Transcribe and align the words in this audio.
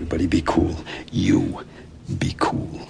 Everybody 0.00 0.26
be 0.26 0.40
cool. 0.40 0.74
You 1.12 1.62
be 2.18 2.34
cool. 2.38 2.88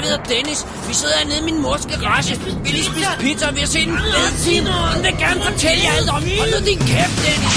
David 0.00 0.14
og 0.14 0.28
Dennis. 0.28 0.66
Vi 0.88 0.94
sidder 0.94 1.14
hernede 1.18 1.38
i 1.38 1.42
min 1.42 1.62
mors 1.62 1.86
garage. 1.86 2.40
Vi 2.64 2.68
lige 2.68 2.84
spise 2.84 3.08
pizza, 3.20 3.48
og 3.48 3.54
vi 3.54 3.60
har 3.60 3.66
set 3.66 3.88
en 3.88 3.98
fed 3.98 4.44
film. 4.44 4.66
Hun 4.66 5.02
vil 5.04 5.14
gerne 5.18 5.42
fortælle 5.44 5.82
jer 5.84 5.92
alt 5.96 6.10
om. 6.10 6.22
Hold 6.38 6.60
nu 6.60 6.66
din 6.66 6.78
kæft, 6.78 7.16
Dennis. 7.24 7.56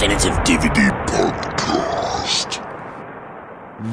Definitive 0.00 0.34
DVD. 0.46 0.99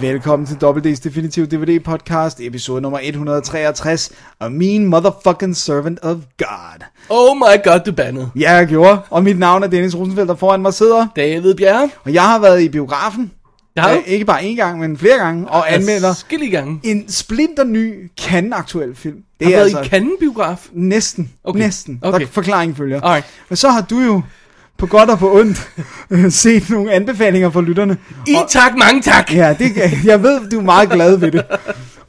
Velkommen 0.02 0.46
til 0.46 0.56
WD's 0.64 1.04
Definitive 1.04 1.46
DVD 1.46 1.84
Podcast, 1.84 2.40
episode 2.42 2.82
nummer 2.82 3.00
163, 3.04 4.12
og 4.40 4.52
min 4.52 4.86
motherfucking 4.86 5.56
servant 5.56 6.00
of 6.04 6.16
God. 6.38 6.84
Oh 7.10 7.38
my 7.38 7.64
god, 7.64 7.80
du 7.86 7.92
bandede. 7.92 8.30
Ja, 8.40 8.52
jeg 8.54 8.68
gjorde, 8.68 9.00
og 9.10 9.24
mit 9.24 9.40
navn 9.40 9.64
er 9.64 9.68
Dennis 9.68 9.96
Rosenfeldt, 9.96 10.30
der 10.30 10.36
foran 10.36 10.62
mig 10.62 10.74
sidder, 10.74 11.08
David 11.16 11.56
Bjerre. 11.56 11.90
og 12.04 12.14
jeg 12.14 12.24
har 12.24 12.40
været 12.40 12.62
i 12.62 12.70
biografen, 12.70 13.32
du. 13.78 13.90
øh, 13.94 14.04
ikke 14.08 14.26
bare 14.26 14.40
én 14.42 14.56
gang, 14.56 14.80
men 14.80 14.98
flere 14.98 15.18
gange, 15.18 15.48
og 15.50 15.74
anmelder 15.74 16.14
Skille 16.14 16.50
gange. 16.50 16.80
en 16.84 17.10
splinter 17.10 17.64
ny 17.64 18.12
Cannes-aktuel 18.22 18.96
film. 18.96 19.18
Det 19.40 19.48
Har 19.48 19.54
er 19.54 19.58
været 19.58 19.66
altså 19.66 19.82
i 19.82 19.86
Cannes 19.88 20.14
biograf. 20.20 20.68
næsten, 20.74 21.32
Okay. 21.44 21.60
næsten, 21.60 22.00
Okay. 22.04 22.20
der 22.20 22.28
forklaringen 22.28 22.76
følger. 22.76 23.02
Alright. 23.02 23.26
Men 23.50 23.58
så 23.58 23.70
har 23.70 23.82
du 23.82 24.00
jo 24.00 24.22
på 24.78 24.86
godt 24.86 25.10
og 25.10 25.20
på 25.20 25.40
ondt 25.40 25.70
set 26.34 26.70
nogle 26.70 26.92
anbefalinger 26.92 27.50
fra 27.50 27.62
lytterne. 27.62 27.98
I 28.28 28.36
Og- 28.36 28.50
tak, 28.50 28.76
mange 28.78 29.02
tak. 29.02 29.34
Ja, 29.34 29.56
det, 29.60 29.72
jeg 30.06 30.24
ved, 30.24 30.50
du 30.50 30.60
er 30.60 30.64
meget 30.64 30.90
glad 30.90 31.18
ved 31.18 31.32
det. 31.32 31.46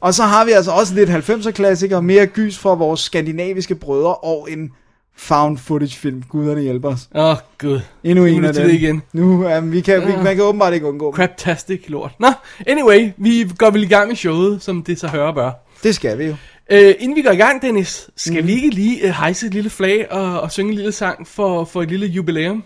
Og 0.01 0.13
så 0.13 0.23
har 0.23 0.45
vi 0.45 0.51
altså 0.51 0.71
også 0.71 0.93
lidt 0.95 1.09
90'er 1.09 1.51
klassikere, 1.51 2.01
mere 2.01 2.25
gys 2.25 2.57
fra 2.59 2.73
vores 2.73 2.99
skandinaviske 2.99 3.75
brødre 3.75 4.15
og 4.15 4.47
en 4.51 4.69
found 5.17 5.57
footage 5.57 5.95
film. 5.99 6.23
Gud, 6.29 6.45
der 6.47 6.59
hjælper 6.59 6.89
os. 6.89 7.09
Åh, 7.15 7.25
oh, 7.29 7.35
gud. 7.57 7.79
Endnu 8.03 8.23
Nu 8.25 8.31
en 8.31 8.45
af 8.45 8.53
dem. 8.53 8.63
det 8.63 8.73
igen. 8.73 9.01
Nu, 9.13 9.57
um, 9.57 9.71
vi 9.71 9.81
kan, 9.81 10.01
vi, 10.07 10.11
Ja. 10.11 10.21
man 10.23 10.35
kan 10.35 10.43
åbenbart 10.45 10.73
ikke 10.73 10.85
undgå. 10.85 11.11
Craptastic 11.15 11.81
lort. 11.87 12.11
Nå, 12.19 12.27
anyway, 12.67 13.09
vi 13.17 13.51
går 13.57 13.69
vel 13.69 13.83
i 13.83 13.87
gang 13.87 14.07
med 14.07 14.15
showet, 14.15 14.63
som 14.63 14.83
det 14.83 14.99
så 14.99 15.07
hører 15.07 15.33
bør. 15.33 15.51
Det 15.83 15.95
skal 15.95 16.17
vi 16.17 16.23
jo. 16.25 16.35
Uh, 16.73 16.91
inden 16.99 17.15
vi 17.15 17.21
går 17.21 17.31
i 17.31 17.35
gang, 17.35 17.61
Dennis, 17.61 18.09
skal 18.15 18.41
mm. 18.41 18.47
vi 18.47 18.53
ikke 18.53 18.69
lige 18.69 19.03
uh, 19.03 19.09
hejse 19.09 19.47
et 19.47 19.53
lille 19.53 19.69
flag 19.69 20.11
og, 20.11 20.41
og 20.41 20.51
synge 20.51 20.69
en 20.69 20.75
lille 20.75 20.91
sang 20.91 21.27
for, 21.27 21.65
for 21.65 21.81
et 21.81 21.89
lille 21.89 22.05
jubilæum? 22.05 22.63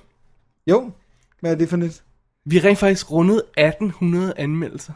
Jo, 0.67 0.91
hvad 1.39 1.51
er 1.51 1.55
det 1.55 1.69
for 1.69 1.77
net? 1.77 2.03
Vi 2.45 2.57
har 2.57 2.69
rent 2.69 2.79
faktisk 2.79 3.11
rundet 3.11 3.41
1800 3.57 4.33
anmeldelser. 4.37 4.93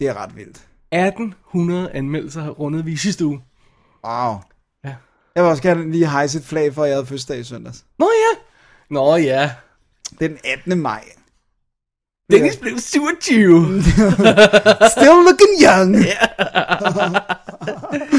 Det 0.00 0.08
er 0.08 0.22
ret 0.22 0.36
vildt. 0.36 0.66
1800 0.90 1.90
anmeldelser 1.90 2.48
rundet 2.48 2.86
vi 2.86 2.92
i 2.92 2.96
sidste 2.96 3.26
uge. 3.26 3.40
Wow. 4.04 4.34
Ja. 4.84 4.94
Jeg 5.34 5.42
vil 5.42 5.50
også 5.50 5.62
gerne 5.62 5.90
lige 5.90 6.10
hejse 6.10 6.38
et 6.38 6.44
flag 6.44 6.74
for, 6.74 6.82
at 6.82 6.88
jeg 6.88 6.96
havde 6.96 7.06
fødselsdag 7.06 7.38
i 7.38 7.44
søndags. 7.44 7.84
Nå 7.98 8.06
ja. 8.06 8.38
Nå 8.90 9.16
ja. 9.16 9.50
Den 10.20 10.38
18. 10.44 10.78
maj. 10.78 11.04
Dennis 12.30 12.56
blev 12.56 12.78
27. 12.78 13.82
Still 14.92 15.18
looking 15.26 15.54
young. 15.62 15.96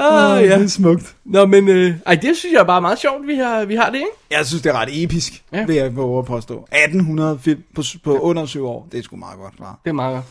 Ah, 0.00 0.42
ja. 0.44 0.54
Det 0.58 0.64
er 0.64 0.68
smukt. 0.68 1.14
Nå, 1.24 1.46
men 1.46 1.68
øh, 1.68 1.94
ej, 2.06 2.14
det 2.14 2.36
synes 2.36 2.52
jeg 2.52 2.60
er 2.60 2.64
bare 2.64 2.80
meget 2.80 2.98
sjovt, 2.98 3.26
vi 3.26 3.34
har, 3.34 3.64
vi 3.64 3.74
har 3.74 3.86
det, 3.90 3.94
ikke? 3.96 4.08
Jeg 4.30 4.46
synes, 4.46 4.62
det 4.62 4.70
er 4.70 4.80
ret 4.80 5.02
episk, 5.02 5.42
Ja. 5.52 5.64
vil 5.66 5.76
jeg 5.76 5.96
våge 5.96 6.18
at 6.18 6.24
påstå. 6.24 6.54
1800 6.72 7.38
film 7.42 7.62
på, 7.74 7.82
på 8.04 8.18
under 8.18 8.46
syv 8.46 8.66
år, 8.66 8.88
det 8.92 8.98
er 8.98 9.02
sgu 9.02 9.16
meget 9.16 9.38
godt 9.38 9.56
klar. 9.56 9.78
Det 9.84 9.90
er 9.90 9.94
meget 9.94 10.14
godt. 10.14 10.24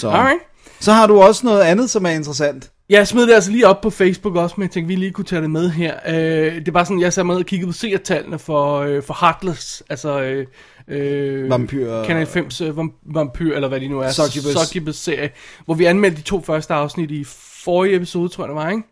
Så. 0.00 0.08
Alright. 0.08 0.40
så 0.80 0.92
har 0.92 1.06
du 1.06 1.20
også 1.22 1.46
noget 1.46 1.60
andet, 1.62 1.90
som 1.90 2.06
er 2.06 2.10
interessant. 2.10 2.70
Jeg 2.88 3.08
smed 3.08 3.26
det 3.26 3.34
altså 3.34 3.50
lige 3.50 3.66
op 3.66 3.80
på 3.80 3.90
Facebook 3.90 4.36
også, 4.36 4.54
men 4.58 4.62
jeg 4.62 4.70
tænkte, 4.70 4.88
vi 4.88 4.96
lige 4.96 5.10
kunne 5.10 5.24
tage 5.24 5.42
det 5.42 5.50
med 5.50 5.70
her. 5.70 5.94
Øh, 6.08 6.14
det 6.54 6.68
er 6.68 6.72
bare 6.72 6.84
sådan, 6.84 7.00
jeg 7.00 7.12
sad 7.12 7.24
med 7.24 7.34
og 7.36 7.44
kiggede 7.46 7.68
på 7.68 7.72
seertallene 7.72 8.38
for, 8.38 8.78
øh, 8.80 9.02
for 9.02 9.16
Heartless, 9.20 9.82
altså 9.90 10.20
øh, 10.20 10.46
øh, 10.88 11.48
Vampyr- 11.54 12.06
Kanal 12.06 12.26
5's 12.26 12.64
øh, 12.64 12.78
vam- 12.78 13.00
vampyr, 13.14 13.54
eller 13.54 13.68
hvad 13.68 13.80
de 13.80 13.88
nu 13.88 14.00
er, 14.00 14.10
Succubus. 14.10 14.52
Succubus-serie, 14.52 15.30
hvor 15.64 15.74
vi 15.74 15.84
anmeldte 15.84 16.18
de 16.18 16.22
to 16.26 16.40
første 16.40 16.74
afsnit 16.74 17.10
i 17.10 17.24
forrige 17.64 17.96
episode, 17.96 18.28
tror 18.28 18.44
jeg 18.44 18.48
det 18.48 18.56
var, 18.56 18.70
ikke? 18.70 18.82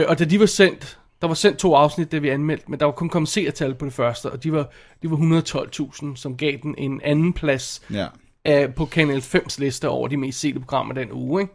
Øh, 0.00 0.04
og 0.08 0.18
da 0.18 0.24
de 0.24 0.40
var 0.40 0.46
sendt, 0.46 0.98
der 1.22 1.28
var 1.28 1.34
sendt 1.34 1.58
to 1.58 1.74
afsnit, 1.74 2.12
da 2.12 2.18
vi 2.18 2.28
anmeldte, 2.28 2.64
men 2.68 2.78
der 2.80 2.84
var 2.86 2.92
kun 2.92 3.08
kommet 3.08 3.28
seertal 3.28 3.74
på 3.74 3.84
det 3.84 3.92
første, 3.92 4.30
og 4.30 4.42
de 4.44 4.52
var, 4.52 4.70
de 5.02 5.10
var 5.10 5.16
112.000, 5.16 6.16
som 6.16 6.36
gav 6.36 6.52
den 6.62 6.74
en 6.78 7.00
anden 7.04 7.32
plads 7.32 7.82
Ja. 7.92 8.06
af, 8.44 8.74
på 8.74 8.84
Kanal 8.84 9.18
5's 9.18 9.56
liste 9.58 9.88
over 9.88 10.08
de 10.08 10.16
mest 10.16 10.40
sete 10.40 10.58
programmer 10.60 10.94
den 10.94 11.08
uge, 11.12 11.42
ikke? 11.42 11.52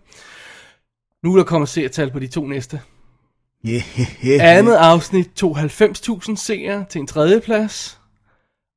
Nu 1.24 1.34
er 1.34 1.38
der 1.38 1.44
kommet 1.44 1.70
seertal 1.70 2.12
på 2.12 2.20
de 2.20 2.28
to 2.28 2.46
næste. 2.48 2.82
Yeah. 3.68 3.82
Andet 4.58 4.74
afsnit 4.76 5.30
tog 5.36 5.60
90.000 5.60 6.36
seere 6.36 6.86
til 6.90 7.00
en 7.02 7.08
tredje 7.08 7.40
plads, 7.42 8.00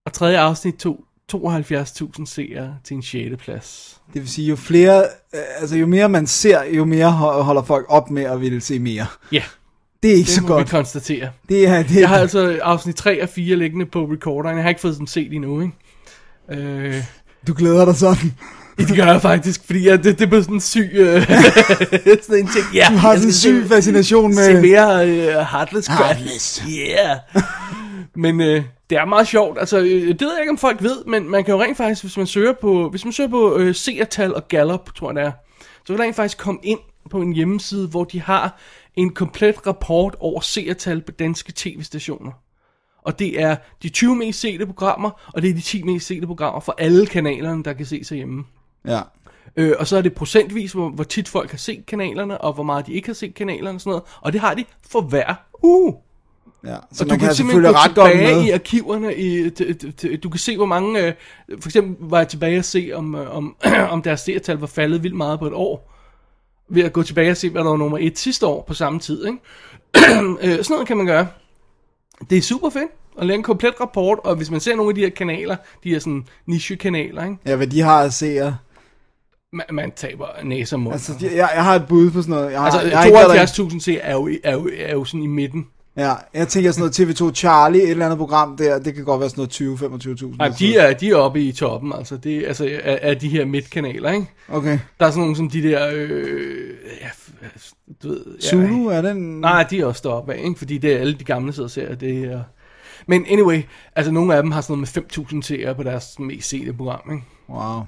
og 0.06 0.12
tredje 0.12 0.38
afsnit 0.38 0.74
tog 0.74 1.04
72.000 1.34 2.26
seere 2.26 2.74
til 2.84 2.96
en 2.96 3.02
sjette 3.02 3.36
plads. 3.36 3.96
Det 4.14 4.22
vil 4.22 4.28
sige, 4.30 4.48
jo 4.48 4.56
flere, 4.56 5.02
øh, 5.34 5.40
altså 5.60 5.76
jo 5.76 5.86
mere 5.86 6.08
man 6.08 6.26
ser, 6.26 6.64
jo 6.64 6.84
mere 6.84 7.08
ho- 7.08 7.42
holder 7.42 7.62
folk 7.62 7.86
op 7.88 8.10
med 8.10 8.22
at 8.22 8.40
ville 8.40 8.60
se 8.60 8.78
mere. 8.78 9.06
Ja, 9.32 9.42
Det 10.02 10.10
er 10.10 10.14
ikke 10.14 10.26
det 10.26 10.34
så 10.34 10.40
må 10.42 10.46
vi 10.48 10.52
godt. 10.52 10.68
konstatere. 10.70 11.28
Det 11.48 11.68
er, 11.68 11.82
det 11.82 11.96
er, 11.96 12.00
Jeg 12.00 12.08
har 12.08 12.16
altså 12.18 12.58
afsnit 12.62 12.96
3 12.96 13.22
og 13.22 13.28
4 13.28 13.56
liggende 13.56 13.86
på 13.86 14.04
recorderen. 14.04 14.56
Jeg 14.56 14.62
har 14.64 14.68
ikke 14.68 14.80
fået 14.80 14.98
dem 14.98 15.06
set 15.06 15.32
endnu, 15.32 15.60
ikke? 15.60 15.74
Øh, 16.62 17.04
Du 17.46 17.54
glæder 17.54 17.84
dig 17.84 17.96
sådan. 17.96 18.34
det 18.78 18.96
gør 18.96 19.04
jeg 19.06 19.22
faktisk, 19.22 19.64
fordi 19.66 19.88
jeg, 19.88 20.04
det, 20.04 20.18
det 20.18 20.28
blev 20.28 20.42
sådan 20.42 20.54
en 20.56 20.60
syg... 20.60 20.90
Øh, 20.92 21.22
sådan 22.26 22.40
en 22.40 22.48
ting. 22.48 22.64
Ja, 22.74 22.86
Du 22.90 22.96
har 22.96 23.14
sådan 23.14 23.28
en 23.28 23.32
syg 23.32 23.62
se- 23.62 23.68
fascination 23.68 24.34
Se 24.34 24.52
med... 24.52 24.60
mere 24.62 25.08
øh, 25.08 25.26
Heartless 25.26 25.88
crap. 25.88 25.98
Heartless. 26.16 26.62
Yeah. 26.68 27.16
Men 28.14 28.40
øh, 28.40 28.64
det 28.90 28.98
er 28.98 29.04
meget 29.04 29.28
sjovt. 29.28 29.58
Altså, 29.58 29.78
øh, 29.78 30.08
det 30.08 30.20
ved 30.20 30.32
jeg 30.32 30.40
ikke, 30.40 30.50
om 30.50 30.58
folk 30.58 30.82
ved, 30.82 31.04
men 31.04 31.30
man 31.30 31.44
kan 31.44 31.54
jo 31.54 31.62
rent 31.62 31.76
faktisk, 31.76 32.02
hvis 32.02 32.16
man 32.16 32.26
søger 32.26 32.52
på, 32.52 32.88
hvis 32.88 33.04
man 33.04 33.12
søger 33.12 33.30
på 33.30 33.56
øh, 33.56 33.74
seertal 33.74 34.34
og 34.34 34.48
Gallup, 34.48 34.94
tror 34.94 35.08
jeg 35.08 35.14
det 35.14 35.24
er, 35.24 35.32
så 35.86 35.92
der 35.92 36.02
rent 36.02 36.16
faktisk 36.16 36.38
komme 36.38 36.60
ind 36.62 36.78
på 37.10 37.20
en 37.20 37.32
hjemmeside, 37.32 37.88
hvor 37.88 38.04
de 38.04 38.20
har 38.20 38.58
en 38.94 39.14
komplet 39.14 39.66
rapport 39.66 40.16
over 40.20 40.40
seertal 40.40 41.00
på 41.00 41.12
danske 41.12 41.52
tv-stationer. 41.56 42.32
Og 43.02 43.18
det 43.18 43.42
er 43.42 43.56
de 43.82 43.88
20 43.88 44.16
mest 44.16 44.40
sete 44.40 44.66
programmer, 44.66 45.10
og 45.34 45.42
det 45.42 45.50
er 45.50 45.54
de 45.54 45.60
10 45.60 45.82
mest 45.82 46.06
sete 46.06 46.26
programmer 46.26 46.60
for 46.60 46.74
alle 46.78 47.06
kanalerne, 47.06 47.64
der 47.64 47.72
kan 47.72 47.86
se 47.86 48.04
sig 48.04 48.16
hjemme. 48.16 48.44
Ja. 48.86 49.00
Øh, 49.56 49.74
og 49.78 49.86
så 49.86 49.96
er 49.96 50.02
det 50.02 50.14
procentvis, 50.14 50.72
hvor, 50.72 50.88
hvor 50.88 51.04
tit 51.04 51.28
folk 51.28 51.50
har 51.50 51.58
set 51.58 51.86
kanalerne, 51.86 52.40
og 52.40 52.52
hvor 52.52 52.62
meget 52.62 52.86
de 52.86 52.92
ikke 52.92 53.08
har 53.08 53.14
set 53.14 53.34
kanalerne 53.34 53.76
og 53.76 53.80
sådan 53.80 53.90
noget. 53.90 54.04
Og 54.20 54.32
det 54.32 54.40
har 54.40 54.54
de 54.54 54.64
for 54.90 55.00
hver 55.00 55.34
uge. 55.62 55.96
Ja. 56.64 56.76
Så 56.92 57.04
Og 57.04 57.08
man 57.08 57.08
du 57.08 57.08
kan, 57.08 57.18
kan 57.18 57.34
simpelthen 57.34 57.62
gå 57.64 57.78
ret 57.78 57.94
godt 57.94 58.16
med. 58.16 58.44
i 58.44 58.50
arkiverne. 58.50 59.14
I, 59.16 59.46
t- 59.46 59.50
t- 59.84 59.92
t- 60.02 60.16
du 60.16 60.28
kan 60.28 60.38
se, 60.38 60.56
hvor 60.56 60.66
mange... 60.66 61.06
Øh, 61.06 61.12
for 61.60 61.68
eksempel 61.68 61.96
var 62.08 62.18
jeg 62.18 62.28
tilbage 62.28 62.58
og 62.58 62.64
se, 62.64 62.90
om, 62.94 63.14
øh, 63.14 63.36
om, 63.36 63.56
om 63.90 64.02
deres 64.02 64.20
seertal 64.20 64.56
var 64.56 64.66
faldet 64.66 65.02
vildt 65.02 65.16
meget 65.16 65.38
på 65.38 65.46
et 65.46 65.52
år. 65.54 65.90
Ved 66.68 66.82
at 66.84 66.92
gå 66.92 67.02
tilbage 67.02 67.30
og 67.30 67.36
se, 67.36 67.50
hvad 67.50 67.64
der 67.64 67.70
var 67.70 67.76
nummer 67.76 67.98
et 68.00 68.18
sidste 68.18 68.46
år 68.46 68.64
på 68.68 68.74
samme 68.74 68.98
tid. 68.98 69.26
Ikke? 69.26 69.38
øh, 70.42 70.50
sådan 70.50 70.64
noget 70.70 70.86
kan 70.86 70.96
man 70.96 71.06
gøre. 71.06 71.26
Det 72.30 72.38
er 72.38 72.42
super 72.42 72.70
fedt 72.70 72.90
at 73.20 73.26
lave 73.26 73.36
en 73.36 73.42
komplet 73.42 73.74
rapport, 73.80 74.18
og 74.24 74.36
hvis 74.36 74.50
man 74.50 74.60
ser 74.60 74.76
nogle 74.76 74.90
af 74.90 74.94
de 74.94 75.00
her 75.00 75.10
kanaler, 75.10 75.56
de 75.84 75.90
her 75.90 75.98
sådan 75.98 76.24
niche-kanaler, 76.46 77.24
ikke? 77.24 77.36
Ja, 77.46 77.56
hvad 77.56 77.66
de 77.66 77.80
har 77.80 78.02
at 78.02 78.14
se. 78.14 78.54
Man, 79.52 79.66
man 79.72 79.92
taber 79.96 80.26
næse 80.44 80.76
og 80.76 80.80
mund. 80.80 80.92
Altså, 80.92 81.12
de, 81.20 81.26
jeg, 81.36 81.50
jeg 81.54 81.64
har 81.64 81.74
et 81.74 81.86
bud 81.88 82.10
på 82.10 82.22
sådan 82.22 82.34
noget. 82.34 82.52
Jeg 82.52 82.60
har, 82.60 82.66
Altså, 82.66 82.80
jeg 82.88 82.98
har 82.98 83.04
ikke 83.04 83.18
været 83.18 83.56
der- 83.58 83.64
72.000 83.64 83.80
ser 83.80 84.00
er 84.02 84.12
jo, 84.12 84.28
er, 84.44 84.52
jo, 84.52 84.70
er 84.78 84.92
jo 84.92 85.04
sådan 85.04 85.22
i 85.22 85.26
midten. 85.26 85.66
Ja, 86.00 86.14
jeg 86.34 86.48
tænker 86.48 86.72
sådan 86.72 86.92
noget 86.98 87.20
TV2 87.20 87.34
Charlie, 87.34 87.82
et 87.82 87.90
eller 87.90 88.04
andet 88.04 88.18
program 88.18 88.56
der, 88.56 88.78
det 88.78 88.94
kan 88.94 89.04
godt 89.04 89.20
være 89.20 89.30
sådan 89.30 89.66
noget 89.90 90.22
20-25.000. 90.22 90.36
Nej, 90.36 90.48
de 90.58 90.76
er, 90.76 90.94
de 90.94 91.10
er 91.10 91.16
oppe 91.16 91.42
i 91.42 91.52
toppen, 91.52 91.92
altså, 91.92 92.16
det, 92.16 92.46
altså 92.46 92.64
af, 92.82 92.98
af 93.02 93.18
de 93.18 93.28
her 93.28 93.44
midtkanaler, 93.44 94.10
ikke? 94.10 94.26
Okay. 94.48 94.78
Der 95.00 95.06
er 95.06 95.10
sådan 95.10 95.20
nogle 95.20 95.36
som 95.36 95.50
de 95.50 95.62
der, 95.62 95.90
øh, 95.94 96.70
ja, 97.00 97.08
du 98.02 98.08
ved... 98.08 98.24
Ja, 98.42 98.48
Zulu, 98.48 98.86
er 98.86 99.02
den... 99.02 99.40
Nej, 99.40 99.62
de 99.62 99.80
er 99.80 99.86
også 99.86 100.00
deroppe 100.04 100.34
af, 100.34 100.42
ikke? 100.44 100.58
Fordi 100.58 100.78
det 100.78 100.92
er 100.92 100.98
alle 100.98 101.14
de 101.14 101.24
gamle 101.24 101.52
sidder 101.52 101.66
og 101.66 101.70
ser, 101.70 101.94
det 101.94 102.24
er... 102.24 102.42
Men 103.06 103.26
anyway, 103.30 103.62
altså 103.96 104.12
nogle 104.12 104.34
af 104.34 104.42
dem 104.42 104.52
har 104.52 104.60
sådan 104.60 104.76
noget 104.76 105.16
med 105.18 105.24
5.000 105.36 105.42
seere 105.42 105.74
på 105.74 105.82
deres 105.82 106.18
mest 106.18 106.48
sete 106.48 106.72
program, 106.72 107.12
ikke? 107.12 107.24
Wow. 107.48 107.82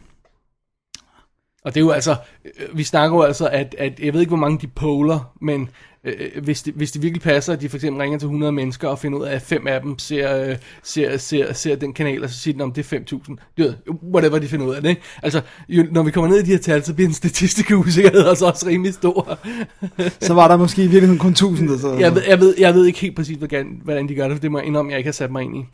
Og 1.65 1.75
det 1.75 1.81
er 1.81 1.85
jo 1.85 1.91
altså, 1.91 2.17
øh, 2.45 2.79
vi 2.79 2.85
snakker 2.85 3.17
jo 3.17 3.23
altså, 3.23 3.49
at, 3.49 3.75
at 3.79 4.01
jeg 4.01 4.13
ved 4.13 4.21
ikke, 4.21 4.31
hvor 4.31 4.37
mange 4.37 4.59
de 4.59 4.67
poler, 4.67 5.33
men 5.41 5.69
øh, 6.05 6.43
hvis, 6.43 6.63
det, 6.63 6.75
hvis 6.75 6.93
det 6.93 7.03
virkelig 7.03 7.23
passer, 7.23 7.53
at 7.53 7.61
de 7.61 7.69
for 7.69 7.77
eksempel 7.77 8.01
ringer 8.03 8.19
til 8.19 8.27
100 8.27 8.53
mennesker 8.53 8.89
og 8.89 8.99
finder 8.99 9.19
ud 9.19 9.25
af, 9.25 9.35
at 9.35 9.43
fem 9.43 9.67
af 9.67 9.81
dem 9.81 9.99
ser, 9.99 10.49
øh, 10.49 10.57
ser, 10.83 11.17
ser, 11.17 11.53
ser 11.53 11.77
den 11.77 11.93
kanal, 11.93 12.25
og 12.25 12.31
så 12.31 12.39
siger 12.39 12.57
de, 12.57 12.63
om 12.63 12.73
det 12.73 12.93
er 12.93 12.99
5.000. 12.99 13.37
Det 13.57 13.77
whatever 14.15 14.39
de 14.39 14.49
finder 14.49 14.67
ud 14.67 14.75
af 14.75 14.83
det. 14.83 14.89
Ikke? 14.89 15.03
Altså, 15.23 15.41
jo, 15.69 15.85
når 15.91 16.03
vi 16.03 16.11
kommer 16.11 16.31
ned 16.31 16.39
i 16.39 16.43
de 16.43 16.51
her 16.51 16.59
tal, 16.59 16.85
så 16.85 16.95
bliver 16.95 17.09
den 17.09 17.15
statistiske 17.15 17.77
usikkerhed 17.77 18.27
altså 18.27 18.47
også 18.47 18.67
rimelig 18.67 18.95
stor. 18.95 19.39
Så 20.27 20.35
var 20.35 20.49
der 20.49 20.57
måske 20.57 20.83
i 20.83 20.87
virkeligheden 20.87 21.19
kun 21.19 21.31
1000, 21.31 21.69
der 21.69 21.79
så... 21.79 21.93
jeg, 21.95 22.15
ved, 22.15 22.23
jeg, 22.29 22.41
ved, 22.41 22.55
jeg 22.59 22.75
ved 22.75 22.87
ikke 22.87 22.99
helt 22.99 23.17
præcis, 23.17 23.37
hvordan, 23.37 23.81
hvordan 23.85 24.09
de 24.09 24.15
gør 24.15 24.29
det, 24.29 24.37
for 24.37 24.41
det 24.41 24.53
må 24.53 24.59
jeg 24.59 24.67
indrømme, 24.67 24.91
jeg 24.91 24.99
ikke 24.99 25.09
har 25.09 25.13
sat 25.13 25.31
mig 25.31 25.43
ind 25.43 25.57
i. 25.57 25.65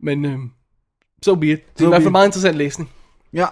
Men 0.00 0.24
øh, 0.24 0.38
so 1.22 1.34
be 1.34 1.46
it. 1.46 1.58
Det 1.58 1.74
er 1.74 1.78
So 1.78 1.84
i 1.84 1.88
hvert 1.88 2.02
fald 2.02 2.12
meget 2.12 2.26
interessant 2.26 2.56
læsning. 2.56 2.90
Ja. 3.32 3.46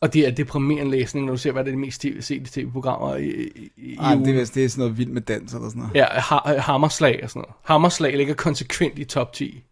Og 0.00 0.12
det 0.14 0.26
er 0.26 0.30
deprimerende 0.30 0.90
læsning, 0.90 1.26
når 1.26 1.32
du 1.32 1.38
ser, 1.38 1.52
hvad 1.52 1.64
det 1.64 1.68
er 1.70 1.72
det 1.72 1.80
mest 1.80 2.00
TV, 2.00 2.20
sete 2.22 2.44
tv-programmer 2.50 3.16
i, 3.16 3.28
i, 3.30 3.70
i 3.76 3.96
Ej, 3.96 4.14
det, 4.14 4.40
er, 4.40 4.44
det 4.54 4.64
er 4.64 4.68
sådan 4.68 4.82
noget 4.82 4.98
vildt 4.98 5.12
med 5.12 5.22
dans 5.22 5.54
eller 5.54 5.68
sådan 5.68 5.80
noget. 5.82 5.94
Ja, 5.94 6.06
ha- 6.10 6.58
hammerslag 6.58 7.20
og 7.22 7.30
sådan 7.30 7.40
noget. 7.40 7.54
Hammerslag 7.64 8.16
ligger 8.16 8.34
konsekvent 8.34 8.98
i 8.98 9.04
top 9.04 9.32
10. 9.32 9.62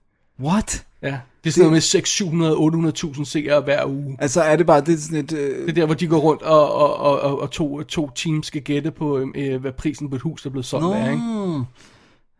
What? 0.40 0.84
Ja, 1.02 1.19
det 1.44 1.50
er 1.50 1.52
sådan 1.52 1.61
noget 1.62 1.73
med 1.73 1.81
600 1.81 2.56
800.000 2.56 3.25
seere 3.25 3.61
hver 3.61 3.84
uge. 3.87 4.17
Altså 4.19 4.43
er 4.43 4.56
det 4.56 4.67
bare, 4.67 4.81
det 4.81 4.94
er 4.94 4.99
sådan 4.99 5.19
et... 5.19 5.32
Øh, 5.32 5.61
Det 5.61 5.69
er 5.69 5.73
der, 5.73 5.87
hvor 5.87 5.94
de 5.94 6.06
går 6.06 6.19
rundt, 6.19 6.43
og, 6.43 6.75
og, 6.75 6.96
og, 6.96 7.20
og, 7.20 7.40
og 7.40 7.50
to, 7.50 7.82
to 7.82 8.11
teams 8.14 8.46
skal 8.46 8.62
gætte 8.62 8.90
på, 8.90 9.31
øh, 9.34 9.61
hvad 9.61 9.73
prisen 9.73 10.11
på 10.11 10.17
et 10.17 10.23
hus, 10.23 10.43
der 10.43 10.49
er 10.49 10.52
blevet 10.52 10.67
solgt 10.67 10.87
er, 10.87 11.11
ikke? 11.11 11.23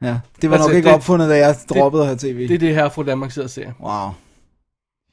ja, 0.03 0.19
det 0.43 0.51
var 0.51 0.57
Altså, 0.57 0.69
nok 0.69 0.77
ikke 0.77 0.87
det- 0.89 0.95
opfundet, 0.95 1.29
da 1.31 1.37
jeg 1.37 1.57
droppede 1.69 2.03
at 2.03 2.09
have 2.09 2.19
tv. 2.19 2.49
Det 2.49 2.55
er 2.55 2.59
det 2.59 2.75
her 2.75 2.89
fra 2.89 3.03
Danmark 3.03 3.31
sidder 3.31 3.47
og 3.47 3.51
ser. 3.51 3.73
Wow. 3.83 4.11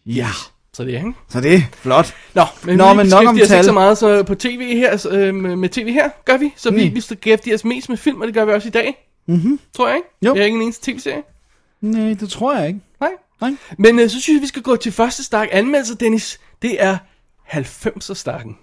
Ja, 0.06 0.28
Så 0.74 0.84
det 0.84 0.94
er, 0.94 0.98
ikke? 0.98 1.14
så 1.30 1.42
det 1.42 1.54
er 1.56 1.60
flot. 1.74 2.16
Nå, 2.34 2.44
men 2.64 2.78
Nå, 2.78 2.90
vi 2.92 2.98
men 2.98 3.08
nok 3.08 3.28
om 3.28 3.28
os 3.28 3.34
ikke 3.42 3.48
tal. 3.48 3.64
så 3.64 3.72
meget 3.72 3.98
så 3.98 4.24
på 4.24 4.36
tv 4.36 4.76
her, 4.78 5.08
øh, 5.12 5.36
med, 5.36 5.70
tv 5.70 5.92
her, 5.94 6.10
gør 6.26 6.38
vi. 6.38 6.54
Så 6.58 6.72
vi 6.72 6.88
Mm. 6.90 6.94
beskæftiger 6.96 7.56
os 7.56 7.66
mest 7.66 7.90
med 7.90 7.98
film, 7.98 8.22
og 8.22 8.28
det 8.28 8.34
gør 8.36 8.46
vi 8.46 8.52
også 8.52 8.68
i 8.68 8.72
dag. 8.72 9.10
Mhm. 9.28 9.60
Tror 9.76 9.88
jeg, 9.88 9.96
ikke? 9.98 10.08
Jo. 10.26 10.36
Jeg 10.36 10.42
er 10.42 10.46
ikke 10.46 10.56
en 10.56 10.62
eneste 10.62 10.92
tv-serie. 10.92 11.22
Nej, 11.82 12.14
det 12.20 12.30
tror 12.30 12.56
jeg 12.58 12.68
ikke. 12.68 12.80
Nej. 13.00 13.10
Nej. 13.42 13.52
Men 13.78 14.00
øh, 14.00 14.10
så 14.10 14.22
synes 14.22 14.36
jeg, 14.38 14.42
vi 14.42 14.48
skal 14.48 14.62
gå 14.62 14.76
til 14.76 14.92
første 14.92 15.24
stak 15.24 15.48
anmeldelse, 15.52 15.96
Dennis. 15.96 16.40
Det 16.62 16.84
er 16.84 16.98
90'er 17.48 18.14
stakken. 18.14 18.58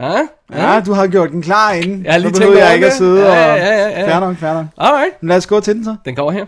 Ja? 0.00 0.18
Ja, 0.52 0.80
du 0.86 0.92
har 0.92 1.06
gjort 1.06 1.30
den 1.30 1.42
klar 1.42 1.72
inden. 1.72 2.04
Jeg 2.04 2.12
har 2.12 2.18
lige 2.18 2.34
så 2.34 2.40
behøver 2.40 2.58
jeg 2.64 2.74
ikke 2.74 2.86
at 2.86 2.90
det. 2.90 2.98
sidde 2.98 3.20
Ja, 3.20 3.52
og... 3.52 3.58
ja, 3.58 3.66
ja, 3.66 3.88
ja. 4.00 4.12
Fair 4.14 4.20
nok, 4.20 4.36
fair 4.36 4.52
nok. 4.54 4.66
Alright, 4.78 5.22
Men 5.22 5.28
lad 5.28 5.36
os 5.36 5.46
gå 5.46 5.60
til 5.60 5.74
den 5.74 5.84
så. 5.84 5.96
den 6.04 6.16
kommer 6.16 6.32
her. 6.32 6.46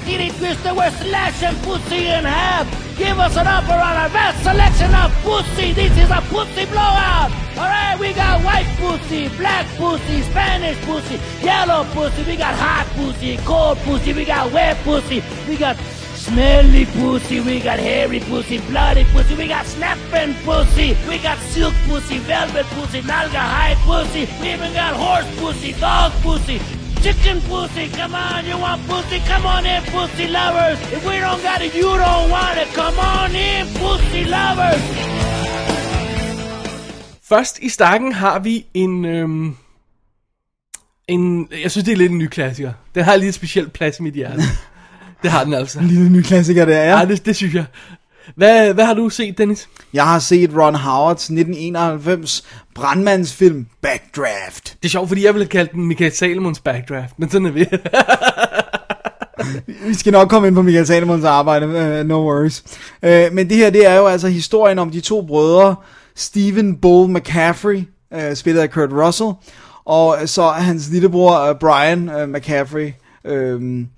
Titty 0.00 0.30
Twister, 0.30 0.74
we're 0.74 0.90
slashing 0.90 1.54
pussy 1.62 2.06
in 2.06 2.24
half. 2.24 2.66
Give 2.96 3.18
us 3.18 3.36
an 3.36 3.46
upper 3.46 3.72
on 3.72 3.96
our 3.96 4.08
vast 4.08 4.42
selection 4.42 4.94
of 4.94 5.12
pussy. 5.22 5.72
This 5.72 5.92
is 5.98 6.10
a 6.10 6.20
pussy 6.32 6.64
blowout. 6.66 7.30
Alright, 7.56 7.98
we 8.00 8.12
got 8.14 8.42
white 8.42 8.66
pussy, 8.78 9.28
black 9.36 9.66
pussy, 9.76 10.22
Spanish 10.22 10.80
pussy, 10.86 11.20
yellow 11.44 11.84
pussy. 11.92 12.22
We 12.24 12.36
got 12.36 12.54
hot 12.54 12.86
pussy, 12.96 13.36
cold 13.44 13.78
pussy. 13.78 14.12
We 14.14 14.24
got 14.24 14.50
wet 14.52 14.76
pussy. 14.84 15.22
We 15.48 15.56
got 15.56 15.76
Smelly 16.22 16.86
pussy, 16.86 17.40
we 17.40 17.58
got 17.58 17.80
hairy 17.80 18.20
pussy, 18.20 18.58
bloody 18.58 19.04
pussy, 19.06 19.34
we 19.34 19.48
got 19.48 19.66
snapping 19.66 20.34
pussy, 20.44 20.96
we 21.08 21.18
got 21.18 21.36
silk 21.50 21.74
pussy, 21.88 22.18
velvet 22.18 22.64
pussy, 22.66 23.00
nalga 23.00 23.42
hide 23.42 23.76
pussy, 23.78 24.28
we 24.40 24.52
even 24.52 24.72
got 24.72 24.94
horse 24.94 25.26
pussy, 25.40 25.72
dog 25.80 26.12
pussy, 26.22 26.60
chicken 27.02 27.38
pussy, 27.50 27.86
come 27.98 28.14
on, 28.14 28.40
you 28.50 28.56
want 28.64 28.80
pussy, 28.88 29.18
come 29.30 29.44
on 29.54 29.62
in, 29.72 29.80
pussy 29.94 30.26
lovers. 30.38 30.78
If 30.96 31.02
we 31.08 31.16
don't 31.24 31.42
got 31.48 31.60
it, 31.66 31.74
you 31.80 31.90
don't 32.04 32.26
want 32.34 32.56
it, 32.62 32.68
come 32.80 32.98
on 33.14 33.30
in, 33.48 33.62
pussy 33.80 34.22
lovers. 34.36 34.82
Først 37.22 37.58
i 37.58 37.68
stakken 37.68 38.12
har 38.12 38.38
vi 38.38 38.66
en... 38.74 39.04
Øhm, 39.04 39.56
en 41.08 41.48
jeg 41.62 41.70
synes, 41.70 41.84
det 41.84 41.92
er 41.92 41.96
lidt 41.96 42.12
en 42.12 42.18
ny 42.18 42.28
klassiker. 42.28 42.72
Den 42.94 43.04
har 43.04 43.16
lige 43.16 43.28
et 43.28 43.34
specielt 43.34 43.72
plads 43.72 43.98
i 43.98 44.02
mit 44.02 44.14
hjerte. 44.14 44.42
det 45.22 45.30
har 45.30 45.44
den 45.44 45.54
altså. 45.54 45.78
En 45.78 45.86
lille 45.86 46.10
ny 46.10 46.22
klassiker 46.22 46.64
der, 46.64 46.76
ja. 46.76 46.98
Ja, 46.98 47.04
det, 47.04 47.26
det 47.26 47.36
synes 47.36 47.54
jeg. 47.54 47.64
Hvad, 48.36 48.74
hvad 48.74 48.84
har 48.84 48.94
du 48.94 49.08
set, 49.08 49.38
Dennis? 49.38 49.68
Jeg 49.92 50.04
har 50.04 50.18
set 50.18 50.50
Ron 50.56 50.74
Howards 50.74 51.22
1991 51.22 52.44
brandmandsfilm 52.74 53.66
Backdraft. 53.82 54.76
Det 54.82 54.88
er 54.88 54.90
sjovt, 54.90 55.08
fordi 55.08 55.24
jeg 55.24 55.34
ville 55.34 55.44
have 55.44 55.50
kaldt 55.50 55.72
den 55.72 55.86
Michael 55.86 56.12
Salomons 56.12 56.60
Backdraft, 56.60 57.18
men 57.18 57.30
sådan 57.30 57.46
er 57.46 57.50
vi. 57.50 57.66
Vi 59.88 59.94
skal 59.94 60.12
nok 60.12 60.28
komme 60.28 60.48
ind 60.48 60.54
på 60.54 60.62
Michael 60.62 60.86
Salomons 60.86 61.24
arbejde, 61.24 61.66
uh, 61.66 62.06
no 62.06 62.14
worries. 62.14 62.64
Uh, 63.02 63.34
men 63.34 63.48
det 63.48 63.56
her, 63.56 63.70
det 63.70 63.86
er 63.86 63.94
jo 63.94 64.06
altså 64.06 64.28
historien 64.28 64.78
om 64.78 64.90
de 64.90 65.00
to 65.00 65.26
brødre, 65.26 65.76
Stephen 66.14 66.76
Bull 66.76 67.12
McCaffrey, 67.12 67.82
uh, 68.10 68.34
spillet 68.34 68.60
af 68.60 68.70
Kurt 68.70 68.92
Russell, 68.92 69.30
og 69.84 70.16
så 70.26 70.48
hans 70.48 70.90
lillebror 70.90 71.50
uh, 71.50 71.58
Brian 71.58 72.22
uh, 72.22 72.28
McCaffrey, 72.28 72.92
øhm, 73.24 73.88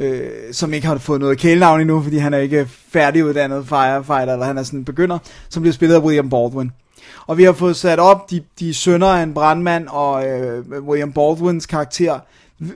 øh, 0.00 0.30
som 0.52 0.72
ikke 0.72 0.86
har 0.86 0.98
fået 0.98 1.20
noget 1.20 1.38
kælenavn 1.38 1.80
endnu, 1.80 2.02
fordi 2.02 2.16
han 2.16 2.34
er 2.34 2.38
ikke 2.38 2.66
færdiguddannet 2.92 3.66
firefighter, 3.68 4.32
eller 4.32 4.46
han 4.46 4.58
er 4.58 4.62
sådan 4.62 4.78
en 4.78 4.84
begynder, 4.84 5.18
som 5.48 5.62
bliver 5.62 5.74
spillet 5.74 5.96
af 5.96 6.00
William 6.00 6.30
Baldwin. 6.30 6.70
Og 7.26 7.38
vi 7.38 7.44
har 7.44 7.52
fået 7.52 7.76
sat 7.76 7.98
op, 7.98 8.30
de, 8.30 8.42
de 8.60 8.74
sønner 8.74 9.06
af 9.06 9.22
en 9.22 9.34
brandmand, 9.34 9.88
og 9.88 10.28
øh, 10.28 10.64
William 10.82 11.12
Baldwins 11.12 11.66
karakter 11.66 12.18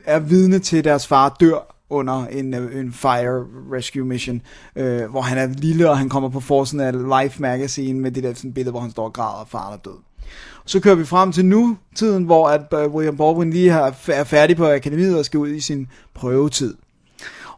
er 0.04 0.18
vidne 0.18 0.58
til, 0.58 0.76
at 0.76 0.84
deres 0.84 1.06
far 1.06 1.36
dør 1.40 1.74
under 1.90 2.26
en, 2.26 2.54
øh, 2.54 2.80
en 2.80 2.92
fire 2.92 3.44
rescue 3.72 4.04
mission, 4.04 4.40
øh, 4.76 5.10
hvor 5.10 5.20
han 5.20 5.38
er 5.38 5.46
lille, 5.46 5.90
og 5.90 5.98
han 5.98 6.08
kommer 6.08 6.28
på 6.28 6.40
forsiden 6.40 6.80
af 6.80 7.22
Life 7.22 7.42
Magazine 7.42 8.00
med 8.00 8.10
det 8.10 8.22
der 8.22 8.34
sådan 8.34 8.52
billede, 8.52 8.70
hvor 8.70 8.80
han 8.80 8.90
står 8.90 9.04
og 9.04 9.12
græder, 9.12 9.40
og 9.40 9.48
faren 9.48 9.74
er 9.74 9.78
død. 9.78 9.98
Så 10.66 10.80
kører 10.80 10.94
vi 10.94 11.04
frem 11.04 11.32
til 11.32 11.44
nu, 11.44 11.76
tiden, 11.94 12.24
hvor 12.24 12.48
at 12.48 12.74
øh, 12.74 12.94
William 12.94 13.16
Baldwin 13.16 13.50
lige 13.50 13.70
har, 13.70 13.94
er 14.08 14.24
færdig 14.24 14.56
på 14.56 14.66
akademiet 14.66 15.18
og 15.18 15.24
skal 15.24 15.38
ud 15.38 15.48
i 15.48 15.60
sin 15.60 15.88
prøvetid. 16.14 16.74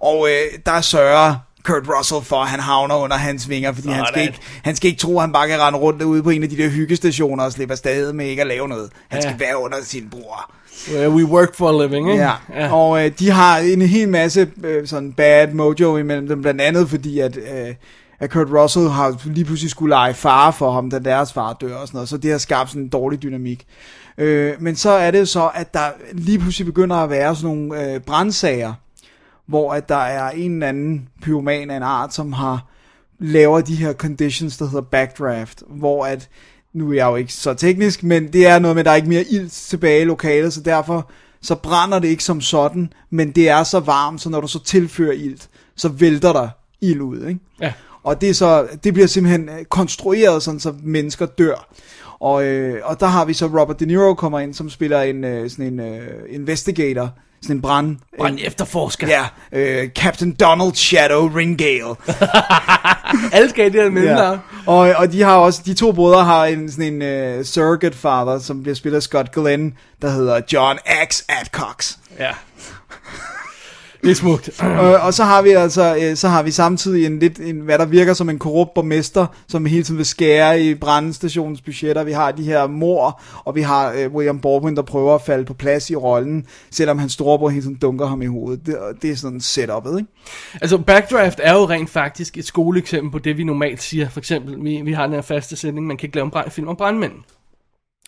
Og 0.01 0.29
øh, 0.29 0.59
der 0.67 0.81
sørger 0.81 1.35
Kurt 1.65 1.83
Russell 1.99 2.23
for, 2.23 2.37
at 2.43 2.49
han 2.49 2.61
havner 2.61 2.95
under 2.95 3.17
hans 3.17 3.49
vinger, 3.49 3.73
fordi 3.73 3.89
han 3.89 4.05
skal, 4.09 4.23
ikke, 4.23 4.39
han 4.63 4.77
skal 4.77 4.89
ikke 4.91 5.01
tro, 5.01 5.15
at 5.17 5.21
han 5.21 5.33
bare 5.33 5.49
kan 5.49 5.61
rende 5.61 5.79
rundt 5.79 6.03
ude 6.03 6.23
på 6.23 6.31
en 6.31 6.43
af 6.43 6.49
de 6.49 6.57
der 6.57 6.69
hyggestationer 6.69 7.45
og 7.45 7.53
slippe 7.53 7.73
afsted 7.73 8.13
med 8.13 8.27
ikke 8.27 8.43
at 8.43 8.49
lave 8.49 8.69
noget. 8.69 8.91
Han 9.09 9.23
Ja. 9.23 9.29
skal 9.29 9.41
være 9.41 9.63
under 9.63 9.77
sin 9.83 10.09
bror. 10.11 10.53
Where 10.93 11.11
we 11.11 11.25
work 11.25 11.55
for 11.57 11.69
a 11.81 11.87
living, 11.87 12.11
ikke? 12.11 12.23
Ja, 12.25 12.33
ja. 12.55 12.73
og 12.75 13.05
øh, 13.05 13.11
de 13.19 13.31
har 13.31 13.59
en 13.59 13.83
hel 13.83 14.09
masse 14.09 14.51
øh, 14.65 14.87
sådan 14.87 15.13
bad 15.13 15.49
mojo 15.53 15.97
imellem 15.97 16.29
dem, 16.29 16.43
blandt 16.43 16.61
andet 16.61 16.89
fordi, 16.91 17.19
at, 17.19 17.37
øh, 17.37 17.75
at 18.21 18.31
Kurt 18.31 18.49
Russell 18.51 18.89
har 18.89 19.17
lige 19.25 19.45
pludselig 19.45 19.71
skulle 19.71 19.91
lege 19.91 20.15
far 20.15 20.51
for 20.51 20.73
ham, 20.73 20.91
da 20.91 20.99
deres 20.99 21.33
far 21.33 21.53
dør 21.61 21.75
og 21.77 21.87
sådan 21.89 21.97
noget, 21.99 22.09
så 22.09 22.17
det 22.17 22.31
har 22.31 22.39
skabt 22.39 22.69
sådan 22.71 22.83
en 22.83 22.89
dårlig 22.89 23.23
dynamik. 23.23 23.67
Øh, 24.19 24.53
men 24.61 24.77
så 24.77 24.91
er 24.91 25.11
det 25.11 25.29
så, 25.29 25.51
at 25.55 25.75
der 25.75 25.87
lige 26.13 26.39
pludselig 26.39 26.67
begynder 26.67 26.97
at 26.97 27.11
være 27.11 27.37
sådan 27.37 27.57
nogle 27.57 27.93
øh, 27.95 28.01
brandsager, 28.01 28.73
hvor 29.47 29.73
at 29.73 29.89
der 29.89 29.97
er 29.97 30.31
en 30.31 30.53
eller 30.53 30.69
anden 30.69 31.09
pyroman 31.23 31.71
af 31.71 31.77
en 31.77 31.83
art, 31.83 32.15
som 32.15 32.33
har 32.33 32.67
laver 33.19 33.61
de 33.61 33.75
her 33.75 33.93
conditions, 33.93 34.57
der 34.57 34.67
hedder 34.67 34.81
backdraft, 34.81 35.63
hvor 35.69 36.07
at, 36.07 36.29
nu 36.73 36.91
er 36.91 36.95
jeg 36.95 37.07
jo 37.07 37.17
ikke 37.17 37.33
så 37.33 37.55
teknisk, 37.55 38.03
men 38.03 38.33
det 38.33 38.47
er 38.47 38.59
noget 38.59 38.77
med, 38.77 38.81
at 38.81 38.85
der 38.85 38.91
er 38.91 38.97
ikke 38.97 39.09
mere 39.09 39.25
ild 39.31 39.49
tilbage 39.49 40.03
i 40.03 40.05
lokalet, 40.05 40.53
så 40.53 40.61
derfor 40.61 41.11
så 41.41 41.55
brænder 41.55 41.99
det 41.99 42.09
ikke 42.09 42.25
som 42.25 42.41
sådan, 42.41 42.93
men 43.11 43.31
det 43.31 43.49
er 43.49 43.63
så 43.63 43.81
varmt, 43.81 44.21
så 44.21 44.29
når 44.29 44.41
du 44.41 44.49
så 44.49 44.65
tilfører 44.65 45.13
ilt, 45.13 45.49
så 45.77 45.89
vælter 45.89 46.33
der 46.33 46.49
ild 46.81 47.01
ud, 47.01 47.27
ikke? 47.27 47.41
Ja. 47.61 47.73
Og 48.03 48.21
det, 48.21 48.31
er 48.31 48.35
så, 48.35 48.69
det 48.85 48.93
bliver 48.93 49.07
simpelthen 49.07 49.49
øh, 49.49 49.65
konstrueret 49.65 50.43
sådan, 50.43 50.61
så 50.61 50.75
mennesker 50.83 51.27
dør. 51.27 51.69
Og, 52.21 52.45
øh, 52.45 52.81
og 52.85 53.01
der 53.01 53.07
har 53.07 53.25
vi 53.25 53.33
så 53.33 53.47
Robert 53.47 53.81
De 53.81 53.87
Niro 53.87 54.15
kommer 54.15 54.41
ind, 54.41 54.55
som 54.55 54.71
spiller 54.71 55.03
en, 55.03 55.25
øh, 55.25 55.51
sådan 55.51 55.67
en 55.67 55.81
øh, 55.81 56.09
investigator, 56.31 57.11
sådan 57.43 57.57
en 57.57 57.63
brand... 57.63 57.97
En, 58.21 58.39
efterforsker. 58.39 59.09
Ja, 59.09 59.25
øh, 59.53 59.89
Captain 59.89 60.37
Donald 60.41 60.75
Shadow 60.75 61.29
Ringale. 61.37 61.95
Alle 63.37 63.51
skal 63.51 63.73
det 63.73 63.83
her 63.83 63.91
mellemnavn. 63.91 64.41
Og, 64.67 64.79
og 64.79 65.13
de 65.13 65.23
har 65.23 65.37
også, 65.37 65.63
de 65.67 65.75
to 65.75 65.93
brødre 65.93 66.25
har 66.25 66.45
en 66.45 66.71
sådan 66.71 67.03
en 67.03 67.39
uh, 67.39 67.45
surrogate 67.45 67.97
father, 67.97 68.39
som 68.39 68.63
bliver 68.63 68.75
spillet 68.75 68.97
af 68.97 69.03
Scott 69.03 69.33
Glenn, 69.33 69.75
der 70.03 70.11
hedder 70.11 70.41
John 70.53 70.79
X. 71.09 71.23
Adcox. 71.29 71.97
Ja. 72.19 72.31
Det 74.03 74.11
er 74.11 74.15
smukt. 74.15 74.63
Øh, 74.63 75.07
og 75.07 75.15
så 75.15 75.25
har 75.25 75.43
vi 75.43 75.51
altså, 75.51 75.97
øh, 76.03 76.17
så 76.17 76.29
har 76.29 76.43
vi 76.43 76.51
samtidig 76.51 77.07
en 77.07 77.19
lidt, 77.19 77.39
en, 77.39 77.61
hvad 77.61 77.79
der 77.79 77.87
virker 77.87 78.15
som 78.15 78.31
en 78.31 78.39
korrupt 78.39 78.75
borgmester, 78.75 79.27
som 79.49 79.67
hele 79.67 79.83
tiden 79.83 79.99
vil 79.99 80.07
skære 80.07 80.63
i 80.63 80.75
brandstationens 80.75 81.61
budgetter. 81.61 82.05
Vi 82.05 82.13
har 82.13 82.33
de 82.33 82.43
her 82.43 82.67
mor, 82.67 83.21
og 83.45 83.55
vi 83.55 83.61
har 83.61 83.93
øh, 83.93 84.15
William 84.15 84.41
Baldwin, 84.41 84.77
der 84.77 84.83
prøver 84.83 85.15
at 85.15 85.23
falde 85.23 85.45
på 85.45 85.55
plads 85.55 85.91
i 85.91 85.97
rollen, 85.97 86.47
selvom 86.71 86.99
hans 86.99 87.13
storebror 87.13 87.49
hele 87.49 87.63
tiden 87.63 87.77
dunker 87.77 88.07
ham 88.07 88.23
i 88.23 88.27
hovedet. 88.27 88.67
Det, 88.67 88.77
det 89.03 89.11
er 89.11 89.17
sådan 89.17 89.41
setup'et, 89.41 89.99
ikke? 89.99 90.11
Altså, 90.61 90.79
Backdraft 90.79 91.41
er 91.43 91.55
jo 91.55 91.65
rent 91.65 91.91
faktisk 91.91 92.39
et 92.39 92.45
skoleeksempel 92.45 93.11
på 93.11 93.19
det, 93.19 93.37
vi 93.37 93.45
normalt 93.45 93.83
siger. 93.83 94.09
For 94.09 94.21
eksempel, 94.21 94.65
vi, 94.65 94.81
vi 94.85 94.93
har 94.93 95.07
den 95.07 95.15
her 95.15 95.23
faste 95.23 95.57
sætning, 95.57 95.87
man 95.87 95.97
kan 95.97 96.07
ikke 96.07 96.17
lave 96.17 96.25
en 96.25 96.31
brand, 96.31 96.51
film 96.51 96.69
om 96.69 96.77
brandmænd. 96.77 97.13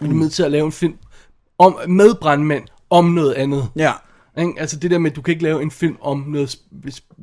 Mm. 0.01 0.09
Du 0.09 0.15
er 0.15 0.19
nødt 0.19 0.33
til 0.33 0.43
at 0.43 0.51
lave 0.51 0.67
en 0.67 0.73
film 0.73 0.95
om, 1.59 1.79
med 1.89 2.15
brandmænd 2.21 2.65
om 2.91 3.05
noget 3.05 3.35
andet. 3.35 3.69
Ja. 3.77 3.93
Ikke? 4.39 4.53
Altså 4.57 4.77
det 4.77 4.91
der 4.91 4.99
med, 4.99 5.11
at 5.11 5.17
du 5.17 5.23
kan 5.23 5.33
ikke 5.33 5.45
lave 5.45 5.63
en 5.63 5.71
film 5.71 5.97
om 6.01 6.25
noget, 6.29 6.59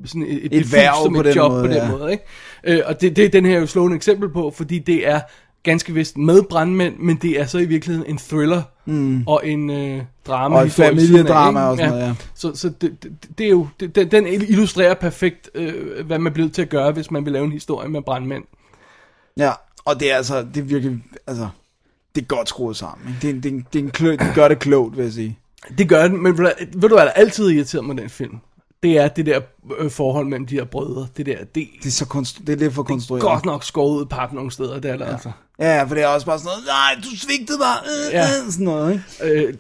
sådan 0.06 0.22
et, 0.22 0.46
et, 0.46 0.54
Et 0.54 0.66
hverv 0.66 0.94
som 1.04 1.14
på 1.14 1.20
et 1.20 1.26
den 1.26 1.36
job 1.36 1.52
måde, 1.52 1.64
på 1.64 1.68
den 1.68 1.76
ja. 1.76 1.92
måde. 1.92 2.12
Ikke? 2.12 2.24
Øh, 2.64 2.82
og 2.86 3.02
det, 3.02 3.16
det 3.16 3.26
er 3.26 3.30
den 3.30 3.46
her 3.46 3.60
jo 3.60 3.68
slående 3.68 3.96
eksempel 3.96 4.30
på, 4.30 4.54
fordi 4.56 4.80
det 4.80 5.08
er 5.08 5.22
ganske 5.64 5.94
vist 5.94 6.18
med 6.18 6.44
brandmænd, 6.44 6.98
men 6.98 7.16
det 7.16 7.40
er 7.40 7.46
så 7.46 7.58
i 7.58 7.66
virkeligheden 7.66 8.10
en 8.10 8.18
thriller 8.18 8.62
mm. 8.86 9.24
og 9.28 9.42
en 9.48 9.70
øh, 9.70 10.04
drama. 10.28 10.56
Og 10.56 10.62
af, 10.62 10.72
familiedrama 10.72 11.62
og 11.62 11.78
sådan 11.78 11.92
noget, 11.92 12.06
ja. 12.06 12.16
Så, 12.36 12.56
så 12.56 12.70
det, 12.82 13.04
det, 13.04 13.12
det 13.38 13.46
er 13.46 13.50
jo, 13.50 13.68
det, 13.80 14.12
den, 14.12 14.28
illustrerer 14.28 14.94
perfekt, 14.94 15.50
øh, 15.56 16.06
hvad 16.06 16.20
man 16.20 16.34
bliver 16.34 16.50
til 16.50 16.62
at 16.62 16.70
gøre, 16.70 16.92
hvis 16.92 17.12
man 17.12 17.26
vil 17.26 17.34
lave 17.34 17.46
en 17.46 17.52
historie 17.52 17.90
med 17.90 18.02
brandmænd. 18.02 18.44
Ja, 19.38 19.52
og 19.86 20.00
det 20.00 20.12
er 20.12 20.16
altså, 20.16 20.46
det 20.54 20.58
er 20.58 20.66
virkelig, 20.66 21.04
altså, 21.28 21.48
det 22.16 22.22
er 22.22 22.26
godt 22.26 22.50
skruet 22.50 22.78
sammen. 22.78 23.08
Ikke? 23.08 23.20
Det, 23.22 23.38
er, 23.38 23.42
det, 23.42 23.60
er, 23.60 23.64
det, 23.74 23.80
er 23.80 23.84
en 23.84 23.92
klø, 23.92 24.12
det 24.12 24.32
gør 24.36 24.48
det 24.48 24.60
klogt, 24.60 24.98
vil 24.98 25.04
jeg 25.04 25.14
sige. 25.14 25.40
Det 25.78 25.90
gør 25.90 26.08
den, 26.08 26.24
men 26.24 26.38
ved 26.38 26.50
du, 26.74 26.88
hvad 26.96 27.06
der 27.06 27.12
altid 27.12 27.50
irriterer 27.50 27.82
mig 27.82 27.98
den 27.98 28.10
film? 28.10 28.38
Det 28.84 28.98
er 28.98 29.08
det 29.08 29.26
der 29.26 29.40
øh, 29.80 29.92
forhold 29.92 30.28
mellem 30.28 30.46
de 30.48 30.56
her 30.56 30.66
brødre. 30.66 31.08
Det 31.18 31.26
der, 31.26 31.38
det, 31.38 31.68
Det 31.84 31.88
er, 31.88 31.92
så 31.92 32.06
konstru- 32.06 32.42
det 32.48 32.54
er 32.54 32.58
lidt 32.58 32.74
for 32.74 32.84
konstrueret. 32.84 33.22
godt 33.24 33.46
nok 33.46 33.64
skåret 33.64 34.00
ud 34.00 34.06
pap 34.06 34.34
nogle 34.34 34.52
steder, 34.52 34.80
det 34.80 34.92
er 34.92 34.98
der 34.98 35.06
ja. 35.06 35.12
altså. 35.12 35.32
Ja, 35.60 35.84
for 35.84 35.96
det 35.96 36.04
er 36.04 36.08
også 36.08 36.26
bare 36.26 36.40
sådan 36.40 36.46
noget, 36.50 36.64
nej, 36.68 36.96
du 37.12 37.18
svigtede 37.18 37.58
mig, 37.58 37.76
øh, 37.86 38.14
Ja. 38.14 38.20
ja. 38.22 38.28
sådan 38.52 38.66
noget, 38.66 39.02
ikke? 39.22 39.38
Øh, 39.48 39.54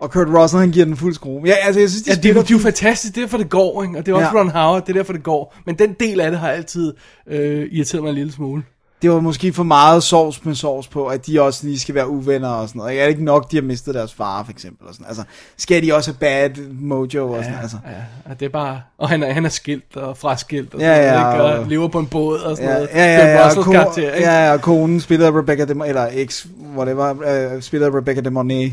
Og 0.00 0.10
Kurt 0.10 0.28
Russell, 0.28 0.60
han 0.60 0.70
giver 0.70 0.84
den 0.84 0.96
fuld 0.96 1.14
skrue. 1.14 1.42
Ja, 1.46 1.52
altså, 1.52 1.80
jeg 1.80 1.90
synes, 1.90 2.02
de 2.02 2.10
ja, 2.10 2.16
det, 2.16 2.28
er- 2.36 2.42
de 2.42 2.52
er 2.52 2.56
jo 2.56 2.62
fantastiske, 2.62 3.14
det 3.14 3.20
er 3.20 3.26
derfor 3.26 3.38
det 3.38 3.50
går, 3.50 3.82
ikke? 3.82 3.98
og 3.98 4.06
det 4.06 4.12
er 4.12 4.16
også 4.16 4.26
ja. 4.34 4.40
Ron 4.40 4.50
Howard, 4.50 4.82
det 4.86 4.88
er 4.92 4.96
derfor 4.98 5.12
det 5.12 5.22
går. 5.22 5.56
Men 5.66 5.74
den 5.78 5.92
del 6.00 6.20
af 6.20 6.30
det 6.30 6.40
har 6.40 6.48
altid 6.50 6.94
øh, 7.26 7.68
irriteret 7.72 8.02
mig 8.02 8.08
en 8.10 8.14
lille 8.14 8.32
smule. 8.32 8.62
Det 9.02 9.10
var 9.10 9.20
måske 9.20 9.52
for 9.52 9.62
meget 9.62 10.02
sovs 10.02 10.44
med 10.44 10.54
sovs 10.54 10.88
på, 10.88 11.06
at 11.06 11.26
de 11.26 11.42
også 11.42 11.66
lige 11.66 11.78
skal 11.78 11.94
være 11.94 12.08
uvenner 12.08 12.48
og 12.48 12.68
sådan 12.68 12.78
noget. 12.78 12.98
Er 12.98 13.02
det 13.02 13.10
ikke 13.10 13.24
nok, 13.24 13.50
de 13.50 13.56
har 13.56 13.62
mistet 13.62 13.94
deres 13.94 14.14
far, 14.14 14.42
for 14.42 14.50
eksempel? 14.50 14.88
Og 14.88 14.94
sådan. 14.94 15.06
Altså, 15.08 15.22
skal 15.56 15.82
de 15.82 15.94
også 15.94 16.10
have 16.10 16.18
bad 16.18 16.62
mojo 16.80 17.30
og 17.32 17.44
sådan 17.44 17.58
altså. 17.62 17.76
Ja, 17.86 18.30
og 18.32 18.40
det 18.40 18.46
er 18.46 18.50
bare... 18.50 18.80
Og 18.98 19.08
han 19.08 19.22
er, 19.22 19.32
han 19.32 19.44
er 19.44 19.48
skilt 19.48 19.96
og 19.96 20.16
fraskilt 20.16 20.74
og 20.74 20.80
Ja, 20.80 20.94
sådan 20.96 21.14
ja, 21.14 21.22
noget, 21.22 21.34
ikke? 21.48 21.54
og 21.58 21.60
og- 21.60 21.66
lever 21.68 21.88
på 21.88 21.98
en 21.98 22.06
båd 22.06 22.38
og 22.38 22.56
sådan 22.56 22.68
Ja, 22.70 22.74
noget. 22.74 22.88
ja, 22.94 23.04
ja, 23.04 23.26
ja, 23.38 23.46
Russells 23.46 23.64
ko- 23.66 23.72
karakter, 23.72 24.14
ikke? 24.14 24.28
ja, 24.28 24.46
ja, 24.46 24.52
og 24.52 24.60
konen 24.60 25.00
spiller 25.00 25.38
Rebecca 25.38 25.64
de, 25.64 25.74
eller 25.86 26.08
ex, 26.12 26.46
whatever, 26.76 27.10
uh, 27.54 27.62
spiller 27.62 27.96
Rebecca 27.98 28.20
de 28.20 28.30
Mornay. 28.30 28.72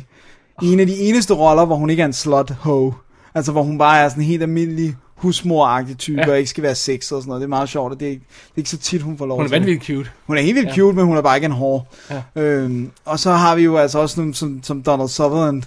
En 0.64 0.80
af 0.80 0.88
de 0.88 0.96
eneste 1.00 1.34
roller, 1.34 1.66
hvor 1.66 1.76
hun 1.76 1.90
ikke 1.90 2.02
er 2.02 2.06
en 2.06 2.14
slut 2.14 2.50
ho. 2.52 2.92
Altså, 3.36 3.52
hvor 3.52 3.64
hun 3.64 3.78
bare 3.78 4.00
er 4.00 4.10
sådan 4.10 4.24
helt 4.24 4.42
almindelig 4.44 4.96
husmoragtig 5.16 5.98
type, 5.98 6.22
Ja. 6.28 6.34
ikke 6.34 6.50
skal 6.50 6.64
være 6.64 6.76
sex 6.76 7.12
og 7.12 7.22
sådan 7.22 7.28
noget. 7.28 7.42
Det 7.42 7.46
er 7.46 7.50
meget 7.50 7.70
sjovt, 7.70 7.94
og 7.94 8.00
det 8.00 8.06
er, 8.06 8.10
ikke- 8.12 8.26
det 8.30 8.52
er 8.56 8.58
ikke 8.58 8.70
så 8.70 8.78
tit, 8.78 9.02
hun 9.02 9.18
får 9.18 9.26
lov 9.26 9.38
Hun 9.38 9.46
er 9.46 9.50
vanvittigt 9.50 9.86
cute. 9.86 10.10
Hun 10.28 10.38
er 10.38 10.42
helt 10.42 10.56
vildt 10.56 10.70
Ja. 10.70 10.76
cute, 10.76 10.96
men 10.96 11.06
hun 11.06 11.18
er 11.18 11.22
bare 11.22 11.38
ikke 11.38 11.46
en 11.46 11.52
hård. 11.52 11.88
Ja. 12.36 12.42
Øhm, 12.42 12.92
og 13.06 13.20
så 13.20 13.32
har 13.32 13.56
vi 13.56 13.62
jo 13.64 13.78
altså 13.78 14.00
også 14.00 14.20
nogle 14.20 14.36
som, 14.36 14.60
som 14.64 14.82
Donald 14.84 15.10
Sutherland, 15.10 15.64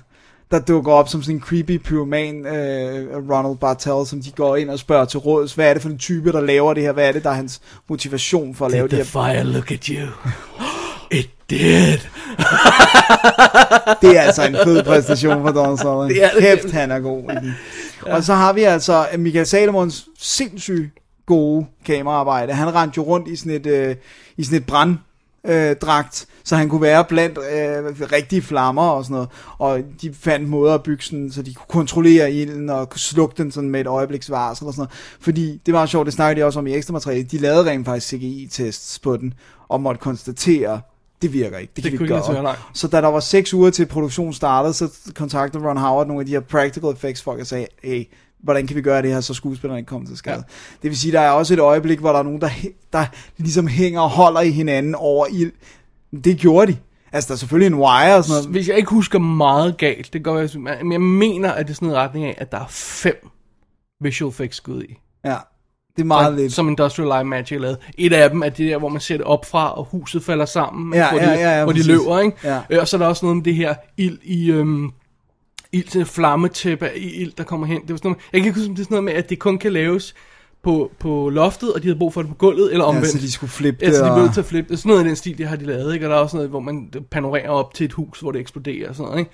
der 0.50 0.58
dukker 0.60 0.92
op 0.92 1.08
som 1.08 1.22
sådan 1.22 1.34
en 1.36 1.40
creepy 1.42 1.78
pyroman, 1.78 2.46
øh, 2.46 3.30
Ronald 3.30 3.56
Bartel, 3.58 4.06
som 4.06 4.22
de 4.22 4.30
går 4.30 4.56
ind 4.56 4.70
og 4.70 4.78
spørger 4.78 5.04
til 5.04 5.18
råds, 5.18 5.54
hvad 5.54 5.68
er 5.70 5.72
det 5.72 5.82
for 5.82 5.88
en 5.88 5.98
type, 5.98 6.32
der 6.32 6.40
laver 6.40 6.74
det 6.74 6.82
her? 6.82 6.92
Hvad 6.92 7.08
er 7.08 7.12
det, 7.12 7.24
der 7.24 7.30
er 7.30 7.34
hans 7.34 7.60
motivation 7.88 8.54
for 8.54 8.66
at 8.66 8.72
lave 8.72 8.82
det 8.88 8.90
the 8.90 8.96
her? 8.98 9.04
fire 9.04 9.44
look 9.44 9.70
at 9.72 9.84
you? 9.86 10.06
It 11.10 11.30
did. 11.50 11.98
Det 14.02 14.16
er 14.16 14.20
altså 14.20 14.46
en 14.46 14.56
fed 14.64 14.82
præstation 14.84 15.42
for 15.42 15.52
Donald 15.52 15.78
Sutherland. 15.78 16.08
Det 16.08 16.24
er 16.24 16.30
det. 16.30 16.40
Kæft, 16.62 16.72
han 16.74 16.90
er 16.90 16.98
god 17.00 17.22
i 17.32 17.34
den. 17.34 17.54
Ja. 18.06 18.16
Og 18.16 18.24
så 18.24 18.34
har 18.34 18.52
vi 18.52 18.62
altså 18.62 19.06
Michael 19.18 19.46
Salomons 19.46 20.08
sindssygt 20.18 20.92
gode 21.26 21.66
kameraarbejde. 21.84 22.52
Han 22.52 22.74
rendte 22.74 22.96
jo 22.96 23.02
rundt 23.02 23.28
i 23.28 23.36
sådan 23.36 23.52
et, 23.52 23.66
øh, 23.66 23.96
i 24.36 24.44
sådan 24.44 24.58
et 24.58 24.66
brand, 24.66 24.96
øh, 25.44 25.76
dragt, 25.76 26.26
så 26.44 26.56
han 26.56 26.68
kunne 26.68 26.82
være 26.82 27.04
blandt 27.04 27.38
øh, 27.38 28.12
rigtige 28.12 28.42
flammer 28.42 28.88
og 28.88 29.04
sådan 29.04 29.14
noget. 29.14 29.28
Og 29.58 29.80
de 30.02 30.14
fandt 30.14 30.48
måder 30.48 30.74
at 30.74 30.82
bygge 30.82 31.02
sådan, 31.02 31.32
så 31.32 31.42
de 31.42 31.54
kunne 31.54 31.66
kontrollere 31.68 32.32
ilden 32.32 32.70
og 32.70 32.90
kunne 32.90 33.00
slukke 33.00 33.42
den 33.42 33.50
sådan 33.50 33.70
med 33.70 33.80
et 33.80 33.86
øjebliks 33.86 34.30
varsel 34.30 34.66
og 34.66 34.72
sådan 34.72 34.80
noget. 34.80 35.18
Fordi 35.20 35.60
det 35.66 35.74
var 35.74 35.86
sjovt, 35.86 36.06
det 36.06 36.14
snakkede 36.14 36.40
de 36.40 36.46
også 36.46 36.58
om 36.58 36.66
i 36.66 36.74
ekstra 36.74 36.92
materiale. 36.92 37.22
De 37.22 37.38
lavede 37.38 37.70
rent 37.70 37.86
faktisk 37.86 38.08
CGI-tests 38.08 38.98
på 38.98 39.16
den, 39.16 39.34
og 39.68 39.80
måtte 39.80 40.00
konstatere, 40.00 40.80
det 41.22 41.32
virker 41.32 41.58
ikke. 41.58 41.72
Det 41.76 41.84
kan 41.84 41.92
Det 41.92 42.00
vi 42.00 42.04
ikke 42.04 42.14
gøre. 42.32 42.42
nej. 42.42 42.56
Så 42.74 42.88
da 42.88 43.00
der 43.00 43.08
var 43.08 43.20
seks 43.20 43.54
uger 43.54 43.70
til 43.70 43.86
produktionen 43.86 44.32
startede, 44.32 44.72
så 44.74 44.88
kontaktede 45.14 45.68
Ron 45.68 45.76
Howard 45.76 46.06
nogle 46.06 46.20
af 46.20 46.26
de 46.26 46.32
her 46.32 46.40
practical 46.40 46.90
effects 46.90 47.22
folk 47.22 47.40
og 47.40 47.46
sagde, 47.46 47.66
hey, 47.82 48.04
hvordan 48.42 48.66
kan 48.66 48.76
vi 48.76 48.82
gøre 48.82 49.02
det 49.02 49.10
her, 49.12 49.20
så 49.20 49.34
skuespillerne 49.34 49.78
ikke 49.78 49.88
kommer 49.88 50.08
til 50.08 50.16
skade. 50.16 50.36
Ja. 50.36 50.42
Det 50.82 50.90
vil 50.90 50.98
sige, 50.98 51.12
der 51.12 51.20
er 51.20 51.30
også 51.30 51.54
et 51.54 51.60
øjeblik, 51.60 51.98
hvor 51.98 52.12
der 52.12 52.18
er 52.18 52.22
nogen, 52.22 52.40
der, 52.40 52.50
der 52.92 53.06
ligesom 53.36 53.66
hænger 53.66 54.00
og 54.00 54.10
holder 54.10 54.40
i 54.40 54.50
hinanden 54.50 54.94
over 54.94 55.26
ild. 55.30 55.52
Det 56.24 56.38
gjorde 56.38 56.72
de. 56.72 56.78
Altså, 57.12 57.28
der 57.28 57.34
er 57.34 57.38
selvfølgelig 57.38 57.66
en 57.66 57.74
wire 57.74 58.16
og 58.16 58.24
sådan 58.24 58.34
noget. 58.42 58.50
Hvis 58.50 58.68
jeg 58.68 58.76
ikke 58.76 58.90
husker 58.90 59.18
meget 59.18 59.78
galt, 59.78 60.12
det 60.12 60.24
går 60.24 60.38
jeg, 60.38 60.50
men 60.56 60.92
jeg 60.92 61.00
mener, 61.00 61.52
at 61.52 61.66
det 61.66 61.72
er 61.72 61.74
sådan 61.74 61.88
en 61.88 61.94
retning 61.94 62.24
af, 62.26 62.34
at 62.38 62.52
der 62.52 62.58
er 62.60 62.66
fem 62.68 63.28
visual 64.00 64.28
effects 64.28 64.56
skud 64.56 64.82
i. 64.82 64.98
Ja, 65.24 65.36
det 65.98 66.04
er 66.04 66.06
meget 66.06 66.26
som, 66.26 66.36
lidt. 66.36 66.52
som 66.52 66.68
Industrial 66.68 67.08
Light 67.08 67.26
Magic 67.26 67.60
lavet. 67.60 67.76
Et 67.98 68.12
af 68.12 68.30
dem 68.30 68.42
er 68.42 68.48
det 68.48 68.58
der, 68.70 68.78
hvor 68.78 68.88
man 68.88 69.00
ser 69.00 69.16
det 69.16 69.26
op 69.26 69.44
fra, 69.44 69.78
og 69.78 69.84
huset 69.90 70.22
falder 70.24 70.44
sammen, 70.44 70.94
Ja, 70.94 71.10
hvor, 71.10 71.20
ja, 71.20 71.26
de, 71.26 71.30
ja, 71.32 71.58
ja, 71.58 71.64
hvor 71.64 71.72
de 71.72 71.86
løber, 71.86 72.20
ikke? 72.20 72.36
Ja. 72.44 72.60
Øh, 72.70 72.78
Og 72.80 72.88
så 72.88 72.96
er 72.96 72.98
der 72.98 73.06
også 73.06 73.26
noget 73.26 73.36
om 73.36 73.42
det 73.42 73.54
her 73.54 73.74
ild 73.96 74.18
i... 74.22 74.50
Øhm, 74.50 74.90
ild 75.72 75.84
til 75.88 76.04
flammetæppe 76.04 76.90
i 76.96 77.20
ild, 77.22 77.32
der 77.38 77.44
kommer 77.44 77.66
hen. 77.66 77.80
Det 77.82 77.90
var 77.90 77.96
sådan 77.96 78.08
noget, 78.10 78.22
jeg 78.32 78.40
kan 78.40 78.48
ikke 78.48 78.60
huske, 78.60 78.72
det 78.72 78.78
er 78.78 78.84
sådan 78.84 78.94
noget 78.94 79.04
med, 79.04 79.12
at 79.12 79.30
det 79.30 79.38
kun 79.38 79.58
kan 79.58 79.72
laves 79.72 80.14
på, 80.62 80.90
på 80.98 81.28
loftet, 81.30 81.72
og 81.72 81.82
de 81.82 81.86
havde 81.88 81.98
brug 81.98 82.14
for 82.14 82.22
det 82.22 82.28
på 82.30 82.34
gulvet, 82.36 82.72
eller 82.72 82.84
Ja, 82.84 82.88
omvendt. 82.88 83.08
så 83.08 83.18
de 83.18 83.32
skulle 83.32 83.50
flippe 83.50 83.78
Ja, 83.82 83.86
det. 83.86 83.96
så 83.96 84.04
de 84.04 84.10
blev 84.12 84.22
nødt 84.22 84.34
til 84.34 84.40
at 84.40 84.46
flippe 84.46 84.70
det. 84.70 84.78
Sådan 84.78 84.90
noget 84.90 85.04
i 85.04 85.08
den 85.08 85.16
stil, 85.16 85.38
det 85.38 85.48
har 85.48 85.56
de 85.56 85.64
lavet, 85.64 85.94
ikke? 85.94 86.06
Og 86.06 86.10
der 86.10 86.16
er 86.16 86.20
også 86.20 86.36
noget, 86.36 86.50
hvor 86.50 86.60
man 86.60 86.90
panorerer 87.10 87.48
op 87.50 87.74
til 87.74 87.84
et 87.84 87.92
hus, 87.92 88.20
hvor 88.20 88.30
det 88.32 88.40
eksploderer 88.40 88.88
og 88.88 88.94
sådan 88.94 89.06
noget, 89.06 89.18
ikke? 89.18 89.30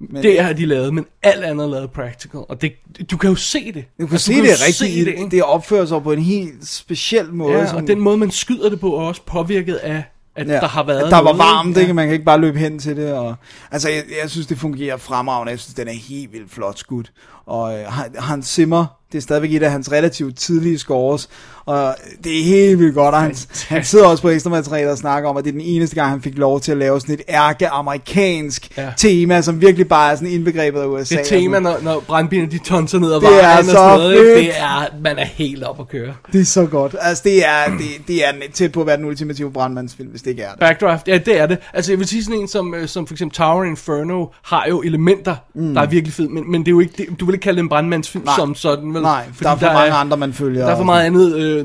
Men, 0.00 0.22
det 0.22 0.40
har 0.42 0.52
de 0.52 0.66
lavet, 0.66 0.94
men 0.94 1.06
alt 1.22 1.44
andet 1.44 1.64
er 1.64 1.70
lavet 1.70 1.90
practical. 1.90 2.40
Og 2.48 2.62
det, 2.62 2.72
du 3.10 3.16
kan 3.16 3.30
jo 3.30 3.36
se 3.36 3.72
det. 3.72 3.84
Du 4.00 4.06
kan 4.06 4.14
Altså, 4.14 4.26
se 4.26 4.32
det 4.32 4.38
jo 4.38 4.52
rigtigt. 4.52 4.76
se 4.76 5.04
Det, 5.04 5.06
ikke? 5.06 5.28
det 5.30 5.42
opfører 5.42 5.86
sig 5.86 6.02
på 6.02 6.12
en 6.12 6.22
helt 6.22 6.68
speciel 6.68 7.32
måde. 7.32 7.58
Ja, 7.58 7.66
som- 7.66 7.76
og 7.76 7.86
den 7.86 8.00
måde, 8.00 8.16
man 8.16 8.30
skyder 8.30 8.68
det 8.70 8.80
på, 8.80 8.86
er 8.96 9.00
også 9.00 9.22
påvirket 9.26 9.74
af, 9.74 10.04
at 10.36 10.48
ja, 10.48 10.52
der 10.52 10.68
har 10.68 10.82
været 10.82 11.00
at 11.02 11.10
der 11.10 11.16
var 11.16 11.22
noget, 11.22 11.38
varmt, 11.38 11.76
Ja. 11.76 11.80
ikke? 11.80 11.94
Man 11.94 12.06
kan 12.06 12.12
ikke 12.12 12.24
bare 12.24 12.40
løbe 12.40 12.58
hen 12.58 12.78
til 12.78 12.96
det. 12.96 13.12
Og, 13.12 13.34
altså, 13.70 13.88
jeg, 13.88 14.02
jeg 14.22 14.30
synes, 14.30 14.46
det 14.46 14.58
fungerer 14.58 14.96
fremragende. 14.96 15.50
Jeg 15.50 15.58
synes, 15.58 15.74
den 15.74 15.88
er 15.88 15.92
helt 15.92 16.32
vildt 16.32 16.50
flot 16.52 16.78
skudt. 16.78 17.12
Og 17.46 17.78
øh, 17.78 17.84
han, 17.86 18.04
Hans 18.18 18.46
Zimmer, 18.46 18.86
det 19.12 19.18
er 19.18 19.22
stadigvæk 19.22 19.52
et 19.54 19.62
af 19.62 19.70
hans 19.70 19.92
relativt 19.92 20.36
tidlige 20.38 20.78
scores. 20.78 21.28
Og 21.66 21.94
det 22.24 22.40
er 22.40 22.44
helt 22.44 22.78
vildt 22.78 22.94
godt. 22.94 23.14
Og 23.14 23.20
han, 23.20 23.34
han 23.68 23.84
sidder 23.84 24.06
også 24.06 24.22
på 24.22 24.28
ekstra 24.28 24.50
materiale 24.50 24.90
og 24.90 24.98
snakker 24.98 25.28
om, 25.28 25.36
at 25.36 25.44
det 25.44 25.50
er 25.50 25.52
den 25.52 25.60
eneste 25.60 25.94
gang, 25.96 26.10
han 26.10 26.22
fik 26.22 26.38
lov 26.38 26.60
til 26.60 26.72
at 26.72 26.78
lave 26.78 27.00
sådan 27.00 27.14
et 27.14 27.22
ærke-amerikansk 27.28 28.78
Ja. 28.78 28.92
tema, 28.96 29.40
som 29.42 29.60
virkelig 29.60 29.88
bare 29.88 30.12
er 30.12 30.16
sådan 30.16 30.28
indbegrebet 30.28 30.80
af 30.80 30.86
USA. 30.86 31.16
Det 31.16 31.26
tema, 31.26 31.58
når, 31.58 31.76
når 31.82 32.00
brandbilerne 32.00 32.50
de 32.52 32.58
tonser 32.58 32.98
ned 32.98 33.12
ad 33.12 33.16
er 33.16 33.20
vejen 33.20 33.58
og 33.58 33.64
så 33.64 33.70
sådan 33.70 33.98
noget, 33.98 34.16
fedt. 34.16 34.36
det 34.36 34.58
er, 34.58 35.00
man 35.02 35.18
er 35.18 35.24
helt 35.24 35.64
op 35.64 35.80
at 35.80 35.88
køre. 35.88 36.14
Det 36.32 36.40
er 36.40 36.44
så 36.44 36.66
godt. 36.66 36.96
Altså, 37.00 37.22
det 37.26 37.46
er, 37.46 37.76
det, 37.78 38.08
det 38.08 38.26
er 38.28 38.32
tæt 38.52 38.72
på 38.72 38.80
at 38.80 38.86
være 38.86 38.96
den 38.96 39.04
ultimative 39.04 39.52
brandmandsfilm, 39.52 40.10
hvis 40.10 40.22
det 40.22 40.30
ikke 40.30 40.42
er 40.42 40.50
det. 40.50 40.60
Backdraft, 40.60 41.08
ja, 41.08 41.18
det 41.18 41.40
er 41.40 41.46
det. 41.46 41.58
Altså, 41.72 41.92
jeg 41.92 41.98
vil 41.98 42.08
sige 42.08 42.24
sådan 42.24 42.40
en 42.40 42.48
som, 42.48 42.74
øh, 42.74 42.88
som 42.88 43.06
for 43.06 43.14
eksempel 43.14 43.36
Tower 43.36 43.64
Inferno 43.64 44.26
har 44.42 44.66
jo 44.68 44.82
elementer, 44.82 45.36
mm. 45.54 45.74
der 45.74 45.82
er 45.82 45.86
virkelig 45.86 46.14
fede, 46.14 46.28
men, 46.28 46.50
men 46.50 46.60
det 46.60 46.68
er 46.68 46.72
jo 46.72 46.80
ikke, 46.80 46.94
det, 46.96 47.20
du 47.20 47.24
vil 47.24 47.33
ikke 47.34 47.42
kalde 47.42 47.56
det 47.56 47.62
en 47.62 47.68
brandmandsfilm 47.68 48.24
Nej. 48.24 48.34
som 48.38 48.54
sådan, 48.54 48.94
vel? 48.94 49.02
Nej, 49.02 49.24
der 49.42 49.50
er 49.50 49.56
for 49.56 49.66
mange 49.72 49.92
andre, 49.92 50.16
man 50.16 50.32
følger. 50.32 50.64
Der 50.64 50.72
er 50.72 50.76
for 50.76 50.84
meget 50.84 51.04
andet 51.04 51.36
øh, 51.36 51.64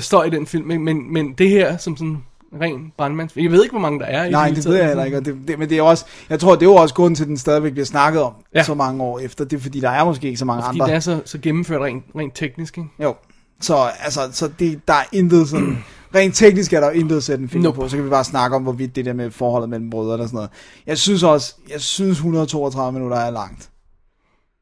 støj 0.00 0.24
i 0.24 0.30
den 0.30 0.46
film, 0.46 0.70
ikke? 0.70 0.82
men, 0.82 1.12
men 1.12 1.32
det 1.38 1.48
her 1.50 1.76
som 1.76 1.96
sådan 1.96 2.18
ren 2.60 2.92
brandmandsfilm. 2.98 3.44
Jeg 3.44 3.52
ved 3.52 3.62
ikke, 3.62 3.72
hvor 3.72 3.80
mange 3.80 3.98
der 3.98 4.04
er. 4.06 4.24
i 4.24 4.30
Nej, 4.30 4.50
det 4.50 4.64
ved 4.66 4.76
jeg 4.76 4.86
heller 4.86 5.04
ikke, 5.04 5.16
og 5.16 5.24
det, 5.24 5.36
det, 5.48 5.58
men 5.58 5.68
det 5.68 5.78
er 5.78 5.82
også, 5.82 6.04
jeg 6.30 6.40
tror, 6.40 6.54
det 6.54 6.62
er 6.62 6.66
jo 6.70 6.74
også 6.74 6.94
grunden 6.94 7.14
til, 7.14 7.24
at 7.24 7.28
den 7.28 7.36
stadigvæk 7.36 7.72
bliver 7.72 7.86
snakket 7.86 8.22
om 8.22 8.32
Ja. 8.54 8.62
så 8.62 8.74
mange 8.74 9.02
år 9.02 9.18
efter. 9.18 9.44
Det 9.44 9.56
er 9.56 9.60
fordi, 9.60 9.80
der 9.80 9.90
er 9.90 10.04
måske 10.04 10.26
ikke 10.26 10.38
så 10.38 10.44
mange 10.44 10.62
Fordi 10.62 10.78
andre. 10.78 10.86
det 10.86 10.94
er 10.94 11.00
så, 11.00 11.20
så 11.24 11.38
gennemført 11.38 11.80
rent, 11.80 12.04
rent 12.16 12.34
teknisk, 12.36 12.78
ikke? 12.78 12.90
Jo, 13.02 13.14
så, 13.60 13.76
altså, 14.04 14.20
så 14.32 14.50
det, 14.58 14.80
der 14.88 14.94
er 14.94 15.04
intet 15.12 15.48
sådan, 15.48 15.84
rent 16.14 16.34
teknisk 16.34 16.72
er 16.72 16.80
der 16.80 16.86
jo 16.86 16.92
intet 17.00 17.16
at 17.16 17.22
sætte 17.22 17.42
en 17.42 17.48
film 17.48 17.62
Nope. 17.62 17.80
på, 17.80 17.88
så 17.88 17.96
kan 17.96 18.04
vi 18.04 18.10
bare 18.10 18.24
snakke 18.24 18.56
om, 18.56 18.62
hvorvidt 18.62 18.96
det 18.96 19.04
der 19.04 19.12
med 19.12 19.30
forholdet 19.30 19.68
mellem 19.70 19.90
brødrene 19.90 20.22
og 20.22 20.28
sådan 20.28 20.36
noget. 20.36 20.50
Jeg 20.86 20.98
synes 20.98 21.22
også, 21.22 21.54
jeg 21.72 21.80
synes 21.80 22.16
132 22.18 22.92
minutter 22.92 23.16
er 23.16 23.30
langt. 23.30 23.70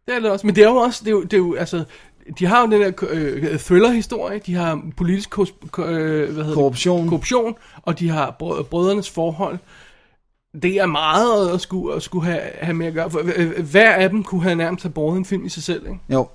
Det 0.09 0.17
er 0.17 0.21
det 0.21 0.31
også, 0.31 0.47
men 0.47 0.57
det 0.57 0.65
er 0.65 0.69
jo 0.69 0.77
også, 0.77 1.01
det 1.05 1.09
er 1.09 1.13
jo, 1.13 1.23
det 1.23 1.33
er 1.33 1.37
jo 1.39 1.55
altså, 1.55 1.85
de 2.39 2.47
har 2.47 2.61
jo 2.61 2.71
den 2.71 2.81
der 2.83 2.93
øh, 3.11 3.59
thriller-historie, 3.59 4.41
de 4.47 4.55
har 4.55 4.83
politisk 4.97 5.31
kos, 5.31 5.55
ko- 5.71 5.85
øh, 5.85 6.33
hvad 6.35 6.45
hedder 6.45 6.55
Korruption. 6.55 7.01
Det? 7.03 7.09
korruption, 7.09 7.55
og 7.83 7.99
de 7.99 8.09
har 8.09 8.37
brø- 8.43 8.63
brødrenes 8.63 9.11
forhold. 9.11 9.59
Det 10.63 10.77
er 10.77 10.87
meget 10.87 11.51
at 11.55 11.61
skulle, 11.61 11.95
at 11.97 12.03
skulle 12.03 12.25
have, 12.27 12.41
have 12.61 12.75
med 12.75 12.87
at 12.87 12.95
gøre. 12.95 13.11
For, 13.11 13.21
hver 13.63 13.93
af 13.95 14.11
dem 14.11 14.25
kunne 14.25 14.43
have 14.43 14.55
nærmest 14.55 14.83
have 14.83 14.93
båret 14.93 15.17
en 15.17 15.25
film 15.25 15.45
i 15.45 15.49
sig 15.49 15.63
selv, 15.63 15.83
ikke? 15.87 15.99
Jo. 16.13 16.29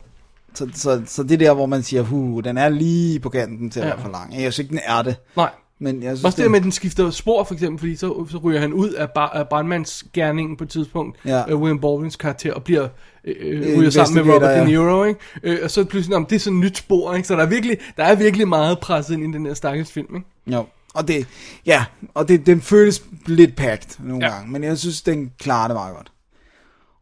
Så, 0.54 0.70
så, 0.74 1.02
så 1.06 1.24
det 1.24 1.32
er 1.32 1.38
der, 1.38 1.54
hvor 1.54 1.66
man 1.66 1.84
siger, 1.84 2.02
huh, 2.04 2.44
den 2.44 2.58
er 2.58 2.70
lige 2.70 3.20
på 3.20 3.30
kanten 3.30 3.70
til 3.70 3.80
at 3.80 3.86
Ja. 3.88 3.92
være 3.94 4.02
for 4.02 4.12
lang. 4.12 4.34
Jeg 4.34 4.40
synes 4.54 4.60
ikke, 4.60 4.70
den 4.70 4.80
er 4.86 5.02
det. 5.02 5.16
Nej. 5.36 5.50
Men 5.80 6.04
jeg 6.04 6.10
synes, 6.18 6.24
Også 6.26 6.36
det 6.36 6.44
den- 6.44 6.52
med, 6.52 6.60
at 6.60 6.64
den 6.64 6.72
skifter 6.72 7.10
spor, 7.10 7.44
for 7.44 7.54
eksempel, 7.54 7.80
fordi 7.80 7.96
så, 7.96 8.26
så 8.32 8.38
ryger 8.38 8.60
han 8.60 8.74
ud 8.74 8.90
af, 8.90 9.10
bar, 9.12 9.30
af 9.30 9.48
brandmandsgærningen 9.50 10.58
på 10.58 10.64
et 10.64 10.70
tidspunkt, 10.70 11.18
Ja. 11.26 11.44
øh, 11.52 11.58
William 11.62 11.80
Baldwins 11.80 12.16
karakter, 12.16 12.54
og 12.54 12.64
bliver 12.64 12.88
øh, 13.26 13.36
øh, 13.72 13.80
ryger 13.80 13.90
sammen 13.90 14.26
med 14.26 14.34
Robert 14.34 14.50
De 14.50 14.56
ja. 14.58 14.66
Niro, 14.66 15.04
ikke? 15.04 15.20
Øh, 15.44 15.60
og 15.64 15.72
så 15.72 15.84
pludselig, 15.86 16.16
om 16.18 16.26
det 16.26 16.36
er 16.36 16.40
sådan 16.40 16.58
et 16.58 16.64
nyt 16.66 16.78
spor, 16.78 17.14
ikke? 17.14 17.28
Så 17.28 17.36
der 17.36 17.42
er 17.42 17.46
virkelig, 17.46 17.78
der 17.98 18.04
er 18.04 18.16
virkelig 18.16 18.48
meget 18.48 18.80
presset 18.80 19.14
ind 19.14 19.24
i 19.36 19.38
den 19.38 19.46
her 19.46 19.54
stakkels 19.54 19.92
film, 19.92 20.16
ikke? 20.16 20.28
Jo, 20.48 20.66
og 20.94 21.08
det, 21.08 21.28
ja, 21.66 21.86
og 22.14 22.28
det, 22.28 22.46
den 22.46 22.62
føles 22.62 23.04
lidt 23.26 23.56
packed 23.56 23.90
nogle 24.00 24.26
Ja. 24.26 24.32
gange, 24.34 24.52
men 24.52 24.64
jeg 24.64 24.78
synes, 24.78 25.02
den 25.02 25.32
klarer 25.40 25.68
det 25.68 25.76
meget 25.76 25.96
godt. 25.96 26.10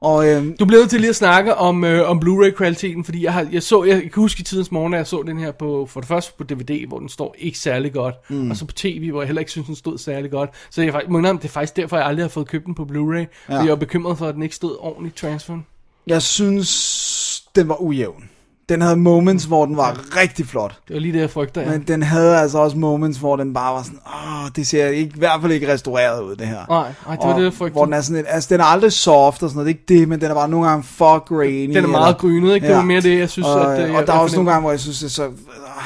Og 0.02 0.28
øhm, 0.30 0.58
Du 0.58 0.66
nødt 0.66 0.90
til 0.90 1.00
lige 1.00 1.10
at 1.10 1.16
snakke 1.16 1.56
om, 1.56 1.84
øh, 1.84 2.10
om 2.10 2.20
Blu-ray-kvaliteten, 2.20 3.04
fordi 3.04 3.24
jeg, 3.24 3.34
har, 3.34 3.48
jeg 3.52 3.64
så, 3.64 3.84
jeg 3.84 4.02
kan 4.02 4.12
huske 4.16 4.42
i 4.42 4.44
tidens 4.44 4.72
morgen, 4.72 4.94
at 4.94 4.98
jeg 4.98 5.08
så 5.08 5.24
den 5.28 5.40
her 5.40 5.52
på, 5.52 5.86
for 5.86 6.00
det 6.00 6.08
første 6.08 6.34
på 6.38 6.44
DVD, 6.44 6.88
hvor 6.88 7.00
den 7.00 7.10
står 7.10 7.36
ikke 7.38 7.58
særlig 7.60 7.94
godt, 7.94 8.16
mm. 8.30 8.52
og 8.52 8.58
så 8.58 8.66
på 8.66 8.72
tv, 8.74 9.12
hvor 9.12 9.22
jeg 9.22 9.28
heller 9.28 9.40
ikke 9.40 9.52
synes, 9.52 9.68
den 9.68 9.76
stod 9.76 9.98
særlig 9.98 10.32
godt. 10.32 10.50
Så 10.70 10.82
jeg 10.82 11.02
må 11.10 11.18
indrømme, 11.18 11.42
det 11.42 11.48
er 11.48 11.52
faktisk 11.52 11.76
derfor, 11.76 11.98
jeg 11.98 12.06
aldrig 12.06 12.24
har 12.24 12.30
fået 12.30 12.48
købt 12.48 12.66
den 12.66 12.76
på 12.76 12.84
Blu-ray, 12.84 13.18
ja. 13.18 13.26
fordi 13.56 13.64
jeg 13.66 13.70
var 13.70 13.76
bekymret 13.76 14.18
for, 14.18 14.28
at 14.28 14.36
den 14.36 14.44
ikke 14.44 14.56
stod 14.56 14.78
ordentligt 14.80 15.16
transferen. 15.16 15.66
Jeg 16.08 16.22
synes, 16.22 17.44
den 17.56 17.70
var 17.70 17.82
ujævn. 17.82 18.24
Den 18.70 18.82
havde 18.82 18.96
moments, 18.98 19.46
hvor 19.46 19.66
den 19.66 19.78
var 19.78 20.16
rigtig 20.18 20.48
flot. 20.48 20.80
Det 20.88 20.94
var 20.94 21.00
lige 21.00 21.14
det, 21.14 21.20
jeg 21.20 21.30
frygter, 21.30 21.62
ja. 21.62 21.70
Men 21.70 21.84
den 21.88 22.04
havde 22.04 22.38
altså 22.38 22.58
også 22.58 22.78
moments, 22.78 23.18
hvor 23.20 23.36
den 23.36 23.54
bare 23.54 23.74
var 23.76 23.84
sådan, 23.84 24.00
åh, 24.08 24.50
det 24.56 24.68
ser 24.68 24.88
ikke, 24.88 25.12
i 25.16 25.20
hvert 25.20 25.42
fald 25.42 25.52
ikke 25.52 25.74
restaureret 25.74 26.24
ud, 26.24 26.36
det 26.36 26.48
her. 26.48 26.56
Nej, 26.70 26.92
nej, 27.08 27.16
det 27.16 27.26
var 27.26 27.34
Og 27.34 27.40
det, 27.40 27.44
jeg 27.46 27.54
frygtede. 27.54 27.74
Hvor 27.74 27.86
den 27.86 27.94
er 27.94 28.02
sådan 28.02 28.16
lidt, 28.16 28.28
altså 28.30 28.48
den 28.54 28.60
er 28.62 28.66
aldrig 28.66 28.92
soft 28.94 29.44
og 29.44 29.50
sådan 29.50 29.56
noget, 29.64 29.66
det 29.66 29.90
er 29.90 29.96
ikke 29.96 30.02
det, 30.02 30.10
men 30.10 30.22
den 30.22 30.30
er 30.32 30.36
bare 30.36 30.50
nogle 30.50 30.68
gange 30.68 30.84
for 30.84 31.20
grainy. 31.20 31.74
Den 31.76 31.84
er 31.84 31.88
meget 31.88 32.18
grynet, 32.18 32.56
ikke? 32.56 32.68
Det 32.68 32.76
var 32.76 32.82
mere 32.82 33.02
det, 33.02 33.20
jeg 33.20 33.30
synes, 33.30 33.48
og, 33.48 33.74
at, 33.74 33.80
øh, 33.84 33.90
Og 33.90 33.98
jeg- 33.98 34.08
der 34.08 34.14
er 34.14 34.16
jeg 34.18 34.24
også 34.24 34.36
nogle 34.36 34.52
gange, 34.52 34.62
hvor 34.62 34.72
jeg 34.72 34.80
synes, 34.80 35.04
at 35.04 35.12
så, 35.12 35.26
øh, 35.26 35.32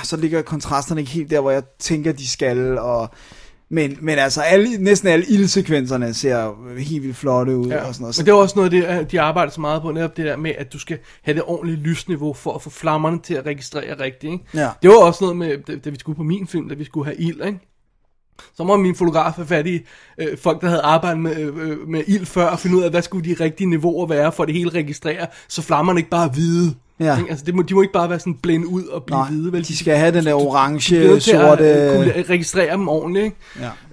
så 0.03 0.17
ligger 0.17 0.41
kontrasterne 0.41 1.01
ikke 1.01 1.11
helt 1.11 1.29
der, 1.29 1.39
hvor 1.39 1.51
jeg 1.51 1.63
tænker, 1.79 2.11
de 2.11 2.27
skal, 2.29 2.77
og... 2.77 3.09
Men, 3.69 3.97
men 4.01 4.17
altså, 4.19 4.41
alle, 4.41 4.77
næsten 4.77 5.07
alle 5.09 5.25
ildsekvenserne 5.25 6.13
ser 6.13 6.53
helt 6.79 7.03
vildt 7.03 7.17
flotte 7.17 7.57
ud 7.57 7.67
Ja. 7.67 7.87
og 7.87 7.93
sådan 7.93 8.03
noget. 8.03 8.17
Men 8.19 8.25
det 8.25 8.33
var 8.33 8.39
også 8.39 8.55
noget, 8.55 8.71
det, 8.71 9.11
de 9.11 9.21
arbejder 9.21 9.51
så 9.51 9.61
meget 9.61 9.81
på, 9.81 9.91
netop 9.91 10.17
det 10.17 10.25
der 10.25 10.37
med, 10.37 10.51
at 10.57 10.73
du 10.73 10.79
skal 10.79 10.97
have 11.23 11.35
det 11.35 11.43
ordentlige 11.45 11.77
lysniveau 11.79 12.33
for 12.33 12.53
at 12.53 12.61
få 12.61 12.69
flammerne 12.69 13.19
til 13.19 13.33
at 13.33 13.45
registrere 13.45 13.99
rigtigt. 13.99 14.33
Ikke? 14.33 14.45
Ja. 14.53 14.69
Det 14.81 14.89
var 14.89 14.95
også 14.95 15.23
noget 15.23 15.37
med, 15.37 15.57
da, 15.67 15.75
da 15.75 15.89
vi 15.89 15.99
skulle 15.99 16.15
på 16.15 16.23
min 16.23 16.47
film, 16.47 16.69
da 16.69 16.75
vi 16.75 16.83
skulle 16.83 17.05
have 17.05 17.17
ild, 17.17 17.41
ikke? 17.45 17.59
Så 18.57 18.63
må 18.63 18.77
min 18.77 18.95
fotograf 18.95 19.33
have 19.33 19.47
fat 19.47 19.67
i 19.67 19.79
øh, 20.17 20.37
folk, 20.37 20.61
der 20.61 20.67
havde 20.67 20.81
arbejdet 20.81 21.19
med, 21.19 21.37
øh, 21.37 21.87
med 21.87 22.03
ild 22.07 22.25
før, 22.25 22.45
og 22.45 22.59
finde 22.59 22.77
ud 22.77 22.83
af, 22.83 22.89
hvad 22.89 23.01
skulle 23.01 23.29
de 23.35 23.43
rigtige 23.43 23.69
niveauer 23.69 24.07
være, 24.07 24.31
for 24.31 24.43
at 24.43 24.47
det 24.47 24.55
hele 24.55 24.69
registrerer, 24.69 25.25
så 25.47 25.61
flammerne 25.61 25.99
ikke 25.99 26.09
bare 26.09 26.25
er 26.25 26.31
hvide. 26.31 26.75
Ja. 26.99 27.17
Ikke? 27.17 27.29
Altså, 27.29 27.45
det 27.45 27.55
må, 27.55 27.61
de 27.61 27.73
må 27.73 27.81
ikke 27.81 27.93
bare 27.93 28.09
være 28.09 28.19
sådan 28.19 28.33
blænde 28.35 28.67
ud 28.67 28.83
og 28.83 29.03
blive 29.03 29.17
Nej, 29.19 29.29
hvide. 29.29 29.51
Vel? 29.51 29.67
de 29.67 29.77
skal 29.77 29.97
have 29.97 30.11
den 30.17 30.25
der 30.25 30.33
orange, 30.33 30.95
nødt 30.99 31.23
til 31.23 31.33
sorte... 31.33 31.63
at 31.65 31.95
kunne 31.97 32.23
registrere 32.29 32.73
dem 32.73 32.87
ordentligt, 32.87 33.25
ikke? 33.25 33.37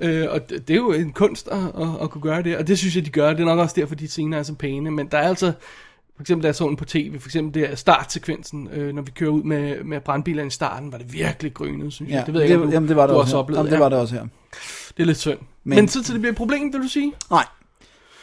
Ja. 0.01 0.09
Øh, 0.09 0.29
og 0.35 0.51
det, 0.51 0.69
det 0.69 0.75
er 0.75 0.79
jo 0.79 0.93
en 0.93 1.13
kunst 1.13 1.49
at, 1.49 1.59
at, 1.59 1.89
at 2.03 2.11
kunne 2.11 2.23
gøre 2.23 2.43
det, 2.43 2.57
og 2.57 2.67
det 2.67 2.79
synes 2.79 2.97
jeg, 2.97 3.05
de 3.05 3.11
gør. 3.11 3.31
Det 3.33 3.41
er 3.41 3.45
nok 3.45 3.59
også 3.59 3.75
derfor, 3.79 3.95
de 3.95 4.09
scener 4.09 4.39
er 4.39 4.43
så 4.43 4.55
pæne, 4.55 4.91
men 4.91 5.07
der 5.07 5.19
er 5.19 5.29
altså... 5.29 5.53
For 6.17 6.23
eksempel, 6.23 6.43
da 6.43 6.49
jeg 6.49 6.55
så 6.55 6.69
den 6.69 6.77
på 6.77 6.85
tv, 6.85 7.19
for 7.21 7.29
eksempel 7.29 7.63
der 7.63 7.75
startsekvensen, 7.75 8.69
øh, 8.75 8.95
når 8.95 9.03
vi 9.03 9.11
kører 9.11 9.31
ud 9.31 9.43
med, 9.43 9.85
med 9.85 10.01
brandbilerne 10.01 10.47
i 10.47 10.51
starten, 10.51 10.93
var 10.93 10.99
det 10.99 11.13
virkelig 11.13 11.55
grynet, 11.55 11.93
synes 11.93 12.11
Ja, 12.11 12.17
jeg. 12.17 12.27
Det 12.27 12.35
ved 12.35 12.41
jeg 12.41 12.51
ikke, 12.51 12.63
om 12.63 12.67
du, 12.69 12.73
jamen, 12.73 12.89
det 12.89 12.97
var 12.97 13.07
det 13.07 13.15
du 13.15 13.19
også, 13.21 13.37
oplevet. 13.37 13.59
Jamen, 13.59 13.71
det 13.71 13.77
ja. 13.77 13.83
var 13.83 13.89
det 13.89 13.99
også 13.99 14.15
her. 14.15 14.23
Det 14.97 15.03
er 15.03 15.05
lidt 15.07 15.19
synd. 15.19 15.39
Men, 15.39 15.47
Men- 15.65 15.77
men 15.77 15.89
så 15.89 16.03
til 16.03 16.13
det 16.13 16.21
bliver 16.21 16.33
et 16.33 16.37
problem, 16.37 16.73
vil 16.73 16.83
du 16.83 16.89
sige? 16.89 17.13
Nej. 17.31 17.45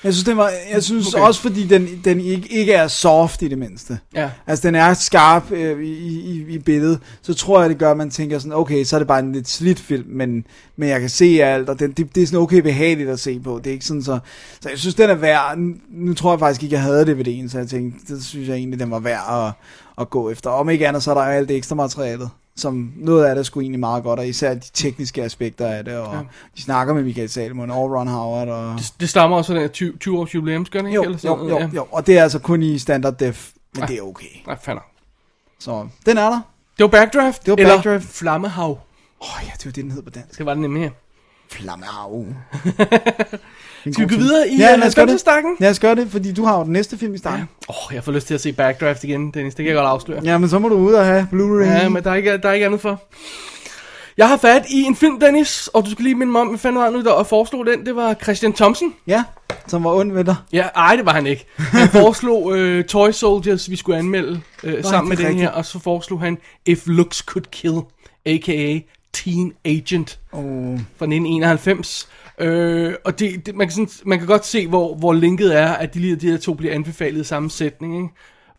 Jeg 0.03 0.13
synes, 0.13 0.23
det 0.23 0.37
var, 0.37 0.51
jeg 0.73 0.83
synes 0.83 1.13
Okay. 1.13 1.23
også, 1.25 1.41
fordi 1.41 1.67
den, 1.67 2.01
den 2.05 2.19
ikke, 2.19 2.47
ikke 2.53 2.73
er 2.73 2.87
soft 2.87 3.41
i 3.41 3.47
det 3.47 3.57
mindste. 3.57 3.99
Ja. 4.15 4.29
Altså, 4.47 4.67
den 4.67 4.75
er 4.75 4.93
skarp 4.93 5.51
øh, 5.51 5.83
i, 5.83 6.19
i, 6.19 6.45
i 6.49 6.59
billedet. 6.59 6.99
Så 7.21 7.33
tror 7.33 7.61
jeg, 7.61 7.69
det 7.69 7.77
gør, 7.77 7.91
at 7.91 7.97
man 7.97 8.09
tænker 8.09 8.39
sådan, 8.39 8.53
okay, 8.53 8.83
så 8.83 8.95
er 8.95 8.99
det 8.99 9.07
bare 9.07 9.19
en 9.19 9.31
lidt 9.31 9.49
slidt 9.49 9.79
film, 9.79 10.05
men, 10.07 10.45
men 10.77 10.89
jeg 10.89 10.99
kan 10.99 11.09
se 11.09 11.43
alt, 11.43 11.69
og 11.69 11.79
den, 11.79 11.91
det, 11.91 12.15
det 12.15 12.23
er 12.23 12.27
sådan 12.27 12.39
okay 12.39 12.57
behageligt 12.57 13.09
at 13.09 13.19
se 13.19 13.39
på. 13.39 13.57
Det 13.57 13.67
er 13.67 13.73
ikke 13.73 13.85
sådan 13.85 14.03
så... 14.03 14.19
Så 14.61 14.69
jeg 14.69 14.79
synes, 14.79 14.95
den 14.95 15.09
er 15.09 15.15
værd. 15.15 15.57
Nu, 15.57 15.73
nu 15.91 16.13
tror 16.13 16.31
jeg 16.31 16.39
faktisk 16.39 16.63
ikke, 16.63 16.73
jeg 16.73 16.81
havde 16.83 17.03
DVD'en, 17.03 17.49
så 17.49 17.57
jeg 17.57 17.67
tænkte, 17.67 18.13
det 18.15 18.23
synes 18.25 18.47
jeg 18.49 18.55
egentlig, 18.55 18.79
den 18.79 18.91
var 18.91 18.99
værd 18.99 19.45
at, 19.47 19.53
at 20.01 20.09
gå 20.09 20.29
efter. 20.29 20.49
Om 20.49 20.69
ikke 20.69 20.87
andet, 20.87 21.03
så 21.03 21.11
er 21.11 21.15
der 21.15 21.21
alt 21.21 21.49
det 21.49 21.57
ekstra 21.57 21.75
materialet 21.75 22.29
som 22.59 22.93
noget 22.95 23.25
af 23.25 23.35
det 23.35 23.45
sgu 23.45 23.59
egentlig 23.59 23.79
meget 23.79 24.03
godt, 24.03 24.19
og 24.19 24.27
især 24.27 24.53
de 24.53 24.59
tekniske 24.73 25.23
aspekter 25.23 25.67
af 25.67 25.85
det, 25.85 25.97
og 25.97 26.13
ja. 26.13 26.19
de 26.57 26.61
snakker 26.61 26.93
med 26.93 27.03
Michael 27.03 27.29
Salomon 27.29 27.71
og 27.71 27.91
Ron 27.91 28.07
Howard, 28.07 28.47
og... 28.47 28.75
Det, 28.77 28.93
det 28.99 29.09
stammer 29.09 29.37
også 29.37 29.53
af 29.53 29.55
den 29.55 29.61
her 29.61 29.69
20, 29.73 29.97
20 29.97 30.19
års 30.19 30.35
jubilæums, 30.35 30.69
gør 30.69 30.79
det 30.81 30.87
ikke? 30.87 30.95
Jo, 30.95 31.03
Eller 31.03 31.17
sådan 31.17 31.37
jo, 31.37 31.43
noget? 31.47 31.63
jo, 31.63 31.75
jo, 31.75 31.87
og 31.91 32.07
det 32.07 32.17
er 32.17 32.23
altså 32.23 32.39
kun 32.39 32.63
i 32.63 32.79
standard 32.79 33.17
def, 33.17 33.51
men 33.73 33.81
Ja. 33.81 33.87
det 33.87 33.97
er 33.97 34.01
okay. 34.01 34.25
Nej, 34.47 34.57
fanden. 34.61 34.83
Så 35.59 35.87
den 36.05 36.17
er 36.17 36.29
der. 36.29 36.41
Det 36.77 36.83
var 36.83 36.87
Backdraft, 36.87 37.45
Det 37.45 37.51
var 37.51 37.57
eller 37.57 37.75
Backdraft. 37.75 38.05
Flammehav. 38.07 38.69
Åh 38.69 38.77
oh, 39.19 39.43
ja, 39.43 39.51
det 39.57 39.65
var 39.65 39.71
det, 39.71 39.83
den 39.83 39.91
hed 39.91 40.01
på 40.01 40.09
dansk. 40.09 40.37
Det 40.37 40.45
var 40.45 40.53
det 40.53 40.61
nemlig 40.61 40.83
her. 40.83 40.91
Flammehav. 41.51 42.25
Skal 43.91 44.09
vi 44.09 44.15
gå 44.15 44.19
videre 44.19 44.49
i 44.49 44.57
ja, 44.57 44.73
øh, 44.73 44.79
lad 44.79 44.87
os 44.87 44.95
gøre 44.95 45.05
det. 45.05 45.11
90'er-stakken? 45.13 45.55
Lad 45.59 45.69
os 45.69 45.79
gøre 45.79 45.95
det, 45.95 46.07
fordi 46.11 46.33
du 46.33 46.45
har 46.45 46.57
jo 46.57 46.63
den 46.63 46.73
næste 46.73 46.97
film 46.97 47.13
i 47.13 47.17
starten. 47.17 47.45
Åh, 47.69 47.75
oh, 47.89 47.95
jeg 47.95 48.03
får 48.03 48.11
lyst 48.11 48.27
til 48.27 48.33
at 48.33 48.41
se 48.41 48.53
Backdraft 48.53 49.03
igen, 49.03 49.31
Dennis. 49.31 49.55
Det 49.55 49.63
kan 49.65 49.67
jeg 49.67 49.75
godt 49.75 49.87
afsløre. 49.87 50.21
Ja, 50.23 50.37
men 50.37 50.49
så 50.49 50.59
må 50.59 50.69
du 50.69 50.75
ud 50.75 50.93
og 50.93 51.05
have 51.05 51.27
Blu-ray. 51.33 51.65
Ja, 51.65 51.89
men 51.89 52.03
der 52.03 52.11
er 52.11 52.15
ikke, 52.15 52.37
der 52.37 52.49
er 52.49 52.53
ikke 52.53 52.65
andet 52.65 52.81
for. 52.81 53.01
Jeg 54.17 54.27
har 54.27 54.37
fat 54.37 54.65
i 54.69 54.81
en 54.81 54.95
film, 54.95 55.19
Dennis, 55.19 55.67
og 55.73 55.85
du 55.85 55.91
skal 55.91 56.03
lige 56.03 56.15
minde 56.15 56.31
mig 56.31 56.41
om, 56.41 56.47
hvad 56.47 56.59
fanden 56.59 56.81
var 56.81 56.89
nu, 56.89 57.01
der 57.03 57.23
foreslog 57.23 57.65
den? 57.65 57.85
Det 57.85 57.95
var 57.95 58.13
Christian 58.13 58.53
Thompson. 58.53 58.93
ja 59.07 59.23
som 59.67 59.83
var 59.83 59.91
ond 59.91 60.11
ved 60.11 60.23
dig. 60.23 60.35
Ja, 60.53 60.67
ej, 60.75 60.95
det 60.95 61.05
var 61.05 61.13
han 61.13 61.27
ikke. 61.27 61.45
Han 61.57 61.87
foreslog 62.01 62.43
uh, 62.45 62.81
Toy 62.83 63.11
Soldiers, 63.11 63.69
vi 63.69 63.75
skulle 63.75 63.97
anmelde 63.97 64.41
uh, 64.63 64.71
sammen 64.83 65.09
med 65.09 65.17
den 65.17 65.25
her, 65.25 65.31
rigtigt. 65.31 65.49
og 65.51 65.65
så 65.65 65.79
foreslog 65.79 66.21
han 66.21 66.37
If 66.65 66.81
Looks 66.85 67.17
Could 67.17 67.45
Kill, 67.51 67.75
a.k.a. 68.25 68.79
Teen 69.13 69.53
Agent 69.65 70.19
Oh. 70.31 70.41
fra 70.97 71.05
1991. 71.05 72.07
Øh, 72.39 72.93
og 73.05 73.19
det, 73.19 73.45
det, 73.45 73.55
man, 73.55 73.67
kan 73.67 73.71
sådan, 73.71 73.89
man 74.05 74.17
kan 74.17 74.27
godt 74.27 74.45
se, 74.45 74.67
hvor, 74.67 74.95
hvor 74.95 75.13
linket 75.13 75.55
er, 75.57 75.67
at 75.67 75.93
de, 75.93 75.99
lige- 75.99 76.15
de 76.15 76.31
her 76.31 76.37
to 76.37 76.53
bliver 76.53 76.73
anbefalet 76.73 77.21
i 77.21 77.23
samme 77.23 77.49
sætning. 77.51 77.95
Ikke? 77.97 78.09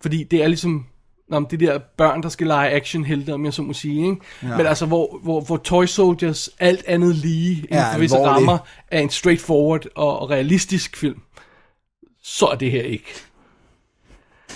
Fordi 0.01 0.25
det 0.25 0.43
er 0.43 0.49
ligesom 0.49 0.87
om 1.33 1.47
det 1.47 1.61
der 1.61 1.79
børn, 1.99 2.23
der 2.23 2.29
skal 2.29 2.47
lege 2.47 2.71
actionhelte, 2.71 3.35
om 3.35 3.45
jeg 3.45 3.53
så 3.53 3.63
må 3.63 3.73
sige. 3.73 4.05
Ikke? 4.11 4.17
Ja. 4.43 4.57
Men 4.57 4.67
altså, 4.67 4.87
hvor, 4.87 5.19
hvor, 5.23 5.41
hvor 5.41 5.57
Toy 5.57 5.85
Soldiers 5.87 6.51
alt 6.59 6.85
andet 6.87 7.15
lige 7.17 7.55
inden 7.57 7.67
Ja, 7.71 7.95
for 7.95 7.99
visse 7.99 8.17
alvorlig. 8.17 8.37
rammer 8.37 8.59
er 8.89 9.01
en 9.01 9.11
straightforward 9.11 9.87
og, 9.95 10.19
og 10.19 10.31
realistisk 10.31 10.97
film, 10.97 11.21
så 12.23 12.47
er 12.47 12.55
det 12.55 12.71
her 12.71 12.83
ikke. 12.83 13.13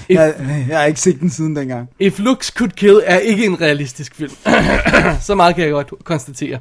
If, 0.09 0.17
Jeg, 0.17 0.35
jeg 0.69 0.79
har 0.79 0.85
ikke 0.85 1.01
set 1.01 1.21
den 1.21 1.31
siden 1.31 1.57
dengang. 1.57 1.89
If 1.99 2.19
Looks 2.19 2.47
Could 2.47 2.71
Kill 2.71 3.01
er 3.05 3.19
ikke 3.19 3.45
en 3.47 3.61
realistisk 3.61 4.15
film. 4.15 4.33
så 5.27 5.35
meget 5.35 5.55
kan 5.55 5.65
jeg 5.65 5.73
godt 5.73 5.93
konstatere. 6.05 6.59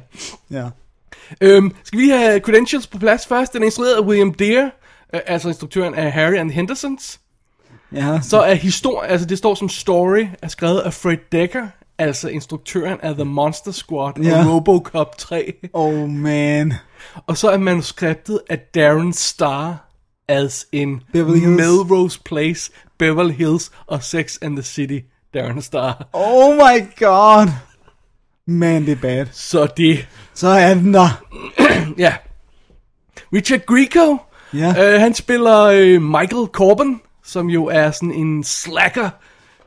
Ja. 0.50 0.64
Øhm, 1.40 1.74
skal 1.84 1.98
vi 2.00 2.08
have 2.08 2.40
credentials 2.40 2.86
på 2.86 2.98
plads 2.98 3.26
først? 3.26 3.52
Den 3.52 3.62
er 3.62 3.66
instrueret 3.66 3.94
af 3.94 4.00
William 4.00 4.34
Deere, 4.34 4.70
øh, 5.14 5.20
altså 5.26 5.48
instruktøren 5.48 5.94
af 5.94 6.12
Harry 6.12 6.34
and 6.34 6.50
Hendersons. 6.50 7.20
Ja. 7.92 8.20
Så 8.22 8.40
er 8.40 8.54
historie, 8.54 9.08
altså 9.08 9.26
det 9.26 9.38
står 9.38 9.54
som 9.54 9.68
story, 9.68 10.26
er 10.42 10.48
skrevet 10.48 10.80
af 10.80 10.92
Fred 10.94 11.16
Decker, 11.32 11.66
altså 11.98 12.28
instruktøren 12.28 12.98
af 13.02 13.14
The 13.14 13.24
Monster 13.24 13.72
Squad 13.72 14.12
Ja. 14.22 14.38
og 14.46 14.52
Robocop 14.54 15.18
3. 15.18 15.54
Oh 15.72 16.08
man. 16.08 16.74
Og 17.26 17.36
så 17.36 17.50
er 17.50 17.58
manuskriptet 17.58 18.40
af 18.50 18.58
Darren 18.58 19.12
Star, 19.12 19.90
as 20.28 20.66
in 20.72 21.00
Beverly 21.12 21.38
Hills. 21.38 21.56
Melrose 21.56 22.20
Place, 22.24 22.70
Beverly 22.98 23.32
Hills 23.32 23.70
og 23.86 24.02
Sex 24.02 24.36
and 24.42 24.56
the 24.56 24.62
City. 24.62 24.98
Darren 25.34 25.62
Star. 25.62 26.08
Oh 26.12 26.54
my 26.56 26.86
god. 26.98 27.48
Man, 28.46 28.86
det 28.86 28.92
er 28.92 28.96
bad. 28.96 29.26
Så 29.32 29.66
det, 29.76 30.08
Så 30.34 30.48
er 30.48 30.74
den 30.74 30.94
der. 30.94 31.22
ja. 31.98 32.14
Richard 33.32 33.60
Grieco, 33.66 34.18
Ja. 34.54 34.94
Øh, 34.94 35.00
han 35.00 35.14
spiller 35.14 35.60
øh, 35.60 36.02
Michael 36.02 36.46
Corbin, 36.52 37.00
som 37.24 37.50
jo 37.50 37.64
er 37.66 37.90
sådan 37.90 38.12
en 38.12 38.44
slacker 38.44 39.10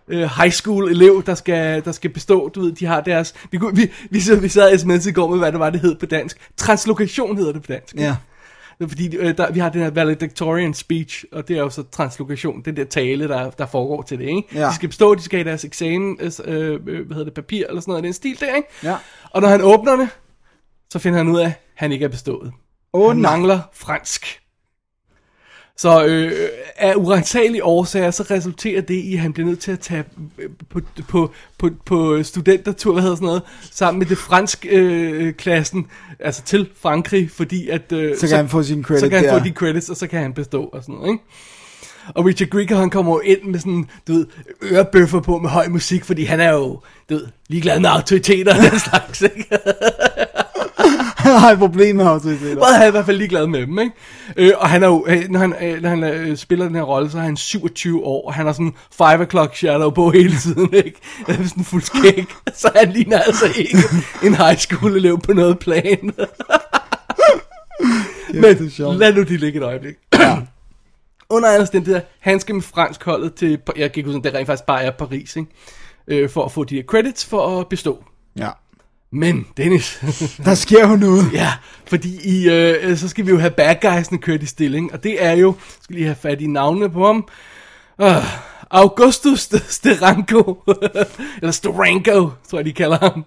øh, 0.08 0.30
high 0.42 0.52
school 0.52 0.92
elev, 0.92 1.24
der 1.26 1.36
skal, 1.36 1.86
der 1.86 1.92
skal 1.92 2.10
bestå. 2.10 2.50
Du 2.50 2.62
ved, 2.62 2.72
de 2.72 2.86
har 2.86 3.02
deres... 3.02 3.34
Vi, 3.52 3.60
vi, 3.74 3.92
vi, 4.10 4.20
sad, 4.20 4.36
vi 4.36 4.50
sad 4.50 4.78
sms 4.78 5.06
i 5.06 5.12
går 5.12 5.30
med, 5.30 5.38
hvad 5.38 5.52
det 5.52 5.60
var, 5.60 5.70
det 5.70 5.80
hed 5.80 5.96
på 5.96 6.06
dansk. 6.06 6.38
Translokation 6.58 7.38
hedder 7.38 7.52
det 7.52 7.62
på 7.62 7.72
dansk. 7.72 7.96
Ja. 7.96 8.16
Fordi 8.88 9.16
øh, 9.16 9.38
der, 9.38 9.52
vi 9.52 9.60
har 9.60 9.70
den 9.70 9.82
her 9.82 9.90
valedictorian 9.90 10.74
speech, 10.74 11.24
og 11.32 11.48
det 11.48 11.58
er 11.58 11.60
jo 11.60 11.70
så 11.70 11.84
translokation, 11.92 12.62
den 12.62 12.76
der 12.76 12.86
tale, 12.86 13.28
der, 13.28 13.50
der 13.50 13.66
foregår 13.66 14.02
til 14.02 14.20
det, 14.20 14.26
ikke? 14.26 14.44
Ja. 14.54 14.68
De 14.68 14.76
skal 14.76 14.90
bestå, 14.90 15.16
de 15.16 15.22
skal 15.22 15.40
have 15.40 15.50
deres 15.50 15.66
eksamen, 15.66 16.18
øh, 16.22 16.32
øh, 16.46 16.82
hvad 16.86 16.94
hedder 17.10 17.24
det, 17.24 17.34
papir 17.34 17.66
eller 17.68 17.82
sådan 17.82 17.92
noget, 17.92 18.04
i 18.04 18.06
den 18.06 18.14
stil 18.14 18.40
der, 18.40 18.56
ikke? 18.56 18.68
Ja. 18.84 18.96
Og 19.32 19.42
når 19.42 19.48
han 19.48 19.62
åbner 19.62 19.96
det, 19.96 20.10
så 20.90 21.00
finder 21.00 21.18
han 21.18 21.28
ud 21.28 21.40
af, 21.40 21.46
at 21.46 21.54
han 21.76 21.92
ikke 21.92 22.06
er 22.06 22.10
bestået. 22.10 22.52
Åh, 22.94 23.10
han 23.10 23.18
nej. 23.18 23.32
mangler 23.32 23.60
fransk. 23.74 24.40
Så 25.80 26.06
øh, 26.06 26.32
af 26.78 26.94
urensagelige 26.96 27.64
årsager, 27.64 28.12
så 28.12 28.24
resulterer 28.32 28.82
det 28.82 28.94
i, 28.94 29.14
at 29.14 29.20
han 29.20 29.34
bliver 29.34 29.48
nødt 29.48 29.60
til 29.60 29.72
at 29.72 29.80
tage 29.80 30.04
øh, 30.40 30.50
på, 30.70 30.82
på, 31.08 31.32
på, 31.60 31.70
på 31.86 32.24
studentertur, 32.24 32.94
hvad 32.94 33.02
hedder 33.04 33.16
sådan 33.16 33.26
noget, 33.26 33.42
sammen 33.72 34.00
med 34.00 34.06
det 34.08 34.18
fransk 34.18 34.66
øh, 34.70 35.34
klassen, 35.34 35.88
altså 36.20 36.42
til 36.44 36.70
Frankrig, 36.82 37.32
fordi 37.32 37.70
at... 37.70 37.92
Øh, 37.92 38.18
Så 38.18 38.28
kan 38.28 38.38
han 38.38 38.50
få 38.50 38.64
sin 38.64 38.84
credit 38.84 39.02
Så 39.02 39.10
kan 39.10 39.18
han 39.18 39.28
der. 39.28 39.40
få 39.40 39.46
de 39.46 39.52
credits, 39.52 39.90
og 39.90 39.98
så 39.98 40.08
kan 40.08 40.22
han 40.22 40.34
bestå 40.34 40.64
og 40.66 40.82
sådan 40.84 40.96
noget, 40.96 41.12
ikke? 41.12 41.24
Og 42.16 42.26
Richard 42.26 42.50
Grieger, 42.50 42.76
han 42.78 42.90
kommer 42.90 43.12
jo 43.14 43.20
ind 43.20 43.44
med 43.44 43.60
sådan, 43.60 43.90
du 44.08 44.14
ved, 44.14 44.26
ørebøffer 44.64 45.20
på 45.20 45.38
med 45.40 45.50
høj 45.50 45.68
musik, 45.68 46.06
fordi 46.06 46.24
han 46.24 46.40
er 46.40 46.52
jo, 46.54 46.82
du 47.10 47.14
ved, 47.16 47.28
ligeglad 47.50 47.80
med 47.80 47.90
autoriteter 47.90 48.56
og 48.56 48.72
den 48.72 48.80
slags, 48.90 49.22
ikke? 49.22 49.46
Han 51.32 51.40
har 51.40 51.52
et 51.52 51.60
problem 51.60 51.96
med 51.96 52.06
autoriteter. 52.06 52.56
Meget 52.56 52.76
han 52.76 52.84
er 52.84 52.88
i 52.88 52.92
hvert 52.92 53.06
fald 53.06 53.18
ligeglad 53.18 53.48
med 53.48 53.68
dem, 53.68 53.80
ikke? 53.80 53.92
Øh, 54.38 54.52
og 54.58 54.70
han 54.70 54.84
er 54.84 54.88
jo, 54.88 55.06
øh, 55.08 55.30
når 55.30 55.40
han, 55.40 55.56
øh, 55.62 55.82
når 55.82 55.90
han 55.90 56.04
øh, 56.04 56.38
spiller 56.38 56.66
den 56.66 56.76
her 56.76 56.82
rolle, 56.82 57.12
så 57.12 57.18
er 57.18 57.22
han 57.22 57.38
27 57.38 58.04
år, 58.04 58.28
og 58.28 58.34
han 58.34 58.46
har 58.46 58.54
sådan 58.54 58.74
5 58.92 59.22
o'clock 59.22 59.56
shadow 59.56 59.90
på 59.90 60.10
hele 60.10 60.38
tiden, 60.38 60.74
ikke? 60.86 61.00
Øh, 61.30 61.48
sådan 61.48 61.64
fuld 61.64 61.82
skæg. 61.82 62.26
Så 62.54 62.72
han 62.76 62.92
ligner 62.92 63.20
altså 63.20 63.46
ikke 63.46 63.78
en 64.24 64.36
high 64.36 64.58
school 64.58 64.96
elev 64.96 65.20
på 65.20 65.34
noget 65.34 65.60
plan. 65.60 66.14
det 68.32 68.62
er 68.62 68.70
sjovt. 68.70 68.98
Lad 68.98 69.14
nu 69.14 69.24
de 69.24 69.38
ligge 69.38 69.60
et 69.60 69.64
øjeblik. 69.64 69.96
Under 71.30 71.50
alle 71.50 71.62
omstændigheder, 71.62 72.02
han 72.20 72.40
skal 72.40 72.56
med 72.56 72.64
fransk 72.64 73.04
holdet 73.04 73.34
til, 73.34 73.60
jeg 73.78 73.92
kan 73.92 74.00
ikke 74.00 74.12
huske, 74.12 74.24
det 74.24 74.34
rent 74.34 74.48
faktisk 74.48 74.66
bare 74.66 74.84
er 74.84 74.92
Paris, 74.92 75.36
ikke? 75.36 75.50
Øh, 76.08 76.30
for 76.30 76.46
at 76.46 76.52
få 76.52 76.64
de 76.64 76.76
her 76.76 76.84
credits 76.84 77.26
for 77.26 77.60
at 77.60 77.68
bestå. 77.68 78.04
Ja. 78.38 78.50
Men, 79.12 79.48
Dennis, 79.58 80.04
Der 80.46 80.56
sker 80.56 80.90
jo 80.90 80.96
noget. 80.96 81.34
ja, 81.34 81.54
fordi 81.86 82.20
i, 82.24 82.50
øh, 82.50 82.98
så 82.98 83.08
skal 83.08 83.26
vi 83.26 83.32
jo 83.32 83.38
have 83.38 83.52
bad 83.52 83.76
guysene 83.82 84.18
kørt 84.18 84.44
i 84.44 84.46
stilling, 84.46 84.94
og 84.94 85.04
det 85.04 85.24
er 85.24 85.32
jo, 85.32 85.56
skal 85.82 85.96
lige 85.96 86.06
have 86.06 86.16
fat 86.16 86.42
i 86.42 86.48
navnene 86.48 86.90
på 86.90 87.06
ham, 87.06 87.28
uh, 88.04 88.08
Augustus 88.72 89.40
Steranko, 89.68 90.64
eller 91.42 91.52
Steranko, 91.52 92.30
tror 92.50 92.58
jeg 92.58 92.66
de 92.66 92.74
kalder 92.74 92.98
ham. 92.98 93.26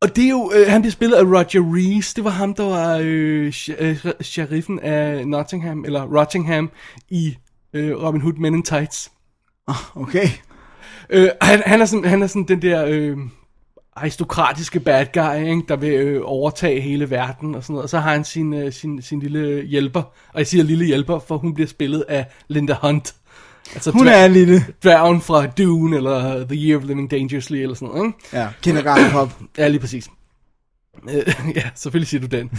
Og 0.00 0.16
det 0.16 0.24
er 0.24 0.30
jo, 0.30 0.52
øh, 0.54 0.70
han 0.70 0.82
bliver 0.82 0.92
spillet 0.92 1.16
af 1.16 1.22
Roger 1.22 1.74
Rees, 1.74 2.14
det 2.14 2.24
var 2.24 2.30
ham, 2.30 2.54
der 2.54 2.64
var 2.64 2.98
øh, 3.02 3.52
øh, 3.78 4.06
sheriffen 4.20 4.80
af 4.80 5.26
Nottingham, 5.28 5.84
eller 5.84 6.18
Rottingham, 6.18 6.70
i 7.10 7.36
øh, 7.72 8.02
Robin 8.02 8.20
Hood 8.20 8.34
Men 8.34 8.54
in 8.54 8.62
Tights. 8.62 9.12
Okay. 9.94 10.28
Øh, 11.10 11.28
han, 11.42 11.62
han, 11.66 11.80
er 11.80 11.84
sådan, 11.84 12.04
han 12.04 12.22
er 12.22 12.26
sådan 12.26 12.44
den 12.48 12.62
der 12.62 12.84
øh, 12.88 13.16
aristokratiske 13.96 14.80
bad 14.80 15.06
guy, 15.12 15.48
ikke, 15.50 15.62
der 15.68 15.76
vil 15.76 15.90
øh, 15.90 16.20
overtage 16.24 16.80
hele 16.80 17.10
verden 17.10 17.54
og 17.54 17.62
sådan 17.62 17.72
noget. 17.74 17.82
Og 17.82 17.88
så 17.90 17.98
har 17.98 18.12
han 18.12 18.24
sin, 18.24 18.54
øh, 18.54 18.72
sin, 18.72 19.02
sin 19.02 19.20
lille 19.20 19.62
hjælper, 19.62 20.02
og 20.02 20.38
jeg 20.38 20.46
siger 20.46 20.64
lille 20.64 20.84
hjælper, 20.84 21.18
for 21.18 21.38
hun 21.38 21.54
bliver 21.54 21.68
spillet 21.68 22.04
af 22.08 22.26
Linda 22.48 22.76
Hunt. 22.82 23.14
Altså 23.74 23.90
Hun 23.90 24.08
er 24.08 24.28
lille. 24.28 24.64
dværgen 24.82 25.20
fra 25.20 25.46
Dune, 25.46 25.96
eller 25.96 26.46
The 26.46 26.56
Year 26.56 26.78
of 26.78 26.84
Living 26.84 27.10
Dangerously, 27.10 27.56
eller 27.56 27.74
sådan 27.74 27.88
noget, 27.88 28.06
ikke? 28.06 28.38
Ja, 28.38 28.48
kindergarten. 28.62 29.32
Ja, 29.58 29.68
lige 29.68 29.80
præcis. 29.80 30.08
Øh, 31.10 31.34
ja, 31.56 31.62
selvfølgelig 31.74 32.08
siger 32.08 32.20
du 32.20 32.26
den. 32.26 32.50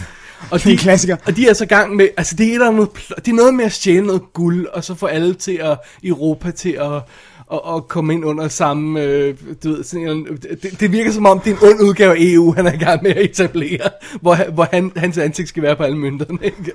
Og 0.50 0.58
Det 0.58 0.66
er 0.66 0.70
en 0.70 0.78
klassiker. 0.78 1.16
Og 1.26 1.36
de 1.36 1.48
er 1.48 1.54
så 1.54 1.64
i 1.64 1.66
gang 1.66 1.96
med, 1.96 2.08
altså 2.16 2.36
det 2.36 2.54
er, 2.54 2.58
der 2.58 2.70
noget, 2.70 2.90
det 3.16 3.28
er 3.28 3.32
noget 3.34 3.54
med 3.54 3.64
at 3.64 3.72
stjæle 3.72 4.06
noget 4.06 4.22
guld, 4.32 4.66
og 4.66 4.84
så 4.84 4.94
få 4.94 5.06
alle 5.06 5.34
til 5.34 5.56
at, 5.56 5.78
Europa 6.04 6.50
til 6.50 6.72
at, 6.72 7.02
at, 7.52 7.60
at 7.76 7.88
komme 7.88 8.14
ind 8.14 8.24
under 8.24 8.48
samme, 8.48 9.02
øh, 9.02 9.36
du 9.64 9.68
ved, 9.68 9.84
sådan, 9.84 10.08
en- 10.08 10.26
det, 10.62 10.80
det 10.80 10.92
virker 10.92 11.10
som 11.12 11.26
om, 11.26 11.40
det 11.40 11.52
er 11.52 11.56
en 11.56 11.62
ond 11.72 11.80
udgave 11.80 12.12
af 12.12 12.16
EU, 12.20 12.52
han 12.54 12.66
er 12.66 12.72
i 12.72 12.76
gang 12.76 13.02
med 13.02 13.10
at 13.10 13.24
etablere, 13.24 13.90
hvor, 14.20 14.50
hvor 14.52 14.68
han, 14.72 14.92
hans 14.96 15.18
ansigt 15.18 15.48
skal 15.48 15.62
være 15.62 15.76
på 15.76 15.82
alle 15.82 15.98
mønterne, 15.98 16.38
ikke? 16.42 16.72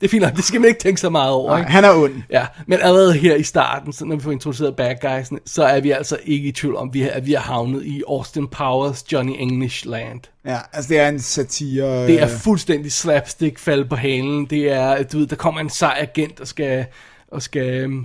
Det 0.00 0.06
er 0.06 0.08
fint 0.08 0.22
nok, 0.22 0.36
det 0.36 0.44
skal 0.44 0.60
man 0.60 0.68
ikke 0.68 0.80
tænke 0.80 1.00
så 1.00 1.10
meget 1.10 1.30
over, 1.32 1.50
Nej, 1.50 1.58
ikke? 1.58 1.70
han 1.70 1.84
er 1.84 1.94
ond. 1.94 2.12
Ja, 2.30 2.46
men 2.66 2.78
allerede 2.82 3.12
her 3.14 3.34
i 3.34 3.42
starten, 3.42 3.92
så 3.92 4.04
når 4.04 4.16
vi 4.16 4.22
får 4.22 4.32
introduceret 4.32 4.76
bad 4.76 4.94
guysene, 5.00 5.38
så 5.46 5.64
er 5.64 5.80
vi 5.80 5.90
altså 5.90 6.18
ikke 6.24 6.48
i 6.48 6.52
tvivl 6.52 6.76
om, 6.76 6.94
vi 6.94 7.02
er- 7.02 7.10
at 7.10 7.26
vi 7.26 7.34
er 7.34 7.40
havnet 7.40 7.84
i 7.84 8.02
Austin 8.08 8.48
Powers 8.48 9.12
Johnny 9.12 9.32
English 9.38 9.86
land. 9.88 10.20
Ja, 10.46 10.58
altså 10.72 10.88
det 10.88 10.98
er 10.98 11.08
en 11.08 11.20
satire. 11.20 12.06
Det 12.06 12.20
er 12.20 12.24
øh, 12.24 12.30
fuldstændig 12.30 12.92
slapstick 12.92 13.58
fald 13.58 13.84
på 13.84 13.96
halen. 13.96 14.46
Det 14.46 14.72
er, 14.72 15.02
du 15.02 15.18
ved, 15.18 15.26
der 15.26 15.36
kommer 15.36 15.60
en 15.60 15.70
sej 15.70 15.96
agent 16.00 16.40
og 16.40 16.46
skal, 16.46 16.86
og 17.32 17.42
skal, 17.42 17.68
øhm, 17.68 18.04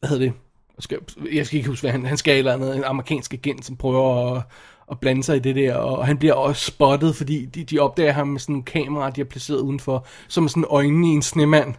hvad 0.00 0.08
hedder 0.08 0.24
det, 0.24 0.32
og 0.32 0.43
skal, 0.78 0.98
jeg 1.32 1.46
skal 1.46 1.56
ikke 1.56 1.68
huske, 1.68 1.82
hvad 1.82 1.90
han, 1.90 2.06
han 2.06 2.16
skal 2.16 2.32
et 2.32 2.38
eller 2.38 2.52
andet, 2.52 2.76
en 2.76 2.84
amerikansk 2.84 3.34
agent, 3.34 3.64
som 3.64 3.76
prøver 3.76 4.34
at, 4.36 4.42
at 4.90 5.00
blande 5.00 5.22
sig 5.22 5.36
i 5.36 5.38
det 5.38 5.56
der, 5.56 5.74
og 5.74 6.06
han 6.06 6.18
bliver 6.18 6.34
også 6.34 6.64
spottet, 6.64 7.16
fordi 7.16 7.44
de, 7.44 7.64
de 7.64 7.78
opdager 7.78 8.12
ham 8.12 8.28
med 8.28 8.40
sådan 8.40 8.54
en 8.54 8.62
kamera, 8.62 9.10
de 9.10 9.20
har 9.20 9.24
placeret 9.24 9.58
udenfor, 9.58 10.06
som 10.28 10.48
sådan 10.48 10.64
øjnene 10.70 11.06
i 11.06 11.10
en 11.10 11.22
snemand, 11.22 11.74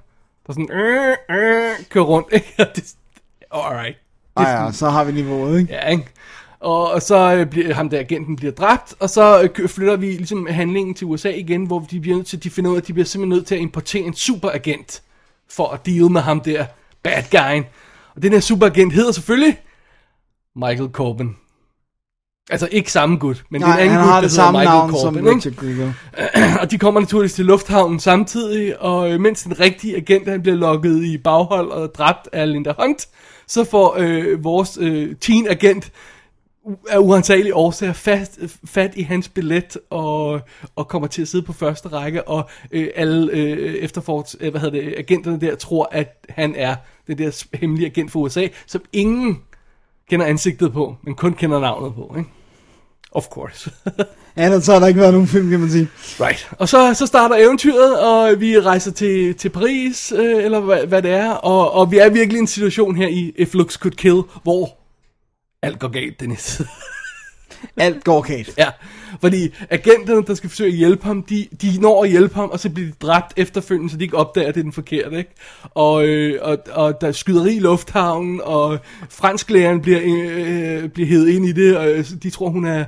der 0.47 0.53
sådan, 0.53 0.71
øh, 0.71 1.15
øh, 1.29 1.71
kører 1.89 2.05
rundt, 2.05 2.27
ikke? 2.31 2.53
Det, 2.75 2.95
alright. 3.51 3.97
Ej, 4.37 4.43
ja, 4.43 4.71
så 4.71 4.89
har 4.89 5.03
vi 5.03 5.11
niveauet, 5.11 5.59
ikke? 5.59 5.73
Ja, 5.73 5.89
ikke? 5.89 6.05
Og, 6.59 6.91
og 6.91 7.01
så 7.01 7.35
øh, 7.35 7.45
bliver 7.45 7.73
ham 7.73 7.89
der 7.89 7.99
agenten 7.99 8.35
bliver 8.35 8.51
dræbt, 8.51 8.95
og 8.99 9.09
så 9.09 9.49
øh, 9.59 9.69
flytter 9.69 9.95
vi 9.95 10.05
ligesom 10.05 10.47
handlingen 10.49 10.95
til 10.95 11.07
USA 11.07 11.29
igen, 11.29 11.65
hvor 11.65 11.79
de 11.91 11.99
bliver 11.99 12.15
nødt 12.15 12.27
til, 12.27 12.43
de 12.43 12.49
finder 12.49 12.71
ud 12.71 12.75
af, 12.75 12.81
at 12.81 12.87
de 12.87 12.93
bliver 12.93 13.05
simpelthen 13.05 13.37
nødt 13.37 13.47
til 13.47 13.55
at 13.55 13.61
importere 13.61 14.03
en 14.03 14.13
superagent, 14.13 15.01
for 15.49 15.67
at 15.67 15.85
deal 15.85 16.11
med 16.11 16.21
ham 16.21 16.39
der 16.39 16.65
bad 17.03 17.23
guyen. 17.31 17.65
Og 18.15 18.21
den 18.21 18.31
her 18.33 18.39
superagent 18.39 18.93
hedder 18.93 19.11
selvfølgelig 19.11 19.57
Michael 20.55 20.89
Corbin. 20.91 21.35
Altså 22.49 22.67
ikke 22.71 22.91
samme 22.91 23.17
gut, 23.17 23.43
men 23.51 23.61
det 23.61 23.67
er 23.67 23.71
Nej, 23.71 23.81
en 23.81 23.83
anden 23.89 23.97
gut, 23.97 24.07
har 24.07 24.15
der 24.15 24.21
det 24.21 24.31
samme 24.31 24.59
Michael 24.59 24.77
navn 24.77 24.91
Corbin. 24.91 25.23
som? 25.25 25.35
Richard 25.35 25.53
Grieger. 25.55 25.93
og 26.61 26.71
de 26.71 26.77
kommer 26.77 26.99
naturligvis 27.01 27.33
til 27.33 27.45
lufthavnen 27.45 27.99
samtidig, 27.99 28.81
og 28.81 29.11
øh, 29.11 29.19
mens 29.19 29.43
den 29.43 29.59
rigtige 29.59 29.95
agent 29.95 30.27
han 30.29 30.41
bliver 30.41 30.55
lukket 30.57 31.03
i 31.03 31.17
baghold 31.17 31.69
og 31.71 31.95
dræbt 31.95 32.29
af 32.33 32.51
Linda 32.51 32.73
Hunt, 32.79 33.07
så 33.47 33.63
får 33.63 33.95
øh, 33.99 34.43
vores 34.43 34.77
øh, 34.81 35.15
teen-agent 35.25 35.83
u- 35.85 35.89
af 36.89 36.97
uansagelige 36.97 37.55
årsager 37.55 37.93
fast, 37.93 38.39
fat 38.65 38.93
i 38.95 39.01
hans 39.01 39.29
billet 39.29 39.77
og, 39.89 40.41
og 40.75 40.87
kommer 40.87 41.07
til 41.07 41.21
at 41.21 41.27
sidde 41.27 41.45
på 41.45 41.53
første 41.53 41.89
række, 41.89 42.27
og 42.27 42.49
øh, 42.71 42.87
alle 42.95 43.31
øh, 43.31 43.75
efterforts, 43.75 44.35
øh, 44.39 44.51
hvad 44.51 44.61
hedder 44.61 44.81
det, 44.81 44.93
agenterne 44.97 45.41
der 45.41 45.55
tror, 45.55 45.89
at 45.91 46.25
han 46.29 46.55
er 46.55 46.75
den 47.07 47.17
der 47.17 47.43
hemmelige 47.53 47.85
agent 47.85 48.11
for 48.11 48.19
USA, 48.19 48.47
som 48.67 48.81
ingen 48.93 49.41
kender 50.09 50.25
ansigtet 50.25 50.73
på, 50.73 50.95
men 51.03 51.15
kun 51.15 51.33
kender 51.33 51.59
navnet 51.59 51.95
på, 51.95 52.15
ikke? 52.17 52.29
Of 53.11 53.27
course. 53.27 53.71
Ja, 54.37 54.45
ellers 54.45 54.67
har 54.67 54.79
der 54.79 54.87
ikke 54.87 54.99
været 54.99 55.13
nogen 55.13 55.27
film, 55.27 55.49
kan 55.49 55.59
man 55.59 55.69
sige. 55.69 55.89
Right. 56.19 56.49
Og 56.59 56.69
så, 56.69 56.93
så 56.93 57.05
starter 57.05 57.35
eventyret, 57.35 57.99
og 57.99 58.39
vi 58.39 58.59
rejser 58.59 58.91
til, 58.91 59.35
til 59.35 59.49
Paris, 59.49 60.13
øh, 60.17 60.43
eller 60.43 60.59
hvad, 60.59 60.87
hvad 60.87 61.01
det 61.01 61.11
er, 61.11 61.29
og, 61.31 61.71
og 61.71 61.91
vi 61.91 61.97
er 61.97 62.09
virkelig 62.09 62.37
i 62.37 62.39
en 62.39 62.47
situation 62.47 62.95
her 62.95 63.07
i 63.07 63.33
If 63.35 63.53
Looks 63.53 63.73
Could 63.73 63.93
Kill, 63.93 64.21
hvor 64.43 64.84
alt 65.61 65.79
går 65.79 65.87
galt, 65.87 66.19
Dennis. 66.19 66.61
Alt 67.77 68.03
går 68.03 68.21
galt. 68.21 68.53
ja, 68.57 68.69
fordi 69.21 69.53
agenterne, 69.69 70.23
der 70.27 70.33
skal 70.33 70.49
forsøge 70.49 70.71
at 70.71 70.75
hjælpe 70.75 71.05
ham, 71.05 71.23
de, 71.23 71.47
de 71.61 71.81
når 71.81 72.03
at 72.03 72.09
hjælpe 72.09 72.35
ham, 72.35 72.49
og 72.49 72.59
så 72.59 72.69
bliver 72.69 72.89
de 72.89 72.95
dræbt 73.01 73.33
efterfølgende, 73.37 73.91
så 73.91 73.97
de 73.97 74.03
ikke 74.03 74.17
opdager, 74.17 74.47
at 74.47 74.55
det 74.55 74.61
er 74.61 74.63
den 74.63 74.71
forkerte, 74.71 75.17
ikke? 75.17 75.31
Og, 75.63 76.05
øh, 76.07 76.39
og, 76.41 76.57
og 76.71 77.01
der 77.01 77.07
er 77.07 77.11
skyderi 77.11 77.55
i 77.55 77.59
lufthavnen, 77.59 78.41
og 78.43 78.79
fransklæreren 79.09 79.81
bliver, 79.81 79.99
øh, 80.03 80.89
bliver 80.89 81.07
hævet 81.07 81.29
ind 81.29 81.45
i 81.45 81.51
det, 81.51 81.77
og 81.77 81.91
øh, 81.91 82.05
de 82.23 82.29
tror, 82.29 82.49
hun 82.49 82.65
er 82.65 82.85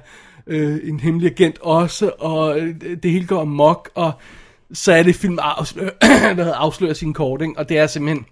øh, 0.47 0.79
en 0.83 0.99
hemmelig 0.99 1.31
agent 1.31 1.57
også, 1.61 2.11
og 2.19 2.59
øh, 2.59 2.75
det 3.03 3.11
hele 3.11 3.27
går 3.27 3.41
amok, 3.41 3.89
og 3.95 4.11
så 4.73 4.93
er 4.93 5.03
det 5.03 5.15
film 5.15 5.39
afslører, 5.41 5.89
hedder, 6.35 6.53
afslører 6.53 6.93
sin 6.93 7.13
kort, 7.13 7.41
ikke? 7.41 7.53
og 7.57 7.69
det 7.69 7.77
er 7.77 7.87
simpelthen 7.87 8.25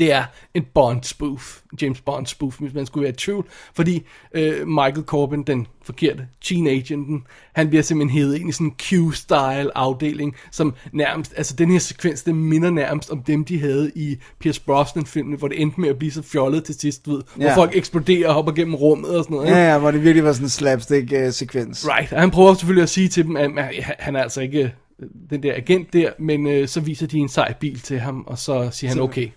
det 0.00 0.12
er 0.12 0.24
en 0.54 0.64
Bond 0.74 1.02
spoof, 1.02 1.60
James 1.82 2.00
Bond 2.00 2.26
spoof, 2.26 2.58
hvis 2.58 2.74
man 2.74 2.86
skulle 2.86 3.02
være 3.02 3.12
i 3.12 3.16
tvivl, 3.16 3.46
fordi 3.74 4.02
øh, 4.34 4.68
Michael 4.68 5.02
Corbin, 5.06 5.42
den 5.42 5.66
forkerte 5.82 6.26
teen-agenten, 6.44 7.26
han 7.52 7.68
bliver 7.68 7.82
simpelthen 7.82 8.18
hævet 8.18 8.36
ind 8.36 8.48
i 8.48 8.52
sådan 8.52 8.66
en 8.66 8.74
Q-style 8.82 9.70
afdeling, 9.74 10.34
som 10.50 10.74
nærmest, 10.92 11.34
altså 11.36 11.56
den 11.56 11.70
her 11.70 11.78
sekvens, 11.78 12.22
den 12.22 12.34
minder 12.34 12.70
nærmest 12.70 13.10
om 13.10 13.22
dem, 13.22 13.44
de 13.44 13.60
havde 13.60 13.90
i 13.94 14.16
Pierce 14.38 14.60
Brosnan-filmene, 14.60 15.36
hvor 15.36 15.48
det 15.48 15.62
endte 15.62 15.80
med 15.80 15.88
at 15.88 15.98
blive 15.98 16.12
så 16.12 16.22
fjollet 16.22 16.64
til 16.64 16.74
sidst, 16.74 17.08
ved, 17.08 17.22
ja. 17.38 17.44
Hvor 17.44 17.54
folk 17.54 17.76
eksploderer 17.76 18.28
og 18.28 18.34
hopper 18.34 18.52
gennem 18.52 18.74
rummet 18.74 19.16
og 19.18 19.24
sådan 19.24 19.34
noget. 19.34 19.48
ikke? 19.48 19.58
Ja, 19.58 19.72
ja, 19.72 19.78
hvor 19.78 19.90
det 19.90 20.04
virkelig 20.04 20.24
var 20.24 20.32
sådan 20.32 20.46
en 20.46 20.50
slapstick-sekvens. 20.50 21.88
Right, 21.88 22.12
og 22.12 22.20
han 22.20 22.30
prøver 22.30 22.54
selvfølgelig 22.54 22.82
at 22.82 22.88
sige 22.88 23.08
til 23.08 23.24
dem, 23.24 23.36
at 23.36 23.50
han 23.98 24.16
er 24.16 24.22
altså 24.22 24.40
ikke 24.40 24.72
øh, 24.98 25.08
den 25.30 25.42
der 25.42 25.54
agent 25.54 25.92
der, 25.92 26.10
men 26.18 26.46
øh, 26.46 26.68
så 26.68 26.80
viser 26.80 27.06
de 27.06 27.18
en 27.18 27.28
sej 27.28 27.54
bil 27.60 27.80
til 27.80 27.98
ham, 27.98 28.24
og 28.26 28.38
så 28.38 28.68
siger 28.72 28.90
han 28.90 29.00
okay. 29.00 29.28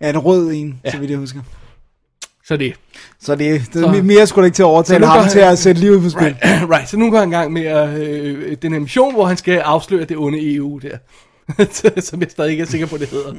Ja, 0.00 0.10
en 0.10 0.18
rød 0.18 0.52
en, 0.52 0.80
Ja. 0.84 0.90
så 0.90 0.98
vidt 0.98 1.10
jeg 1.10 1.18
husker. 1.18 1.40
Så 2.44 2.56
det 2.56 2.74
Så 3.20 3.34
det, 3.34 3.60
det 3.60 3.74
Så- 3.74 4.02
mere 4.04 4.26
skulle 4.26 4.46
ikke 4.46 4.54
til 4.56 4.62
at 4.62 4.66
overtale 4.66 5.06
ham 5.06 5.28
til 5.28 5.38
at 5.38 5.58
sætte 5.58 5.80
livet 5.80 6.02
på 6.02 6.10
spil. 6.10 6.22
Right, 6.22 6.70
right. 6.72 6.88
så 6.88 6.96
nu 6.96 7.10
går 7.10 7.18
han 7.18 7.28
i 7.28 7.32
gang 7.32 7.52
med 7.52 7.98
øh, 8.00 8.56
den 8.62 8.72
her 8.72 8.80
mission, 8.80 9.14
hvor 9.14 9.26
han 9.26 9.36
skal 9.36 9.58
afsløre 9.58 10.04
det 10.04 10.16
onde 10.16 10.54
EU 10.54 10.78
der. 10.78 10.98
Som 12.00 12.20
jeg 12.20 12.30
stadig 12.30 12.50
ikke 12.50 12.62
er 12.62 12.66
sikker 12.66 12.86
på, 12.86 12.96
det 12.96 13.08
hedder. 13.08 13.34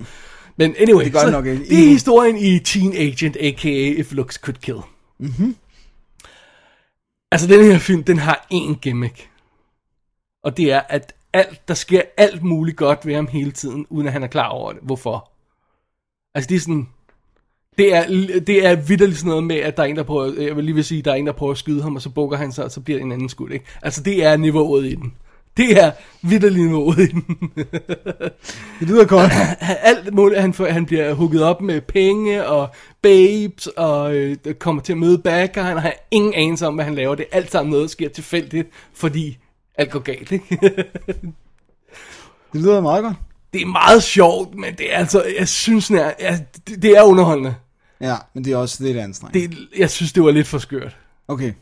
Men 0.57 0.75
anyway, 0.79 1.05
Det 1.05 1.13
så, 1.13 1.31
nok 1.31 1.45
ikke. 1.45 1.63
det 1.63 1.83
er 1.83 1.87
historien 1.89 2.37
i 2.37 2.59
Teen 2.59 2.93
Agent, 2.93 3.37
a.k.a. 3.39 3.69
If 3.99 4.11
Looks 4.11 4.35
Could 4.35 4.57
Kill. 4.61 4.77
Mm-hmm. 5.19 5.55
Altså, 7.31 7.47
den 7.47 7.65
her 7.65 7.77
film, 7.79 8.03
den 8.03 8.17
har 8.19 8.47
én 8.53 8.79
gimmick. 8.79 9.29
Og 10.43 10.57
det 10.57 10.71
er, 10.71 10.81
at 10.89 11.13
alt, 11.33 11.67
der 11.67 11.73
sker 11.73 12.01
alt 12.17 12.43
muligt 12.43 12.77
godt 12.77 13.05
ved 13.05 13.15
ham 13.15 13.27
hele 13.27 13.51
tiden, 13.51 13.85
uden 13.89 14.07
at 14.07 14.13
han 14.13 14.23
er 14.23 14.27
klar 14.27 14.47
over 14.47 14.71
det. 14.71 14.81
Hvorfor? 14.83 15.30
Altså, 16.35 16.47
det 16.47 16.55
er 16.55 16.59
sådan... 16.59 16.87
Det 17.77 17.95
er, 17.95 18.07
det 18.39 18.65
er 18.65 18.75
vidderligt 18.75 19.17
sådan 19.17 19.29
noget 19.29 19.43
med, 19.43 19.55
at 19.55 19.77
der 19.77 19.83
er 19.83 19.87
en, 19.87 19.95
der 19.95 20.03
prøver, 20.03 20.41
jeg 20.41 20.55
vil 20.55 20.65
lige 20.65 20.75
vil 20.75 20.83
sige, 20.83 21.01
der 21.01 21.11
er 21.11 21.15
en, 21.15 21.27
der 21.27 21.33
prøver 21.33 21.51
at 21.51 21.57
skyde 21.57 21.81
ham, 21.81 21.95
og 21.95 22.01
så 22.01 22.09
bukker 22.09 22.37
han 22.37 22.51
sig, 22.51 22.65
og 22.65 22.71
så 22.71 22.81
bliver 22.81 22.99
det 22.99 23.05
en 23.05 23.11
anden 23.11 23.29
skud, 23.29 23.49
ikke? 23.49 23.65
Altså, 23.81 24.03
det 24.03 24.25
er 24.25 24.37
niveauet 24.37 24.85
i 24.85 24.95
den. 24.95 25.13
Det 25.57 25.83
er 25.83 25.91
vidderligt 26.21 26.65
niveauet 26.65 26.99
i 26.99 27.05
den. 27.05 27.23
Det 28.79 28.87
lyder 28.87 29.05
godt. 29.05 29.31
Alt 29.83 30.13
muligt, 30.13 30.41
han, 30.41 30.53
han 30.53 30.85
bliver 30.85 31.13
hugget 31.13 31.43
op 31.43 31.61
med 31.61 31.81
penge 31.81 32.47
og 32.47 32.69
babes, 33.01 33.67
og 33.67 34.15
øh, 34.15 34.37
kommer 34.59 34.81
til 34.81 34.93
at 34.93 34.97
møde 34.97 35.21
guyen, 35.23 35.75
og 35.75 35.81
har 35.81 35.93
ingen 36.11 36.33
anelse 36.33 36.67
om, 36.67 36.75
hvad 36.75 36.85
han 36.85 36.95
laver. 36.95 37.15
Det 37.15 37.25
er 37.31 37.37
alt 37.37 37.51
sammen 37.51 37.71
noget, 37.71 37.83
der 37.83 37.89
sker 37.89 38.09
tilfældigt, 38.09 38.69
fordi 38.93 39.37
alt 39.75 39.91
går 39.91 39.99
galt, 39.99 40.31
ikke? 40.31 40.59
Det 42.53 42.61
lyder 42.61 42.81
meget 42.81 43.03
godt. 43.03 43.15
Det 43.53 43.61
er 43.61 43.65
meget 43.65 44.03
sjovt, 44.03 44.55
men 44.55 44.75
det 44.77 44.93
er 44.93 44.97
altså, 44.97 45.23
jeg 45.39 45.47
synes, 45.47 45.91
nær, 45.91 46.11
ja, 46.19 46.39
det, 46.67 46.81
det 46.81 46.97
er 46.97 47.03
underholdende. 47.03 47.55
Ja, 48.01 48.15
men 48.33 48.45
det 48.45 48.53
er 48.53 48.57
også 48.57 48.83
lidt 48.83 48.97
anstrengende. 48.97 49.55
Det, 49.55 49.67
jeg 49.77 49.89
synes, 49.89 50.13
det 50.13 50.23
var 50.23 50.31
lidt 50.31 50.47
for 50.47 50.57
skørt. 50.57 50.97
Okay. 51.27 51.53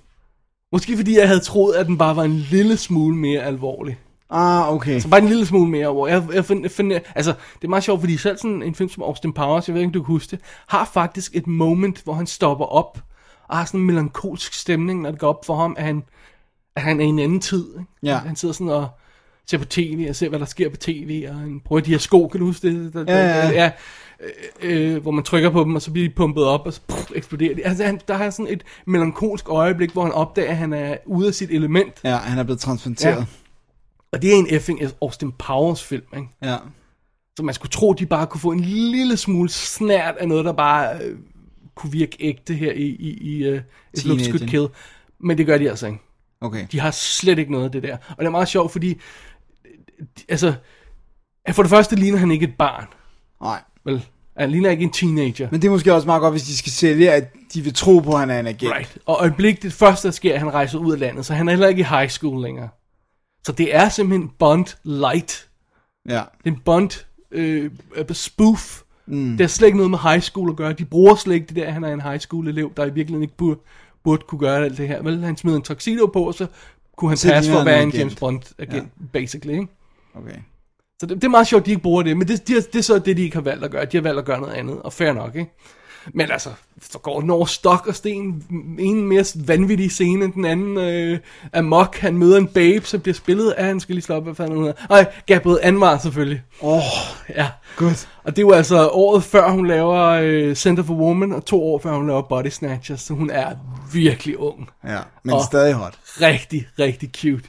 Måske 0.72 0.96
fordi 0.96 1.18
jeg 1.18 1.28
havde 1.28 1.40
troet, 1.40 1.76
at 1.76 1.86
den 1.86 1.98
bare 1.98 2.16
var 2.16 2.24
en 2.24 2.36
lille 2.36 2.78
smule 2.78 3.16
mere 3.16 3.42
alvorlig. 3.42 4.00
Ah, 4.30 4.74
okay. 4.74 5.00
Så 5.00 5.10
bare 5.10 5.22
en 5.22 5.28
lille 5.28 5.46
smule 5.46 5.70
mere 5.70 5.88
over. 5.88 6.08
Jeg, 6.08 6.24
jeg 6.34 6.46
find, 6.46 6.70
find, 6.70 6.92
altså, 7.16 7.34
det 7.56 7.64
er 7.64 7.70
meget 7.70 7.84
sjovt, 7.84 8.00
fordi 8.00 8.18
selv 8.18 8.38
sådan 8.38 8.64
en 8.64 8.76
film 8.76 8.90
som 8.90 9.04
Austin 9.04 9.34
Powers, 9.34 9.68
jeg 9.68 9.74
ved 9.74 9.82
ikke, 9.82 9.88
om 9.90 9.94
du 9.94 10.04
kan 10.04 10.14
huske 10.14 10.32
det, 10.32 10.40
har 10.68 10.90
faktisk 10.94 11.36
et 11.36 11.48
moment, 11.48 12.04
hvor 12.04 12.14
han 12.14 12.28
stopper 12.28 12.66
op, 12.66 13.00
og 13.48 13.58
har 13.58 13.66
sådan 13.66 13.80
en 13.80 13.86
melankolsk 13.86 14.54
stemning, 14.54 15.02
når 15.02 15.12
det 15.12 15.20
går 15.20 15.30
op 15.30 15.46
for 15.46 15.56
ham, 15.56 15.76
at 15.78 15.84
han, 15.84 16.04
at 16.76 16.82
han 16.82 17.00
er 17.00 17.06
i 17.06 17.08
en 17.08 17.20
anden 17.20 17.40
tid. 17.40 17.66
Ikke? 17.80 17.92
Ja. 18.04 18.18
Han 18.18 18.36
sidder 18.36 18.54
sådan 18.54 18.70
og 18.70 18.88
ser 19.50 19.58
på 19.58 19.66
tv, 19.66 20.06
og 20.10 20.16
ser, 20.16 20.30
hvad 20.30 20.40
der 20.40 20.46
sker 20.46 20.70
på 20.70 20.78
tv, 20.78 21.26
og 21.30 21.36
han 21.36 21.62
de 21.86 21.92
her 21.92 21.98
sko, 21.98 22.28
kan 22.28 22.40
du 22.40 22.46
huske 22.46 22.68
det? 22.68 22.94
Der, 22.94 23.04
Ja, 23.08 23.18
ja, 23.18 23.48
ja. 23.48 23.52
ja 23.64 23.72
øh, 24.62 24.96
øh, 24.96 25.02
hvor 25.02 25.12
man 25.12 25.24
trykker 25.24 25.50
på 25.50 25.64
dem, 25.64 25.76
og 25.76 25.82
så 25.82 25.92
bliver 25.92 26.08
de 26.10 26.14
pumpet 26.16 26.44
op, 26.44 26.66
og 26.66 26.74
så 26.74 26.82
pff, 26.90 27.12
eksploderer 27.16 27.56
de. 27.56 27.66
Altså, 27.66 27.84
han, 27.84 28.00
der 28.08 28.14
er 28.14 28.30
sådan 28.30 28.54
et 28.54 28.64
melankolsk 28.88 29.50
øjeblik, 29.50 29.92
hvor 29.92 30.04
han 30.04 30.12
opdager, 30.12 30.50
at 30.50 30.58
han 30.58 30.74
er 30.74 30.98
ude 31.06 31.28
af 31.28 31.34
sit 31.34 31.52
element. 31.52 31.94
Ja, 32.04 32.16
han 32.16 32.38
er 32.38 32.44
blevet 32.44 32.60
transplanteret. 32.60 33.20
Ja. 33.20 33.26
Og 34.12 34.22
det 34.22 34.34
er 34.34 34.36
en 34.36 34.48
effing 34.50 34.82
Austin 35.02 35.32
Powers 35.32 35.84
film, 35.84 36.04
ikke? 36.16 36.28
Ja. 36.44 36.58
Så 37.38 37.44
man 37.44 37.54
skulle 37.56 37.72
tro, 37.72 37.94
de 37.94 38.06
bare 38.06 38.28
kunne 38.28 38.42
få 38.42 38.52
en 38.52 38.60
lille 38.60 39.18
smule 39.18 39.50
snært 39.50 40.16
af 40.20 40.28
noget, 40.28 40.46
der 40.46 40.54
bare 40.54 41.04
øh, 41.04 41.18
kunne 41.76 41.92
virke 41.92 42.18
ægte 42.20 42.54
her 42.54 42.72
i, 42.72 42.86
i, 42.86 43.18
i 43.22 43.52
uh, 43.52 43.60
It 43.94 44.06
Looks 44.06 44.28
Good. 44.28 44.48
Kill. 44.48 44.68
Men 45.20 45.38
det 45.38 45.46
gør 45.46 45.58
de 45.58 45.70
altså 45.70 45.88
ikke. 45.88 46.00
Okay. 46.42 46.68
De 46.72 46.80
har 46.80 46.92
slet 46.92 47.40
ikke 47.40 47.52
noget 47.52 47.66
af 47.66 47.72
det 47.72 47.84
der. 47.84 47.98
Og 48.10 48.18
det 48.20 48.26
er 48.26 48.30
meget 48.30 48.48
sjovt, 48.48 48.72
fordi... 48.72 48.98
Altså... 50.30 50.54
For 51.52 51.64
det 51.64 51.70
første 51.70 51.96
ligner 51.96 52.18
han 52.18 52.32
ikke 52.32 52.44
et 52.44 52.54
barn. 52.58 52.86
Nej. 53.42 53.62
Vel? 53.86 54.06
Han 54.38 54.52
ligner 54.52 54.70
ikke 54.70 54.84
en 54.84 54.92
teenager. 54.92 55.48
Men 55.52 55.62
det 55.62 55.68
er 55.68 55.72
måske 55.72 55.94
også 55.94 56.06
meget 56.06 56.22
godt, 56.22 56.34
hvis 56.34 56.44
de 56.44 56.58
skal 56.58 56.72
sælge, 56.72 57.12
at 57.12 57.34
de 57.54 57.62
vil 57.62 57.74
tro 57.74 58.00
på, 58.00 58.14
at 58.14 58.20
han 58.20 58.30
er 58.30 58.40
en 58.40 58.48
agent. 58.48 58.76
Right. 58.76 58.98
Og 59.06 59.18
øjeblik, 59.20 59.64
det 59.64 59.74
første, 59.74 60.08
der 60.08 60.12
sker, 60.12 60.32
er, 60.32 60.34
at 60.34 60.40
han 60.40 60.54
rejser 60.54 60.78
ud 60.80 60.94
af 60.94 61.00
landet, 61.00 61.26
så 61.26 61.34
han 61.34 61.48
er 61.48 61.52
heller 61.52 61.68
ikke 61.68 61.80
i 61.80 61.84
high 61.84 62.10
school 62.10 62.42
længere. 62.44 62.70
Så 63.44 63.52
det 63.52 63.76
er 63.76 63.90
simpelthen 63.90 64.32
Bond 64.40 64.66
light. 64.84 65.50
Ja. 66.10 66.14
Det 66.14 66.22
er 66.46 66.52
en 66.52 66.60
Bond 66.66 67.06
øh, 67.32 67.72
øh, 67.96 68.06
spoof. 68.12 68.82
Mm. 69.06 69.32
Det 69.32 69.40
har 69.40 69.48
slet 69.48 69.68
ikke 69.68 69.78
noget 69.78 69.92
med 69.92 70.00
high 70.00 70.22
school 70.22 70.50
at 70.50 70.56
gøre. 70.56 70.74
De 70.74 70.86
bruger 70.86 71.16
slet 71.16 71.36
ikke 71.36 71.48
det 71.48 71.56
der, 71.56 71.66
at 71.66 71.74
han 71.74 71.84
er 71.84 71.94
en 71.94 72.02
high 72.02 72.20
school 72.20 72.48
elev, 72.48 72.72
der 72.78 72.86
i 72.86 72.94
virkeligheden 72.94 73.24
ikke 73.24 73.38
burde, 73.38 73.60
burde 74.04 74.24
kunne 74.28 74.40
gøre 74.40 74.66
alt 74.66 74.78
det 74.78 74.88
her. 74.88 75.02
Vel, 75.02 75.24
han 75.24 75.38
smider 75.38 75.58
en 75.58 75.64
tuxedo 75.64 76.06
på, 76.06 76.24
og 76.24 76.34
så 76.34 76.48
kunne 76.98 77.12
han 77.12 77.18
Så 77.18 77.28
passe 77.28 77.52
for 77.52 77.60
at 77.60 77.66
være 77.66 77.84
en 77.84 77.92
James. 77.92 78.16
Bond 78.16 78.42
agent, 78.60 78.90
ja. 79.00 79.06
basically. 79.14 79.54
Ikke? 79.54 79.68
Okay. 80.16 80.36
Så 81.00 81.06
det, 81.06 81.16
det 81.16 81.24
er 81.24 81.30
meget 81.30 81.48
sjovt, 81.48 81.62
at 81.62 81.66
de 81.66 81.72
ikke 81.72 81.84
bruger 81.84 82.04
det, 82.04 82.18
men 82.18 82.28
det, 82.28 82.48
det, 82.48 82.74
det 82.74 82.80
er 82.80 82.84
så 82.84 83.00
det, 83.00 83.18
de 83.18 83.22
ikke 83.24 83.36
har 83.36 83.42
valgt 83.42 83.64
at 83.66 83.72
gøre. 83.72 83.86
De 83.86 83.98
har 83.98 84.02
valgt 84.02 84.20
at 84.20 84.26
gøre 84.26 84.40
noget 84.42 84.54
andet, 84.54 84.82
og 84.82 84.94
fair 84.94 85.14
nok, 85.14 85.36
ikke? 85.36 85.52
Men 86.14 86.32
altså, 86.32 86.50
så 86.82 86.98
går 87.00 87.22
den 87.22 87.30
over 87.30 87.46
stok 87.46 87.88
og 87.88 87.96
sten. 87.96 88.44
En 88.80 89.08
mere 89.08 89.26
vanvittig 89.48 89.92
scene 89.92 90.26
end 90.26 90.34
den 90.34 90.46
anden. 90.46 90.78
Øh, 90.78 91.20
Amok, 91.54 91.96
han 91.98 92.18
møder 92.18 92.38
en 92.38 92.48
babe, 92.48 92.86
som 92.86 93.00
bliver 93.02 93.14
spillet 93.16 93.52
af, 93.52 93.66
han 93.66 93.80
skal 93.80 93.96
lige 93.96 94.04
slå 94.04 94.16
op, 94.16 94.24
hvad 94.24 94.36
fanden 94.36 94.56
hun 94.56 94.64
hedder. 94.66 94.86
Nej, 94.90 95.12
Gabriel 95.26 95.60
Anwar 95.62 95.98
selvfølgelig. 95.98 96.42
Åh, 96.62 96.74
oh, 96.78 96.82
Ja. 97.30 97.48
godt. 97.78 98.10
Og 98.24 98.36
det 98.36 98.46
var 98.46 98.54
altså 98.54 98.88
året 98.90 99.24
før 99.24 99.50
hun 99.52 99.68
laver 99.68 99.98
øh, 100.00 100.56
Center 100.56 100.84
for 100.84 100.94
Woman, 100.94 101.32
og 101.34 101.46
to 101.46 101.64
år 101.64 101.80
før 101.80 101.92
hun 101.96 102.08
laver 102.08 102.22
Body 102.22 102.48
Snatchers, 102.48 103.02
så 103.02 103.14
hun 103.14 103.30
er 103.30 103.52
virkelig 103.94 104.38
ung. 104.40 104.70
Ja, 104.88 105.00
men 105.24 105.36
Og- 105.36 105.44
stadig 105.44 105.74
hot. 105.74 106.00
Rigtig, 106.22 106.68
rigtig 106.80 107.10
cute. 107.18 107.44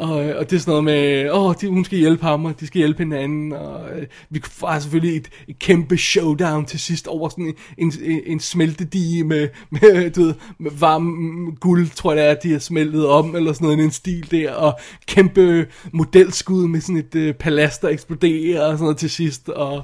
Og, 0.00 0.28
øh, 0.28 0.38
og 0.38 0.50
det 0.50 0.56
er 0.56 0.60
sådan 0.60 0.70
noget 0.70 0.84
med, 0.84 1.30
åh, 1.30 1.54
de, 1.60 1.68
hun 1.68 1.84
skal 1.84 1.98
hjælpe 1.98 2.24
ham, 2.24 2.44
og 2.44 2.60
de 2.60 2.66
skal 2.66 2.78
hjælpe 2.78 2.98
hinanden, 2.98 3.52
og 3.52 3.90
øh, 3.90 4.06
vi 4.30 4.42
har 4.64 4.78
selvfølgelig 4.78 5.16
et, 5.16 5.28
et 5.48 5.58
kæmpe 5.58 5.96
showdown 5.96 6.66
til 6.66 6.80
sidst 6.80 7.06
over 7.06 7.28
sådan 7.28 7.54
en, 7.78 7.92
en, 8.02 8.20
en, 8.26 8.40
smeltedige 8.40 9.24
med, 9.24 9.48
med, 9.70 10.10
du 10.10 10.22
ved, 10.22 10.34
med 10.58 10.70
varm 10.70 11.56
guld, 11.60 11.88
tror 11.94 12.12
jeg 12.12 12.24
det 12.24 12.30
er, 12.30 12.34
de 12.34 12.52
har 12.52 12.58
smeltet 12.58 13.06
om, 13.06 13.36
eller 13.36 13.52
sådan 13.52 13.66
noget 13.66 13.84
en 13.84 13.90
stil 13.90 14.30
der, 14.30 14.52
og 14.52 14.78
kæmpe 15.06 15.66
modelskud 15.92 16.68
med 16.68 16.80
sådan 16.80 16.96
et 16.96 17.14
øh, 17.14 17.34
palads, 17.34 17.78
der 17.78 17.88
eksploderer, 17.88 18.62
og 18.62 18.72
sådan 18.72 18.84
noget 18.84 18.96
til 18.96 19.10
sidst, 19.10 19.48
og 19.48 19.82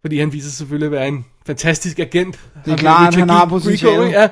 fordi 0.00 0.18
han 0.18 0.32
viser 0.32 0.50
selvfølgelig 0.50 0.86
at 0.86 0.92
være 0.92 1.08
en 1.08 1.24
fantastisk 1.46 1.98
agent. 1.98 2.40
Det 2.64 2.72
er 2.72 2.76
klart, 2.76 3.14
han 3.14 3.28
har 3.28 3.44
potentiale. 3.44 4.04
Ja. 4.04 4.28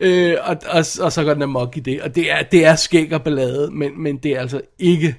Øh, 0.00 0.36
og, 0.42 0.56
og, 0.70 0.84
og 1.00 1.12
så 1.12 1.24
går 1.24 1.34
den 1.34 1.42
amok 1.42 1.76
i 1.76 1.80
det. 1.80 2.02
Og 2.02 2.14
det 2.14 2.32
er, 2.32 2.42
det 2.42 2.64
er 2.64 2.76
skæg 2.76 3.12
og 3.12 3.22
ballade, 3.22 3.70
men, 3.72 4.02
men 4.02 4.16
det 4.16 4.30
er 4.32 4.40
altså 4.40 4.60
ikke 4.78 5.16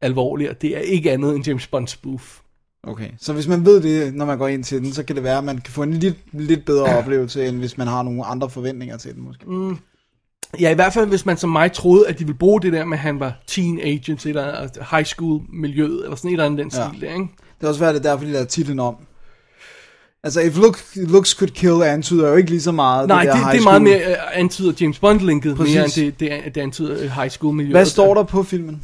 alvorligt, 0.00 0.50
og 0.50 0.62
det 0.62 0.76
er 0.76 0.80
ikke 0.80 1.12
andet 1.12 1.36
end 1.36 1.46
James 1.46 1.66
Bond 1.66 1.88
spoof. 1.88 2.40
Okay, 2.82 3.08
så 3.18 3.32
hvis 3.32 3.48
man 3.48 3.64
ved 3.64 3.80
det, 3.82 4.14
når 4.14 4.24
man 4.24 4.38
går 4.38 4.48
ind 4.48 4.64
til 4.64 4.82
den, 4.82 4.92
så 4.92 5.02
kan 5.02 5.16
det 5.16 5.24
være, 5.24 5.38
at 5.38 5.44
man 5.44 5.58
kan 5.58 5.72
få 5.72 5.82
en 5.82 5.94
lidt, 5.94 6.16
lidt 6.32 6.64
bedre 6.64 6.84
oplevelse, 6.98 7.46
end 7.46 7.56
hvis 7.58 7.78
man 7.78 7.86
har 7.86 8.02
nogle 8.02 8.24
andre 8.24 8.50
forventninger 8.50 8.96
til 8.96 9.14
den, 9.14 9.22
måske. 9.22 9.50
Mm. 9.50 9.76
Ja, 10.60 10.70
i 10.70 10.74
hvert 10.74 10.92
fald 10.92 11.08
hvis 11.08 11.26
man 11.26 11.36
som 11.36 11.50
mig 11.50 11.72
troede, 11.72 12.08
at 12.08 12.18
de 12.18 12.24
ville 12.24 12.38
bruge 12.38 12.62
det 12.62 12.72
der 12.72 12.84
med, 12.84 12.96
at 12.96 13.02
han 13.02 13.20
var 13.20 13.42
teen 13.46 13.80
agent, 13.80 14.26
eller 14.26 14.68
high 14.96 15.04
school 15.06 15.42
miljøet, 15.52 16.04
eller 16.04 16.16
sådan 16.16 16.28
et 16.28 16.32
eller 16.32 16.44
andet 16.44 16.58
den 16.58 16.70
Ja. 16.74 16.88
stil 16.88 17.00
der, 17.00 17.14
ikke? 17.14 17.28
Det 17.60 17.64
er 17.64 17.68
også 17.68 17.80
været, 17.80 17.94
det 17.94 18.06
er 18.06 18.10
derfor, 18.10 18.24
de 18.24 18.32
lavede 18.32 18.48
titlen 18.48 18.78
om. 18.80 18.96
Altså, 20.26 20.40
if 20.40 20.56
look, 20.56 20.78
looks 20.96 21.30
could 21.30 21.50
kill 21.50 21.82
antyder 21.82 22.28
jo 22.28 22.36
ikke 22.36 22.50
lige 22.50 22.60
så 22.62 22.72
meget. 22.72 23.08
Nej, 23.08 23.24
det, 23.24 23.32
det, 23.32 23.40
der 23.40 23.46
det, 23.46 23.52
high 23.52 23.60
er 23.60 23.64
meget 23.64 23.82
mere 23.82 24.10
uh, 24.10 24.38
antyder 24.38 24.72
James 24.80 24.98
Bond-linket, 24.98 25.58
mere 25.58 25.84
end 25.84 25.92
det, 25.92 26.20
det, 26.20 26.54
det 26.54 26.60
antyder 26.60 27.02
øh, 27.02 27.10
high 27.10 27.30
school 27.30 27.54
miljøet. 27.54 27.72
Hvad 27.76 27.84
står 27.86 28.14
der 28.14 28.22
på 28.22 28.42
filmen? 28.42 28.82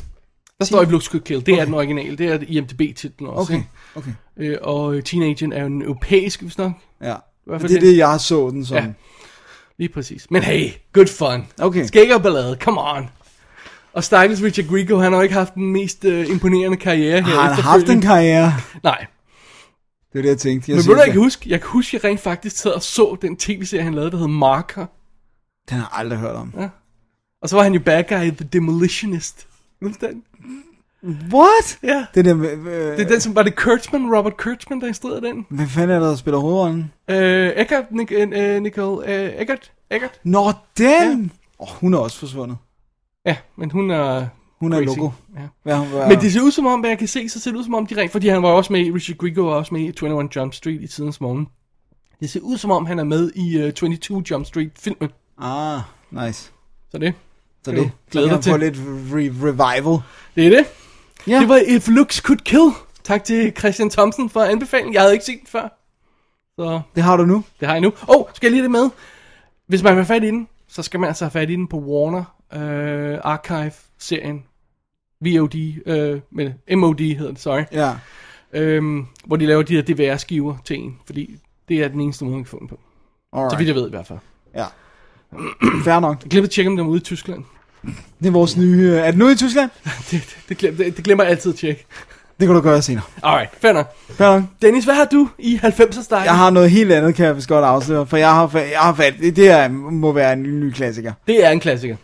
Der 0.59 0.65
står 0.65 0.83
i 0.83 0.85
Looks 0.85 1.05
Could 1.07 1.23
Kill. 1.23 1.41
Det 1.47 1.53
okay. 1.53 1.61
er 1.61 1.65
den 1.65 1.75
originale. 1.75 2.17
Det 2.17 2.27
er 2.29 2.39
IMDb-titlen 2.49 3.27
også. 3.29 3.53
Okay, 3.53 3.55
ikke? 3.55 3.69
okay. 3.95 4.11
Øh, 4.37 4.57
og 4.63 4.95
øh, 4.95 5.03
Teenagen 5.03 5.53
er 5.53 5.61
jo 5.61 5.67
en 5.67 5.83
europæisk, 5.83 6.43
hvis 6.43 6.59
nok. 6.59 6.73
Ja. 7.03 7.07
det 7.47 7.63
er 7.63 7.69
den- 7.69 7.81
det, 7.81 7.97
jeg 7.97 8.21
så 8.21 8.51
den 8.51 8.65
som. 8.65 8.77
Ja. 8.77 8.85
Lige 9.79 9.89
præcis. 9.89 10.27
Men 10.31 10.43
hey, 10.43 10.69
good 10.93 11.07
fun. 11.07 11.47
Okay. 11.61 11.85
Skæg 11.87 12.15
og 12.15 12.23
ballade, 12.23 12.57
come 12.61 12.81
on. 12.81 13.09
Og 13.93 14.05
Stakkels 14.05 14.43
Richard 14.43 14.67
Grieco, 14.67 14.97
han 14.99 15.13
har 15.13 15.19
jo 15.19 15.23
ikke 15.23 15.35
haft 15.35 15.55
den 15.55 15.73
mest 15.73 16.05
øh, 16.05 16.31
imponerende 16.31 16.77
karriere 16.77 17.23
her. 17.23 17.35
Har 17.35 17.53
han 17.53 17.63
haft 17.65 17.89
en 17.89 18.01
karriere? 18.01 18.55
Nej. 18.83 19.07
Det 20.12 20.18
er 20.18 20.22
det, 20.22 20.29
jeg 20.29 20.38
tænkte. 20.38 20.70
Jeg 20.70 20.77
Men 20.77 20.87
ved 20.87 20.94
du, 20.94 21.01
jeg 21.01 21.05
kan 21.07 21.14
det- 21.14 21.22
huske? 21.22 21.51
Jeg 21.51 21.61
kan 21.61 21.68
huske, 21.70 21.96
jeg 21.96 22.05
rent 22.05 22.20
faktisk 22.20 22.57
sad 22.57 22.70
og 22.70 22.83
så 22.83 23.16
den 23.22 23.37
tv-serie, 23.37 23.83
han 23.85 23.94
lavede, 23.94 24.11
der 24.11 24.16
hed 24.18 24.29
Marker. 24.29 24.87
Den 25.70 25.77
har 25.79 25.88
jeg 25.92 25.98
aldrig 26.01 26.18
hørt 26.18 26.35
om. 26.37 26.55
Og 27.42 27.48
så 27.48 27.57
var 27.57 27.62
han 27.62 27.75
jo 27.75 27.81
bad 27.81 28.05
guy 28.09 28.22
i 28.27 28.31
The 28.31 28.48
Demolitionist. 28.53 29.46
Den? 30.01 30.22
What? 31.33 31.79
Ja. 31.83 32.07
Det 32.14 32.27
er, 32.27 32.35
den, 32.35 32.44
øh, 32.44 32.66
Det 32.96 33.01
er 33.01 33.09
den, 33.09 33.20
som 33.20 33.35
var 33.35 33.42
det 33.42 33.57
Kurtzman, 33.57 34.16
Robert 34.16 34.37
Kurtzman, 34.37 34.81
der 34.81 34.87
instruerede 34.87 35.20
den. 35.27 35.46
Hvem 35.51 35.68
fanden 35.68 35.90
er 35.96 36.01
der, 36.01 36.09
der 36.09 36.16
spiller 36.16 36.38
hovedrollen? 36.38 36.92
Øh, 37.11 37.48
Eckert, 37.57 37.85
Nic, 37.92 38.09
øh, 38.12 38.62
Nicole, 38.62 39.14
øh, 39.14 39.33
Eckert, 39.42 39.72
Eckert. 39.90 40.20
Nå, 40.25 40.53
den! 40.79 41.33
Åh, 41.59 41.68
oh, 41.68 41.77
hun 41.81 41.94
er 41.94 41.98
også 41.98 42.18
forsvundet. 42.18 42.57
Ja, 43.27 43.37
men 43.57 43.70
hun 43.70 43.90
er... 43.90 44.27
Hun 44.62 44.72
er 44.72 44.77
crazy. 44.85 44.98
logo. 44.98 45.11
Ja. 45.37 45.42
Hvad, 45.62 46.09
Men 46.09 46.20
det 46.20 46.33
ser 46.33 46.40
ud 46.40 46.51
som 46.51 46.66
om, 46.66 46.81
hvad 46.81 46.90
jeg 46.90 46.98
kan 46.98 47.09
se, 47.09 47.29
så 47.29 47.40
ser 47.40 47.51
det 47.51 47.59
ud 47.59 47.64
som 47.64 47.75
om, 47.75 47.87
de 47.87 47.96
rent, 47.96 48.12
fordi 48.12 48.29
han 48.29 48.42
var 48.42 48.48
også 48.48 48.72
med 48.72 48.81
i, 48.81 48.92
Richard 48.92 49.16
Grieco 49.18 49.42
var 49.42 49.55
også 49.55 49.75
med 49.75 49.81
i 49.81 49.85
21 49.85 50.29
Jump 50.37 50.55
Street 50.55 50.81
i 50.83 50.87
tidens 50.87 51.20
morgen. 51.20 51.48
Det 52.20 52.31
ser 52.31 52.40
ud 52.40 52.57
som 52.57 52.70
om, 52.70 52.87
han 52.87 52.98
er 52.98 53.05
med 53.05 53.31
i 53.35 53.64
uh, 53.66 53.72
22 53.72 54.22
Jump 54.31 54.46
Street 54.46 54.70
filmen. 54.79 55.11
Ah, 55.38 55.81
nice. 56.11 56.51
Så 56.90 56.98
det, 56.98 57.14
Så 57.64 57.70
det 57.70 57.90
glæde 58.11 58.29
kan 58.29 58.37
dig 58.37 58.44
til? 58.44 58.61
lidt 58.61 58.77
re- 58.77 59.46
revival. 59.46 59.98
det 60.37 60.46
er 60.46 60.51
det. 60.51 60.66
Ja. 61.27 61.40
Det 61.40 61.48
var 61.48 61.57
If 61.68 61.88
Looks 61.88 62.16
Could 62.16 62.38
Kill. 62.40 62.70
Tak 63.05 63.25
til 63.25 63.53
Christian 63.59 63.90
Thomsen 63.90 64.31
for 64.31 64.40
anbefalingen. 64.40 64.94
Jeg 64.94 65.03
havde 65.03 65.12
ikke 65.12 65.25
set 65.25 65.38
den 65.38 65.46
før. 65.46 65.68
Så 66.59 66.81
Det 66.94 67.03
har 67.03 67.16
du 67.16 67.25
nu. 67.25 67.44
det 67.61 67.68
har 67.68 67.75
jeg 67.75 67.81
nu. 67.81 67.88
Åh, 67.88 68.16
oh, 68.16 68.25
skal 68.35 68.46
jeg 68.46 68.53
lige 68.53 68.62
det 68.62 68.70
med? 68.70 68.90
Hvis 69.66 69.83
man 69.83 69.96
vil 69.96 70.05
have 70.05 70.14
fat 70.14 70.25
i 70.25 70.27
den, 70.27 70.48
så 70.68 70.83
skal 70.83 71.01
man 71.01 71.09
altså 71.09 71.25
have 71.25 71.31
fat 71.31 71.51
i 71.51 71.57
den 71.57 71.66
på 71.68 71.79
Warner 71.79 72.25
øh, 72.55 73.18
Archive-serien. 73.25 74.44
VOD, 75.25 75.55
øh, 75.87 76.21
men 76.31 76.79
MOD 76.79 77.01
hedder 77.17 77.31
det, 77.33 77.41
sorry. 77.41 77.63
Ja. 77.73 77.93
Øhm, 78.53 79.07
hvor 79.25 79.37
de 79.37 79.47
laver 79.47 79.63
de 79.63 79.75
her 79.75 79.83
DVR-skiver 79.83 80.57
til 80.65 80.79
en, 80.79 80.97
fordi 81.07 81.37
det 81.69 81.85
er 81.85 81.89
den 81.89 82.01
eneste 82.01 82.25
måde, 82.25 82.35
man 82.37 82.45
kan 82.45 82.51
få 82.51 82.59
den 82.59 82.69
på. 82.69 82.79
Så 83.33 83.39
Alright. 83.39 83.59
vidt 83.59 83.69
jeg 83.69 83.77
ved 83.77 83.87
i 83.87 83.91
hvert 83.91 84.07
fald. 84.07 84.19
Ja. 84.55 84.65
Fair 85.85 86.01
nok. 86.01 86.23
Jeg 86.23 86.31
glemte 86.31 86.47
at 86.47 86.51
tjekke, 86.51 86.71
om 86.71 86.77
den 86.77 86.87
var 86.87 86.91
ude 86.91 87.01
i 87.01 87.05
Tyskland. 87.05 87.45
Det 88.21 88.27
er 88.27 88.31
vores 88.31 88.57
nye... 88.57 88.95
Er 88.95 89.11
det 89.11 89.19
nu 89.19 89.29
i 89.29 89.35
Tyskland? 89.35 89.71
Det, 90.11 90.37
det, 90.49 90.59
glemmer, 90.59 90.85
det, 90.85 90.97
det 90.97 91.05
glemmer 91.05 91.25
jeg 91.25 91.31
altid 91.31 91.53
at 91.53 91.59
tjekke. 91.59 91.87
Det 92.41 92.49
kan 92.49 92.55
du 92.55 92.61
gøre 92.61 92.83
senere. 92.83 93.05
Alright, 93.23 93.51
fair 93.61 93.73
nok. 93.73 93.87
Fair 94.11 94.29
nok. 94.29 94.43
Dennis, 94.63 94.85
hvad 94.85 94.95
har 94.95 95.05
du 95.05 95.29
i 95.39 95.61
90'er 95.63 96.03
style? 96.03 96.19
Jeg 96.21 96.37
har 96.37 96.51
noget 96.51 96.71
helt 96.71 96.93
andet, 96.93 97.15
kan 97.15 97.27
jeg 97.27 97.37
vist 97.37 97.49
godt 97.49 97.65
afsløre. 97.65 98.07
For 98.07 98.17
jeg 98.17 98.35
har, 98.35 98.59
jeg 98.59 98.81
har 98.81 98.95
fat... 98.95 99.15
Det 99.21 99.39
her 99.39 99.69
må 99.69 100.13
være 100.13 100.33
en 100.33 100.43
ny 100.43 100.71
klassiker. 100.71 101.13
Det 101.27 101.45
er 101.45 101.51
en 101.51 101.61
klassiker. 101.61 101.97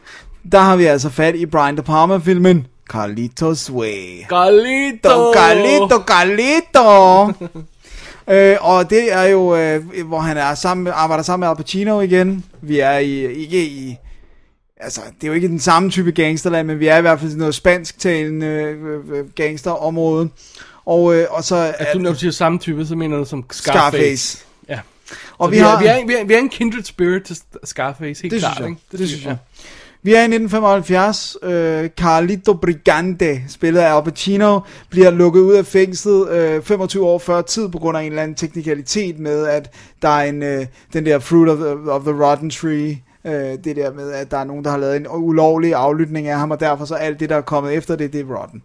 Der 0.52 0.60
har 0.60 0.76
vi 0.76 0.84
altså 0.84 1.10
fat 1.10 1.34
i 1.34 1.46
Brian 1.46 1.76
De 1.76 1.82
Palma-filmen 1.82 2.66
Carlitos 2.88 3.70
Way. 3.70 4.24
Carlito, 4.28 5.32
Carlito, 5.34 6.02
Carlito. 6.06 7.32
øh, 8.34 8.56
og 8.60 8.90
det 8.90 9.12
er 9.12 9.22
jo, 9.22 9.56
øh, 9.56 10.04
hvor 10.06 10.18
han 10.20 10.36
er 10.36 10.54
sammen, 10.54 10.92
arbejder 10.94 11.24
sammen 11.24 11.40
med 11.46 11.48
Al 11.48 11.56
Pacino 11.56 12.00
igen. 12.00 12.44
Vi 12.62 12.78
er 12.78 12.98
i, 12.98 13.26
ikke 13.26 13.64
i, 13.66 13.96
altså 14.80 15.00
det 15.20 15.24
er 15.24 15.28
jo 15.28 15.34
ikke 15.34 15.48
den 15.48 15.60
samme 15.60 15.90
type 15.90 16.12
gangsterland, 16.12 16.66
men 16.66 16.80
vi 16.80 16.86
er 16.86 16.96
i 16.96 17.00
hvert 17.00 17.20
fald 17.20 17.32
i 17.32 17.36
noget 17.36 17.54
spansktalende 17.54 18.46
øh, 18.46 18.98
øh, 19.12 19.24
gangsterområde. 19.34 20.28
Og, 20.86 21.14
øh, 21.14 21.26
og 21.30 21.44
så 21.44 21.74
At 21.78 21.86
du, 21.94 21.98
når 21.98 22.12
du 22.12 22.18
siger 22.18 22.30
samme 22.30 22.58
type, 22.58 22.86
så 22.86 22.94
mener 22.96 23.16
du 23.16 23.24
som 23.24 23.44
Scarface. 23.50 23.78
Scarface. 23.98 24.38
Ja. 24.68 24.78
Og 25.38 25.46
Så 25.46 25.50
vi, 25.50 25.56
vi, 25.56 25.62
har, 25.62 25.76
er, 25.76 25.80
vi, 25.80 25.86
er, 25.86 26.06
vi, 26.06 26.14
er, 26.14 26.24
vi 26.24 26.34
er 26.34 26.38
en 26.38 26.48
kindred 26.48 26.82
spirit 26.84 27.22
til 27.22 27.36
Scarface, 27.64 28.22
helt 28.22 28.32
Det 28.32 28.40
klart. 28.40 28.56
synes 28.56 28.60
jeg. 28.60 28.68
Ikke? 28.68 28.80
Det 28.92 29.08
synes 29.08 29.24
jeg. 29.24 29.36
Vi 30.02 30.14
er 30.14 30.20
i 30.20 30.24
1975. 30.24 31.36
Øh, 31.42 31.88
Carlito 31.88 32.54
Brigante, 32.54 33.42
spillet 33.48 33.80
af 33.80 33.96
Al 33.96 34.04
Pacino, 34.04 34.60
bliver 34.90 35.10
lukket 35.10 35.40
ud 35.40 35.54
af 35.54 35.66
fængslet 35.66 36.28
øh, 36.30 36.62
25 36.62 37.06
år 37.06 37.18
før 37.18 37.42
tid 37.42 37.68
på 37.68 37.78
grund 37.78 37.98
af 37.98 38.02
en 38.02 38.06
eller 38.12 38.22
anden 38.22 38.34
teknikalitet 38.34 39.18
med, 39.18 39.46
at 39.46 39.70
der 40.02 40.08
er 40.08 40.24
en, 40.24 40.42
øh, 40.42 40.66
den 40.92 41.06
der 41.06 41.18
Fruit 41.18 41.48
of 41.48 41.58
the, 41.58 41.92
of 41.92 42.02
the 42.02 42.24
Rotten 42.24 42.50
Tree, 42.50 42.98
øh, 43.24 43.64
det 43.64 43.76
der 43.76 43.92
med, 43.92 44.12
at 44.12 44.30
der 44.30 44.36
er 44.38 44.44
nogen, 44.44 44.64
der 44.64 44.70
har 44.70 44.78
lavet 44.78 44.96
en 44.96 45.06
ulovlig 45.10 45.74
aflytning 45.74 46.28
af 46.28 46.38
ham, 46.38 46.50
og 46.50 46.60
derfor 46.60 46.84
så 46.84 46.94
alt 46.94 47.20
det, 47.20 47.28
der 47.28 47.36
er 47.36 47.40
kommet 47.40 47.74
efter 47.74 47.96
det, 47.96 48.12
det 48.12 48.20
er 48.20 48.36
rotten. 48.36 48.62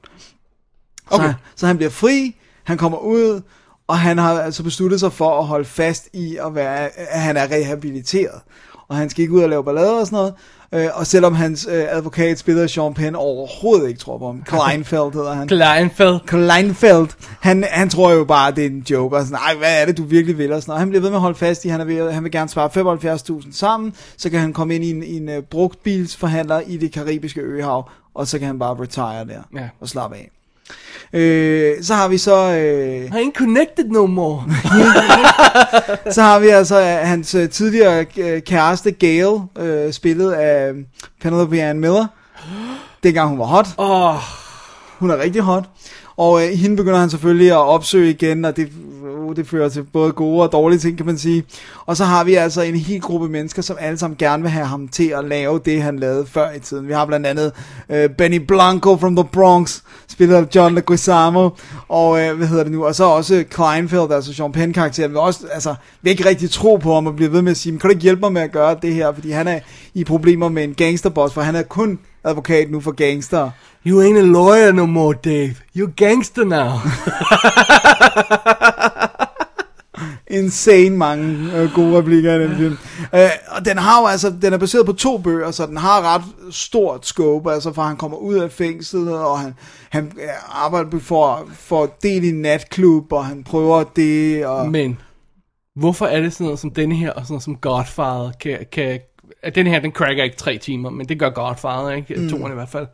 Okay. 1.11 1.27
Så, 1.27 1.33
så 1.55 1.67
han 1.67 1.77
bliver 1.77 1.89
fri, 1.89 2.35
han 2.63 2.77
kommer 2.77 2.97
ud, 2.97 3.41
og 3.87 3.99
han 3.99 4.17
har 4.17 4.41
altså 4.41 4.63
besluttet 4.63 4.99
sig 4.99 5.13
for 5.13 5.39
at 5.39 5.45
holde 5.45 5.65
fast 5.65 6.09
i, 6.13 6.37
at, 6.37 6.55
være, 6.55 6.89
at 6.97 7.21
han 7.21 7.37
er 7.37 7.51
rehabiliteret. 7.51 8.41
Og 8.87 8.95
han 8.95 9.09
skal 9.09 9.21
ikke 9.21 9.33
ud 9.33 9.43
og 9.43 9.49
lave 9.49 9.63
ballade 9.63 9.99
og 9.99 10.05
sådan 10.05 10.17
noget. 10.17 10.33
Øh, 10.73 10.87
og 10.93 11.07
selvom 11.07 11.35
hans 11.35 11.67
øh, 11.71 11.85
advokat 11.89 12.39
spiller 12.39 12.67
Sean 12.67 12.93
Penn 12.93 13.15
overhovedet 13.15 13.87
ikke 13.87 13.99
tror 13.99 14.17
på 14.17 14.25
ham. 14.25 14.43
Kleinfeld 14.45 15.13
hedder 15.13 15.33
han. 15.33 15.47
Kleinfeld. 15.57 16.19
Kleinfeld, 16.27 17.07
han, 17.41 17.65
han 17.69 17.89
tror 17.89 18.11
jo 18.11 18.23
bare, 18.23 18.47
at 18.47 18.55
det 18.55 18.65
er 18.65 18.69
en 18.69 18.85
joke, 18.89 19.15
og 19.17 19.21
sådan, 19.25 19.39
nej, 19.39 19.55
hvad 19.57 19.81
er 19.81 19.85
det, 19.85 19.97
du 19.97 20.03
virkelig 20.03 20.37
vil, 20.37 20.53
og 20.53 20.61
sådan 20.61 20.69
noget. 20.71 20.79
Han 20.79 20.89
bliver 20.89 21.01
ved 21.01 21.09
med 21.09 21.17
at 21.17 21.21
holde 21.21 21.37
fast 21.37 21.65
i, 21.65 21.67
han, 21.67 21.81
er 21.81 21.85
ved, 21.85 22.11
han 22.11 22.23
vil 22.23 22.31
gerne 22.31 22.49
spare 22.49 22.69
75.000 23.41 23.57
sammen, 23.57 23.93
så 24.17 24.29
kan 24.29 24.39
han 24.39 24.53
komme 24.53 24.75
ind 24.75 24.83
i 24.83 24.89
en, 24.89 25.03
en 25.29 25.37
uh, 25.37 25.43
brugtbilsforhandler 25.43 26.59
i 26.59 26.77
det 26.77 26.91
karibiske 26.91 27.41
øhav, 27.41 27.89
og 28.15 28.27
så 28.27 28.39
kan 28.39 28.47
han 28.47 28.59
bare 28.59 28.75
retire 28.79 29.25
der, 29.25 29.41
Ja. 29.61 29.69
og 29.79 29.89
slappe 29.89 30.15
af. 30.17 30.29
Øh, 31.13 31.83
så 31.83 31.93
har 31.93 32.07
vi 32.07 32.17
så, 32.17 32.35
øh, 32.53 33.05
I 33.05 33.09
ain't 33.09 33.37
connected 33.37 33.85
no 33.85 34.05
more. 34.05 34.43
så 36.15 36.21
har 36.21 36.39
vi 36.39 36.47
altså 36.47 36.79
øh, 36.79 37.07
hans 37.07 37.35
øh, 37.35 37.49
tidligere 37.49 38.05
øh, 38.17 38.41
kæreste, 38.41 38.91
Gail, 38.91 39.39
øh, 39.59 39.93
spillet 39.93 40.31
af 40.31 40.71
Penelope 41.21 41.61
Ann 41.61 41.79
Miller, 41.79 42.07
dengang 43.03 43.29
hun 43.29 43.39
var 43.39 43.45
hot. 43.45 43.67
Åh, 43.77 44.15
Hun 44.99 45.09
er 45.11 45.17
rigtig 45.17 45.41
hot. 45.41 45.63
Og 46.17 46.43
øh, 46.43 46.49
hende 46.51 46.75
begynder 46.75 46.99
han 46.99 47.09
selvfølgelig 47.09 47.51
at 47.51 47.57
opsøge 47.57 48.09
igen, 48.09 48.45
og 48.45 48.55
det, 48.57 48.69
det 49.33 49.47
fører 49.47 49.69
til 49.69 49.83
både 49.83 50.11
gode 50.11 50.43
og 50.43 50.51
dårlige 50.51 50.79
ting, 50.79 50.97
kan 50.97 51.05
man 51.05 51.17
sige. 51.17 51.43
Og 51.85 51.97
så 51.97 52.05
har 52.05 52.23
vi 52.23 52.35
altså 52.35 52.61
en 52.61 52.75
hel 52.75 53.01
gruppe 53.01 53.29
mennesker, 53.29 53.61
som 53.61 53.77
alle 53.79 53.97
sammen 53.97 54.17
gerne 54.17 54.43
vil 54.43 54.51
have 54.51 54.65
ham 54.65 54.87
til 54.87 55.07
at 55.07 55.25
lave 55.25 55.59
det, 55.65 55.81
han 55.81 55.99
lavede 55.99 56.25
før 56.25 56.51
i 56.51 56.59
tiden. 56.59 56.87
Vi 56.87 56.93
har 56.93 57.05
blandt 57.05 57.25
andet 57.25 57.51
øh, 57.89 58.09
Benny 58.09 58.37
Blanco 58.37 58.97
from 58.97 59.15
the 59.15 59.25
Bronx, 59.31 59.79
spillet 60.07 60.35
af 60.35 60.45
John 60.55 60.75
Leguizamo, 60.75 61.49
og 61.87 62.21
øh, 62.21 62.37
hvad 62.37 62.47
hedder 62.47 62.63
det 62.63 62.71
nu, 62.71 62.85
og 62.85 62.95
så 62.95 63.03
også 63.03 63.43
Kleinfeld, 63.49 64.11
altså 64.11 64.33
Sean 64.33 64.51
Penn-karakteren, 64.51 65.11
vil 65.11 65.19
også, 65.19 65.39
altså, 65.51 65.75
vil 66.01 66.11
ikke 66.11 66.25
rigtig 66.29 66.49
tro 66.49 66.75
på 66.75 66.93
ham 66.93 67.07
og 67.07 67.15
blive 67.15 67.31
ved 67.31 67.41
med 67.41 67.51
at 67.51 67.57
sige, 67.57 67.71
"Men 67.71 67.79
kan 67.79 67.87
du 67.87 67.91
ikke 67.91 68.03
hjælpe 68.03 68.19
mig 68.19 68.33
med 68.33 68.41
at 68.41 68.51
gøre 68.51 68.77
det 68.81 68.93
her, 68.93 69.13
fordi 69.13 69.31
han 69.31 69.47
er 69.47 69.59
i 69.93 70.03
problemer 70.03 70.49
med 70.49 70.63
en 70.63 70.73
gangsterboss, 70.73 71.33
for 71.33 71.41
han 71.41 71.55
er 71.55 71.63
kun 71.63 71.99
advokat 72.23 72.71
nu 72.71 72.79
for 72.79 72.91
gangster. 72.91 73.51
you 73.85 74.01
ain't 74.01 74.17
a 74.17 74.21
lawyer 74.21 74.71
no 74.71 74.85
more, 74.85 75.13
Dave. 75.13 75.55
You're 75.75 75.87
gangster 75.87 76.45
now. 76.45 76.79
insane 80.33 80.97
mange 80.97 81.57
øh, 81.57 81.73
gode 81.73 81.97
replikker 81.97 82.35
i 82.35 82.43
den 82.43 82.57
film. 82.57 82.77
Øh, 83.15 83.29
og 83.47 83.65
den 83.65 83.77
har 83.77 84.01
jo 84.01 84.07
altså, 84.07 84.33
den 84.41 84.53
er 84.53 84.57
baseret 84.57 84.85
på 84.85 84.93
to 84.93 85.17
bøger, 85.17 85.51
så 85.51 85.65
den 85.65 85.77
har 85.77 86.15
ret 86.15 86.53
stort 86.53 87.05
scope, 87.05 87.51
altså 87.51 87.73
for 87.73 87.81
han 87.81 87.97
kommer 87.97 88.17
ud 88.17 88.35
af 88.35 88.51
fængslet, 88.51 89.13
og 89.13 89.39
han, 89.39 89.53
han 89.89 90.11
øh, 90.21 90.65
arbejder 90.65 90.99
for, 90.99 91.47
for 91.53 91.95
del 92.03 92.23
i 92.23 92.31
natklub, 92.31 93.13
og 93.13 93.25
han 93.25 93.43
prøver 93.43 93.83
det, 93.83 94.45
og... 94.45 94.71
Men, 94.71 94.99
hvorfor 95.75 96.05
er 96.05 96.21
det 96.21 96.33
sådan 96.33 96.45
noget 96.45 96.59
som 96.59 96.71
denne 96.71 96.95
her, 96.95 97.11
og 97.11 97.21
sådan 97.21 97.33
noget 97.33 97.43
som 97.43 97.55
Godfather, 97.55 98.31
kan, 98.39 98.65
kan, 98.71 98.99
at 99.43 99.55
den 99.55 99.67
her, 99.67 99.79
den 99.79 99.91
cracker 99.91 100.23
ikke 100.23 100.37
tre 100.37 100.57
timer, 100.57 100.89
men 100.89 101.09
det 101.09 101.19
gør 101.19 101.29
Godfather, 101.29 101.89
ikke? 101.89 102.15
Mm. 102.15 102.29
Toren 102.29 102.51
i 102.51 102.55
hvert 102.55 102.69
fald. 102.69 102.87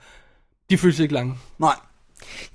De 0.69 0.77
føles 0.77 0.99
ikke 0.99 1.13
lange. 1.13 1.33
Nej. 1.59 1.75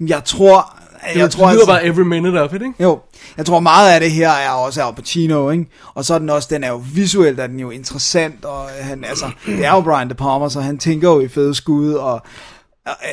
Jeg 0.01 0.25
tror... 0.25 0.79
Jeg 1.09 1.17
Jeg 1.17 1.31
tror 1.31 1.45
lyder 1.45 1.51
altså, 1.53 1.67
bare 1.67 1.85
every 1.85 2.03
minute 2.03 2.43
of 2.43 2.53
it, 2.55 2.62
ikke? 2.62 2.75
Jo, 2.83 2.99
jeg 3.37 3.47
tror 3.47 3.61
meget 3.61 3.95
af 3.95 4.01
det 4.01 4.11
her 4.11 4.31
er 4.31 4.51
også 4.51 4.83
Al 4.83 4.95
Pacino, 4.95 5.51
ikke? 5.51 5.67
Og 5.95 6.05
så 6.05 6.14
er 6.14 6.19
den 6.19 6.31
også, 6.31 6.49
den 6.51 6.64
er 6.64 6.69
jo 6.69 6.83
visuelt, 6.95 7.40
er 7.40 7.47
den 7.47 7.61
jo 7.61 7.71
interessant, 7.71 8.45
og 8.45 8.69
han, 8.81 9.05
altså, 9.05 9.31
det 9.47 9.64
er 9.67 9.75
jo 9.75 9.81
Brian 9.81 10.09
De 10.09 10.14
Palma, 10.14 10.49
så 10.49 10.61
han 10.61 10.79
tænker 10.79 11.11
jo 11.11 11.21
i 11.21 11.29
fede 11.29 11.55
skud, 11.55 11.93
og 11.93 12.23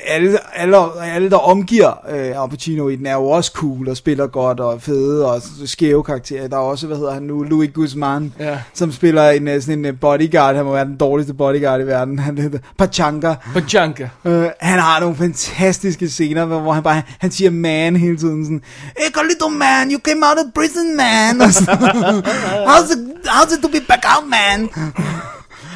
alle, 0.07 0.39
alle, 0.55 0.77
alle 1.03 1.29
der 1.29 1.37
omgiver 1.37 1.91
øh, 2.09 2.43
Al 2.43 2.49
Pacino 2.49 2.89
i 2.89 2.95
den, 2.95 3.05
er 3.05 3.13
jo 3.13 3.29
også 3.29 3.51
cool, 3.55 3.89
og 3.89 3.97
spiller 3.97 4.27
godt, 4.27 4.59
og 4.59 4.81
fede, 4.81 5.31
og 5.31 5.41
skæve 5.65 6.03
karakterer. 6.03 6.47
Der 6.47 6.57
er 6.57 6.61
også, 6.61 6.87
hvad 6.87 6.97
hedder 6.97 7.13
han 7.13 7.23
nu, 7.23 7.43
Louis 7.43 7.69
Guzman, 7.73 8.33
Ja. 8.39 8.59
som 8.73 8.91
spiller 8.91 9.29
en, 9.29 9.47
øh, 9.47 9.61
sådan 9.61 9.79
en 9.79 9.85
øh, 9.85 9.99
bodyguard, 9.99 10.55
han 10.55 10.65
må 10.65 10.71
være 10.73 10.85
den 10.85 10.97
dårligste 10.97 11.33
bodyguard 11.33 11.81
i 11.81 11.83
verden, 11.83 12.19
han 12.19 12.37
hedder 12.37 12.59
Pachanka. 12.77 13.33
Pachanka. 13.53 14.07
Øh, 14.25 14.45
han 14.59 14.79
har 14.79 14.99
nogle 14.99 15.15
fantastiske 15.15 16.09
scener, 16.09 16.45
hvor 16.45 16.71
han 16.73 16.83
bare, 16.83 17.01
han 17.19 17.31
siger 17.31 17.51
man 17.51 17.95
hele 17.95 18.17
tiden 18.17 18.45
sådan, 18.45 18.61
Hey, 18.97 19.23
little 19.29 19.57
man, 19.57 19.91
you 19.91 19.99
came 19.99 20.25
out 20.25 20.37
of 20.37 20.53
prison, 20.55 20.97
man. 20.97 21.41
How's, 22.69 22.91
it, 22.93 22.99
how's 23.25 23.53
it 23.57 23.61
to 23.63 23.67
be 23.69 23.79
back 23.89 24.05
out, 24.17 24.29
man? 24.29 24.69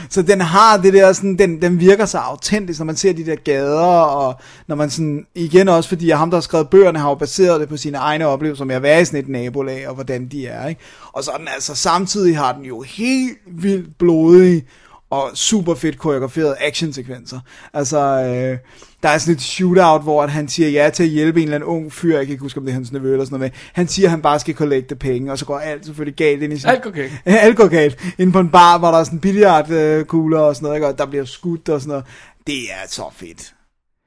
Så 0.10 0.22
den 0.22 0.42
har 0.42 0.78
det 0.78 0.94
der 0.94 1.14
sådan, 1.14 1.38
den, 1.38 1.62
den 1.62 1.80
virker 1.80 2.06
så 2.06 2.18
autentisk, 2.18 2.80
når 2.80 2.86
man 2.86 2.96
ser 2.96 3.14
de 3.14 3.26
der 3.26 3.36
gader, 3.36 4.02
og 4.02 4.40
når 4.68 4.76
man 4.76 4.90
sådan, 4.90 5.26
igen 5.36 5.70
også 5.70 5.90
fordi 5.90 6.10
ham, 6.10 6.30
der 6.30 6.38
har 6.38 6.42
skrevet 6.42 6.70
bøgerne, 6.70 7.00
har 7.00 7.10
jo 7.10 7.16
baseret 7.16 7.62
det 7.62 7.70
på 7.70 7.78
sine 7.78 7.98
egne 7.98 8.28
oplevelser 8.28 8.66
med 8.66 8.76
at 8.76 8.82
være 8.82 9.02
i 9.02 9.06
sådan 9.06 9.20
et 9.20 9.30
nabolag, 9.30 9.88
og 9.88 9.96
hvordan 9.96 10.28
de 10.28 10.48
er, 10.48 10.68
ikke? 10.68 10.82
Og 11.14 11.24
så 11.24 11.32
er 11.32 11.38
den 11.38 11.48
altså, 11.54 11.76
samtidig 11.76 12.38
har 12.38 12.54
den 12.54 12.66
jo 12.66 12.82
helt 12.82 13.38
vildt 13.48 13.98
blodig, 13.98 14.64
og 15.10 15.30
super 15.34 15.76
fedt 15.76 15.98
koreograferede 15.98 16.56
actionsekvenser. 16.60 17.40
Altså, 17.74 17.98
øh, 18.00 18.58
der 19.04 19.10
er 19.10 19.18
sådan 19.18 19.34
et 19.36 19.42
shootout, 19.42 20.04
hvor 20.04 20.24
at 20.24 20.30
han 20.32 20.48
siger 20.48 20.70
ja 20.70 20.90
til 20.90 21.04
at 21.04 21.10
hjælpe 21.10 21.40
en 21.40 21.44
eller 21.44 21.56
anden 21.56 21.70
ung 21.70 21.94
fyr, 21.94 22.18
jeg 22.18 22.26
kan 22.26 22.32
ikke 22.32 22.42
huske, 22.42 22.58
om 22.60 22.64
det 22.66 22.72
er 22.72 22.74
hans 22.76 22.92
nevø 22.92 23.12
eller 23.12 23.26
sådan 23.26 23.40
noget 23.40 23.52
med. 23.54 23.60
Han 23.74 23.88
siger, 23.88 24.06
at 24.08 24.12
han 24.12 24.22
bare 24.22 24.40
skal 24.40 24.56
collecte 24.56 24.96
penge, 24.96 25.32
og 25.32 25.40
så 25.40 25.46
går 25.46 25.60
alt 25.60 25.86
selvfølgelig 25.86 26.16
galt 26.16 26.44
ind 26.44 26.54
i 26.54 26.58
sin... 26.60 26.70
Alt 26.70 26.84
går 26.84 26.90
galt. 26.92 27.12
alt 27.46 27.58
går 27.58 27.68
galt. 27.68 27.98
Inde 28.18 28.32
på 28.32 28.40
en 28.40 28.50
bar, 28.50 28.78
hvor 28.78 28.88
der 28.92 28.98
er 28.98 29.04
sådan 29.04 29.20
billiardkugler 29.20 30.40
og 30.40 30.56
sådan 30.56 30.66
noget, 30.66 30.78
ikke? 30.78 30.88
og 30.88 30.98
der 30.98 31.06
bliver 31.06 31.26
skudt 31.26 31.70
og 31.70 31.82
sådan 31.82 31.90
noget. 31.90 32.06
Det 32.48 32.56
er 32.64 32.88
så 32.90 33.04
fedt. 33.16 33.54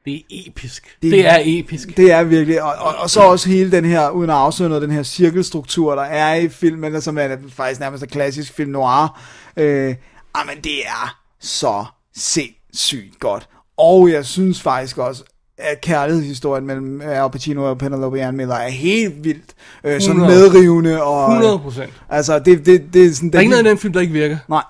Det 0.05 0.15
er 0.15 0.21
episk. 0.47 0.97
Det- 1.03 1.13
Det, 1.13 1.27
er 1.27 1.39
episk. 1.45 1.97
Det 1.97 2.13
er 2.13 2.23
virkelig, 2.23 2.63
og, 2.63 2.73
og, 2.79 2.95
og 2.99 3.11
så 3.11 3.21
også 3.21 3.49
hele 3.49 3.71
den 3.73 3.85
her, 3.85 4.11
uden 4.11 4.31
at 4.31 4.37
afsløre 4.37 4.69
noget, 4.69 4.83
den 4.83 4.91
her 4.91 5.03
cirkelstruktur, 5.03 5.95
der 5.95 6.03
er 6.03 6.35
i 6.35 6.49
filmen, 6.49 7.01
som 7.03 7.19
er 7.19 7.37
faktisk 7.51 7.81
nærmest 7.81 8.03
en 8.03 8.09
klassisk 8.09 8.53
film 8.53 8.71
noir. 8.71 9.21
Øh, 9.57 9.95
men 10.47 10.65
det 10.65 10.87
er 10.87 11.19
så 11.41 11.85
sindssygt 12.17 13.19
godt. 13.21 13.49
Og 13.77 14.11
jeg 14.11 14.27
synes 14.27 14.63
faktisk 14.63 14.99
også, 14.99 15.25
at 15.59 15.81
kærlighedshistorien 15.81 16.67
mellem 16.67 17.01
Al 17.01 17.31
Pacino 17.31 17.71
og 17.71 17.79
Penelope 17.79 18.23
Ann 18.23 18.37
Miller 18.37 18.55
er 18.55 18.69
helt 18.69 19.25
vildt 19.25 19.55
øh, 19.85 20.01
sådan 20.01 20.17
100. 20.17 20.29
medrivende. 20.41 21.03
Og, 21.03 21.31
100 21.31 21.59
procent. 21.59 21.93
Altså, 22.09 22.39
det, 22.39 22.67
det, 22.67 22.95
det 22.95 23.07
er 23.07 23.15
sådan... 23.15 23.31
Der 23.31 23.39
er 23.39 23.41
ikke 23.41 23.51
noget 23.51 23.67
i 23.67 23.69
den 23.69 23.79
film, 23.79 23.93
der 23.93 24.01
ikke 24.01 24.13
virker. 24.13 24.39
Nej, 24.49 24.63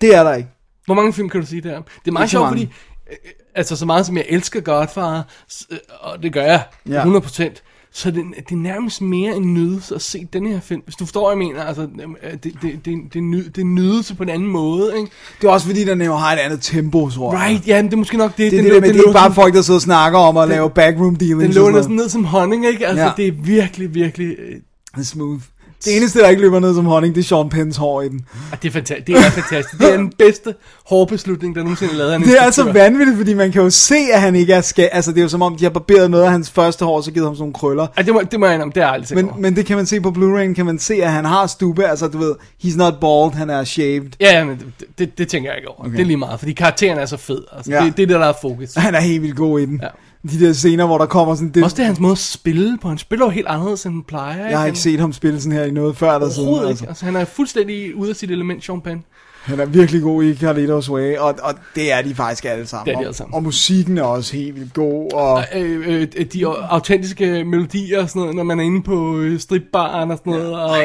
det 0.00 0.14
er 0.14 0.22
der 0.22 0.34
ikke. 0.34 0.48
Hvor 0.86 0.94
mange 0.94 1.12
film 1.12 1.28
kan 1.28 1.40
du 1.40 1.46
sige 1.46 1.60
der? 1.60 1.74
Det 1.74 2.08
er 2.08 2.12
meget 2.12 2.30
sjovt, 2.30 2.48
fordi 2.48 2.62
øh, 3.10 3.16
altså 3.54 3.76
så 3.76 3.86
meget 3.86 4.06
som 4.06 4.16
jeg 4.16 4.24
elsker 4.28 4.60
Godfather, 4.60 5.22
øh, 5.70 5.78
og 6.00 6.22
det 6.22 6.32
gør 6.32 6.42
jeg 6.42 6.64
Ja. 6.88 7.04
100%, 7.04 7.71
så 7.94 8.10
det, 8.10 8.24
det 8.48 8.52
er 8.54 8.56
nærmest 8.56 9.02
mere 9.02 9.36
en 9.36 9.54
nydelse 9.54 9.94
at 9.94 10.02
se 10.02 10.26
den 10.32 10.46
her 10.46 10.60
film. 10.60 10.80
Hvis 10.84 10.94
du 10.96 11.04
forstår, 11.04 11.34
hvad 11.34 11.46
jeg 11.46 11.48
mener, 11.54 11.64
altså, 11.64 11.82
øh, 12.22 12.32
det, 12.32 12.42
det, 12.44 12.54
det, 12.62 12.84
det, 12.84 12.98
det, 13.14 13.22
ny, 13.22 13.36
det 13.44 13.58
er 13.58 13.62
en 13.62 13.74
nydelse 13.74 14.14
på 14.14 14.22
en 14.22 14.28
anden 14.28 14.48
måde, 14.48 14.92
ikke? 14.98 15.10
Det 15.40 15.46
er 15.48 15.52
også 15.52 15.66
fordi, 15.66 15.84
den 15.84 16.02
jo 16.02 16.14
har 16.14 16.32
et 16.32 16.38
andet 16.38 16.58
tempo, 16.62 17.08
tror 17.10 17.32
jeg. 17.36 17.42
Right, 17.50 17.66
ja, 17.68 17.76
men 17.76 17.84
det 17.86 17.92
er 17.92 17.98
måske 17.98 18.16
nok 18.16 18.30
det. 18.30 18.38
Det 18.38 18.46
er 18.46 18.50
den 18.50 18.64
det 18.64 18.70
lå- 18.70 18.80
med, 18.80 18.88
den 18.88 18.94
det 18.94 19.00
er 19.04 19.08
ikke 19.08 19.18
bare 19.18 19.34
folk, 19.34 19.54
der 19.54 19.62
sidder 19.62 19.78
og 19.78 19.82
snakker 19.82 20.18
om 20.18 20.36
at 20.36 20.48
lave 20.48 20.70
backroom 20.70 21.16
dealings. 21.16 21.44
Den 21.44 21.54
lå 21.54 21.62
sådan 21.64 21.74
næsten 21.74 21.96
ned 21.96 22.08
som 22.08 22.24
honning, 22.24 22.66
ikke? 22.66 22.86
Altså, 22.86 23.02
Ja. 23.02 23.06
ja. 23.08 23.12
det 23.16 23.26
er 23.28 23.32
virkelig, 23.32 23.94
virkelig... 23.94 24.26
øh, 24.38 24.54
Det 24.94 25.00
er 25.00 25.02
smooth. 25.02 25.40
Det 25.84 25.96
eneste, 25.96 26.18
der 26.18 26.28
ikke 26.28 26.42
løber 26.42 26.60
ned 26.60 26.74
som 26.74 26.84
honning, 26.86 27.14
det 27.14 27.20
er 27.20 27.24
Sean 27.24 27.48
Penns 27.48 27.76
hår 27.76 28.02
i 28.02 28.08
den. 28.08 28.20
ah, 28.52 28.58
det 28.62 28.68
er 28.68 28.72
fantastisk. 28.72 29.06
Det 29.06 29.16
er 29.16 29.30
fantastisk. 29.30 29.78
Det 29.82 29.92
er 29.92 29.96
den 29.96 30.12
bedste 30.18 30.54
hårbeslutning, 30.86 31.54
der 31.54 31.62
nogensinde 31.62 31.92
er 31.92 31.96
lavet 31.96 32.20
Det 32.20 32.38
er 32.38 32.42
altså 32.42 32.72
vanvittigt, 32.72 33.16
fordi 33.16 33.34
man 33.34 33.52
kan 33.52 33.62
jo 33.62 33.70
se, 33.70 33.96
at 34.12 34.20
han 34.20 34.36
ikke 34.36 34.52
er 34.52 34.60
skal. 34.60 34.88
Altså, 34.92 35.10
det 35.10 35.18
er 35.18 35.22
jo 35.22 35.28
som 35.28 35.42
om, 35.42 35.56
de 35.56 35.64
har 35.64 35.70
barberet 35.70 36.10
noget 36.10 36.24
af 36.24 36.30
hans 36.30 36.50
første 36.50 36.84
hår, 36.84 36.96
og 36.96 37.04
så 37.04 37.10
givet 37.10 37.26
ham 37.26 37.34
sådan 37.34 37.42
nogle 37.42 37.54
krøller. 37.54 37.86
Ej, 37.96 38.02
det 38.02 38.14
må, 38.14 38.22
det 38.30 38.40
må 38.40 38.46
jeg 38.46 38.54
indrømme, 38.54 38.72
det 38.74 38.82
er 38.82 38.86
aldrig 38.86 39.16
Men, 39.16 39.30
men 39.38 39.56
det 39.56 39.66
kan 39.66 39.76
man 39.76 39.86
se 39.86 40.00
på 40.00 40.10
Blu-ray, 40.10 40.54
kan 40.54 40.66
man 40.66 40.78
se, 40.78 40.94
at 40.94 41.10
han 41.12 41.24
har 41.24 41.46
stube. 41.46 41.86
Altså, 41.86 42.08
du 42.08 42.18
ved, 42.18 42.34
he's 42.64 42.76
not 42.76 42.94
bald, 43.00 43.32
han 43.38 43.50
er 43.50 43.64
shaved. 43.64 44.10
Ja, 44.20 44.38
ja, 44.38 44.44
men 44.44 44.58
det, 44.80 44.86
det, 44.98 45.18
det 45.18 45.28
tænker 45.28 45.50
jeg 45.50 45.58
ikke 45.58 45.68
over. 45.68 45.80
Okay. 45.80 45.92
Det 45.92 46.00
er 46.00 46.04
lige 46.04 46.16
meget, 46.16 46.38
fordi 46.38 46.52
karakteren 46.52 46.98
er 46.98 47.06
så 47.06 47.16
fed. 47.16 47.42
Altså, 47.56 47.70
Ja. 47.72 47.78
ja. 47.78 47.84
det, 47.84 47.96
det 47.96 48.02
er 48.02 48.06
det, 48.06 48.16
der 48.20 48.26
er 48.26 48.32
fokus. 48.42 48.74
Han 48.76 48.94
er 48.94 49.00
helt 49.00 49.22
vildt 49.22 49.36
god 49.36 49.60
i 49.60 49.66
den. 49.66 49.80
Ja. 49.82 49.88
De 50.30 50.40
der 50.46 50.52
scener, 50.52 50.86
hvor 50.86 50.98
der 50.98 51.06
kommer 51.06 51.34
sådan... 51.34 51.50
Det, 51.50 51.64
Også 51.64 51.76
det 51.76 51.82
er 51.82 51.86
hans 51.86 52.00
måde 52.00 52.12
at 52.12 52.18
spille 52.18 52.78
på. 52.82 52.88
Han 52.88 52.98
spiller 52.98 53.26
jo 53.26 53.30
helt 53.30 53.46
anderledes, 53.46 53.84
end 53.86 53.94
han 53.94 54.02
plejer. 54.02 54.36
jeg 54.36 54.50
har 54.50 54.58
Han- 54.58 54.66
ikke 54.68 54.78
set 54.78 55.00
ham 55.00 55.12
spille 55.12 55.40
sådan 55.40 55.58
her 55.58 55.64
i 55.64 55.70
noget 55.70 55.96
før 55.96 56.14
eller 56.14 56.30
siden. 56.30 56.48
Altså. 56.54 56.68
ikke. 56.84 56.88
Altså, 56.88 57.04
han 57.04 57.16
er 57.16 57.24
fuldstændig 57.24 57.96
ude 57.96 58.10
af 58.10 58.16
sit 58.16 58.30
element, 58.30 58.64
Sean 58.64 58.80
Penn. 58.80 59.04
Han 59.42 59.60
er 59.60 59.64
virkelig 59.66 60.02
god 60.02 60.24
i 60.24 60.36
Carlitos 60.36 60.90
Way, 60.90 61.16
og, 61.16 61.34
og 61.42 61.54
det 61.74 61.92
er 61.92 62.02
de 62.02 62.14
faktisk 62.14 62.44
alle 62.44 62.66
sammen. 62.66 62.86
Det 62.86 62.92
er 62.92 62.96
de 62.96 63.00
Og- 63.00 63.04
alle 63.04 63.16
sammen. 63.16 63.34
Og, 63.34 63.42
musikken 63.42 63.98
er 63.98 64.02
også 64.02 64.36
helt 64.36 64.54
vildt 64.56 64.74
god, 64.74 65.12
og... 65.12 65.44
Øh, 65.56 66.06
øh, 66.18 66.24
de 66.32 66.46
autentiske 66.46 67.44
melodier 67.44 68.02
og 68.02 68.08
sådan 68.08 68.20
noget, 68.20 68.36
når 68.36 68.42
man 68.42 68.60
er 68.60 68.64
inde 68.64 68.82
på 68.82 69.18
øh, 69.18 69.40
stripbaren 69.40 70.10
og 70.10 70.18
sådan 70.18 70.32
noget, 70.32 70.54
og, 70.60 70.76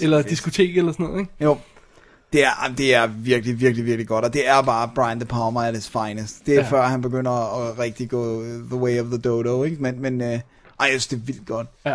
eller 0.00 0.22
diskotek 0.22 0.78
eller 0.78 0.92
sådan 0.92 1.06
noget, 1.06 1.20
ikke? 1.20 1.32
Jo, 1.40 1.56
Det 2.32 2.44
er, 2.44 2.74
det 2.78 2.94
er 2.94 3.06
virkelig, 3.06 3.60
virkelig, 3.60 3.84
virkelig 3.84 4.08
godt, 4.08 4.24
og 4.24 4.32
det 4.32 4.48
er 4.48 4.62
bare 4.62 4.90
Brian 4.94 5.20
De 5.20 5.24
Palma 5.24 5.68
at 5.68 5.74
his 5.74 5.88
finest. 5.88 6.46
Det 6.46 6.54
er 6.54 6.60
ja. 6.60 6.66
Før 6.70 6.82
han 6.82 7.02
begynder 7.02 7.30
at, 7.30 7.78
rigtig 7.78 8.10
gå 8.10 8.42
the 8.42 8.76
way 8.76 9.00
of 9.00 9.06
the 9.06 9.18
dodo, 9.18 9.64
ikke? 9.64 9.82
Men, 9.82 10.02
men 10.02 10.20
øh, 10.20 10.28
ej, 10.28 10.40
jeg 10.78 10.88
synes, 10.88 11.06
det 11.06 11.16
er 11.16 11.20
vildt 11.20 11.46
godt. 11.46 11.66
Ja. 11.86 11.94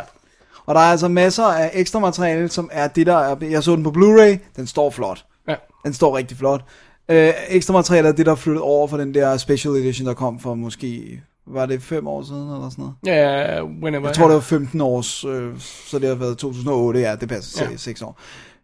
Og 0.65 0.75
der 0.75 0.81
er 0.81 0.85
altså 0.85 1.07
masser 1.07 1.43
af 1.43 1.71
ekstra 1.73 1.99
materiale, 1.99 2.49
som 2.49 2.69
er 2.71 2.87
det, 2.87 3.07
der 3.07 3.17
er... 3.17 3.35
Jeg 3.41 3.63
så 3.63 3.75
den 3.75 3.83
på 3.83 3.89
Blu-ray, 3.89 4.37
den 4.55 4.67
står 4.67 4.89
flot. 4.89 5.25
Ja. 5.47 5.55
Den 5.85 5.93
står 5.93 6.17
rigtig 6.17 6.37
flot. 6.37 6.65
Øh, 7.09 7.33
ekstra 7.49 7.73
materiale 7.73 8.07
er 8.07 8.11
det, 8.11 8.25
der 8.25 8.31
er 8.31 8.35
flyttet 8.35 8.61
over 8.61 8.87
for 8.87 8.97
den 8.97 9.13
der 9.13 9.37
special 9.37 9.73
edition, 9.73 10.07
der 10.07 10.13
kom 10.13 10.39
for 10.39 10.53
måske... 10.53 11.21
Var 11.47 11.65
det 11.65 11.81
fem 11.81 12.07
år 12.07 12.23
siden, 12.23 12.53
eller 12.53 12.69
sådan 12.69 12.81
noget? 12.83 12.95
Ja, 13.05 13.63
whenever. 13.63 14.07
Jeg 14.07 14.15
tror, 14.15 14.27
det 14.27 14.33
var 14.33 14.41
15 14.41 14.81
års, 14.81 15.25
øh, 15.25 15.59
så 15.59 15.99
det 15.99 16.07
har 16.07 16.15
været 16.15 16.37
2008, 16.37 16.99
ja, 16.99 17.15
det 17.15 17.29
passer, 17.29 17.69
ja. 17.71 17.77
6 17.77 18.01
år. 18.01 18.19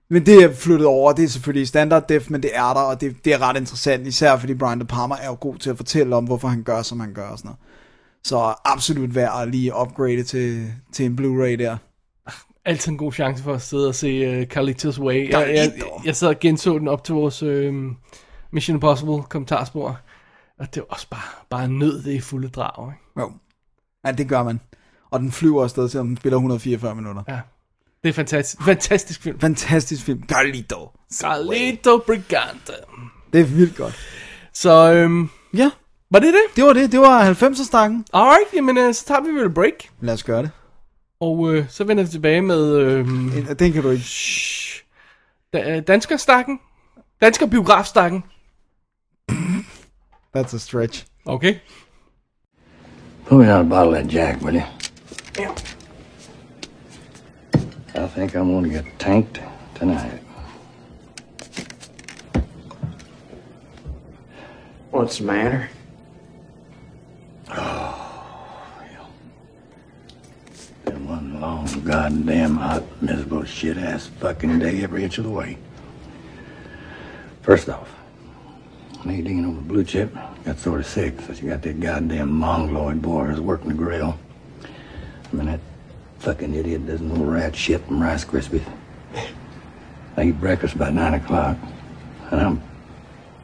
Men 0.10 0.26
det 0.26 0.44
er 0.44 0.54
flyttet 0.54 0.88
over, 0.88 1.14
det 1.14 1.24
er 1.24 1.28
selvfølgelig 1.28 1.68
standard 1.68 2.08
def, 2.08 2.30
men 2.30 2.44
det 2.44 2.52
er 2.54 2.74
der, 2.74 2.82
og 2.82 3.02
det, 3.02 3.26
det 3.26 3.34
er 3.34 3.42
ret 3.42 3.58
interessant, 3.58 4.08
især 4.08 4.38
fordi 4.38 4.54
Brian 4.54 4.80
De 4.80 4.86
Palma 4.86 5.16
er 5.22 5.28
jo 5.28 5.38
god 5.40 5.56
til 5.56 5.70
at 5.70 5.78
fortælle 5.78 6.16
om, 6.16 6.26
hvorfor 6.26 6.48
han 6.48 6.64
gør, 6.64 6.82
som 6.82 7.00
han 7.00 7.14
gør 7.14 7.28
og 7.28 7.38
sådan 7.38 7.50
noget. 7.50 7.60
Så 8.24 8.54
absolut 8.66 9.16
værd 9.16 9.42
at 9.42 9.52
lige 9.52 9.72
upgrade 9.82 10.24
til, 10.24 10.74
til 10.94 11.06
en 11.06 11.20
Blu-ray 11.20 11.56
der. 11.64 11.78
altid 12.66 12.92
en 12.92 12.98
god 12.98 13.14
chance 13.14 13.44
for 13.44 13.54
at 13.54 13.62
sidde 13.62 13.88
og 13.88 13.96
se 13.96 14.42
uh, 14.42 14.48
Carlitos 14.48 15.00
Way. 15.00 15.32
Jeg, 15.32 15.54
jeg, 15.56 15.72
jeg 16.06 16.16
sad 16.16 16.28
og 16.28 16.40
genså 16.40 16.80
den 16.80 16.88
op 16.88 17.04
til 17.04 17.16
vores 17.16 17.44
uh, 17.44 17.76
Mission 18.52 18.76
Impossible 18.76 19.24
kommentarspor. 19.24 20.00
Og 20.60 20.76
det 20.76 20.82
var 20.82 20.88
også 20.90 21.10
bare, 21.10 21.46
bare 21.50 21.68
nød 21.68 22.04
det 22.04 22.12
i 22.12 22.20
fulde 22.20 22.50
drag. 22.50 22.92
Ikke? 22.92 23.02
Jo. 23.20 23.32
Ja, 24.06 24.12
det 24.12 24.30
gør 24.30 24.44
man. 24.44 24.60
Og 25.12 25.20
den 25.20 25.32
flyver 25.32 25.64
afsted, 25.64 25.90
selvom 25.90 26.08
den 26.08 26.18
spiller 26.18 26.38
144 26.38 26.96
minutter. 26.96 27.24
Ja. 27.28 27.40
Det 28.04 28.10
er 28.10 28.14
fantastisk. 28.14 28.62
Fantastisk 28.64 29.22
film. 29.22 29.40
Fantastisk 29.40 30.04
film. 30.04 30.24
Carlito. 30.28 30.90
Carlito 31.14 31.98
Brigante. 32.06 32.74
Det 33.34 33.42
er 33.42 33.46
vildt 33.46 33.76
godt. 33.78 33.96
Så 34.54 34.94
øhm, 34.94 35.30
Ja, 35.54 35.72
var 36.12 36.20
det 36.20 36.34
det? 36.34 36.42
det 36.56 36.64
var 36.64 36.74
det. 36.74 36.92
Det 36.92 37.00
var 37.00 37.34
90'er-stakken. 37.34 38.06
Alright, 38.14 38.54
jamen 38.54 38.78
øh, 38.78 38.94
så 38.94 39.06
tager 39.06 39.22
vi 39.22 39.30
vel 39.30 39.46
et 39.46 39.54
break. 39.54 39.74
Lad 40.02 40.14
os 40.14 40.24
gøre 40.24 40.42
det. 40.42 40.52
Og 41.20 41.54
øh, 41.54 41.66
så 41.70 41.84
vender 41.84 42.04
vi 42.04 42.10
tilbage 42.10 42.42
med 42.42 42.76
øhm, 42.78 43.32
Den 43.60 43.74
kan 43.74 43.84
du 43.84 43.90
ikke. 43.90 44.04
shh, 44.04 44.82
da, 45.54 45.80
danskerstakken. 45.80 46.60
Dansker 47.22 47.46
biografstakken. 47.46 48.24
That's 50.38 50.56
a 50.56 50.58
stretch. 50.58 51.06
Okay. 51.26 51.56
Pull 53.28 53.40
me 53.40 53.54
out 53.54 53.66
a 53.66 53.70
bottle 53.70 53.98
of 53.98 54.04
that 54.04 54.14
Jack, 54.14 54.42
will 54.42 54.56
you? 54.56 54.64
Yeah. 55.40 55.56
I 57.98 58.06
think 58.06 58.36
I'm 58.36 58.54
gonna 58.54 58.70
get 58.70 59.00
tanked 59.00 59.40
tonight. 59.74 60.22
What's 64.92 65.18
the 65.18 65.24
matter? 65.24 65.70
Oh, 67.50 68.74
hell. 68.92 69.10
Been 70.86 71.08
one 71.08 71.42
long, 71.42 71.66
goddamn 71.84 72.58
hot, 72.58 72.84
miserable, 73.02 73.44
shit 73.46 73.78
ass 73.78 74.06
fucking 74.06 74.60
day 74.60 74.84
every 74.84 75.04
inch 75.04 75.18
of 75.18 75.24
the 75.24 75.32
way. 75.32 75.58
First 77.42 77.68
off, 77.68 77.90
Nadine 79.06 79.46
over 79.46 79.62
Blue 79.62 79.84
Chip 79.84 80.16
got 80.46 80.60
sort 80.60 80.82
of 80.82 80.86
sick, 80.86 81.20
so 81.22 81.34
she 81.34 81.48
got 81.48 81.64
that 81.64 81.80
goddamn 81.80 82.30
mongoloid 82.30 83.02
boy 83.02 83.26
who's 83.26 83.42
working 83.42 83.70
the 83.70 83.74
grill. 83.74 84.20
I 84.64 85.36
mean, 85.36 85.48
that 85.48 85.60
fucking 86.28 86.54
idiot 86.56 86.86
does 86.86 87.02
no 87.02 87.16
rat 87.24 87.56
shit 87.56 87.82
from 87.88 88.04
Rice 88.04 88.26
Krispies. 88.26 88.66
I 90.18 90.24
eat 90.24 90.40
breakfast 90.42 90.78
by 90.78 90.90
nine 90.90 91.14
o'clock, 91.14 91.56
and 92.32 92.42
I'm 92.42 92.62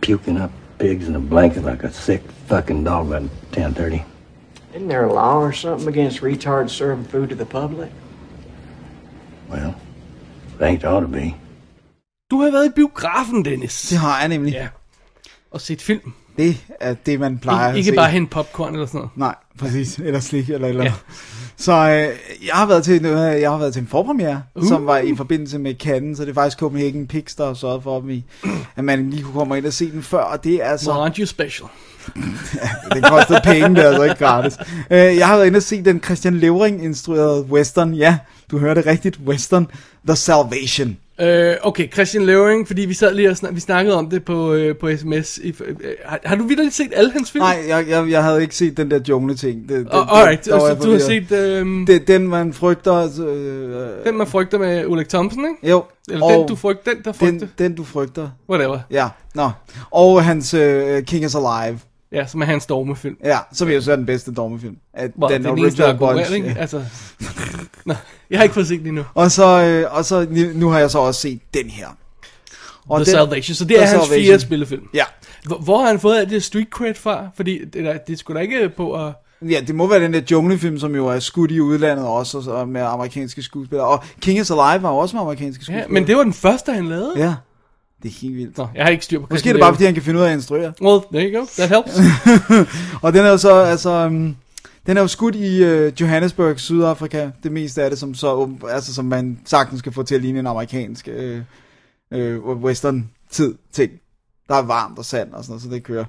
puking 0.02 0.38
up 0.44 0.52
pigs 0.80 1.08
in 1.08 1.16
a 1.16 1.20
blanket 1.20 1.64
like 1.64 1.84
a 1.88 1.92
sick 1.94 2.22
fucking 2.48 2.84
dog 2.84 3.10
by 3.10 3.20
ten 3.52 3.74
thirty. 3.74 4.02
Isn't 4.76 4.88
there 4.90 5.06
a 5.06 5.14
law 5.14 5.38
or 5.40 5.52
something 5.54 5.88
against 5.90 6.22
retards 6.24 6.70
serving 6.70 7.06
food 7.06 7.30
to 7.30 7.36
the 7.36 7.46
public? 7.46 7.90
Well, 9.52 9.74
there 10.60 10.68
ain't 10.70 10.84
ought 10.86 11.02
to 11.02 11.08
be. 11.08 11.36
Du 12.32 12.42
har 12.42 12.52
været 12.52 12.66
i 12.66 12.70
biografen, 12.76 13.46
Dennis. 13.46 13.90
Det 13.90 13.98
har 13.98 14.20
jeg 14.20 14.28
nemlig. 14.28 14.54
Ja. 14.54 14.68
Og 15.52 15.62
set 15.62 15.82
film. 15.82 16.14
Det 16.38 16.66
er 16.80 16.94
det, 16.94 17.20
man 17.20 17.38
plejer 17.38 17.68
Ik- 17.68 17.72
at 17.72 17.76
ikke 17.78 17.94
bare 17.96 18.10
hente 18.10 18.30
popcorn 18.30 18.74
eller 18.74 18.86
sådan 18.86 18.98
noget. 18.98 19.12
Nej, 19.16 19.36
præcis. 19.60 20.00
Eller 20.00 20.20
slik 20.20 20.50
eller 20.50 20.68
eller 20.68 20.84
Ja. 20.84 20.94
Så 21.64 21.72
øh, 21.72 22.46
jeg 22.48 22.54
har 22.54 22.66
været 22.66 22.84
til 22.84 23.02
noget, 23.02 23.42
jeg 23.42 23.52
har 23.52 23.58
været 23.58 23.74
til 23.74 23.82
en 23.82 23.88
forpremiere, 23.88 24.44
uh. 24.56 24.68
som 24.68 24.86
var 24.86 24.98
i 24.98 25.16
forbindelse 25.16 25.60
med 25.60 25.76
Cannes, 25.76 26.18
så 26.18 26.24
det 26.24 26.30
er 26.30 26.34
faktisk 26.34 26.60
Copenhagen 26.60 27.08
Pix, 27.08 27.36
der 27.36 27.46
har 27.46 27.54
sørget 27.54 27.84
for, 27.84 27.98
at, 27.98 28.08
vi, 28.08 28.24
at 28.76 28.84
man 28.84 29.10
lige 29.10 29.24
kunne 29.24 29.34
komme 29.34 29.58
ind 29.58 29.66
og 29.66 29.74
se 29.74 29.92
den 29.92 30.04
før, 30.04 30.22
og 30.22 30.44
det 30.44 30.56
er 30.56 30.66
altså, 30.66 30.86
Så 30.86 30.92
aren't 30.92 31.20
you 31.20 31.26
special? 31.26 31.70
det 32.94 33.04
kostede 33.04 33.42
penge, 33.44 33.70
det 33.70 33.84
er 33.84 33.88
altså 33.88 34.04
ikke 34.04 34.16
gratis. 34.16 34.58
Øh, 34.92 34.98
jeg 34.98 35.28
har 35.28 35.36
været 35.36 35.48
inde 35.48 35.58
og 35.58 35.64
se 35.64 35.82
den 35.82 36.04
Christian 36.04 36.38
Levering 36.38 36.84
instruerede 36.84 37.42
western, 37.42 37.94
ja, 37.94 38.18
du 38.52 38.58
hørte 38.58 38.82
rigtigt, 38.86 39.20
western, 39.26 39.68
The 40.08 40.16
Salvation. 40.16 40.98
Øh, 41.22 41.56
okay, 41.62 41.92
Christian 41.94 42.26
Levering, 42.26 42.68
fordi 42.68 42.82
vi 42.82 42.94
sad 42.94 43.14
lige 43.16 43.30
og 43.30 43.38
snak- 43.38 43.56
vi 43.56 43.60
snakkede 43.60 43.96
om 43.98 44.10
det 44.10 44.26
på, 44.26 44.54
øh, 44.54 44.76
på 44.78 44.90
sms. 44.98 45.38
I, 45.38 45.56
øh, 45.66 45.76
har, 46.06 46.20
har 46.26 46.36
du 46.36 46.44
vidderligt 46.44 46.76
set 46.76 46.92
alle 46.96 47.12
hans 47.12 47.32
film? 47.32 47.42
Nej, 47.42 47.64
jeg, 47.68 47.86
jeg, 47.90 48.10
jeg 48.10 48.24
havde 48.24 48.42
ikke 48.42 48.56
set 48.56 48.78
den 48.78 48.92
der 48.92 49.00
jungle 49.10 49.36
ting. 49.36 49.70
Det, 49.70 49.78
det, 49.86 49.88
Oh, 49.92 50.20
alright, 50.20 50.46
der 50.46 50.52
var 50.54 50.60
så 50.60 50.68
jeg 50.68 50.84
du 50.84 50.92
har 50.92 51.00
set 51.00 51.32
øh, 51.32 51.88
Det, 51.88 52.08
den 52.08 52.28
man 52.28 52.54
frygter, 52.54 52.94
øh, 53.28 54.06
den, 54.06 54.18
man 54.18 54.28
frygter 54.28 54.58
med 54.60 54.86
Ulrik 54.86 55.10
Thomsen, 55.10 55.46
ikke? 55.46 55.70
jo, 55.72 55.84
Eller 56.12 56.28
den, 56.28 56.48
du 56.48 56.56
frygter, 56.56 56.94
den, 56.94 57.04
der 57.04 57.12
frygter. 57.12 57.40
den, 57.40 57.50
den 57.58 57.76
du 57.76 57.84
frygter. 57.84 58.30
Whatever. 58.50 58.80
Ja, 58.92 59.08
nå. 59.36 59.50
Og 59.92 60.24
hans 60.26 60.54
uh, 60.54 60.60
King 61.08 61.26
is 61.26 61.36
Alive. 61.36 61.80
Ja, 62.14 62.26
som 62.28 62.42
er 62.42 62.46
hans 62.46 62.66
dogmefilm. 62.66 63.18
Ja, 63.24 63.38
som 63.54 63.70
jeg 63.70 63.84
så 63.84 63.92
er 63.92 63.96
den 63.96 64.06
bedste 64.06 64.34
dogmefilm. 64.34 64.76
At 64.94 65.12
Hvor 65.16 65.28
den 65.28 65.46
er 65.46 65.50
den 65.50 65.60
eneste, 65.60 65.84
er 65.84 65.88
original 65.88 66.08
god, 66.08 66.16
bunch. 66.16 66.32
ikke? 66.36 66.48
ja. 66.48 66.56
Altså, 66.62 66.84
Nå, 67.86 67.94
jeg 68.30 68.40
har 68.40 68.44
ikke 68.44 68.54
fået 68.54 68.68
set 68.68 68.80
den 68.80 68.88
endnu. 68.88 69.04
Og 69.14 69.32
så, 69.32 69.64
øh, 69.64 69.98
og 69.98 70.06
så 70.06 70.28
nu- 70.54 70.70
har 70.70 70.80
jeg 70.80 70.92
så 70.92 71.00
også 71.00 71.22
set 71.22 71.40
den 71.54 71.70
her. 71.70 71.88
Og 72.90 72.98
The 73.00 73.06
den, 73.06 73.12
Salvation, 73.12 73.56
så 73.56 73.66
det 73.66 73.76
er 73.78 73.80
The 73.82 73.88
hans 73.90 74.04
Salvation. 74.04 74.26
fjerde 74.26 74.40
spillefilm. 74.42 74.84
Ja. 74.94 75.04
Hvor, 75.46 75.58
hvor 75.58 75.80
har 75.82 75.88
han 75.88 76.00
fået 76.00 76.18
alt 76.18 76.30
det 76.30 76.44
street 76.44 76.68
cred 76.70 76.94
fra? 76.94 77.28
Fordi 77.36 77.66
det, 77.66 77.84
der, 77.86 77.98
det 78.08 78.14
er 78.14 78.18
sgu 78.18 78.34
da 78.34 78.40
ikke 78.40 78.70
på 78.78 78.94
at... 79.06 79.14
ja, 79.50 79.60
det 79.68 79.76
må 79.76 79.88
være 79.88 80.00
den 80.00 80.14
der 80.14 80.22
junglefilm, 80.32 80.80
som 80.80 80.96
jo 80.96 81.08
er 81.08 81.20
skudt 81.20 81.52
i 81.52 81.60
udlandet 81.62 82.06
også, 82.06 82.38
og 82.52 82.68
med 82.68 82.82
amerikanske 82.82 83.42
skuespillere. 83.42 83.88
Og 83.88 84.04
King 84.22 84.40
is 84.40 84.52
Alive 84.52 84.84
var 84.84 84.90
jo 84.90 84.98
også 84.98 85.16
med 85.16 85.22
amerikanske 85.22 85.60
Ja, 85.62 85.64
skuespillere. 85.64 85.90
men 85.90 86.08
det 86.08 86.18
var 86.18 86.24
den 86.24 86.34
første, 86.34 86.74
han 86.74 86.88
lavede. 86.90 87.14
Ja, 87.18 87.36
det 88.04 88.10
er 88.10 88.14
helt 88.22 88.36
vildt. 88.36 88.58
Nå, 88.58 88.68
jeg 88.76 88.84
har 88.84 88.90
ikke 88.90 89.06
styr 89.06 89.20
på 89.20 89.28
Måske 89.30 89.50
er 89.50 89.54
det 89.54 89.60
bare, 89.60 89.74
fordi 89.74 89.86
han 89.86 89.94
kan 89.94 90.04
finde 90.04 90.20
ud 90.20 90.26
af 90.26 90.30
at 90.30 90.36
instruere. 90.36 90.74
Well, 90.82 91.02
there 91.14 91.30
you 91.30 91.40
go. 91.40 91.46
That 91.58 91.70
helps. 91.70 92.00
Og 93.04 93.14
den 93.14 93.26
er 93.26 93.30
jo 93.30 93.38
så, 93.38 93.54
altså... 93.54 94.06
Um, 94.06 94.36
den 94.88 94.98
er 94.98 95.02
jo 95.02 95.08
skudt 95.08 95.36
i 95.36 95.64
uh, 95.64 96.02
Johannesburg, 96.02 96.60
Sydafrika. 96.60 97.30
Det 97.44 97.52
meste 97.52 97.84
af 97.84 97.90
det, 97.90 98.00
som 98.00 98.14
så, 98.14 98.50
altså, 98.70 98.94
som 98.94 99.06
man 99.06 99.40
sagtens 99.46 99.80
skal 99.80 99.92
få 99.92 100.04
til 100.04 100.16
at 100.16 100.22
ligne 100.22 100.40
en 100.40 100.48
amerikansk 100.48 101.08
øh, 101.08 101.42
øh, 102.12 102.40
western-tid 102.40 103.56
ting. 103.72 103.92
Der 104.48 104.56
er 104.56 104.62
varmt 104.62 104.98
og 104.98 105.06
sand 105.06 105.34
og 105.34 105.44
sådan 105.44 105.52
noget, 105.52 105.64
så 105.64 105.70
det 105.70 105.84
kører. 105.84 106.06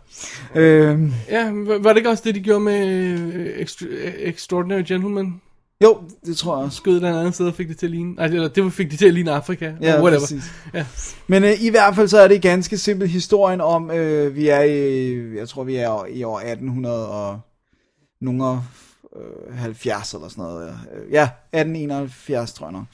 Øh, 0.55 1.01
ja, 1.29 1.51
var 1.51 1.79
var 1.79 1.91
det 1.93 1.97
ikke 1.97 2.11
også 2.11 2.23
det, 2.27 2.35
de 2.35 2.41
gjorde 2.41 2.61
med 2.61 2.89
øh, 2.89 3.47
Extra, 3.57 3.87
Extraordinary 4.19 4.83
Gentleman? 4.89 5.41
Jo, 5.85 5.99
det 6.27 6.37
tror 6.37 6.57
jeg 6.57 6.65
også. 6.65 6.77
Skød 6.77 6.95
den 6.95 7.05
andet 7.05 7.35
sted 7.35 7.47
og 7.47 7.55
fik 7.55 7.69
det 7.69 7.79
til 7.79 7.87
at 7.87 7.91
ligne. 7.91 8.15
Nej, 8.15 8.27
eller 8.27 8.49
det 8.49 8.73
fik 8.73 8.91
de 8.91 8.97
til 8.97 9.07
at 9.07 9.15
ligne 9.15 9.31
Afrika. 9.31 9.73
Ja, 9.81 10.01
whatever. 10.01 10.21
præcis. 10.21 10.53
Ja. 10.75 10.87
Men 11.27 11.45
øh, 11.45 11.63
i 11.65 11.71
hvert 11.71 11.95
fald 11.95 12.09
så 12.09 12.19
er 12.19 12.29
det 12.29 12.43
ganske 12.43 12.79
simpelt 12.79 13.11
historien 13.11 13.61
om, 13.61 13.91
øh, 13.91 14.37
vi 14.37 14.49
er 14.49 14.61
i, 14.61 15.37
jeg 15.37 15.49
tror 15.49 15.65
vi 15.65 15.77
er 15.77 16.07
i 16.07 16.23
år 16.23 16.39
1800 16.39 17.09
og 17.09 17.41
nogle 18.21 18.45
70 19.55 20.15
eller 20.15 20.29
sådan 20.29 20.45
noget. 20.45 20.69
Øh, 20.69 21.13
Ja, 21.13 21.23
1871 21.23 22.53
tror 22.53 22.67
jeg 22.67 22.73
nok. 22.73 22.85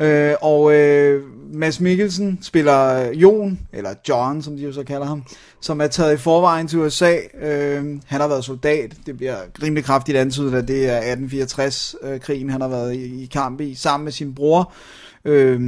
Ja. 0.00 0.30
Øh, 0.30 0.36
og 0.40 0.74
øh, 0.74 1.22
Mads 1.52 1.80
Mikkelsen 1.80 2.38
spiller 2.42 3.08
øh, 3.08 3.22
Jon, 3.22 3.58
eller 3.72 3.94
John, 4.08 4.42
som 4.42 4.56
de 4.56 4.62
jo 4.62 4.72
så 4.72 4.84
kalder 4.84 5.06
ham, 5.06 5.24
som 5.60 5.80
er 5.80 5.86
taget 5.86 6.14
i 6.14 6.16
forvejen 6.16 6.68
til 6.68 6.78
USA. 6.78 7.16
Øh, 7.40 7.84
han 8.06 8.20
har 8.20 8.28
været 8.28 8.44
soldat. 8.44 8.96
Det 9.06 9.16
bliver 9.16 9.36
rimelig 9.62 9.84
kraftigt 9.84 10.18
antydet, 10.18 10.54
at 10.54 10.68
det 10.68 10.90
er 10.90 11.14
1864-krigen, 11.14 12.50
han 12.50 12.60
har 12.60 12.68
været 12.68 12.94
i, 12.94 13.22
i 13.22 13.26
kamp 13.26 13.60
i, 13.60 13.74
sammen 13.74 14.04
med 14.04 14.12
sin 14.12 14.34
bror. 14.34 14.72
Øh, 15.24 15.60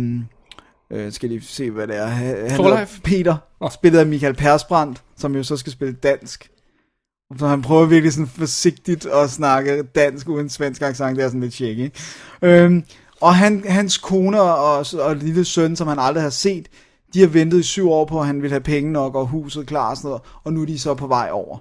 øh, 0.91 1.13
skal 1.13 1.29
lige 1.29 1.43
se, 1.43 1.71
hvad 1.71 1.87
det 1.87 1.97
er. 1.97 2.07
Han 2.07 2.51
Thorleif? 2.51 2.99
Peter, 3.05 3.37
Nå. 3.61 3.69
spillet 3.69 3.99
af 3.99 4.07
Michael 4.07 4.35
Persbrandt, 4.35 5.03
som 5.17 5.35
jo 5.35 5.43
så 5.43 5.57
skal 5.57 5.73
spille 5.73 5.95
dansk. 5.95 6.51
Så 7.37 7.47
han 7.47 7.63
prøver 7.63 7.87
virkelig 7.87 8.13
sådan 8.13 8.27
forsigtigt 8.27 9.07
at 9.07 9.31
snakke 9.31 9.83
dansk 9.83 10.29
uden 10.29 10.49
svensk 10.49 10.83
accent, 10.83 11.17
det 11.17 11.25
er 11.25 11.29
sådan 11.29 11.41
lidt 11.41 11.55
tjek, 11.55 11.79
ikke? 11.79 11.99
Øhm, 12.43 12.85
og 13.21 13.35
han, 13.35 13.65
hans 13.69 13.99
kone 13.99 14.41
og, 14.41 14.87
og 15.01 15.17
lille 15.17 15.45
søn, 15.45 15.77
som 15.77 15.89
han 15.89 15.99
aldrig 15.99 16.23
har 16.23 16.31
set, 16.31 16.69
de 17.15 17.21
har 17.21 17.27
ventet 17.27 17.59
i 17.59 17.63
syv 17.63 17.91
år 17.91 18.05
på, 18.05 18.21
at 18.21 18.27
han 18.27 18.43
vil 18.43 18.51
have 18.51 18.61
penge 18.61 18.93
nok 18.93 19.15
og 19.15 19.27
huset 19.27 19.67
klar 19.67 19.91
og 19.91 19.97
sådan 19.97 20.09
noget, 20.09 20.23
og 20.45 20.53
nu 20.53 20.63
er 20.63 20.67
de 20.67 20.79
så 20.79 20.95
på 20.95 21.07
vej 21.07 21.29
over. 21.33 21.59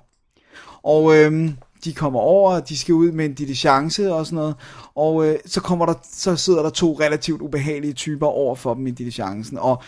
Og 0.84 1.18
øhm, 1.18 1.57
de 1.84 1.93
kommer 1.93 2.20
over, 2.20 2.55
og 2.55 2.70
de 2.70 2.78
skal 2.78 2.93
ud 2.93 3.11
med 3.11 3.26
en 3.26 3.34
diligence 3.34 4.13
og 4.13 4.26
sådan 4.26 4.36
noget, 4.36 4.55
og 4.95 5.28
øh, 5.28 5.39
så, 5.45 5.61
kommer 5.61 5.86
der, 5.86 5.93
så 6.13 6.36
sidder 6.36 6.63
der 6.63 6.70
to 6.70 6.99
relativt 6.99 7.41
ubehagelige 7.41 7.93
typer 7.93 8.28
over 8.28 8.55
for 8.55 8.74
dem 8.74 8.88
i 8.88 8.91
diligencen, 8.91 9.57
og 9.57 9.84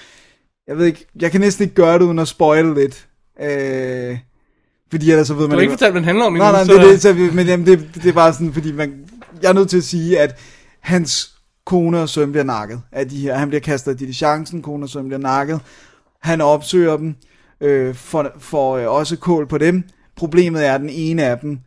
Jeg 0.68 0.78
ved 0.78 0.86
ikke, 0.86 1.06
jeg 1.22 1.32
kan 1.32 1.42
næsten 1.42 1.64
ikke 1.64 1.76
gøre 1.76 2.00
det 2.00 2.06
uden 2.06 2.20
at 2.20 2.28
spoile 2.28 2.74
lidt. 2.74 3.08
Øh, 3.42 4.18
fordi 4.92 5.12
ellers 5.12 5.28
så 5.28 5.34
ved 5.34 5.44
Du 5.44 5.48
man 5.48 5.58
har 5.58 5.62
ikke 5.62 5.72
fortalt, 5.72 5.92
hvad 5.92 6.02
den 6.02 6.06
handler 6.06 6.26
om 6.26 6.34
Nej, 6.34 6.52
nej, 6.52 6.64
det, 6.64 6.76
er 6.76 6.82
det, 6.82 7.02
så, 7.02 7.14
men 7.34 7.48
jamen, 7.48 7.66
det, 7.66 7.90
det 7.96 8.06
er 8.06 8.14
bare 8.14 8.34
sådan, 8.34 8.54
fordi 8.54 8.72
man, 8.72 8.94
jeg 9.42 9.50
er 9.50 9.54
nødt 9.54 9.70
til 9.70 9.78
at 9.78 9.84
sige, 9.84 10.20
at 10.20 10.40
hans 10.80 11.32
kone 11.66 12.02
og 12.02 12.10
søn 12.10 12.32
bliver 12.32 12.44
nakket 12.44 12.82
af 12.92 13.10
de 13.10 13.18
her. 13.18 13.36
Han 13.36 13.48
bliver 13.48 13.62
kastet 13.62 13.92
af 13.92 13.98
diligencen, 13.98 14.62
kone 14.62 14.86
og 14.86 14.90
søn 14.90 15.08
bliver 15.08 15.20
nakket. 15.20 15.60
Han 16.22 16.42
opsøger 16.42 16.98
dem, 16.98 17.16
øh, 17.62 17.96
får, 17.96 18.28
får 18.40 18.78
øh, 18.78 18.88
også 18.88 19.18
kål 19.18 19.48
på 19.48 19.58
dem. 19.58 19.84
Problemet 20.16 20.66
er, 20.66 20.74
at 20.74 20.82
den 20.82 20.90
ene 20.90 21.24
af 21.24 21.40
dem 21.40 21.60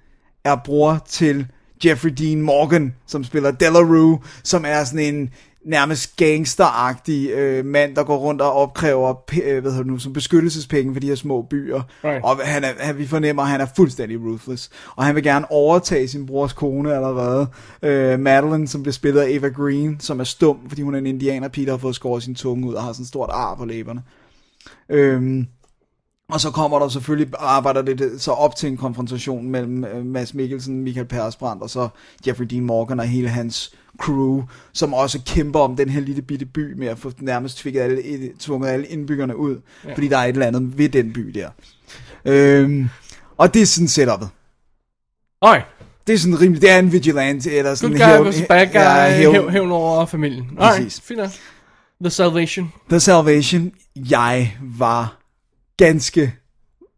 er 0.44 0.56
bror 0.64 1.06
til 1.08 1.46
Jeffrey 1.84 2.10
Dean 2.10 2.42
Morgan, 2.42 2.94
som 3.06 3.24
spiller 3.24 3.50
Delarue, 3.50 4.18
som 4.44 4.64
er 4.66 4.84
sådan 4.84 5.14
en 5.14 5.30
nærmest 5.64 6.16
gangsteragtig 6.16 7.30
øh, 7.30 7.64
mand, 7.64 7.96
der 7.96 8.04
går 8.04 8.16
rundt 8.16 8.40
og 8.40 8.52
opkræver 8.52 9.14
øh, 9.44 9.62
hvad 9.62 9.84
nu, 9.84 9.98
som 9.98 10.12
beskyttelsespenge 10.12 10.92
for 10.92 11.00
de 11.00 11.06
her 11.06 11.14
små 11.14 11.42
byer. 11.42 11.82
Right. 12.04 12.24
Og 12.24 12.36
han 12.44 12.64
er, 12.64 12.72
han, 12.78 12.98
vi 12.98 13.06
fornemmer, 13.06 13.42
at 13.42 13.48
han 13.48 13.60
er 13.60 13.66
fuldstændig 13.76 14.20
ruthless. 14.20 14.70
Og 14.96 15.04
han 15.04 15.14
vil 15.14 15.22
gerne 15.22 15.50
overtage 15.50 16.08
sin 16.08 16.26
brors 16.26 16.52
kone 16.52 16.94
allerede. 16.94 17.46
Øh, 17.82 18.20
Madeline, 18.20 18.68
som 18.68 18.82
bliver 18.82 18.92
spillet 18.92 19.20
af 19.20 19.26
Eva 19.30 19.48
Green, 19.48 20.00
som 20.00 20.20
er 20.20 20.24
stum, 20.24 20.58
fordi 20.68 20.82
hun 20.82 20.94
er 20.94 20.98
en 20.98 21.06
indianer 21.06 21.48
pige, 21.48 21.66
der 21.66 21.72
har 21.72 21.78
fået 21.78 21.94
skåret 21.94 22.22
sin 22.22 22.34
tunge 22.34 22.68
ud 22.68 22.74
og 22.74 22.82
har 22.82 22.92
sådan 22.92 23.02
et 23.02 23.08
stort 23.08 23.30
ar 23.32 23.54
på 23.54 23.64
læberne. 23.64 24.02
Øhm, 24.88 25.46
og 26.33 26.41
så 26.41 26.51
kommer 26.51 26.78
der 26.78 26.89
selvfølgelig, 26.89 27.33
arbejder 27.39 27.83
det 27.83 28.20
så 28.22 28.30
op 28.30 28.57
til 28.57 28.68
en 28.68 28.76
konfrontation 28.76 29.49
mellem 29.49 29.85
øh, 29.85 30.07
Mads 30.07 30.35
Mikkelsen, 30.35 30.83
Michael 30.83 31.07
Persbrandt 31.07 31.62
og 31.62 31.70
så 31.70 31.89
Jeffrey 32.26 32.47
Dean 32.47 32.64
Morgan 32.64 33.01
og 33.01 33.07
hele 33.07 33.28
hans 33.28 33.72
crew, 33.99 34.43
som 34.72 34.95
også 34.95 35.20
kæmper 35.26 35.61
om 35.61 35.76
den 35.76 35.89
her 35.89 36.01
lille 36.01 36.22
bitte 36.22 36.47
by 36.47 36.72
med 36.78 36.87
at 36.87 36.99
få 36.99 37.12
nærmest 37.20 37.59
tvunget 37.59 37.80
alle, 37.80 38.03
tvunget 38.39 38.68
alle 38.68 38.87
indbyggerne 38.87 39.37
ud, 39.37 39.61
ja. 39.85 39.95
fordi 39.95 40.09
der 40.09 40.18
er 40.18 40.24
et 40.24 40.28
eller 40.28 40.47
andet 40.47 40.78
ved 40.78 40.89
den 40.89 41.12
by 41.12 41.20
der. 41.20 41.49
Øhm, 42.24 42.89
og 43.39 43.55
det 43.55 43.62
er 43.62 43.66
sådan 43.66 43.89
setupet. 43.89 44.28
Øj, 45.43 45.61
Det 46.07 46.12
er 46.14 46.18
sådan 46.18 46.41
rimelig, 46.41 46.62
det 46.62 46.70
er 46.70 46.78
en 46.78 46.93
vigilante, 46.93 47.51
eller 47.51 47.74
sådan 47.74 47.97
good 47.99 48.18
guy 48.18 48.24
versus 48.26 48.43
bad 48.49 48.66
guy, 48.66 48.74
ja, 48.74 49.18
hævn- 49.18 49.33
hævn, 49.33 49.51
hævn 49.51 49.70
over 49.70 50.07
familien. 50.07 50.47
Præcis. 50.59 51.01
fint 51.01 51.18
nok. 51.18 51.30
The 52.01 52.11
Salvation. 52.11 52.72
The 52.91 53.01
Salvation, 53.01 53.72
jeg 53.97 54.57
var 54.62 55.21
ganske 55.76 56.32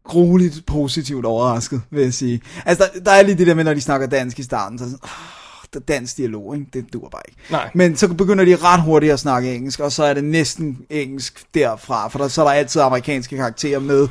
grueligt 0.03 0.63
positivt 0.65 1.25
overrasket, 1.25 1.81
vil 1.91 2.03
jeg 2.03 2.13
sige. 2.13 2.41
Altså, 2.65 2.89
der, 2.93 2.99
der 2.99 3.11
er 3.11 3.21
lige 3.23 3.35
det 3.37 3.47
der 3.47 3.53
med, 3.53 3.63
når 3.63 3.73
de 3.73 3.81
snakker 3.81 4.07
dansk 4.07 4.39
i 4.39 4.43
starten, 4.43 4.79
så 4.79 4.85
sådan, 4.85 4.99
oh, 5.03 5.81
dansk 5.87 6.17
dialog, 6.17 6.55
ikke? 6.55 6.67
det 6.73 6.93
dur 6.93 7.09
bare 7.09 7.21
ikke. 7.27 7.41
Nej. 7.51 7.69
Men 7.73 7.95
så 7.95 8.13
begynder 8.13 8.45
de 8.45 8.55
ret 8.55 8.81
hurtigt 8.81 9.13
at 9.13 9.19
snakke 9.19 9.55
engelsk, 9.55 9.79
og 9.79 9.91
så 9.91 10.03
er 10.03 10.13
det 10.13 10.23
næsten 10.23 10.77
engelsk 10.89 11.43
derfra, 11.53 12.07
for 12.07 12.19
der, 12.19 12.27
så 12.27 12.41
er 12.41 12.45
der 12.45 12.51
altid 12.51 12.81
amerikanske 12.81 13.35
karakterer 13.35 13.79
med. 13.79 14.07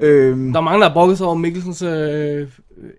Øhm, 0.00 0.52
Der 0.52 0.58
er 0.58 0.64
mange, 0.64 0.80
der 0.80 0.86
har 0.88 0.94
brokket 0.94 1.18
sig 1.18 1.26
over 1.26 1.36
Mikkelsens 1.36 1.82
øh, 1.82 2.48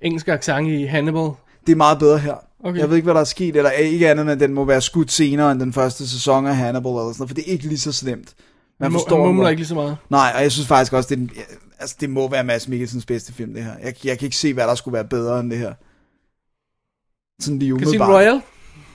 engelske 0.02 0.34
accent 0.34 0.68
i 0.68 0.84
Hannibal. 0.86 1.30
det 1.68 1.72
er 1.72 1.76
meget 1.76 2.00
bedre 2.00 2.18
her. 2.18 2.36
Okay. 2.64 2.80
Jeg 2.80 2.90
ved 2.90 2.96
ikke, 2.96 3.06
hvad 3.06 3.14
der 3.14 3.20
er 3.22 3.26
sket, 3.26 3.56
eller 3.56 3.70
ikke 3.72 4.10
andet, 4.10 4.22
end 4.24 4.32
at 4.32 4.40
den 4.40 4.54
må 4.54 4.66
være 4.66 4.82
skudt 4.82 5.12
senere 5.12 5.52
end 5.52 5.60
den 5.60 5.74
første 5.74 6.08
sæson 6.10 6.48
af 6.48 6.56
Hannibal, 6.56 6.92
eller 6.92 7.04
sådan 7.14 7.16
noget, 7.20 7.30
for 7.30 7.36
det 7.36 7.44
er 7.48 7.52
ikke 7.52 7.68
lige 7.68 7.80
så 7.80 7.92
slemt. 7.92 8.34
Man 8.84 8.92
Han, 8.92 9.00
forstår 9.00 9.18
han 9.26 9.26
mumler 9.36 9.50
ikke 9.50 9.60
lige 9.60 9.68
så 9.68 9.76
meget. 9.76 9.98
Nej, 10.10 10.32
og 10.36 10.42
jeg 10.42 10.52
synes 10.52 10.68
faktisk 10.68 10.94
også, 10.94 11.10
det, 11.10 11.18
den, 11.18 11.32
altså, 11.80 11.96
det 12.00 12.10
må 12.10 12.30
være 12.30 12.44
Mads 12.44 12.68
Mikkelsens 12.68 13.06
bedste 13.06 13.34
film, 13.34 13.54
det 13.54 13.64
her. 13.64 13.72
Jeg, 13.84 13.94
jeg 14.06 14.20
kan 14.20 14.26
ikke 14.26 14.38
se, 14.38 14.54
hvad 14.54 14.64
der 14.68 14.76
skulle 14.76 14.94
være 14.94 15.06
bedre 15.06 15.40
end 15.40 15.52
det 15.52 15.58
her. 15.60 15.74
Sådan 17.42 17.60
lige 17.60 17.72
Casino 17.72 17.76
umiddelbart. 17.88 18.10
Royale? 18.10 18.42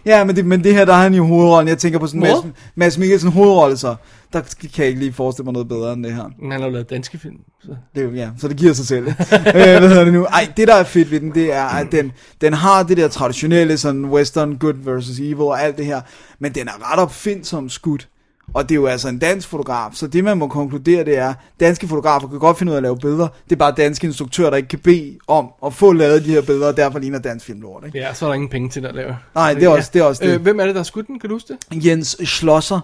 Ja, 0.07 0.25
men 0.25 0.37
det, 0.37 0.45
men 0.47 0.65
det 0.65 0.75
her, 0.75 0.85
der 0.85 0.93
er 0.93 1.03
han 1.03 1.15
i 1.15 1.19
hovedrollen. 1.19 1.69
Jeg 1.69 1.79
tænker 1.79 1.99
på 1.99 2.07
sådan? 2.07 2.21
Mads, 2.21 2.45
Mads 2.75 2.99
Mikkelsen 2.99 3.31
hovedrolle, 3.33 3.77
så 3.77 3.97
der 4.33 4.41
kan 4.61 4.71
jeg 4.79 4.87
ikke 4.87 5.01
lige 5.01 5.13
forestille 5.13 5.45
mig 5.45 5.53
noget 5.53 5.69
bedre 5.69 5.93
end 5.93 6.05
det 6.05 6.15
her. 6.15 6.25
Men 6.43 6.53
han 6.53 6.61
har 6.61 6.69
jo 6.69 6.73
lavet 6.73 6.91
danske 6.91 7.19
film. 7.19 7.37
Så. 7.63 7.77
Det, 7.95 8.03
jo- 8.05 8.11
ja, 8.11 8.31
så 8.39 8.49
det 8.49 8.57
giver 8.57 8.73
sig 8.73 8.87
selv. 8.87 9.07
øh, 9.09 9.13
hvad 9.53 9.89
hedder 9.89 10.05
det 10.05 10.13
nu? 10.13 10.25
Ej, 10.25 10.53
det 10.57 10.69
der 10.69 10.75
er 10.75 10.85
fedt 10.85 11.11
ved 11.11 11.21
den, 11.21 11.35
det 11.35 11.53
er, 11.53 11.65
at 11.65 11.93
den, 11.93 12.13
den 12.41 12.53
har 12.53 12.83
det 12.83 12.97
der 12.97 13.09
traditionelle, 13.09 13.79
sådan 13.79 14.05
western 14.05 14.59
good 14.59 14.75
versus 14.85 15.19
evil 15.19 15.41
og 15.41 15.63
alt 15.63 15.77
det 15.79 15.87
her, 15.87 16.01
men 16.39 16.55
den 16.55 16.69
er 16.69 16.93
ret 16.93 16.99
opfindsom 16.99 17.69
skudt. 17.69 18.09
Og 18.55 18.69
det 18.69 18.75
er 18.75 18.77
jo 18.77 18.87
altså 18.87 19.09
en 19.09 19.19
dansk 19.19 19.49
fotograf, 19.49 19.93
så 19.95 20.07
det 20.07 20.25
man 20.25 20.39
må 20.39 20.49
konkludere, 20.49 21.05
det 21.05 21.19
er, 21.19 21.35
danske 21.61 21.89
fotografer 21.89 22.29
kan 22.29 22.39
godt 22.39 22.59
finde 22.59 22.71
ud 22.71 22.75
af 22.75 22.79
at 22.79 22.83
lave 22.83 22.99
billeder. 22.99 23.29
Det 23.45 23.53
er 23.53 23.57
bare 23.57 23.73
danske 23.77 24.07
instruktører, 24.07 24.51
der 24.51 24.57
ikke 24.57 24.69
kan 24.69 24.79
bede 24.79 25.19
om 25.27 25.49
at 25.67 25.75
få 25.75 25.93
lavet 25.93 26.25
de 26.25 26.31
her 26.31 26.43
billeder, 26.43 26.67
og 26.67 26.77
derfor 26.77 26.99
ligner 26.99 27.19
dansk 27.19 27.47
film 27.47 27.61
lort, 27.61 27.85
ikke? 27.87 27.99
Ja, 27.99 28.15
så 28.15 28.25
er 28.25 28.29
der 28.29 28.35
ingen 28.35 28.49
penge 28.51 28.69
til 28.69 28.87
at 28.87 28.95
lave. 28.95 29.17
Nej, 29.35 29.55
det 29.55 29.63
er 29.65 29.69
også 29.69 29.91
det. 29.95 30.01
Er 30.01 30.05
også 30.05 30.25
det. 30.25 30.35
Øh, 30.35 30.43
hvem 30.43 30.61
er 30.61 30.65
det, 30.65 30.75
der 30.75 30.79
har 30.79 30.85
skudt 30.85 31.07
den? 31.07 31.19
Kan 31.21 31.31
du 31.31 31.35
huske 31.35 31.57
det? 31.71 31.87
Jens 31.87 32.17
Schlosser. 32.25 32.81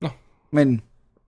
Nå. 0.00 0.08
Men, 0.52 0.82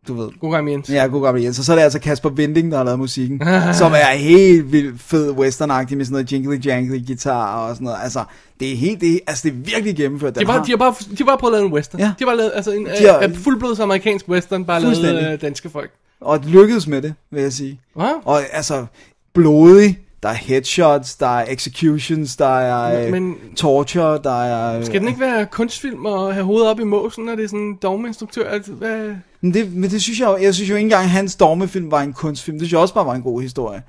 du 0.09 0.15
ved, 0.15 0.29
God 0.41 0.53
gang, 0.53 0.71
Jens. 0.71 0.89
Ja, 0.91 1.07
god 1.07 1.23
gammel 1.25 1.43
Jens. 1.43 1.59
Og 1.59 1.65
så 1.65 1.73
er 1.73 1.77
det 1.77 1.83
altså 1.83 1.99
Kasper 1.99 2.31
Winding, 2.31 2.71
der 2.71 2.77
har 2.77 2.85
lavet 2.85 2.99
musikken, 2.99 3.41
som 3.81 3.93
er 3.93 4.17
helt 4.17 4.73
vildt 4.73 5.01
fed 5.01 5.31
westernagtig 5.31 5.97
med 5.97 6.05
sådan 6.05 6.13
noget 6.13 6.33
jingly 6.33 6.67
jangly 6.67 7.07
guitar 7.07 7.69
og 7.69 7.75
sådan 7.75 7.85
noget. 7.85 7.99
Altså, 8.03 8.25
det 8.61 8.73
er 8.73 8.77
helt, 8.77 9.01
det 9.01 9.15
er, 9.15 9.19
altså 9.27 9.49
det 9.49 9.53
er 9.57 9.71
virkelig 9.75 9.97
gennemført. 9.97 10.35
De 10.35 10.41
Den 10.41 10.47
har, 10.47 10.53
bare, 10.53 10.59
har- 10.59 10.65
de, 10.65 10.71
har 10.71 10.77
bare, 10.77 10.95
de 11.11 11.17
har 11.19 11.25
bare 11.25 11.39
prøvet 11.39 11.55
at 11.55 11.59
lave 11.59 11.67
en 11.67 11.73
western. 11.73 12.01
Ja. 12.01 12.07
De 12.07 12.15
har 12.19 12.27
bare 12.27 12.37
lavet 12.37 12.53
altså 12.55 12.71
en 12.73 12.85
De 12.87 13.07
har- 13.07 13.27
uh, 13.29 13.35
fuldblods 13.37 13.81
amerikansk 13.81 14.29
western, 14.29 14.65
bare 14.65 14.81
lavet 14.83 15.35
uh, 15.35 15.41
danske 15.43 15.71
folk. 15.71 15.91
Og 16.21 16.41
lykkedes 16.47 16.87
med 16.87 17.03
det, 17.03 17.15
vil 17.33 17.43
jeg 17.43 17.53
sige. 17.53 17.81
Hvad? 17.95 18.13
Og 18.25 18.41
altså, 18.53 18.87
blodig, 19.35 19.99
der 20.27 20.33
er 20.33 20.37
headshots, 20.37 21.15
der 21.17 21.39
er 21.39 21.45
executions, 21.49 22.37
der 22.37 22.59
er 22.59 23.11
Men- 23.11 23.25
men, 23.25 23.37
torture, 23.57 24.19
der 24.25 24.43
er... 24.45 24.85
Skal 24.85 25.01
den 25.01 25.09
ikke 25.09 25.21
være 25.21 25.47
kunstfilm 25.47 26.07
og 26.07 26.35
have 26.35 26.45
hovedet 26.47 26.69
op 26.71 26.81
i 26.81 26.85
måsen, 26.85 27.25
når 27.25 27.35
det 27.35 27.45
er 27.45 27.49
sådan 27.49 27.61
en 27.61 27.75
dogmeinstruktør? 27.83 28.49
Altså, 28.51 28.73
hvad? 28.73 29.11
Men 29.41 29.55
det, 29.55 29.73
men 29.73 29.91
det 29.91 30.03
synes 30.03 30.21
jeg 30.21 30.27
jo, 30.29 30.37
jeg 30.37 30.55
synes 30.55 30.71
jo 30.71 30.75
ikke 30.75 30.85
engang, 30.87 31.05
at 31.05 31.11
hans 31.11 31.37
dogmefilm 31.37 31.91
var 31.91 32.01
en 32.01 32.13
kunstfilm. 32.13 32.59
Det 32.59 32.67
synes 32.67 32.73
jeg 32.73 32.81
også 32.81 32.95
bare 32.95 33.07
var 33.07 33.15
en 33.15 33.23
god 33.23 33.43
historie. 33.43 33.83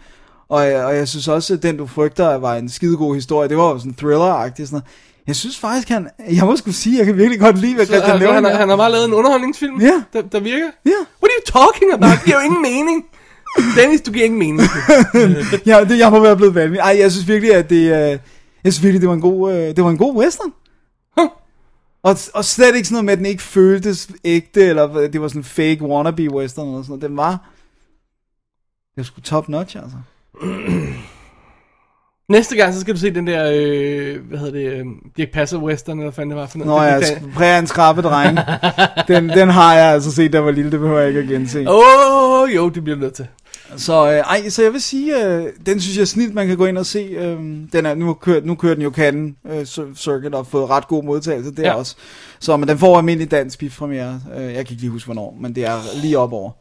Og, 0.49 0.57
og 0.59 0.95
jeg 0.95 1.07
synes 1.07 1.27
også, 1.27 1.53
at 1.53 1.63
den 1.63 1.77
du 1.77 1.87
frygter 1.87 2.35
var 2.35 2.55
en 2.55 2.69
skidegod 2.69 3.15
historie. 3.15 3.49
Det 3.49 3.57
var 3.57 3.69
jo 3.69 3.79
sådan 3.79 3.95
thriller-agtigt. 4.01 4.65
Sådan 4.67 4.75
noget. 4.75 4.83
Jeg 5.27 5.35
synes 5.35 5.57
faktisk, 5.59 5.89
han... 5.89 6.07
Jeg 6.31 6.45
må 6.45 6.55
sgu 6.57 6.71
sige, 6.71 6.97
jeg 6.97 7.05
kan 7.05 7.17
virkelig 7.17 7.39
godt 7.39 7.57
lide, 7.57 7.75
hvad 7.75 7.85
Så, 7.85 7.91
Christian 7.91 8.11
altså, 8.13 8.23
Løven 8.25 8.35
han, 8.35 8.45
er. 8.45 8.57
han 8.57 8.69
har 8.69 8.75
bare 8.77 8.91
lavet 8.91 9.05
en 9.05 9.13
underholdningsfilm, 9.13 9.81
Ja. 9.81 9.91
der, 10.13 10.21
der 10.21 10.39
virker? 10.39 10.65
Ja. 10.85 10.89
What 11.21 11.29
are 11.31 11.39
you 11.39 11.45
talking 11.71 11.93
about? 11.93 12.11
Det 12.11 12.25
giver 12.25 12.37
jo 12.37 12.43
ingen 12.45 12.61
mening. 12.61 13.05
Dennis, 13.75 14.01
du 14.01 14.11
giver 14.11 14.25
ingen 14.25 14.39
mening. 14.39 14.61
ja, 15.65 15.83
det, 15.83 15.99
jeg 15.99 16.11
må 16.11 16.19
være 16.19 16.37
blevet 16.37 16.55
vanvittig. 16.55 16.79
Ej, 16.79 16.95
jeg 16.99 17.11
synes 17.11 17.27
virkelig, 17.27 17.55
at 17.55 17.69
det... 17.69 17.81
Øh, 17.81 18.19
jeg 18.63 18.73
synes 18.73 18.83
virkelig, 18.83 19.01
det 19.01 19.09
var 19.09 19.15
en 19.15 19.21
god, 19.21 19.53
øh, 19.53 19.75
det 19.75 19.83
var 19.83 19.89
en 19.89 19.97
god 19.97 20.15
western. 20.15 20.53
Huh. 21.17 21.29
Og, 22.03 22.17
og 22.33 22.45
slet 22.45 22.75
ikke 22.75 22.87
sådan 22.87 22.93
noget 22.93 23.05
med, 23.05 23.13
at 23.13 23.17
den 23.17 23.25
ikke 23.25 23.43
føltes 23.43 24.09
ægte, 24.23 24.65
eller 24.65 25.07
det 25.07 25.21
var 25.21 25.27
sådan 25.27 25.39
en 25.39 25.43
fake 25.43 25.81
wannabe 25.81 26.33
western, 26.33 26.67
eller 26.67 26.81
sådan 26.81 26.89
noget. 26.89 27.01
Den 27.01 27.17
var... 27.17 27.31
Det 28.95 28.97
var 28.97 29.03
sgu 29.03 29.21
top 29.21 29.49
notch, 29.49 29.77
altså. 29.77 29.97
Næste 32.29 32.55
gang, 32.55 32.73
så 32.73 32.79
skal 32.79 32.93
du 32.93 32.99
se 32.99 33.13
den 33.13 33.27
der, 33.27 33.51
øh, 33.53 34.27
hvad 34.29 34.39
hedder 34.39 34.53
det, 34.53 34.71
øh, 34.79 34.85
Dirk 35.17 35.31
Passer 35.33 35.57
Western, 35.57 35.97
eller 35.99 36.05
hvad 36.05 36.13
fanden 36.15 36.29
det 36.29 36.37
var 36.37 36.45
for 36.47 36.57
noget. 36.57 36.81
Nå 36.81 36.83
ja, 36.83 36.99
Den- 36.99 37.31
præger 37.31 37.59
en 37.59 37.67
skrappe 37.67 38.01
dreng. 38.01 38.37
den, 39.07 39.29
den 39.29 39.49
har 39.49 39.75
jeg 39.75 39.85
altså 39.93 40.11
set, 40.11 40.33
der 40.33 40.39
var 40.39 40.51
lille, 40.51 40.71
det 40.71 40.79
behøver 40.79 40.99
jeg 40.99 41.07
ikke 41.07 41.19
at 41.19 41.27
gense. 41.27 41.59
Åh, 41.69 42.41
oh, 42.41 42.55
jo, 42.55 42.69
det 42.69 42.83
bliver 42.83 42.97
nødt 42.99 43.13
til. 43.13 43.27
Så, 43.77 44.05
øh, 44.11 44.17
ej, 44.17 44.49
så 44.49 44.63
jeg 44.63 44.73
vil 44.73 44.81
sige, 44.81 45.25
øh, 45.27 45.43
den 45.65 45.79
synes 45.81 45.95
jeg 45.97 46.01
er 46.01 46.05
snilt, 46.05 46.33
man 46.33 46.47
kan 46.47 46.57
gå 46.57 46.65
ind 46.65 46.77
og 46.77 46.85
se. 46.85 46.99
Øh, 46.99 47.37
den 47.73 47.85
er, 47.85 47.95
nu, 47.95 48.13
kørt, 48.13 48.45
nu 48.45 48.55
kører 48.55 48.73
den 48.73 48.83
jo 48.83 48.91
Cannes 48.95 49.33
øh, 49.51 49.61
cir- 49.61 49.95
Circuit 49.95 50.33
og 50.33 50.39
har 50.39 50.43
fået 50.43 50.69
ret 50.69 50.87
god 50.87 51.03
modtagelse 51.03 51.51
der 51.55 51.63
Ja. 51.63 51.73
også. 51.73 51.95
Så 52.39 52.57
men 52.57 52.69
den 52.69 52.77
får 52.77 52.97
almindelig 52.97 53.31
dansk 53.31 53.63
premiere. 53.77 54.21
Øh, 54.37 54.43
jeg 54.43 54.53
kan 54.53 54.59
ikke 54.59 54.73
lige 54.73 54.89
huske, 54.89 55.07
hvornår, 55.07 55.37
men 55.41 55.55
det 55.55 55.65
er 55.65 55.77
lige 56.01 56.17
op 56.17 56.33
over. 56.33 56.51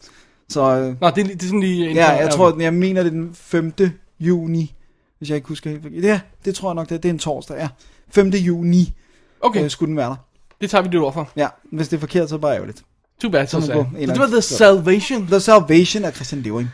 Så 0.49 0.61
øh, 0.77 0.95
Nå, 1.01 1.11
det, 1.17 1.23
er, 1.25 1.29
det 1.29 1.43
er 1.43 1.47
sådan 1.47 1.61
lige... 1.61 1.93
ja, 1.93 2.11
jeg 2.11 2.31
tror, 2.31 2.51
den, 2.51 2.61
jeg 2.61 2.75
mener, 2.75 3.03
det 3.03 3.09
er 3.11 3.15
den 3.15 3.31
5. 3.35 3.73
juni, 4.21 4.75
hvis 5.19 5.29
jeg 5.29 5.37
ikke 5.37 5.49
husker 5.49 5.71
helt. 5.71 6.05
Ja, 6.05 6.21
det 6.45 6.55
tror 6.55 6.69
jeg 6.71 6.75
nok, 6.75 6.89
det 6.89 6.95
er, 6.95 6.99
det 6.99 7.09
er 7.09 7.13
en 7.13 7.19
torsdag, 7.19 7.57
ja. 7.59 7.69
5. 8.11 8.29
juni 8.29 8.95
Okay, 9.41 9.65
øh, 9.65 9.71
skulle 9.71 9.89
den 9.89 9.97
være 9.97 10.09
der. 10.09 10.17
det 10.61 10.71
tager 10.71 10.83
vi 10.83 10.89
dit 10.89 11.01
ord 11.01 11.13
for. 11.13 11.29
Ja, 11.37 11.49
hvis 11.73 11.89
det 11.89 11.97
er 11.97 12.01
forkert, 12.01 12.29
så 12.29 12.35
er 12.35 12.37
det 12.37 12.43
bare 12.43 12.55
ærgerligt. 12.55 12.83
Too 13.21 13.31
bad, 13.31 13.47
så 13.47 13.61
sagde. 13.61 13.87
Så 14.07 14.13
det 14.13 14.19
var 14.21 14.27
The 14.27 14.41
Salvation. 14.43 15.27
The 15.27 15.41
Salvation 15.41 16.05
af 16.05 16.15
Christian 16.15 16.43
Levering. 16.43 16.69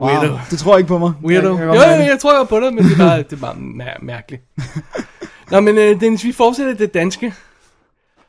Weirdo. 0.00 0.38
det 0.50 0.58
tror 0.58 0.72
jeg 0.72 0.78
ikke 0.78 0.88
på 0.88 0.98
mig. 0.98 1.12
Weirdo. 1.24 1.48
Jeg, 1.58 1.58
jeg, 1.58 1.66
Jo, 1.66 1.72
jo, 2.02 2.10
jeg 2.10 2.18
tror, 2.20 2.38
jeg 2.38 2.48
på 2.48 2.60
dig, 2.60 2.74
men 2.74 2.84
det 2.84 2.92
er 2.92 2.96
bare, 2.98 3.18
det 3.18 3.32
er 3.32 3.36
bare 3.36 3.54
mær- 3.54 4.02
mærkeligt. 4.04 4.42
Nå, 5.50 5.60
men 5.60 5.78
øh, 5.78 6.00
Dennis, 6.00 6.24
vi 6.24 6.32
fortsætter 6.32 6.74
det 6.74 6.94
danske. 6.94 7.34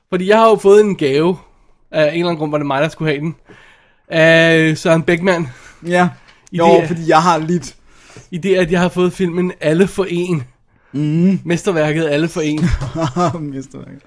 Fordi 0.09 0.27
jeg 0.27 0.37
har 0.39 0.49
jo 0.49 0.55
fået 0.55 0.81
en 0.81 0.95
gave. 0.95 1.37
Af 1.91 2.01
en 2.07 2.13
eller 2.13 2.25
anden 2.25 2.37
grund 2.37 2.51
var 2.51 2.57
det 2.57 2.67
mig, 2.67 2.81
der 2.81 2.89
skulle 2.89 3.11
have 3.11 3.21
den. 3.21 3.35
Af 4.07 4.77
Søren 4.77 5.03
Beckmann. 5.03 5.49
det. 5.81 5.89
Ja, 5.89 6.09
I 6.51 6.57
jo, 6.57 6.65
det- 6.79 6.87
fordi 6.87 7.01
jeg 7.07 7.21
har 7.23 7.37
lidt. 7.37 7.75
I 8.31 8.37
det, 8.37 8.55
at 8.55 8.71
jeg 8.71 8.79
har 8.79 8.89
fået 8.89 9.13
filmen 9.13 9.51
Alle 9.61 9.87
for 9.87 10.05
En. 10.09 10.43
Mm. 10.91 11.39
Mesterværket 11.45 12.07
Alle 12.07 12.27
for 12.27 12.41
En. 12.41 12.59
Mesterværket. 13.53 14.01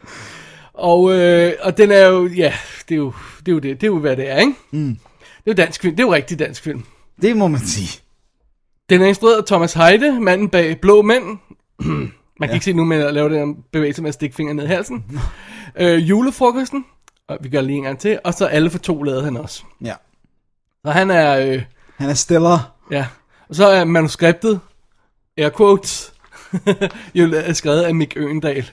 Og, 0.75 1.13
øh, 1.13 1.53
og 1.63 1.77
den 1.77 1.91
er 1.91 2.07
jo, 2.07 2.27
ja, 2.27 2.53
det 2.89 2.95
er 2.95 2.97
jo 2.99 3.13
det, 3.47 3.49
er 3.49 3.53
jo, 3.53 3.59
det, 3.59 3.81
det 3.81 3.83
er 3.83 3.87
jo 3.87 3.99
hvad 3.99 4.17
det 4.17 4.31
er, 4.31 4.39
ikke? 4.39 4.55
Mm. 4.71 4.89
Det 5.45 5.51
er 5.51 5.53
jo 5.53 5.53
dansk 5.53 5.83
film, 5.83 5.97
det 5.97 6.03
er 6.03 6.07
jo 6.07 6.15
rigtig 6.15 6.39
dansk 6.39 6.63
film. 6.63 6.85
Det 7.23 7.37
må 7.37 7.49
man 7.49 7.61
sige. 7.61 8.01
Den 8.91 9.03
er 9.03 9.07
instrueret 9.07 9.37
af 9.37 9.45
Thomas 9.45 9.73
Heide, 9.73 10.21
manden 10.21 10.49
bag 10.49 10.81
Blå 10.81 11.03
Mænd. 11.03 11.25
Man 12.41 12.49
kan 12.49 12.49
ja. 12.49 12.55
ikke 12.55 12.65
se 12.65 12.73
nu 12.73 12.85
med 12.85 13.03
at 13.03 13.15
lave 13.15 13.35
den 13.35 13.57
bevægelse 13.73 14.03
med 14.03 14.09
at 14.09 14.15
stikke 14.15 14.37
fingeren 14.37 14.57
ned 14.57 14.65
i 14.65 14.69
halsen. 14.69 15.05
øh, 15.81 16.09
julefrokosten 16.09 16.85
Og 17.29 17.39
vi 17.41 17.49
gør 17.49 17.61
lige 17.61 17.77
en 17.77 17.83
gang 17.83 17.99
til. 17.99 18.19
Og 18.25 18.35
så 18.35 18.47
alle 18.47 18.71
for 18.71 18.79
to 18.79 19.03
lavede 19.03 19.25
han 19.25 19.37
også. 19.37 19.63
Ja. 19.85 19.95
Så 20.85 20.91
han 20.93 21.11
er, 21.11 21.39
øh, 21.39 21.63
Han 21.97 22.11
er 22.11 22.15
stiller. 22.15 22.73
ja. 22.91 23.07
Og 23.49 23.55
så 23.55 23.67
er 23.67 23.85
manuskriptet, 23.85 24.61
air 25.39 25.51
quotes, 25.57 26.13
jo 27.15 27.33
er 27.35 27.53
skrevet 27.53 27.83
af 27.83 27.95
Mick 27.95 28.17
Øgendal. 28.17 28.71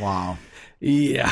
Wow. 0.00 0.36
Ja. 0.82 1.28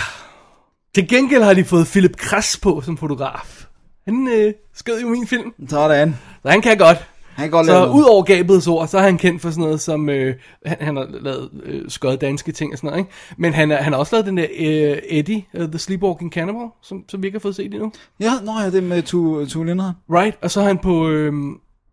Til 0.94 1.08
gengæld 1.08 1.42
har 1.42 1.54
de 1.54 1.64
fået 1.64 1.86
Philip 1.86 2.16
Kress 2.16 2.56
på 2.56 2.80
som 2.80 2.98
fotograf. 2.98 3.64
Han 4.04 4.28
øh, 4.28 4.54
skød 4.74 5.00
jo 5.00 5.08
min 5.08 5.26
film, 5.26 5.54
Sådan. 5.68 6.16
så 6.42 6.50
han 6.50 6.62
kan 6.62 6.78
godt. 6.78 7.06
Han 7.38 7.50
godt 7.50 7.66
Så 7.66 7.86
ud 7.86 8.02
over 8.02 8.22
gabets 8.22 8.66
ord, 8.66 8.88
så 8.88 8.98
er 8.98 9.02
han 9.02 9.18
kendt 9.18 9.42
for 9.42 9.50
sådan 9.50 9.64
noget 9.64 9.80
som, 9.80 10.08
øh, 10.08 10.34
han, 10.66 10.76
han 10.80 10.96
har 10.96 11.06
lavet 11.20 11.50
øh, 11.62 11.90
skøjet 11.90 12.20
danske 12.20 12.52
ting 12.52 12.72
og 12.72 12.78
sådan 12.78 12.90
noget, 12.90 13.00
ikke? 13.00 13.10
Men 13.36 13.54
han, 13.54 13.70
han 13.70 13.92
har 13.92 14.00
også 14.00 14.14
lavet 14.16 14.26
den 14.26 14.36
der 14.36 14.46
øh, 14.58 14.98
Eddie, 15.08 15.44
uh, 15.54 15.68
The 15.68 15.78
Sleepwalking 15.78 16.32
Cannibal, 16.32 16.68
som, 16.82 17.04
som 17.08 17.22
vi 17.22 17.26
ikke 17.26 17.38
har 17.38 17.40
fået 17.40 17.56
set 17.56 17.74
endnu. 17.74 17.92
Ja, 18.20 18.32
nå 18.42 18.52
ja, 18.60 18.70
det 18.70 18.82
med 18.82 19.02
to, 19.02 19.46
to 19.46 19.62
Linderen. 19.62 19.94
Right, 20.10 20.36
og 20.42 20.50
så 20.50 20.60
er 20.60 20.64
han 20.64 20.78
på, 20.78 21.08
øh, 21.08 21.32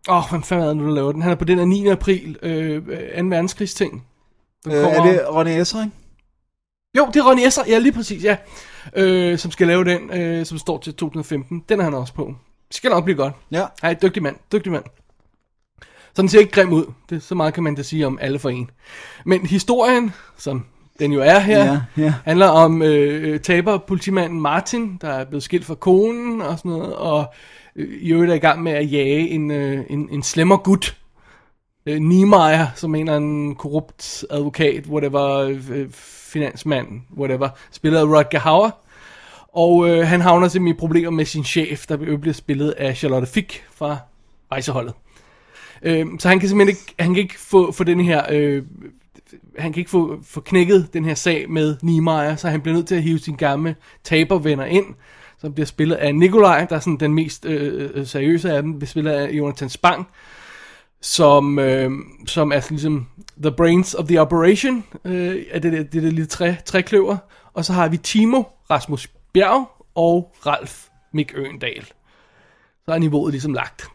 åh, 0.08 0.30
hvad 0.30 0.40
fanden 0.42 0.64
er 0.64 0.68
det 0.68 0.76
nu, 0.76 0.86
der 0.88 0.94
laver 0.94 1.12
den? 1.12 1.22
Han 1.22 1.32
er 1.32 1.36
på 1.36 1.44
den 1.44 1.58
her 1.58 1.64
9. 1.64 1.86
april, 1.88 2.38
øh, 2.42 2.82
2. 2.86 2.90
verdenskrigsting. 2.90 4.04
Den 4.64 4.72
Øh, 4.72 4.78
er 4.78 5.02
det 5.02 5.20
Ronny 5.34 5.60
Essering? 5.60 5.94
Jo, 6.96 7.06
det 7.14 7.16
er 7.16 7.28
Ronny 7.28 7.46
Esser, 7.46 7.62
ja 7.68 7.78
lige 7.78 7.92
præcis, 7.92 8.24
ja. 8.24 8.36
Øh, 8.96 9.38
som 9.38 9.50
skal 9.50 9.66
lave 9.66 9.84
den, 9.84 10.10
øh, 10.10 10.46
som 10.46 10.58
står 10.58 10.78
til 10.78 10.94
2015. 10.94 11.64
Den 11.68 11.80
er 11.80 11.84
han 11.84 11.94
også 11.94 12.14
på. 12.14 12.34
Det 12.68 12.76
skal 12.76 12.90
nok 12.90 13.04
blive 13.04 13.16
godt. 13.16 13.34
Ja. 13.50 13.64
Nej, 13.82 13.96
dygtig 14.02 14.22
mand, 14.22 14.36
dygtig 14.52 14.72
mand. 14.72 14.84
Så 16.16 16.22
den 16.22 16.28
ser 16.28 16.38
ikke 16.40 16.52
grim 16.52 16.72
ud. 16.72 16.84
Det, 17.10 17.22
så 17.22 17.34
meget 17.34 17.54
kan 17.54 17.62
man 17.62 17.74
da 17.74 17.82
sige 17.82 18.06
om 18.06 18.18
alle 18.20 18.38
for 18.38 18.50
en. 18.50 18.70
Men 19.24 19.46
historien, 19.46 20.12
som 20.36 20.64
den 20.98 21.12
jo 21.12 21.20
er 21.20 21.38
her, 21.38 21.64
Ja, 21.64 21.80
ja. 21.96 22.14
handler 22.24 22.46
om 22.46 22.82
øh, 22.82 23.40
taber 23.40 23.78
politimanden 23.78 24.40
Martin, 24.40 24.98
der 25.00 25.08
er 25.08 25.24
blevet 25.24 25.42
skilt 25.42 25.64
fra 25.64 25.74
konen 25.74 26.42
og 26.42 26.58
sådan 26.58 26.70
noget, 26.70 26.94
og 26.94 27.34
øh, 27.76 27.88
i 28.00 28.12
øvrigt 28.12 28.30
er 28.30 28.34
i 28.34 28.38
gang 28.38 28.62
med 28.62 28.72
at 28.72 28.92
jage 28.92 29.28
en, 29.28 29.50
øh, 29.50 29.84
en, 29.90 30.08
en 30.12 30.22
slemmer 30.22 30.56
gut, 30.56 30.96
øh, 31.86 32.00
Niemeyer, 32.00 32.66
som 32.74 32.94
en 32.94 33.00
eller 33.00 33.16
anden 33.16 33.54
korrupt 33.54 34.24
advokat, 34.30 34.86
whatever, 34.86 35.38
øh, 35.68 35.86
finansmand, 36.32 36.88
whatever, 37.18 37.48
spillet 37.70 37.98
af 37.98 38.04
Rutger 38.04 38.38
Hauer. 38.38 38.70
Og 39.52 39.88
øh, 39.88 40.06
han 40.06 40.20
havner 40.20 40.48
simpelthen 40.48 40.76
i 40.76 40.78
problemer 40.78 41.10
med 41.10 41.24
sin 41.24 41.44
chef, 41.44 41.86
der 41.86 41.96
bliver 41.96 42.32
spillet 42.34 42.70
af 42.70 42.96
Charlotte 42.96 43.26
Fick 43.26 43.64
fra 43.74 43.96
rejseholdet. 44.52 44.94
Øh, 45.82 46.06
så 46.18 46.28
han 46.28 46.40
kan 46.40 46.48
simpelthen 46.48 46.76
ikke, 46.76 46.94
han 46.98 47.14
kan 47.14 47.22
ikke 47.22 47.40
få, 47.40 47.72
få 47.72 47.84
den 47.84 48.00
her, 48.00 48.22
øh, 48.30 48.62
han 49.58 49.72
kan 49.72 49.80
ikke 49.80 49.90
få, 49.90 50.18
få 50.22 50.40
knækket 50.40 50.88
den 50.92 51.04
her 51.04 51.14
sag 51.14 51.50
med 51.50 51.76
Niemeyer, 51.82 52.36
så 52.36 52.48
han 52.48 52.60
bliver 52.60 52.74
nødt 52.76 52.86
til 52.86 52.94
at 52.94 53.02
hive 53.02 53.18
sine 53.18 53.36
gamle 53.36 53.76
tabervenner 54.04 54.64
ind, 54.64 54.86
som 55.38 55.52
bliver 55.52 55.66
spillet 55.66 55.96
af 55.96 56.14
Nikolaj, 56.14 56.64
der 56.64 56.76
er 56.76 56.80
sådan 56.80 56.96
den 56.96 57.14
mest 57.14 57.44
øh, 57.44 57.90
øh 57.94 58.06
seriøse 58.06 58.52
af 58.52 58.62
dem, 58.62 58.78
bliver 58.78 58.88
spillet 58.88 59.10
af 59.10 59.30
Jonathan 59.30 59.68
Spang, 59.68 60.06
som, 61.00 61.58
øh, 61.58 61.90
som 62.26 62.52
er 62.52 62.60
sådan 62.60 62.74
ligesom 62.74 63.06
the 63.42 63.52
brains 63.52 63.94
of 63.94 64.06
the 64.06 64.20
operation, 64.20 64.84
øh, 65.04 65.44
af 65.50 65.62
det, 65.62 65.72
der- 65.72 65.82
det, 65.82 66.02
der 66.02 66.10
lille 66.10 66.26
træ, 66.26 66.54
trækløver. 66.64 67.16
Og 67.54 67.64
så 67.64 67.72
har 67.72 67.88
vi 67.88 67.96
Timo, 67.96 68.42
Rasmus 68.70 69.08
Bjerg 69.32 69.68
og 69.94 70.36
Ralf 70.46 70.84
Mik 71.12 71.32
Øendal. 71.34 71.86
Så 72.84 72.92
er 72.92 72.98
niveauet 72.98 73.32
ligesom 73.32 73.52
lagt. 73.52 73.88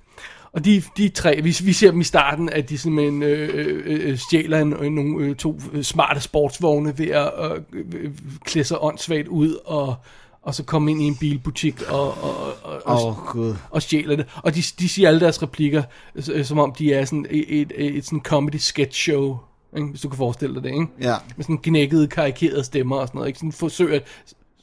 Og 0.53 0.65
de, 0.65 0.83
de 0.97 1.09
tre, 1.09 1.41
vi, 1.43 1.57
vi 1.63 1.73
ser 1.73 1.91
dem 1.91 2.01
i 2.01 2.03
starten, 2.03 2.49
at 2.49 2.69
de 2.69 2.77
simpelthen 2.77 3.23
øh, 3.23 3.49
øh, 3.53 4.09
øh, 4.09 4.17
stjæler 4.17 4.59
en, 4.59 4.95
nogle 4.95 5.25
øh, 5.25 5.35
to 5.35 5.59
øh, 5.73 5.83
smarte 5.83 6.21
sportsvogne 6.21 6.97
ved 6.97 7.07
at 7.07 7.31
øh, 7.73 7.85
øh, 7.93 8.11
klæde 8.45 8.65
sig 8.65 8.83
åndssvagt 8.83 9.27
ud 9.27 9.55
og, 9.65 9.95
og 10.41 10.55
så 10.55 10.63
komme 10.63 10.91
ind 10.91 11.01
i 11.01 11.05
en 11.05 11.15
bilbutik 11.15 11.81
og, 11.89 12.23
og, 12.23 12.35
og, 12.63 12.81
og, 12.85 13.07
oh, 13.07 13.15
gud. 13.15 13.55
og 13.69 13.81
stjæler 13.81 14.15
det. 14.15 14.25
Og 14.35 14.55
de, 14.55 14.61
de 14.79 14.89
siger 14.89 15.07
alle 15.07 15.19
deres 15.19 15.43
replikker, 15.43 15.83
som 16.43 16.59
om 16.59 16.73
de 16.73 16.93
er 16.93 17.05
sådan 17.05 17.25
et, 17.29 17.61
et, 17.61 17.71
et, 17.75 17.97
et 17.97 18.05
sådan 18.05 18.21
comedy 18.21 18.55
sketch 18.55 19.01
show, 19.01 19.37
ikke? 19.77 19.89
hvis 19.89 20.01
du 20.01 20.09
kan 20.09 20.17
forestille 20.17 20.55
dig 20.55 20.63
det, 20.63 20.69
ikke? 20.69 20.87
Ja. 21.01 21.15
Med 21.37 21.43
sådan 21.43 21.59
gnækkede, 21.63 22.07
karikerede 22.07 22.63
stemmer 22.63 22.95
og 22.95 23.07
sådan 23.07 23.17
noget, 23.17 23.27
ikke? 23.27 23.39
Sådan 23.39 23.51
forsøger, 23.51 23.99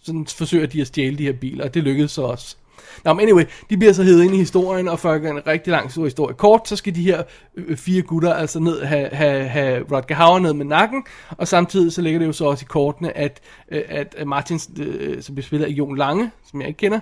sådan 0.02 0.26
forsøger 0.26 0.66
de 0.66 0.80
at 0.80 0.86
stjæle 0.86 1.18
de 1.18 1.22
her 1.22 1.32
biler, 1.32 1.64
og 1.64 1.74
det 1.74 1.82
lykkedes 1.82 2.10
så 2.10 2.22
også. 2.22 2.56
Nå, 3.04 3.12
men 3.12 3.28
anyway, 3.28 3.44
de 3.70 3.76
bliver 3.76 3.92
så 3.92 4.02
hævet 4.02 4.24
ind 4.24 4.34
i 4.34 4.38
historien, 4.38 4.88
og 4.88 4.98
for 4.98 5.10
at 5.10 5.20
gøre 5.20 5.30
en 5.30 5.46
rigtig 5.46 5.70
lang 5.70 5.90
stor 5.90 6.04
historie 6.04 6.34
kort, 6.34 6.68
så 6.68 6.76
skal 6.76 6.94
de 6.94 7.02
her 7.02 7.22
øh, 7.56 7.76
fire 7.76 8.02
gutter 8.02 8.34
altså 8.34 8.60
ned, 8.60 8.82
have, 8.82 9.08
have, 9.08 9.48
have 9.48 9.84
Rodger 9.92 10.14
Hauer 10.14 10.38
ned 10.38 10.52
med 10.52 10.64
nakken, 10.64 11.04
og 11.30 11.48
samtidig 11.48 11.92
så 11.92 12.02
ligger 12.02 12.18
det 12.18 12.26
jo 12.26 12.32
så 12.32 12.44
også 12.44 12.64
i 12.64 12.68
kortene, 12.68 13.16
at, 13.16 13.40
øh, 13.72 13.82
at 13.88 14.14
Martins, 14.26 14.70
øh, 14.78 15.22
som 15.22 15.34
bliver 15.34 15.46
spillet 15.46 15.66
af 15.66 15.70
Jon 15.70 15.96
Lange, 15.96 16.30
som 16.50 16.60
jeg 16.60 16.68
ikke 16.68 16.78
kender, 16.78 17.00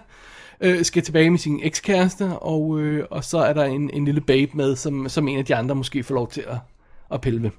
øh, 0.61 0.85
skal 0.85 1.03
tilbage 1.03 1.31
med 1.31 1.39
sin 1.39 1.61
ekskæreste, 1.63 2.39
og, 2.39 2.81
øh, 2.81 3.05
og 3.11 3.25
så 3.25 3.39
er 3.39 3.53
der 3.53 3.65
en, 3.65 3.91
en 3.93 4.05
lille 4.05 4.21
babe 4.21 4.51
med, 4.55 4.77
som, 4.77 5.09
som 5.09 5.29
en 5.29 5.39
af 5.39 5.45
de 5.45 5.55
andre 5.55 5.75
måske 5.75 6.03
får 6.03 6.15
lov 6.15 6.31
til 6.31 6.41
at, 6.41 6.57
at 7.13 7.21
pille 7.21 7.43
ved. 7.43 7.51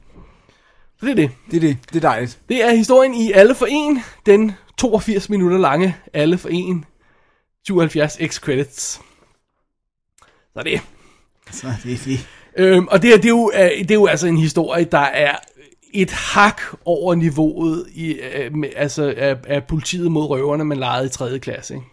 Så 0.99 1.05
det 1.05 1.11
er 1.11 1.15
det. 1.15 1.31
Det 1.51 1.57
er 1.57 1.61
det. 1.61 1.77
Det 1.89 1.95
er 1.95 2.09
dejligt. 2.09 2.39
Det 2.49 2.63
er 2.63 2.75
historien 2.75 3.13
i 3.13 3.31
Alle 3.31 3.55
for 3.55 3.65
En, 3.69 3.99
den 4.25 4.51
82 4.77 5.29
minutter 5.29 5.57
lange 5.57 5.95
Alle 6.13 6.37
for 6.37 6.49
En, 6.49 6.85
77 7.67 8.17
X-credits. 8.21 9.01
Så 10.53 10.63
det. 10.63 10.81
Så 11.51 11.73
det 11.83 11.93
er 11.93 11.97
det. 12.05 12.27
Øhm, 12.57 12.87
og 12.87 13.01
det, 13.01 13.09
her, 13.09 13.17
det, 13.17 13.25
er 13.25 13.29
jo, 13.29 13.51
øh, 13.55 13.69
det 13.79 13.91
er 13.91 13.95
jo 13.95 14.05
altså 14.05 14.27
en 14.27 14.37
historie, 14.37 14.85
der 14.85 14.97
er 14.97 15.35
et 15.93 16.11
hak 16.11 16.61
over 16.85 17.15
niveauet 17.15 17.87
i, 17.93 18.11
øh, 18.13 18.55
med, 18.55 18.69
altså, 18.75 19.13
af, 19.17 19.37
af 19.47 19.67
politiet 19.67 20.11
mod 20.11 20.25
røverne, 20.25 20.65
man 20.65 20.77
legede 20.77 21.05
i 21.05 21.09
3. 21.09 21.39
klasse. 21.39 21.73
Ikke? 21.73 21.85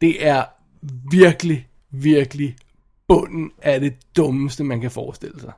Det 0.00 0.26
er 0.26 0.44
virkelig, 1.10 1.68
virkelig 1.90 2.56
bunden 3.08 3.50
af 3.62 3.80
det 3.80 3.94
dummeste, 4.16 4.64
man 4.64 4.80
kan 4.80 4.90
forestille 4.90 5.40
sig. 5.40 5.52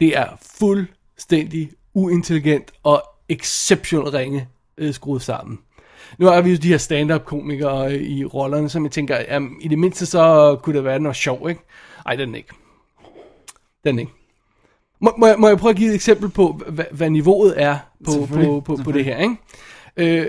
Det 0.00 0.16
er 0.16 0.26
fuldstændig 0.58 1.70
uintelligent 1.94 2.72
og 2.82 3.02
exceptionelt 3.28 4.14
ringe 4.14 4.48
øh, 4.78 4.94
skruet 4.94 5.22
sammen. 5.22 5.58
Nu 6.18 6.26
har 6.26 6.40
vi 6.40 6.50
jo 6.50 6.56
de 6.56 6.68
her 6.68 6.78
stand-up 6.78 7.24
komikere 7.24 7.92
øh, 7.94 8.02
i 8.02 8.24
rollerne, 8.24 8.68
som 8.68 8.84
jeg 8.84 8.92
tænker, 8.92 9.18
jamen, 9.28 9.56
i 9.60 9.68
det 9.68 9.78
mindste 9.78 10.06
så 10.06 10.56
kunne 10.62 10.76
det 10.76 10.84
være 10.84 11.00
noget 11.00 11.16
sjov, 11.16 11.48
ikke? 11.48 11.60
Ej, 12.06 12.16
den 12.16 12.34
er 12.34 12.36
ikke. 12.36 12.54
Den 13.84 13.96
er 13.98 14.00
ikke. 14.00 14.12
Må, 15.00 15.14
må, 15.18 15.26
jeg, 15.26 15.36
må 15.38 15.48
jeg 15.48 15.58
prøve 15.58 15.70
at 15.70 15.76
give 15.76 15.88
et 15.88 15.94
eksempel 15.94 16.28
på, 16.28 16.60
hvad, 16.68 16.84
hvad 16.92 17.10
niveauet 17.10 17.62
er 17.62 17.78
på, 18.04 18.28
på, 18.32 18.62
på, 18.66 18.78
på 18.84 18.92
det 18.92 19.04
her, 19.04 19.18
ikke? 19.18 19.36
Øh, 19.96 20.26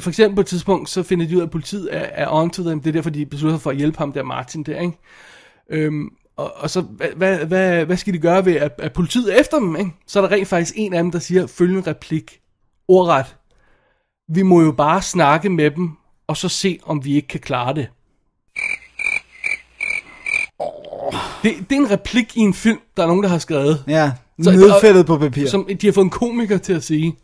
for 0.00 0.10
eksempel 0.10 0.34
på 0.34 0.40
et 0.40 0.46
tidspunkt, 0.46 0.88
så 0.88 1.02
finder 1.02 1.26
de 1.26 1.36
ud 1.36 1.40
af, 1.40 1.44
at 1.44 1.50
politiet 1.50 1.88
er, 1.96 2.00
er 2.00 2.26
on 2.30 2.50
to 2.50 2.62
them. 2.62 2.80
Det 2.80 2.88
er 2.88 2.92
derfor, 2.92 3.10
de 3.10 3.26
beslutter 3.26 3.56
sig 3.56 3.62
for 3.62 3.70
at 3.70 3.76
hjælpe 3.76 3.98
ham 3.98 4.12
der, 4.12 4.22
Martin 4.22 4.62
der, 4.62 4.80
ikke? 4.80 4.98
Øhm, 5.70 6.08
og, 6.36 6.52
og 6.56 6.70
så, 6.70 6.80
hvad, 6.80 7.08
hvad, 7.16 7.38
hvad, 7.38 7.84
hvad 7.84 7.96
skal 7.96 8.14
de 8.14 8.18
gøre 8.18 8.44
ved, 8.44 8.56
at, 8.56 8.72
at 8.78 8.92
politiet 8.92 9.34
er 9.34 9.40
efter 9.40 9.58
dem, 9.58 9.76
ikke? 9.76 9.90
Så 10.06 10.22
er 10.22 10.26
der 10.26 10.36
rent 10.36 10.48
faktisk 10.48 10.74
en 10.76 10.94
af 10.94 11.02
dem, 11.02 11.10
der 11.10 11.18
siger 11.18 11.46
følgende 11.46 11.90
replik. 11.90 12.40
Ordret. 12.88 13.36
Vi 14.28 14.42
må 14.42 14.60
jo 14.62 14.72
bare 14.72 15.02
snakke 15.02 15.50
med 15.50 15.70
dem, 15.70 15.90
og 16.26 16.36
så 16.36 16.48
se, 16.48 16.78
om 16.82 17.04
vi 17.04 17.14
ikke 17.16 17.28
kan 17.28 17.40
klare 17.40 17.74
det. 17.74 17.88
Det, 21.42 21.70
det 21.70 21.76
er 21.76 21.80
en 21.80 21.90
replik 21.90 22.36
i 22.36 22.40
en 22.40 22.54
film, 22.54 22.78
der 22.96 23.02
er 23.02 23.06
nogen, 23.06 23.22
der 23.22 23.28
har 23.28 23.38
skrevet. 23.38 23.84
Ja. 23.88 24.12
Så- 24.42 24.50
Nedfældet 24.50 25.06
på 25.06 25.18
papir. 25.18 25.48
Som 25.48 25.68
de 25.80 25.86
har 25.86 25.92
fået 25.92 26.04
en 26.04 26.10
komiker 26.10 26.58
til 26.58 26.72
at 26.72 26.84
sige. 26.84 27.16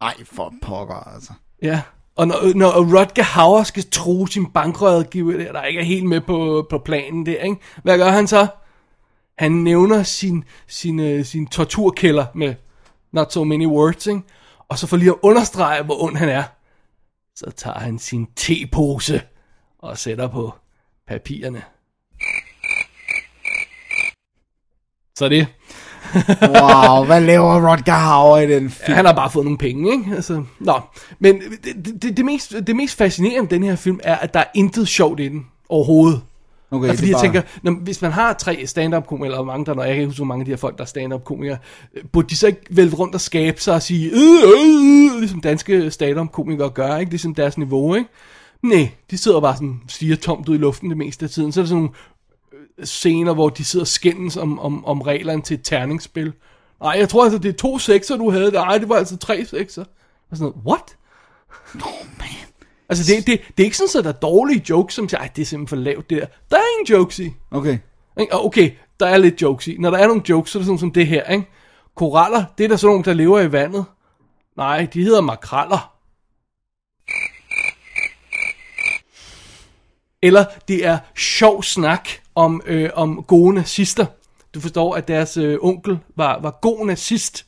Ej, 0.00 0.14
for 0.32 0.54
pokker, 0.62 0.94
altså. 1.14 1.32
Ja. 1.62 1.82
Og 2.16 2.26
når, 2.28 2.54
når 2.54 3.00
Rutger 3.00 3.22
Hauer 3.22 3.62
skal 3.62 3.84
tro 3.90 4.26
sin 4.26 4.46
bankrådgiver, 4.46 5.36
der, 5.36 5.52
der 5.52 5.62
ikke 5.64 5.80
er 5.80 5.84
helt 5.84 6.04
med 6.06 6.20
på, 6.20 6.66
på 6.70 6.78
planen 6.78 7.26
der, 7.26 7.36
ikke? 7.42 7.56
hvad 7.82 7.98
gør 7.98 8.08
han 8.10 8.26
så? 8.26 8.46
Han 9.38 9.52
nævner 9.52 10.02
sin, 10.02 10.44
sin, 10.66 11.00
øh, 11.00 11.24
sin 11.24 11.46
torturkælder 11.46 12.26
med 12.34 12.54
not 13.12 13.32
so 13.32 13.44
many 13.44 13.66
words, 13.66 14.06
ikke? 14.06 14.20
Og 14.70 14.78
så 14.78 14.86
for 14.86 14.96
lige 14.96 15.10
at 15.10 15.16
understrege, 15.22 15.82
hvor 15.82 16.02
ond 16.02 16.16
han 16.16 16.28
er, 16.28 16.42
så 17.36 17.50
tager 17.56 17.78
han 17.78 17.98
sin 17.98 18.26
tepose 18.36 19.22
og 19.78 19.98
sætter 19.98 20.28
på 20.28 20.54
papirerne. 21.08 21.62
Så 25.16 25.28
det. 25.28 25.46
Wow, 26.42 27.04
hvad 27.04 27.20
laver 27.20 27.70
Rodger 27.70 27.92
Hauer 27.92 28.38
i 28.38 28.46
den 28.46 28.62
Ja, 28.62 28.68
film? 28.68 28.96
han 28.96 29.04
har 29.04 29.12
bare 29.12 29.30
fået 29.30 29.44
nogle 29.44 29.58
penge, 29.58 29.92
ikke? 29.92 30.14
Altså, 30.16 30.44
nå. 30.58 30.80
Men 31.18 31.40
det, 31.64 32.02
det, 32.02 32.16
det, 32.16 32.24
mest, 32.24 32.54
det 32.66 32.76
mest 32.76 32.96
fascinerende 32.98 33.50
den 33.50 33.62
her 33.62 33.76
film 33.76 34.00
er, 34.02 34.16
at 34.16 34.34
der 34.34 34.40
er 34.40 34.44
intet 34.54 34.88
sjovt 34.88 35.20
i 35.20 35.28
den 35.28 35.46
overhovedet. 35.68 36.22
Okay, 36.72 36.86
Ja, 36.86 36.92
fordi 36.92 37.00
det 37.00 37.04
er 37.04 37.08
jeg 37.08 37.14
bare- 37.14 37.22
tænker, 37.42 37.42
når, 37.62 37.72
hvis 37.72 38.02
man 38.02 38.12
har 38.12 38.32
tre 38.32 38.66
stand-up 38.66 39.06
komikere, 39.06 39.26
eller 39.32 39.44
mange 39.44 39.66
der, 39.66 39.74
når 39.74 39.82
jeg 39.82 39.92
kan 39.92 40.00
ikke 40.00 40.06
huske, 40.08 40.18
hvor 40.18 40.24
mange 40.26 40.42
af 40.42 40.44
de 40.44 40.50
her 40.52 40.56
folk, 40.56 40.76
der 40.76 40.82
er 40.82 40.86
stand-up 40.86 41.24
komikere, 41.24 41.58
øh, 41.94 42.04
burde 42.12 42.28
de 42.28 42.36
så 42.36 42.46
ikke 42.46 42.60
vælte 42.70 42.96
rundt 42.96 43.14
og 43.14 43.20
skabe 43.20 43.60
sig 43.60 43.74
og 43.74 43.82
sige, 43.82 44.10
øh, 44.10 44.42
øh, 44.44 45.12
øh, 45.14 45.18
ligesom 45.20 45.40
danske 45.40 45.90
stand-up 45.90 46.32
komikere 46.32 46.70
gør, 46.70 46.96
ikke? 46.96 47.10
Ligesom 47.10 47.34
deres 47.34 47.58
niveau, 47.58 47.94
ikke? 47.94 48.08
Nej, 48.62 48.90
de 49.10 49.18
sidder 49.18 49.40
bare 49.40 49.54
sådan, 49.54 49.80
stiger 49.88 50.16
tomt 50.16 50.48
ud 50.48 50.54
i 50.54 50.58
luften 50.58 50.88
det 50.90 50.96
meste 50.98 51.24
af 51.24 51.30
tiden. 51.30 51.52
Så 51.52 51.60
er 51.60 51.62
der 51.64 51.68
sådan 51.68 51.82
nogle 51.82 51.94
øh, 52.78 52.86
scener, 52.86 53.34
hvor 53.34 53.48
de 53.48 53.64
sidder 53.64 53.84
og 53.84 53.88
skændes 53.88 54.36
om, 54.36 54.58
om, 54.58 54.84
om 54.84 55.00
reglerne 55.00 55.42
til 55.42 55.54
et 55.54 55.60
terningsspil. 55.64 56.32
Nej, 56.82 56.96
jeg 56.98 57.08
tror 57.08 57.24
altså, 57.24 57.38
det 57.38 57.48
er 57.48 57.52
to 57.52 57.78
sekser, 57.78 58.16
du 58.16 58.30
havde. 58.30 58.50
Nej, 58.52 58.78
det 58.78 58.88
var 58.88 58.94
altså 58.96 59.16
tre 59.16 59.44
sekser. 59.44 59.84
Og 60.30 60.36
sådan 60.36 60.52
noget, 60.52 60.66
what? 60.66 60.96
Altså, 62.90 63.14
det, 63.14 63.26
det, 63.26 63.40
det 63.56 63.62
er 63.62 63.64
ikke 63.64 63.76
sådan, 63.76 63.98
at 63.98 64.04
der 64.04 64.12
er 64.12 64.30
dårlige 64.30 64.64
jokes, 64.70 64.94
som 64.94 65.08
siger, 65.08 65.26
det 65.26 65.42
er 65.42 65.46
simpelthen 65.46 65.68
for 65.68 65.76
lavt 65.76 66.10
det 66.10 66.20
der. 66.20 66.26
Der 66.50 66.56
er 66.56 66.78
ingen 66.78 66.96
jokes 66.96 67.18
i. 67.18 67.32
Okay. 67.50 67.78
Okay, 68.32 68.70
der 69.00 69.06
er 69.06 69.18
lidt 69.18 69.42
jokes 69.42 69.68
i. 69.68 69.76
Når 69.78 69.90
der 69.90 69.98
er 69.98 70.06
nogle 70.06 70.22
jokes, 70.28 70.50
så 70.50 70.58
er 70.58 70.60
det 70.60 70.66
sådan 70.66 70.78
som 70.78 70.92
det 70.92 71.06
her, 71.06 71.24
ikke? 71.24 71.46
Koraller, 71.94 72.44
det 72.58 72.64
er 72.64 72.68
der 72.68 72.76
sådan 72.76 72.92
nogle, 72.92 73.04
der 73.04 73.12
lever 73.12 73.40
i 73.40 73.52
vandet. 73.52 73.84
Nej, 74.56 74.88
de 74.92 75.02
hedder 75.02 75.20
makraller. 75.20 75.94
Eller 80.22 80.44
det 80.68 80.86
er 80.86 80.98
sjov 81.16 81.62
snak 81.62 82.08
om, 82.34 82.62
øh, 82.66 82.90
om 82.94 83.22
gode 83.22 83.54
nazister. 83.54 84.06
Du 84.54 84.60
forstår, 84.60 84.94
at 84.94 85.08
deres 85.08 85.36
øh, 85.36 85.58
onkel 85.62 85.98
var, 86.16 86.40
var 86.40 86.58
god 86.62 86.86
nazist. 86.86 87.46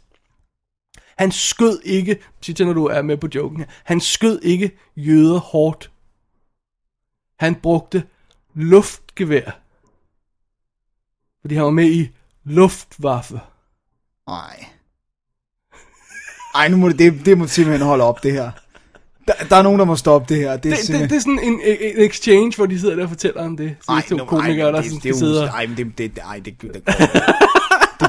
Han 1.19 1.33
skød 1.33 1.81
ikke, 1.85 2.17
sig 2.41 2.57
til 2.57 2.67
når 2.67 2.73
du 2.73 2.85
er 2.87 3.03
med 3.03 3.17
på 3.17 3.29
joken 3.35 3.65
han 3.85 4.01
skød 4.01 4.41
ikke 4.43 4.71
jøder 4.97 5.39
hårdt. 5.39 5.91
Han 7.39 7.55
brugte 7.55 8.03
luftgevær. 8.55 9.51
Fordi 11.41 11.55
han 11.55 11.65
var 11.65 11.71
med 11.71 11.91
i 11.91 12.09
Luftwaffe. 12.45 13.41
Nej. 14.29 14.65
Ej, 16.55 16.69
nu 16.69 16.77
må 16.77 16.89
det, 16.89 16.99
det, 16.99 17.27
det 17.27 17.39
må 17.39 17.47
simpelthen 17.47 17.87
holde 17.87 18.05
op, 18.05 18.23
det 18.23 18.33
her. 18.33 18.51
Der, 19.29 19.33
der 19.51 19.57
er 19.57 19.63
nogen, 19.63 19.79
der 19.79 19.85
må 19.85 19.97
stoppe 19.97 20.35
det 20.35 20.43
her. 20.43 20.57
Det, 20.57 20.57
er 20.57 20.61
Det, 20.61 20.71
det, 20.71 20.79
simpelthen... 20.79 21.11
det 21.11 21.17
er 21.17 21.21
sådan 21.21 21.39
en, 21.39 21.61
en 21.81 22.05
exchange, 22.05 22.57
hvor 22.57 22.67
de 22.67 22.81
sidder 22.81 22.97
der 22.97 23.03
og 23.03 23.09
fortæller 23.09 23.45
om 23.45 23.57
det. 23.57 23.77
Så 23.81 23.93
Ej, 23.93 23.99
er 23.99 24.03
to 24.09 24.17
nu- 24.17 24.25
komikere, 24.25 24.67
ej, 24.67 24.71
der 24.71 24.81
det, 24.81 24.91
sådan 24.91 24.91
det, 24.91 24.97
er 24.97 25.01
skal 25.01 25.11
jo- 25.11 25.19
sidde 25.19 25.43
og... 25.43 25.49
Ej, 25.49 25.67
men 25.67 25.77
det, 25.77 25.99
det, 25.99 26.19
ej, 26.19 26.37
det, 26.37 26.45
det, 26.45 26.59
går, 26.59 26.69
det 26.69 26.85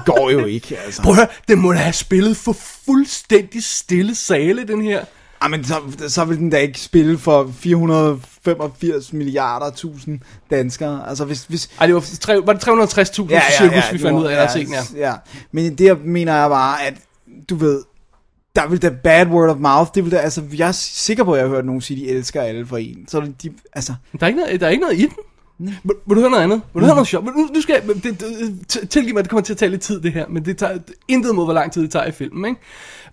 går 0.06 0.30
jo 0.30 0.46
ikke, 0.46 0.78
altså. 0.86 1.02
Prøv 1.02 1.12
at 1.12 1.16
høre, 1.16 1.28
den 1.48 1.60
må 1.60 1.74
da 1.74 1.78
have 1.78 1.94
spillet 1.94 2.38
for 2.38 2.56
fuldstændig 2.86 3.64
stille 3.64 4.16
sale, 4.16 4.68
den 4.68 4.82
her. 4.82 5.06
Ej, 5.42 5.48
men 5.48 5.64
så, 5.64 5.76
så 6.08 6.26
vil 6.26 6.38
den 6.38 6.50
da 6.50 6.58
ikke 6.58 6.80
spille 6.80 7.18
for 7.18 7.52
485 7.60 9.14
milliarder 9.14 9.70
tusind 9.72 10.20
danskere. 10.52 11.10
Altså, 11.10 11.26
hvis... 11.26 11.44
hvis 11.44 11.70
Ej, 11.80 11.86
det 11.86 11.96
var, 11.96 12.06
tre, 12.20 12.46
var 12.46 12.54
det 12.54 12.68
360.000 12.68 13.30
ja, 13.30 13.36
ja, 13.36 13.42
cirkus, 13.58 13.92
vi 13.92 13.94
det 13.94 14.02
fandt 14.02 14.20
ud 14.20 14.26
af, 14.26 14.52
se 14.52 14.66
den 14.66 14.74
her. 14.74 14.82
ja. 14.96 15.14
Men 15.52 15.76
det 15.76 16.06
mener 16.06 16.36
jeg 16.36 16.50
bare, 16.50 16.84
at 16.84 16.94
du 17.50 17.56
ved, 17.56 17.84
der 18.56 18.68
vil 18.68 18.82
da 18.82 18.90
bad 18.90 19.28
word 19.28 19.50
of 19.50 19.58
mouth, 19.58 19.92
det 19.96 20.04
vil 20.04 20.12
da, 20.12 20.18
altså, 20.18 20.44
jeg 20.58 20.68
er 20.68 20.72
sikker 20.72 21.24
på, 21.24 21.34
at 21.34 21.40
jeg 21.40 21.48
har 21.48 21.56
hørt 21.56 21.66
nogen 21.66 21.82
sige, 21.82 22.06
de 22.06 22.10
elsker 22.10 22.42
alle 22.42 22.66
for 22.66 22.78
en. 22.78 23.08
Så 23.08 23.32
de, 23.44 23.54
altså, 23.74 23.94
Der 24.12 24.24
er 24.24 24.28
ikke 24.28 24.40
noget, 24.40 24.60
der 24.60 24.66
er 24.66 24.72
ikke 24.72 24.82
noget 24.82 25.00
i 25.00 25.02
den. 25.02 25.16
Vil, 25.58 25.96
vil 26.06 26.16
du 26.16 26.22
høre 26.22 26.30
noget 26.30 26.44
andet? 26.44 26.62
Vil 26.74 26.82
du 26.82 26.86
høre 26.86 26.96
noget 26.96 27.08
sjovt? 27.08 27.26
Nu, 27.26 27.32
nu 27.54 27.62
skal 27.62 27.74
jeg, 27.74 27.96
det, 28.04 28.22
det, 28.22 28.90
tilgiv 28.90 29.14
mig, 29.14 29.20
at 29.20 29.26
det 29.26 29.30
kommer 29.30 29.44
til 29.44 29.54
at 29.54 29.58
tage 29.58 29.70
lidt 29.70 29.82
tid 29.82 30.02
det 30.02 30.14
her, 30.14 30.28
men 30.28 30.46
det 30.46 30.58
tager 30.58 30.78
intet 31.08 31.36
mod, 31.36 31.46
hvor 31.46 31.54
lang 31.54 31.72
tid 31.72 31.82
det 31.82 31.92
tager 31.92 32.06
i 32.06 32.12
filmen, 32.12 32.46
ikke? 32.46 32.62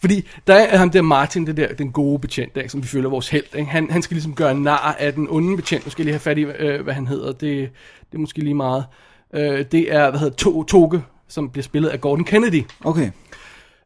Fordi 0.01 0.29
der 0.47 0.55
er 0.55 0.77
ham 0.77 0.91
der 0.91 1.03
Martin, 1.03 1.47
det 1.47 1.57
der, 1.57 1.75
den 1.75 1.93
gode 1.93 2.19
betjent, 2.19 2.57
ikke, 2.57 2.69
som 2.69 2.83
vi 2.83 2.87
føler 2.87 3.09
vores 3.09 3.29
held, 3.29 3.45
ikke? 3.55 3.71
Han, 3.71 3.91
han 3.91 4.03
skal 4.03 4.15
ligesom 4.15 4.35
gøre 4.35 4.55
nar 4.55 4.97
af 4.99 5.13
den 5.13 5.27
onde 5.31 5.57
betjent. 5.57 5.87
Nu 5.87 5.91
skal 5.91 6.03
jeg 6.03 6.05
lige 6.05 6.15
have 6.15 6.21
fat 6.21 6.39
i, 6.39 6.41
øh, 6.41 6.85
hvad 6.85 6.95
han 6.95 7.07
hedder. 7.07 7.27
Det, 7.27 7.71
det 8.11 8.15
er 8.15 8.19
måske 8.19 8.39
lige 8.41 8.55
meget. 8.55 8.85
Øh, 9.35 9.65
det 9.73 9.95
er, 9.95 10.11
hvad 10.11 10.21
hedder 10.21 10.37
to, 10.37 10.63
Toge, 10.63 11.03
som 11.29 11.51
bliver 11.51 11.63
spillet 11.63 11.89
af 11.89 12.01
Gordon 12.01 12.25
Kennedy. 12.25 12.63
okay. 12.85 13.11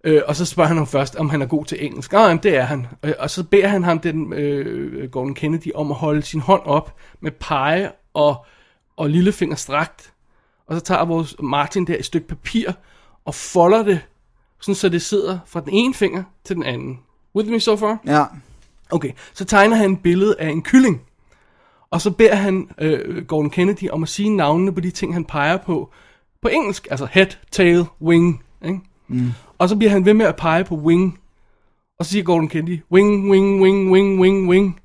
Øh, 0.05 0.23
og 0.27 0.37
så 0.37 0.45
spørger 0.45 0.69
han 0.69 0.77
ham 0.77 0.87
først, 0.87 1.17
om 1.17 1.31
han 1.31 1.43
er 1.43 1.47
god 1.47 1.65
til 1.65 1.85
engelsk. 1.85 2.13
Og 2.13 2.21
jamen, 2.21 2.43
det 2.43 2.57
er 2.57 2.63
han. 2.63 2.87
Øh, 3.03 3.13
og 3.19 3.31
så 3.31 3.45
beder 3.45 3.69
han 3.69 3.85
ham, 3.85 3.99
den 3.99 4.33
øh, 4.33 5.11
Gordon 5.11 5.35
Kennedy, 5.35 5.73
om 5.75 5.91
at 5.91 5.97
holde 5.97 6.23
sin 6.23 6.41
hånd 6.41 6.63
op 6.65 6.95
med 7.21 7.31
pege 7.31 7.89
og, 8.15 8.47
og 8.97 9.11
lillefinger 9.11 9.57
strakt. 9.57 10.12
Og 10.67 10.75
så 10.77 10.81
tager 10.81 11.05
vores 11.05 11.37
Martin 11.41 11.87
der 11.87 11.97
et 11.99 12.05
stykke 12.05 12.29
papir 12.29 12.73
og 13.25 13.35
folder 13.35 13.83
det, 13.83 14.01
sådan 14.61 14.75
så 14.75 14.89
det 14.89 15.03
sidder 15.03 15.39
fra 15.47 15.61
den 15.61 15.69
ene 15.73 15.95
finger 15.95 16.23
til 16.45 16.57
den 16.57 16.65
anden. 16.65 17.01
With 17.37 17.51
me 17.51 17.61
so 17.61 17.77
far? 17.77 17.99
Ja. 18.07 18.25
Okay, 18.91 19.11
så 19.35 19.45
tegner 19.45 19.77
han 19.77 19.93
et 19.93 20.03
billede 20.03 20.37
af 20.39 20.49
en 20.49 20.62
kylling. 20.62 21.03
Og 21.91 22.01
så 22.01 22.11
beder 22.11 22.35
han 22.35 22.71
øh, 22.79 23.27
Gordon 23.27 23.51
Kennedy 23.51 23.91
om 23.91 24.03
at 24.03 24.09
sige 24.09 24.37
navnene 24.37 24.75
på 24.75 24.81
de 24.81 24.91
ting, 24.91 25.15
han 25.15 25.25
peger 25.25 25.57
på 25.57 25.91
på 26.45 26.49
engelsk. 26.49 26.89
Altså 26.91 27.09
head, 27.11 27.27
tail, 27.51 27.85
wing. 28.01 28.43
Ikke? 28.65 28.81
Mm. 29.09 29.33
Og 29.59 29.69
så 29.69 29.77
bliver 29.77 29.91
han 29.91 30.05
ved 30.05 30.15
med 30.15 30.27
at 30.27 30.37
pege 30.37 30.65
på 30.65 30.75
wing. 30.75 31.21
Og 31.99 32.05
så 32.05 32.11
siger 32.11 32.25
Gordon 32.25 32.49
Kennedy, 32.49 32.83
wing, 32.93 33.31
wing, 33.31 33.62
wing, 33.62 33.93
wing, 33.93 34.21
wing, 34.21 34.49
wing. 34.49 34.81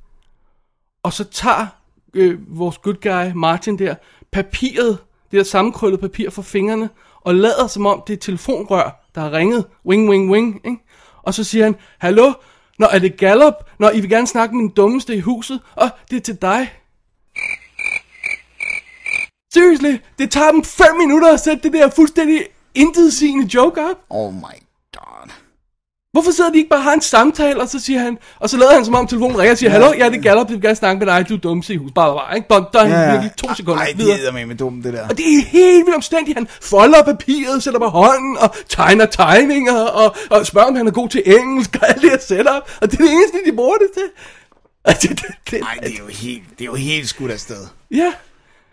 Og 1.03 1.13
så 1.13 1.23
tager 1.23 1.67
øh, 2.13 2.57
vores 2.57 2.77
good 2.77 3.01
guy 3.01 3.31
Martin 3.35 3.79
der 3.79 3.95
papiret, 4.31 4.97
det 5.31 5.37
der 5.37 5.43
sammenkrøllet 5.43 5.99
papir 5.99 6.29
fra 6.29 6.41
fingrene, 6.41 6.89
og 7.21 7.35
lader 7.35 7.67
som 7.67 7.85
om 7.85 8.03
det 8.07 8.13
er 8.13 8.17
telefonrør, 8.17 9.09
der 9.15 9.21
har 9.21 9.31
ringet, 9.31 9.65
wing, 9.85 10.09
wing, 10.09 10.31
wing, 10.31 10.61
ikke? 10.65 10.77
Og 11.23 11.33
så 11.33 11.43
siger 11.43 11.63
han, 11.63 11.75
hallo, 11.99 12.33
når 12.79 12.87
er 12.87 12.99
det 12.99 13.17
Gallup? 13.17 13.53
Når 13.79 13.89
I 13.89 13.99
vil 13.99 14.09
gerne 14.09 14.27
snakke 14.27 14.55
med 14.55 14.63
den 14.63 14.69
dummeste 14.69 15.15
i 15.15 15.19
huset? 15.19 15.59
Og 15.75 15.89
det 16.11 16.17
er 16.17 16.21
til 16.21 16.41
dig. 16.41 16.73
Seriously, 19.53 19.97
det 20.19 20.31
tager 20.31 20.51
dem 20.51 20.63
5 20.63 20.85
minutter 20.97 21.33
at 21.33 21.39
sætte 21.39 21.63
det 21.63 21.73
der 21.73 21.89
fuldstændig 21.89 22.45
intetsigende 22.75 23.49
joke 23.55 23.81
op. 23.81 23.97
Oh 24.09 24.33
my 24.33 24.39
god. 24.41 24.68
Hvorfor 26.11 26.31
sidder 26.31 26.51
de 26.51 26.57
ikke 26.57 26.69
bare 26.69 26.79
og 26.79 26.83
har 26.83 26.93
en 26.93 27.01
samtale, 27.01 27.61
og 27.61 27.69
så 27.69 27.79
siger 27.79 27.99
han, 27.99 28.17
og 28.39 28.49
så 28.49 28.57
lader 28.57 28.73
han 28.73 28.85
som 28.85 28.95
om 28.95 29.07
telefonen 29.07 29.37
ringer 29.37 29.51
og 29.51 29.57
siger, 29.57 29.69
hallo, 29.69 29.93
ja, 29.97 30.09
det 30.09 30.17
er 30.17 30.21
Gallup, 30.21 30.47
det 30.47 30.53
vil 30.53 30.61
gerne 30.61 30.75
snakke 30.75 31.05
med 31.05 31.13
dig, 31.13 31.29
du 31.29 31.33
er 31.33 31.37
dummeste 31.37 31.73
i 31.73 31.77
huset. 31.77 31.93
Bare, 31.93 32.15
bare, 32.15 32.35
ikke? 32.35 32.47
Bare, 32.47 32.65
der 32.73 32.79
er 32.79 33.03
ja, 33.03 33.11
virkelig 33.11 33.31
to 33.37 33.53
sekunder 33.55 33.81
Ej, 33.81 33.93
videre. 33.97 34.17
det 34.17 34.27
er 34.27 34.45
med 34.45 34.55
dumt, 34.55 34.83
det 34.83 34.93
der. 34.93 35.07
Og 35.09 35.17
det 35.17 35.25
er 35.25 35.45
helt 35.45 35.85
vildt 35.85 35.95
omstændigt. 35.95 36.37
Han 36.37 36.47
folder 36.61 37.03
papiret, 37.03 37.63
sætter 37.63 37.79
på 37.79 37.87
hånden 37.87 38.37
og 38.37 38.55
tegner 38.69 39.05
tegninger 39.05 39.81
og, 39.81 40.15
og 40.29 40.45
spørger, 40.45 40.67
om 40.67 40.75
han 40.75 40.87
er 40.87 40.91
god 40.91 41.09
til 41.09 41.23
engelsk 41.25 41.77
og 41.81 41.89
alt 41.89 42.01
det 42.01 42.09
her 42.09 42.19
setup. 42.19 42.47
Og 42.81 42.91
det 42.91 42.99
er 42.99 43.03
det 43.03 43.11
eneste, 43.11 43.37
de 43.45 43.55
bruger 43.55 43.77
det 43.77 43.87
til. 43.93 44.09
Og 44.83 44.93
det, 45.01 45.09
det, 45.09 45.25
det, 45.51 45.61
Ej, 45.61 45.77
det 45.83 45.93
er 45.93 45.97
jo 45.99 46.07
helt, 46.07 46.43
det 46.51 46.61
er 46.61 46.65
jo 46.65 46.75
helt 46.75 47.09
skudt 47.09 47.31
afsted. 47.31 47.67
Ja. 47.91 48.13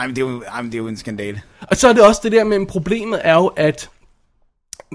Ej, 0.01 0.07
men 0.07 0.17
det 0.17 0.23
er 0.23 0.27
jo, 0.27 0.43
ej, 0.53 0.63
men 0.63 0.73
det 0.73 0.79
er 0.79 0.83
jo 0.83 0.89
en 0.89 0.97
skandale. 0.97 1.43
Og 1.71 1.77
så 1.77 1.89
er 1.89 1.93
det 1.93 2.03
også 2.03 2.21
det 2.25 2.33
der 2.33 2.45
med, 2.45 2.67
problemet 2.67 3.21
er 3.25 3.35
jo, 3.35 3.47
at 3.47 3.89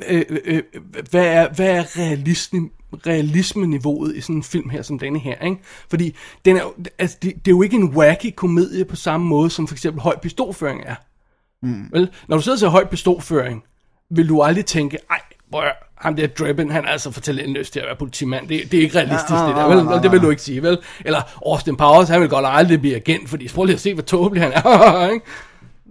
øh, 0.07 0.25
øh, 0.45 0.61
hvad 1.09 1.25
er, 1.25 1.49
hvad 1.49 1.69
er 1.69 1.97
realisme, 1.97 2.69
realismeniveauet 3.07 4.15
i 4.15 4.21
sådan 4.21 4.35
en 4.35 4.43
film 4.43 4.69
her 4.69 4.81
som 4.81 4.99
denne 4.99 5.19
her, 5.19 5.35
ikke? 5.45 5.57
Fordi 5.89 6.15
den 6.45 6.57
er, 6.57 6.61
altså, 6.99 7.17
det, 7.21 7.33
det 7.35 7.51
er 7.51 7.55
jo 7.55 7.61
ikke 7.61 7.75
en 7.75 7.95
wacky 7.95 8.33
komedie 8.35 8.85
på 8.85 8.95
samme 8.95 9.27
måde, 9.27 9.49
som 9.49 9.67
for 9.67 9.75
eksempel 9.75 10.01
høj 10.01 10.17
pistolføring 10.19 10.81
er. 10.85 10.95
Mm. 11.63 11.85
Vel? 11.91 12.09
Når 12.27 12.37
du 12.37 12.43
sidder 12.43 12.55
og 12.55 12.59
ser 12.59 12.67
høj 12.67 12.85
pistolføring, 12.85 13.63
vil 14.09 14.29
du 14.29 14.41
aldrig 14.41 14.65
tænke, 14.65 14.97
ej, 15.09 15.19
bror, 15.51 15.63
ham 15.95 16.15
der 16.15 16.27
Drebin, 16.27 16.71
han 16.71 16.85
er 16.85 16.89
altså 16.89 17.11
for 17.11 17.21
talentløs 17.21 17.69
til 17.69 17.79
at 17.79 17.85
være 17.85 17.95
politimand. 17.95 18.47
Det, 18.47 18.71
det 18.71 18.77
er 18.77 18.81
ikke 18.81 18.95
realistisk, 18.97 19.31
Ja, 19.31 19.47
det 19.47 19.55
der, 19.55 19.67
vel? 19.67 19.75
nej, 19.75 19.83
nej, 19.85 19.93
Og 19.93 20.03
det 20.03 20.11
vil 20.11 20.21
du 20.21 20.29
ikke 20.29 20.41
sige, 20.41 20.63
vel? 20.63 20.77
Eller 21.05 21.21
Austin 21.45 21.75
Powers, 21.77 22.09
han 22.09 22.21
vil 22.21 22.29
godt 22.29 22.45
aldrig 22.49 22.81
blive 22.81 22.95
agent, 22.95 23.29
fordi 23.29 23.47
prøv 23.47 23.65
lige 23.65 23.73
at 23.73 23.79
se, 23.81 23.93
hvor 23.93 24.03
tåbelig 24.03 24.43
han 24.43 24.51
er, 24.53 25.07
ikke? 25.13 25.25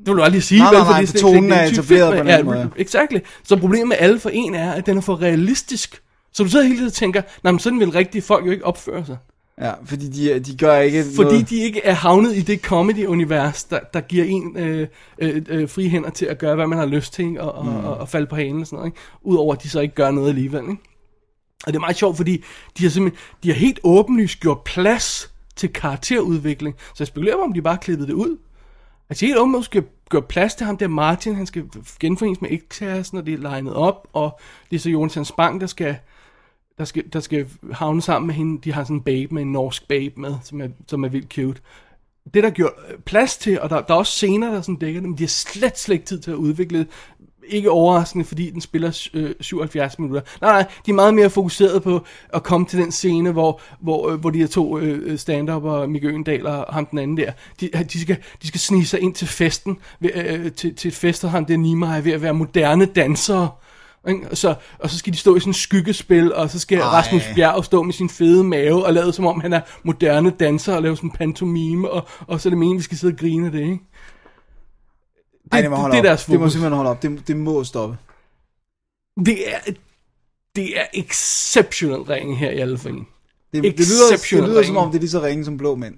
Det 0.00 0.06
vil 0.06 0.16
du 0.16 0.22
aldrig 0.22 0.42
sige, 0.42 0.58
Nej, 0.58 0.68
vel? 0.70 0.78
nej, 0.78 0.84
nej, 0.84 1.06
fordi 1.06 1.18
ikke 1.18 1.18
tonen 1.18 1.52
er 1.52 1.64
etableret 1.64 2.18
på 2.18 2.30
den 2.30 2.44
måde. 2.44 2.70
Exactly. 2.76 3.18
Så 3.44 3.56
problemet 3.56 3.88
med 3.88 3.96
alle 3.98 4.20
for 4.20 4.30
en 4.30 4.54
er, 4.54 4.72
at 4.72 4.86
den 4.86 4.96
er 4.96 5.00
for 5.00 5.22
realistisk. 5.22 6.02
Så 6.32 6.42
du 6.42 6.48
sidder 6.48 6.64
hele 6.64 6.76
tiden 6.76 6.86
og 6.86 6.92
tænker, 6.92 7.22
nej, 7.42 7.52
men 7.52 7.58
sådan 7.58 7.80
vil 7.80 7.90
rigtige 7.90 8.22
folk 8.22 8.46
jo 8.46 8.50
ikke 8.50 8.64
opføre 8.64 9.04
sig. 9.06 9.16
Ja, 9.60 9.72
fordi 9.84 10.08
de, 10.08 10.38
de 10.40 10.56
gør 10.56 10.76
ikke 10.76 11.04
Fordi 11.16 11.30
noget... 11.30 11.50
de 11.50 11.56
ikke 11.56 11.84
er 11.84 11.92
havnet 11.92 12.36
i 12.36 12.40
det 12.40 12.60
comedy-univers, 12.60 13.64
der, 13.64 13.78
der 13.94 14.00
giver 14.00 14.24
en 14.24 14.56
øh, 14.56 14.88
øh, 15.18 15.42
øh, 15.48 15.68
frie 15.68 15.88
hænder 15.88 16.10
til 16.10 16.26
at 16.26 16.38
gøre, 16.38 16.54
hvad 16.54 16.66
man 16.66 16.78
har 16.78 16.86
lyst 16.86 17.12
til, 17.12 17.24
ikke? 17.24 17.42
og, 17.42 17.52
og, 17.52 17.66
mm. 17.66 17.84
og, 17.84 17.96
og 17.96 18.08
falde 18.08 18.26
på 18.26 18.36
halen 18.36 18.60
og 18.60 18.66
sådan 18.66 18.76
noget. 18.76 18.88
Ikke? 18.88 18.98
Udover 19.22 19.54
at 19.54 19.62
de 19.62 19.68
så 19.68 19.80
ikke 19.80 19.94
gør 19.94 20.10
noget 20.10 20.28
alligevel. 20.28 20.62
Ikke? 20.62 20.82
Og 21.66 21.72
det 21.72 21.76
er 21.76 21.80
meget 21.80 21.96
sjovt, 21.96 22.16
fordi 22.16 22.44
de 22.78 22.82
har 22.82 22.90
simpelthen, 22.90 23.24
de 23.42 23.48
har 23.48 23.54
helt 23.54 23.80
åbenlyst 23.84 24.40
gjort 24.40 24.64
plads 24.64 25.30
til 25.56 25.72
karakterudvikling. 25.72 26.74
Så 26.78 26.94
jeg 26.98 27.06
spekulerer 27.06 27.36
på, 27.36 27.42
om 27.42 27.52
de 27.52 27.62
bare 27.62 27.78
klippede 27.78 28.08
det 28.08 28.14
ud. 28.14 28.36
Altså 29.10 29.26
helt 29.26 29.38
åbenbart 29.38 29.64
skal 29.64 29.84
gøre 30.10 30.22
plads 30.22 30.54
til 30.54 30.66
ham 30.66 30.76
der 30.76 30.88
Martin, 30.88 31.34
han 31.34 31.46
skal 31.46 31.64
genforenes 32.00 32.40
med 32.40 32.50
ekskæresten, 32.52 33.18
og 33.18 33.26
det 33.26 33.34
er 33.34 33.38
legnet 33.38 33.74
op, 33.74 34.08
og 34.12 34.40
det 34.70 34.76
er 34.76 34.80
så 34.80 34.90
Jonathan 34.90 35.24
Spang, 35.24 35.60
der 35.60 35.66
skal, 35.66 35.96
der 36.78 36.84
skal, 36.84 37.04
der 37.12 37.20
skal 37.20 37.48
havne 37.72 38.02
sammen 38.02 38.26
med 38.26 38.34
hende. 38.34 38.60
De 38.64 38.72
har 38.72 38.84
sådan 38.84 38.96
en 38.96 39.02
babe 39.02 39.34
med, 39.34 39.42
en 39.42 39.52
norsk 39.52 39.88
babe 39.88 40.20
med, 40.20 40.34
som 40.42 40.60
er, 40.60 40.68
som 40.88 41.04
er 41.04 41.08
vildt 41.08 41.34
cute. 41.34 41.60
Det 42.34 42.42
der 42.42 42.50
gjorde 42.50 42.74
plads 43.04 43.36
til, 43.36 43.60
og 43.60 43.70
der, 43.70 43.80
der 43.80 43.94
er 43.94 43.98
også 43.98 44.12
scener, 44.12 44.50
der 44.50 44.60
sådan 44.60 44.76
dækker 44.76 45.00
det, 45.00 45.08
men 45.08 45.18
de 45.18 45.22
har 45.22 45.28
slet, 45.28 45.78
slet 45.78 45.94
ikke 45.94 46.06
tid 46.06 46.20
til 46.20 46.30
at 46.30 46.36
udvikle. 46.36 46.86
Ikke 47.48 47.70
overraskende, 47.70 48.24
fordi 48.24 48.50
den 48.50 48.60
spiller 48.60 49.08
øh, 49.14 49.30
77 49.40 49.98
minutter. 49.98 50.20
Nej, 50.40 50.52
nej, 50.52 50.66
de 50.86 50.90
er 50.90 50.94
meget 50.94 51.14
mere 51.14 51.30
fokuseret 51.30 51.82
på 51.82 52.04
at 52.28 52.42
komme 52.42 52.66
til 52.66 52.78
den 52.78 52.92
scene, 52.92 53.32
hvor, 53.32 53.60
hvor, 53.80 54.08
øh, 54.08 54.20
hvor 54.20 54.30
de 54.30 54.38
her 54.38 54.46
to 54.46 54.78
øh, 54.78 55.18
stand-up 55.18 55.64
og 55.64 55.90
Mikke 55.90 56.08
Øgendal 56.08 56.46
og 56.46 56.74
ham 56.74 56.86
den 56.86 56.98
anden 56.98 57.16
der, 57.16 57.32
de, 57.60 57.70
de, 57.92 58.00
skal, 58.00 58.16
de 58.42 58.46
skal 58.46 58.60
snige 58.60 58.86
sig 58.86 59.00
ind 59.00 59.14
til 59.14 59.28
festen, 59.28 59.78
ved, 60.00 60.10
øh, 60.14 60.52
til, 60.52 60.74
til 60.74 60.88
et 60.88 60.94
fest, 60.94 61.24
og 61.24 61.30
ham 61.30 61.44
der 61.44 61.56
Nima 61.56 61.96
er 61.96 62.00
ved 62.00 62.12
at 62.12 62.22
være 62.22 62.34
moderne 62.34 62.84
dansere. 62.84 63.48
Ikke? 64.08 64.30
Og 64.30 64.36
så, 64.36 64.54
og 64.78 64.90
så 64.90 64.98
skal 64.98 65.12
de 65.12 65.18
stå 65.18 65.36
i 65.36 65.40
sådan 65.40 65.50
et 65.50 65.56
skyggespil, 65.56 66.34
og 66.34 66.50
så 66.50 66.58
skal 66.58 66.78
Ej. 66.78 66.84
Rasmus 66.84 67.22
Bjerg 67.34 67.64
stå 67.64 67.82
med 67.82 67.92
sin 67.92 68.08
fede 68.08 68.44
mave 68.44 68.86
og 68.86 68.92
lade 68.92 69.12
som 69.12 69.26
om 69.26 69.40
han 69.40 69.52
er 69.52 69.60
moderne 69.82 70.30
danser 70.30 70.76
og 70.76 70.82
lave 70.82 70.96
sådan 70.96 71.10
en 71.10 71.16
pantomime, 71.16 71.90
og, 71.90 72.08
og 72.26 72.40
så 72.40 72.48
er 72.48 72.50
det 72.50 72.58
meningen, 72.58 72.78
vi 72.78 72.82
skal 72.82 72.98
sidde 72.98 73.12
og 73.12 73.18
grine 73.18 73.52
det, 73.52 73.60
ikke? 73.60 73.78
Det, 75.52 75.56
Ej, 75.56 75.60
det 75.60 75.70
må 75.70 75.76
holde 75.76 75.92
det 75.92 75.98
er 75.98 76.00
op. 76.00 76.04
deres 76.04 76.24
Det 76.24 76.34
må 76.34 76.38
fokus. 76.44 76.52
simpelthen 76.52 76.76
holde 76.76 76.90
op. 76.90 77.02
Det, 77.02 77.28
det 77.28 77.36
må 77.36 77.64
stoppe. 77.64 77.96
Det 79.26 79.54
er, 79.54 79.58
det 80.56 80.78
er 80.80 80.84
exceptionelt 80.94 82.08
ringe 82.08 82.36
her 82.36 82.50
i 82.50 82.58
alle 82.58 82.78
en. 82.88 83.06
Det, 83.52 83.62
det, 83.62 83.62
lyder, 83.62 84.16
det 84.16 84.48
lyder 84.48 84.62
som 84.62 84.76
om, 84.76 84.88
det 84.90 84.96
er 84.96 85.00
lige 85.00 85.10
så 85.10 85.22
ringe 85.22 85.44
som 85.44 85.56
blå 85.58 85.74
mænd. 85.74 85.94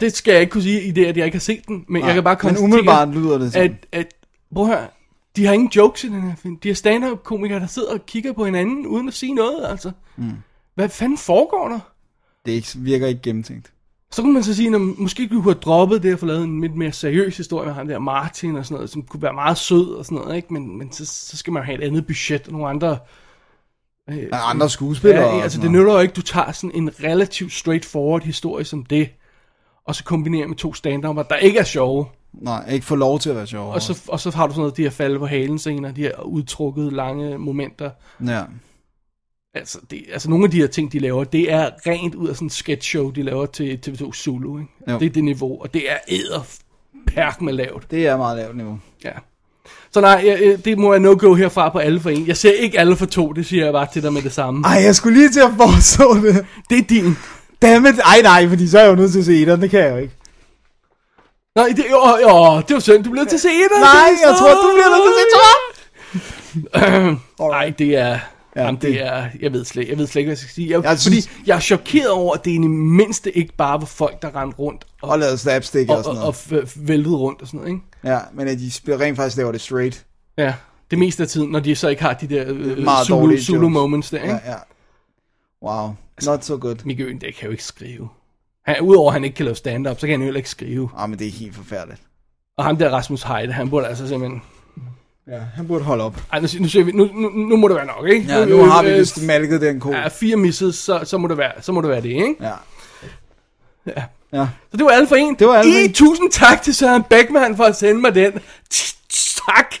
Det 0.00 0.12
skal 0.16 0.32
jeg 0.32 0.40
ikke 0.40 0.50
kunne 0.50 0.62
sige 0.62 0.82
i 0.82 0.90
det, 0.90 1.06
at 1.06 1.16
jeg 1.16 1.24
ikke 1.24 1.34
har 1.36 1.40
set 1.40 1.68
den, 1.68 1.84
men 1.88 2.00
Nej, 2.00 2.06
jeg 2.06 2.14
kan 2.14 2.24
bare 2.24 2.34
men 2.34 2.38
konstatere, 2.40 2.64
umiddelbart 2.64 3.08
lyder 3.08 3.38
det 3.38 3.52
sådan. 3.52 3.78
at, 3.92 4.00
at, 4.00 4.14
prøv 4.54 4.64
at 4.64 4.70
høre, 4.78 4.88
de 5.36 5.46
har 5.46 5.52
ingen 5.52 5.68
jokes 5.76 6.04
i 6.04 6.08
den 6.08 6.22
her 6.22 6.36
film. 6.36 6.56
De 6.56 6.70
er 6.70 6.74
stand-up-komikere, 6.74 7.60
der 7.60 7.66
sidder 7.66 7.92
og 7.92 8.06
kigger 8.06 8.32
på 8.32 8.44
hinanden, 8.44 8.86
uden 8.86 9.08
at 9.08 9.14
sige 9.14 9.34
noget, 9.34 9.66
altså. 9.66 9.92
Mm. 10.16 10.30
Hvad 10.74 10.88
fanden 10.88 11.18
foregår 11.18 11.68
der? 11.68 11.80
Det 12.46 12.84
virker 12.84 13.06
ikke 13.06 13.22
gennemtænkt. 13.22 13.72
Så 14.14 14.22
kunne 14.22 14.32
man 14.32 14.42
så 14.42 14.54
sige, 14.54 14.74
at 14.74 14.80
måske 14.80 15.28
kunne 15.28 15.42
have 15.42 15.54
droppet 15.54 16.02
det 16.02 16.12
og 16.12 16.18
få 16.18 16.26
lavet 16.26 16.44
en 16.44 16.60
lidt 16.60 16.76
mere 16.76 16.92
seriøs 16.92 17.36
historie 17.36 17.66
med 17.66 17.74
ham 17.74 17.88
der 17.88 17.98
Martin 17.98 18.56
og 18.56 18.64
sådan 18.64 18.74
noget, 18.74 18.90
som 18.90 19.02
kunne 19.02 19.22
være 19.22 19.32
meget 19.32 19.58
sød 19.58 19.94
og 19.94 20.04
sådan 20.04 20.18
noget, 20.18 20.36
ikke? 20.36 20.52
Men, 20.52 20.78
men 20.78 20.92
så, 20.92 21.06
så 21.06 21.36
skal 21.36 21.52
man 21.52 21.62
have 21.62 21.78
et 21.78 21.86
andet 21.86 22.06
budget 22.06 22.46
og 22.46 22.52
nogle 22.52 22.68
andre... 22.68 22.98
Øh, 24.10 24.28
andre 24.32 24.70
skuespillere. 24.70 25.36
Ja, 25.36 25.42
altså 25.42 25.60
det 25.60 25.70
nytter 25.70 25.92
jo 25.92 25.98
ikke, 25.98 26.14
du 26.14 26.22
tager 26.22 26.52
sådan 26.52 26.70
en 26.74 26.90
relativt 27.04 27.52
straightforward 27.52 28.22
historie 28.22 28.64
som 28.64 28.84
det, 28.84 29.08
og 29.86 29.94
så 29.94 30.04
kombinerer 30.04 30.46
med 30.46 30.56
to 30.56 30.74
stand 30.74 31.02
der 31.02 31.36
ikke 31.36 31.58
er 31.58 31.64
sjove. 31.64 32.06
Nej, 32.32 32.70
ikke 32.70 32.86
få 32.86 32.96
lov 32.96 33.18
til 33.18 33.30
at 33.30 33.36
være 33.36 33.46
sjov. 33.46 33.72
Og 33.72 33.82
så, 33.82 34.02
og 34.08 34.20
så 34.20 34.30
har 34.30 34.46
du 34.46 34.52
sådan 34.52 34.60
noget, 34.60 34.76
de 34.76 34.82
her 34.82 34.90
falde 34.90 35.18
på 35.18 35.26
halen 35.26 35.58
scener, 35.58 35.92
de 35.92 36.00
her 36.00 36.22
udtrukket 36.22 36.92
lange 36.92 37.38
momenter. 37.38 37.90
Ja. 38.26 38.42
Altså, 39.54 39.78
det, 39.90 40.04
altså 40.12 40.30
nogle 40.30 40.44
af 40.44 40.50
de 40.50 40.60
her 40.60 40.66
ting, 40.66 40.92
de 40.92 40.98
laver, 40.98 41.24
det 41.24 41.52
er 41.52 41.70
rent 41.86 42.14
ud 42.14 42.28
af 42.28 42.34
sådan 42.34 42.46
en 42.46 42.50
sketch 42.50 42.88
show, 42.88 43.10
de 43.10 43.22
laver 43.22 43.46
til 43.46 43.80
TV2 43.86 44.12
Zulu. 44.12 44.58
Ikke? 44.58 44.70
Jo. 44.88 44.98
Det 44.98 45.06
er 45.06 45.10
det 45.10 45.24
niveau, 45.24 45.62
og 45.62 45.74
det 45.74 45.90
er 45.90 45.96
æder 46.08 46.46
perk 47.06 47.40
med 47.40 47.52
lavt. 47.52 47.90
Det 47.90 48.06
er 48.06 48.16
meget 48.16 48.36
lavt 48.36 48.56
niveau. 48.56 48.78
Ja. 49.04 49.10
Så 49.92 50.00
nej, 50.00 50.22
jeg, 50.24 50.64
det 50.64 50.78
må 50.78 50.92
jeg 50.92 51.00
no-go 51.00 51.34
herfra 51.34 51.68
på 51.68 51.78
alle 51.78 52.00
for 52.00 52.10
en. 52.10 52.26
Jeg 52.26 52.36
ser 52.36 52.52
ikke 52.52 52.78
alle 52.78 52.96
for 52.96 53.06
to, 53.06 53.32
det 53.32 53.46
siger 53.46 53.64
jeg 53.64 53.72
bare 53.72 53.86
til 53.92 54.02
dig 54.02 54.12
med 54.12 54.22
det 54.22 54.32
samme. 54.32 54.64
Ej, 54.66 54.82
jeg 54.82 54.94
skulle 54.94 55.18
lige 55.18 55.30
til 55.30 55.40
at 55.40 55.50
foreslå 55.56 56.14
det. 56.14 56.46
Det 56.70 56.78
er 56.78 56.82
din. 56.82 57.16
Dammit. 57.62 57.98
Ej, 57.98 58.20
nej, 58.22 58.48
fordi 58.48 58.68
så 58.68 58.78
er 58.78 58.82
jeg 58.82 58.90
jo 58.90 58.96
nødt 58.96 59.12
til 59.12 59.18
at 59.18 59.24
se 59.24 59.40
etteren. 59.40 59.62
Det 59.62 59.70
kan 59.70 59.80
jeg 59.80 59.90
jo 59.90 59.96
ikke. 59.96 60.14
Nej, 61.56 61.66
det, 61.76 61.84
jo, 61.90 62.16
jo, 62.22 62.62
det 62.68 62.74
var 62.74 62.80
synd, 62.80 63.04
du 63.04 63.10
bliver 63.10 63.24
til 63.24 63.36
at 63.36 63.40
se 63.40 63.48
et 63.48 63.80
Nej, 63.80 64.10
jeg 64.26 64.34
tror, 64.38 64.50
du 64.50 64.70
bliver 64.74 64.90
nødt 64.94 65.04
til 65.06 65.12
at 65.12 65.18
se 65.20 65.26
toeren. 65.34 67.20
Nej, 67.40 67.70
det 67.78 67.96
er... 67.96 68.18
Ja, 68.56 68.60
Ja, 68.60 68.66
jamen, 68.66 68.80
det, 68.80 68.90
det- 68.92 69.02
er, 69.06 69.28
jeg 69.40 69.52
ved 69.52 69.64
slet, 69.64 69.88
jeg 69.88 69.98
ved 69.98 70.06
slet 70.06 70.20
ikke, 70.20 70.26
hvad 70.28 70.32
jeg 70.32 70.38
skal 70.38 70.50
sige. 70.50 70.70
Jeg, 70.70 70.82
Jeg 70.82 70.90
jeg 70.90 70.98
synes- 71.00 71.26
fordi 71.28 71.42
jeg 71.46 71.56
er 71.56 71.60
chokeret 71.60 72.10
over, 72.10 72.34
at 72.34 72.44
det 72.44 72.50
i 72.50 72.54
det 72.54 72.70
mindste 72.70 73.38
ikke 73.38 73.54
bare 73.56 73.80
var 73.80 73.86
folk, 73.86 74.22
der 74.22 74.36
rendte 74.40 74.58
rundt 74.58 74.84
og, 75.02 75.08
Og 75.08 75.18
lavet 75.18 75.40
slapstick 75.40 75.90
og, 75.90 75.96
og, 75.96 76.04
sådan 76.04 76.20
og, 76.20 76.26
og 76.28 76.34
noget. 76.50 76.64
f- 76.64 76.78
væltede 76.86 77.16
rundt 77.16 77.40
og 77.42 77.46
sådan 77.46 77.60
noget, 77.60 77.72
ikke? 77.74 77.84
Ja, 78.04 78.18
men 78.34 78.48
at 78.48 78.58
de 78.58 78.70
spiller- 78.70 79.00
rent 79.00 79.16
faktisk 79.16 79.36
laver 79.36 79.52
det 79.52 79.60
straight. 79.60 80.06
Ja, 80.38 80.54
det 80.90 80.98
meste 80.98 81.22
af 81.22 81.28
tiden, 81.28 81.50
når 81.50 81.60
de 81.60 81.76
så 81.76 81.88
ikke 81.88 82.02
har 82.02 82.12
de 82.14 82.26
der 82.26 82.44
øh, 82.46 82.78
Meget 82.78 83.06
Zulu, 83.42 83.68
moments 83.68 84.10
der, 84.10 84.16
ikke? 84.22 84.34
Ja, 84.34 84.50
ja. 84.50 84.56
Wow. 85.62 85.94
Not 86.26 86.44
so 86.44 86.58
good. 86.60 86.76
Mikke 86.84 87.04
Øgendæk 87.04 87.32
kan 87.32 87.46
jo 87.46 87.50
ikke 87.50 87.64
skrive. 87.64 88.08
Han, 88.66 88.80
Udover 88.80 89.08
at 89.08 89.12
han 89.12 89.24
ikke 89.24 89.36
kan 89.36 89.44
lave 89.44 89.56
stand-up, 89.56 90.00
så 90.00 90.06
kan 90.06 90.10
han 90.12 90.20
jo 90.20 90.24
heller 90.24 90.38
ikke 90.38 90.50
skrive. 90.50 90.90
Ah, 90.96 91.10
men 91.10 91.18
det 91.18 91.26
er 91.26 91.30
helt 91.30 91.54
forfærdeligt. 91.54 92.02
Og 92.58 92.64
ham 92.64 92.76
der 92.76 92.90
Rasmus 92.90 93.22
Heide, 93.22 93.52
han 93.52 93.70
burde 93.70 93.86
altså 93.86 94.08
simpelthen... 94.08 94.42
Ja, 95.28 95.38
han 95.56 95.66
burde 95.66 95.84
holde 95.84 96.04
op. 96.04 96.22
Ej, 96.32 96.40
nu, 96.40 96.48
nu, 96.60 96.68
ser 96.68 96.82
vi, 96.82 96.92
nu, 96.92 97.08
nu, 97.14 97.28
nu 97.28 97.56
må 97.56 97.68
det 97.68 97.76
være 97.76 97.86
nok, 97.86 98.08
ikke? 98.08 98.26
Ja, 98.32 98.44
nu 98.44 98.64
har 98.64 98.82
vi 98.82 98.88
øh, 98.88 98.98
vist 98.98 99.22
malket 99.22 99.60
den 99.60 99.80
ko. 99.80 99.92
Ja, 99.92 100.08
fire 100.08 100.36
misses, 100.36 100.76
så, 100.76 101.00
så, 101.04 101.18
må 101.18 101.28
det 101.28 101.38
være, 101.38 101.52
så 101.60 101.72
må 101.72 101.80
det 101.80 101.90
være 101.90 102.02
det, 102.02 102.08
ikke? 102.08 102.36
Ja. 102.40 102.52
Ja. 103.86 104.02
Ja. 104.32 104.46
Så 104.70 104.76
det 104.76 104.84
var 104.84 104.90
alt 104.90 105.08
for 105.08 105.16
en. 105.16 105.34
Det 105.34 105.46
var 105.46 105.54
alt 105.54 105.66
for 105.66 105.78
I, 105.80 105.84
en. 105.84 105.92
tusind 105.92 106.30
tak 106.30 106.62
til 106.62 106.74
Søren 106.74 107.02
Beckmann 107.02 107.56
for 107.56 107.64
at 107.64 107.76
sende 107.76 108.00
mig 108.00 108.14
den. 108.14 108.32
Tak. 109.46 109.74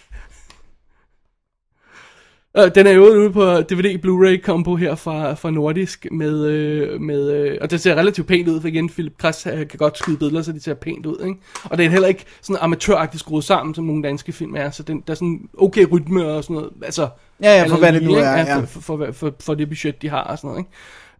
Øh, 2.58 2.70
Den 2.74 2.86
er 2.86 2.90
jo 2.90 3.02
ude 3.04 3.30
på 3.32 3.44
DVD 3.60 3.98
Blu-ray 4.04 4.42
combo 4.44 4.76
her 4.76 4.94
fra, 4.94 5.34
fra 5.34 5.50
Nordisk 5.50 6.06
med, 6.12 6.46
øh, 6.46 7.00
med 7.00 7.30
øh, 7.32 7.58
og 7.60 7.70
det 7.70 7.80
ser 7.80 7.94
relativt 7.94 8.26
pænt 8.28 8.48
ud, 8.48 8.60
for 8.60 8.68
igen, 8.68 8.88
Philip 8.88 9.18
Kress 9.18 9.46
øh, 9.46 9.52
kan 9.68 9.78
godt 9.78 9.98
skyde 9.98 10.16
billeder, 10.16 10.42
så 10.42 10.52
det 10.52 10.62
ser 10.64 10.74
pænt 10.74 11.06
ud, 11.06 11.24
ikke? 11.26 11.40
Og 11.64 11.78
det 11.78 11.86
er 11.86 11.90
heller 11.90 12.08
ikke 12.08 12.24
sådan 12.42 12.62
amatøragtigt 12.62 13.20
skruet 13.20 13.44
sammen, 13.44 13.74
som 13.74 13.84
nogle 13.84 14.02
danske 14.02 14.32
film 14.32 14.56
er, 14.56 14.70
så 14.70 14.82
den, 14.82 15.02
der 15.06 15.10
er 15.12 15.14
sådan 15.14 15.48
okay 15.58 15.86
rytme 15.92 16.24
og 16.26 16.44
sådan 16.44 16.54
noget, 16.54 16.70
altså... 16.84 17.08
Ja, 17.42 17.58
ja, 17.58 17.66
for 17.66 17.76
hvad 17.76 17.92
det 17.92 18.02
nu 18.02 18.14
er, 18.14 18.30
ja. 18.30 18.58
For, 18.60 18.80
for, 18.80 19.08
for, 19.12 19.32
for, 19.40 19.54
det 19.54 19.68
budget, 19.68 20.02
de 20.02 20.08
har 20.08 20.20
og 20.22 20.38
sådan 20.38 20.48
noget, 20.48 20.64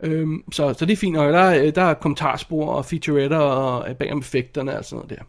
ikke? 0.03 0.17
Øhm, 0.21 0.43
så, 0.53 0.75
så 0.79 0.85
det 0.87 0.93
er 0.93 0.97
fint, 0.97 1.17
og 1.17 1.33
der, 1.33 1.39
er- 1.39 1.71
der 1.71 1.83
er 1.83 1.95
kommentarspor 1.95 2.67
og 2.73 2.85
featuretter 2.87 3.39
og 3.39 3.91
øh, 3.91 3.95
bagom 3.97 4.19
effekterne 4.19 4.79
og 4.79 4.85
sådan 4.85 4.97
noget 4.97 5.11
der. 5.11 5.25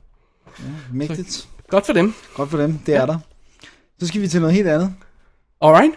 Mægtigt. 0.93 1.47
Godt 1.69 1.85
for 1.85 1.93
dem. 1.93 2.13
Godt 2.35 2.49
for 2.49 2.57
dem, 2.57 2.79
det 2.85 2.95
er 2.95 3.05
der. 3.05 3.17
Så 3.99 4.07
skal 4.07 4.21
vi 4.21 4.27
til 4.27 4.41
noget 4.41 4.55
helt 4.55 4.67
andet. 4.67 4.93
Alright. 5.61 5.93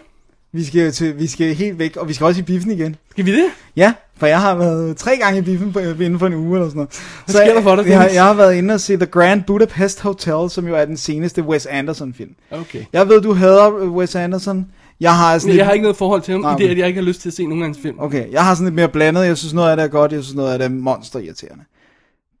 Vi 0.51 0.63
skal, 0.63 0.85
jo 0.85 0.91
til, 0.91 1.19
vi 1.19 1.27
skal 1.27 1.55
helt 1.55 1.79
væk, 1.79 1.95
og 1.97 2.07
vi 2.07 2.13
skal 2.13 2.25
også 2.25 2.39
i 2.39 2.43
biffen 2.43 2.71
igen. 2.71 2.95
Skal 3.11 3.25
vi 3.25 3.31
det? 3.31 3.45
Ja, 3.75 3.93
for 4.17 4.27
jeg 4.27 4.41
har 4.41 4.55
været 4.55 4.97
tre 4.97 5.17
gange 5.17 5.39
i 5.39 5.41
biffen 5.41 5.73
på, 5.73 5.79
inden 5.79 6.19
for 6.19 6.27
en 6.27 6.33
uge 6.33 6.57
eller 6.57 6.69
sådan 6.69 6.77
noget. 6.77 7.01
Hvad 7.25 7.35
sker 7.35 7.53
der 7.53 7.61
for 7.61 7.75
dig, 7.75 7.87
jeg, 7.87 8.11
jeg, 8.13 8.23
har, 8.23 8.33
været 8.33 8.55
inde 8.55 8.73
og 8.73 8.79
se 8.79 8.97
The 8.97 9.05
Grand 9.05 9.43
Budapest 9.43 10.01
Hotel, 10.01 10.49
som 10.49 10.67
jo 10.67 10.75
er 10.75 10.85
den 10.85 10.97
seneste 10.97 11.43
Wes 11.43 11.65
Anderson 11.65 12.13
film. 12.13 12.35
Okay. 12.51 12.85
Jeg 12.93 13.09
ved, 13.09 13.21
du 13.21 13.33
hader 13.33 13.69
Wes 13.71 14.15
Anderson. 14.15 14.67
Jeg 14.99 15.17
har 15.17 15.37
sådan 15.37 15.47
Men 15.47 15.51
lidt, 15.51 15.57
jeg 15.57 15.65
har 15.65 15.73
ikke 15.73 15.83
noget 15.83 15.97
forhold 15.97 16.21
til 16.21 16.31
ham, 16.31 16.41
Nej, 16.41 16.55
i 16.55 16.63
det, 16.63 16.69
at 16.69 16.77
jeg 16.77 16.87
ikke 16.87 16.99
har 16.99 17.07
lyst 17.07 17.21
til 17.21 17.29
at 17.29 17.33
se 17.33 17.43
nogen 17.45 17.63
af 17.63 17.67
hans 17.67 17.79
film. 17.81 17.99
Okay, 17.99 18.31
jeg 18.31 18.45
har 18.45 18.55
sådan 18.55 18.65
lidt 18.65 18.75
mere 18.75 18.89
blandet. 18.89 19.25
Jeg 19.25 19.37
synes 19.37 19.53
noget 19.53 19.71
af 19.71 19.77
det 19.77 19.83
er 19.83 19.87
godt, 19.87 20.11
jeg 20.11 20.23
synes 20.23 20.35
noget 20.35 20.53
af 20.53 20.59
det 20.59 20.65
er 20.65 20.69
monsterirriterende. 20.69 21.63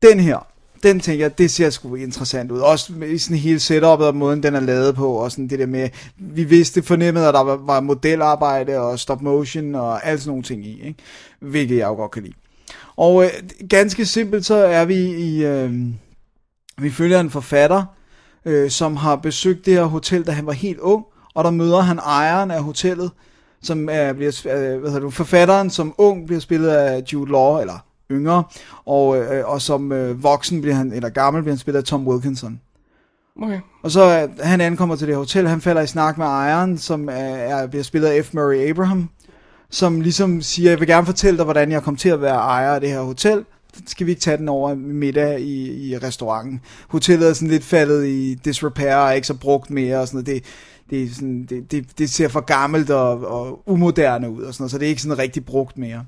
Den 0.01 0.19
her, 0.19 0.47
den 0.83 0.99
tænker 0.99 1.25
jeg, 1.25 1.37
det 1.37 1.51
ser 1.51 1.69
sgu 1.69 1.95
interessant 1.95 2.51
ud. 2.51 2.59
Også 2.59 2.93
med 2.93 3.17
sådan 3.17 3.37
hele 3.37 3.59
setupet 3.59 4.07
og 4.07 4.15
måden, 4.15 4.43
den 4.43 4.55
er 4.55 4.59
lavet 4.59 4.95
på. 4.95 5.11
Og 5.11 5.31
sådan 5.31 5.47
det 5.47 5.59
der 5.59 5.65
med, 5.65 5.89
vi 6.17 6.43
vidste 6.43 6.83
fornemmede, 6.83 7.27
at 7.27 7.33
der 7.33 7.43
var, 7.43 7.55
var 7.55 7.79
modelarbejde 7.79 8.77
og 8.77 8.99
stop 8.99 9.21
motion 9.21 9.75
og 9.75 10.07
alt 10.07 10.19
sådan 10.19 10.29
nogle 10.29 10.43
ting 10.43 10.65
i. 10.65 10.81
Ikke? 10.87 10.99
Hvilket 11.39 11.77
jeg 11.77 11.87
jo 11.87 11.93
godt 11.93 12.11
kan 12.11 12.23
lide. 12.23 12.33
Og 12.95 13.23
øh, 13.23 13.29
ganske 13.69 14.05
simpelt, 14.05 14.45
så 14.45 14.55
er 14.55 14.85
vi 14.85 14.95
i... 14.95 15.45
Øh, 15.45 15.73
vi 16.81 16.89
følger 16.89 17.19
en 17.19 17.29
forfatter, 17.29 17.83
øh, 18.45 18.69
som 18.69 18.95
har 18.95 19.15
besøgt 19.15 19.65
det 19.65 19.73
her 19.73 19.83
hotel, 19.83 20.23
da 20.23 20.31
han 20.31 20.45
var 20.45 20.51
helt 20.51 20.79
ung. 20.79 21.05
Og 21.33 21.43
der 21.43 21.49
møder 21.51 21.81
han 21.81 21.97
ejeren 21.97 22.51
af 22.51 22.63
hotellet, 22.63 23.11
som 23.61 23.89
er, 23.91 24.13
bliver, 24.13 24.41
øh, 24.45 24.79
hvad 24.79 24.89
hedder 24.89 24.99
du, 24.99 25.09
forfatteren 25.09 25.69
som 25.69 25.93
ung 25.97 26.25
bliver 26.25 26.39
spillet 26.39 26.69
af 26.69 27.03
Jude 27.13 27.31
Law, 27.31 27.59
eller 27.59 27.85
yngre, 28.11 28.43
og, 28.85 29.17
øh, 29.17 29.49
og 29.49 29.61
som 29.61 29.91
øh, 29.91 30.23
voksen 30.23 30.61
bliver 30.61 30.75
han, 30.75 30.93
eller 30.93 31.09
gammel 31.09 31.43
bliver 31.43 31.53
han 31.53 31.59
spillet 31.59 31.79
af 31.79 31.83
Tom 31.83 32.07
Wilkinson. 32.07 32.59
Okay. 33.41 33.59
Og 33.83 33.91
så 33.91 34.21
øh, 34.21 34.45
han 34.45 34.61
ankommer 34.61 34.95
til 34.95 35.07
det 35.07 35.15
hotel, 35.15 35.47
han 35.47 35.61
falder 35.61 35.81
i 35.81 35.87
snak 35.87 36.17
med 36.17 36.25
ejeren, 36.25 36.77
som 36.77 37.09
er, 37.09 37.13
er 37.13 37.67
bliver 37.67 37.83
spillet 37.83 38.07
af 38.07 38.25
F. 38.25 38.33
Murray 38.33 38.69
Abraham, 38.69 39.09
som 39.69 40.01
ligesom 40.01 40.41
siger, 40.41 40.69
jeg 40.71 40.79
vil 40.79 40.87
gerne 40.87 41.05
fortælle 41.05 41.37
dig, 41.37 41.43
hvordan 41.43 41.71
jeg 41.71 41.83
kom 41.83 41.95
til 41.95 42.09
at 42.09 42.21
være 42.21 42.35
ejer 42.35 42.73
af 42.73 42.81
det 42.81 42.89
her 42.89 43.01
hotel. 43.01 43.45
Skal 43.87 44.05
vi 44.05 44.11
ikke 44.11 44.21
tage 44.21 44.37
den 44.37 44.49
over 44.49 44.75
middag 44.75 45.39
i, 45.41 45.87
i 45.89 45.97
restauranten? 45.97 46.61
Hotellet 46.87 47.29
er 47.29 47.33
sådan 47.33 47.47
lidt 47.47 47.63
faldet 47.63 48.07
i 48.07 48.35
disrepair 48.35 48.95
og 48.95 49.07
er 49.07 49.11
ikke 49.11 49.27
så 49.27 49.37
brugt 49.37 49.69
mere 49.69 49.99
og 49.99 50.07
sådan 50.07 50.17
noget. 50.17 50.27
Det, 50.27 50.43
det, 50.89 51.03
er 51.03 51.13
sådan, 51.13 51.45
det, 51.49 51.71
det, 51.71 51.85
det 51.97 52.09
ser 52.09 52.27
for 52.27 52.39
gammelt 52.39 52.89
og, 52.89 53.25
og 53.27 53.63
umoderne 53.65 54.29
ud 54.29 54.41
og 54.41 54.53
sådan 54.53 54.63
noget, 54.63 54.71
så 54.71 54.77
det 54.77 54.85
er 54.85 54.89
ikke 54.89 55.01
sådan 55.01 55.17
rigtig 55.17 55.45
brugt 55.45 55.77
mere. 55.77 56.05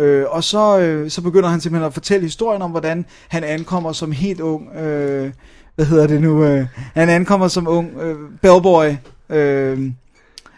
Øh, 0.00 0.26
og 0.28 0.44
så, 0.44 0.78
øh, 0.80 1.10
så 1.10 1.22
begynder 1.22 1.48
han 1.48 1.60
simpelthen 1.60 1.86
at 1.86 1.92
fortælle 1.94 2.26
historien 2.26 2.62
om, 2.62 2.70
hvordan 2.70 3.04
han 3.28 3.44
ankommer 3.44 3.92
som 3.92 4.12
helt 4.12 4.40
ung, 4.40 4.76
øh, 4.76 5.30
hvad 5.74 5.86
hedder 5.86 6.06
det 6.06 6.20
nu, 6.20 6.44
øh, 6.44 6.66
han 6.94 7.08
ankommer 7.08 7.48
som 7.48 7.68
ung 7.68 8.00
øh, 8.00 8.16
bellboy 8.42 8.86
øh, 9.30 9.90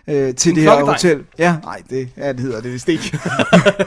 øh, 0.08 0.34
til 0.34 0.50
En 0.50 0.56
det 0.56 0.64
her 0.64 0.84
hotel. 0.84 1.20
Ja, 1.38 1.56
nej, 1.64 1.82
det, 1.90 2.08
ja, 2.16 2.32
det 2.32 2.40
hedder 2.40 2.60
det 2.60 2.72
vist 2.72 2.88
ikke. 2.88 3.02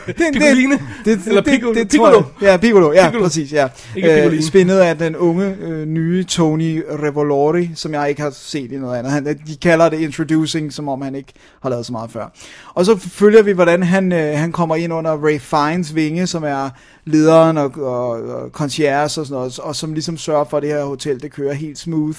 det, 0.07 0.15
Piccoline? 0.17 0.79
det, 1.05 1.19
Eller 1.27 1.41
det, 1.41 1.51
piccolo- 1.51 1.73
det, 1.73 1.91
det, 1.91 1.99
tror 1.99 2.11
jeg. 2.11 2.23
Ja, 2.51 2.57
piccolo, 2.57 2.91
ja, 2.93 3.03
Piccolo. 3.05 3.23
præcis, 3.25 3.53
ja. 3.53 3.67
Ikke 3.95 4.25
Øh, 4.25 4.41
spændet 4.41 4.77
af 4.79 4.97
den 4.97 5.15
unge, 5.15 5.55
øh, 5.61 5.85
nye 5.87 6.23
Tony 6.23 6.83
Revolori, 7.03 7.69
som 7.75 7.93
jeg 7.93 8.09
ikke 8.09 8.21
har 8.21 8.29
set 8.29 8.71
i 8.71 8.77
noget 8.77 8.97
andet. 8.97 9.11
Han, 9.13 9.25
de 9.25 9.55
kalder 9.61 9.89
det 9.89 9.99
Introducing, 9.99 10.73
som 10.73 10.89
om 10.89 11.01
han 11.01 11.15
ikke 11.15 11.33
har 11.61 11.69
lavet 11.69 11.85
så 11.85 11.91
meget 11.91 12.11
før. 12.11 12.25
Og 12.73 12.85
så 12.85 12.97
følger 12.97 13.41
vi, 13.43 13.51
hvordan 13.51 13.83
han, 13.83 14.11
øh, 14.13 14.37
han 14.37 14.51
kommer 14.51 14.75
ind 14.75 14.93
under 14.93 15.11
Ray 15.11 15.39
Fiennes 15.39 15.95
vinge, 15.95 16.27
som 16.27 16.43
er 16.43 16.69
lederen 17.05 17.57
og, 17.57 17.71
og, 17.77 18.09
og 18.09 18.49
concierge 18.49 19.03
og 19.03 19.09
sådan 19.11 19.33
noget, 19.33 19.59
og 19.59 19.75
som 19.75 19.93
ligesom 19.93 20.17
sørger 20.17 20.45
for, 20.45 20.57
at 20.57 20.63
det 20.63 20.71
her 20.71 20.83
hotel, 20.83 21.21
det 21.21 21.31
kører 21.31 21.53
helt 21.53 21.77
smooth. 21.77 22.17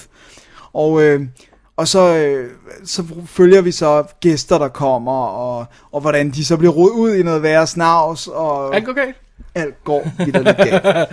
Og, 0.73 1.01
øh, 1.03 1.21
og 1.77 1.87
så, 1.87 2.15
øh, 2.17 2.49
så 2.85 3.03
følger 3.25 3.61
vi 3.61 3.71
så 3.71 4.03
gæster, 4.19 4.57
der 4.57 4.67
kommer, 4.67 5.25
og, 5.25 5.65
og 5.91 6.01
hvordan 6.01 6.29
de 6.29 6.45
så 6.45 6.57
bliver 6.57 6.73
rodet 6.73 6.93
ud 6.93 7.15
i 7.15 7.23
noget 7.23 7.43
værre 7.43 7.67
snavs. 7.67 8.27
Og, 8.27 8.75
Alt 8.75 8.85
går 8.85 8.93
galt? 8.93 9.15
alt 9.55 9.83
går 9.83 10.07
vitterligt 10.25 10.57
galt. 10.57 10.85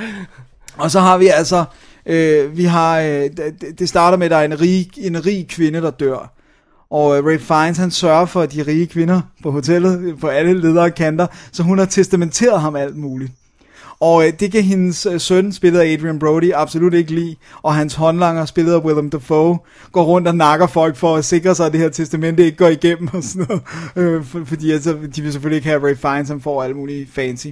Og 0.77 0.91
så 0.91 1.01
har 1.01 1.19
vi 1.19 1.27
altså, 1.27 1.65
øh, 2.07 2.57
vi 2.57 2.65
har, 2.65 3.01
øh, 3.01 3.07
det, 3.07 3.79
det 3.79 3.89
starter 3.89 4.19
med, 4.19 4.27
at 4.27 4.31
der 4.31 4.37
er 4.37 4.45
en 4.45 4.61
rig, 4.61 4.91
en 4.97 5.27
rig 5.27 5.49
kvinde, 5.49 5.81
der 5.81 5.91
dør. 5.91 6.33
Og 6.91 7.19
øh, 7.19 7.25
Ray 7.27 7.39
Fiennes, 7.39 7.79
han 7.79 7.91
sørger 7.91 8.27
for 8.27 8.47
de 8.47 8.63
rige 8.63 8.87
kvinder 8.87 9.21
på 9.43 9.51
hotellet, 9.51 10.19
på 10.21 10.29
alle 10.29 10.61
ledere 10.61 10.91
kanter, 10.91 11.27
så 11.53 11.63
hun 11.63 11.79
har 11.79 11.87
testamenteret 11.87 12.61
ham 12.61 12.77
alt 12.77 12.97
muligt. 12.97 13.33
Og 14.01 14.27
øh, 14.27 14.33
det 14.41 14.53
kan 14.53 14.63
hendes 14.63 15.07
øh, 15.07 15.21
søn, 15.21 15.53
spillet 15.53 15.81
af 15.81 15.93
Adrian 15.93 16.19
Brody, 16.19 16.53
absolut 16.55 16.95
ikke 16.95 17.15
lide. 17.15 17.37
Og 17.63 17.75
hans 17.75 17.95
håndlanger, 17.95 18.45
spillet 18.45 18.73
af 18.73 18.79
Willem 18.79 19.11
Dafoe, 19.11 19.59
går 19.93 20.03
rundt 20.03 20.29
og 20.29 20.37
nakker 20.37 20.67
folk 20.67 20.97
for 20.97 21.17
at 21.17 21.25
sikre 21.25 21.55
sig, 21.55 21.67
at 21.67 21.73
det 21.73 21.81
her 21.81 21.89
testamente 21.89 22.45
ikke 22.45 22.57
går 22.57 22.69
igennem 22.69 23.09
og 23.13 23.23
sådan 23.23 23.47
noget. 23.49 23.63
Øh, 23.97 24.25
for, 24.25 24.43
fordi 24.45 24.71
altså, 24.71 24.97
de 25.17 25.23
vil 25.23 25.33
selvfølgelig 25.33 25.57
ikke 25.57 25.69
have 25.69 25.89
Ray 25.89 25.97
Fiennes, 25.97 26.29
som 26.29 26.41
får 26.41 26.63
alt 26.63 26.77
muligt 26.77 27.11
fancy. 27.13 27.47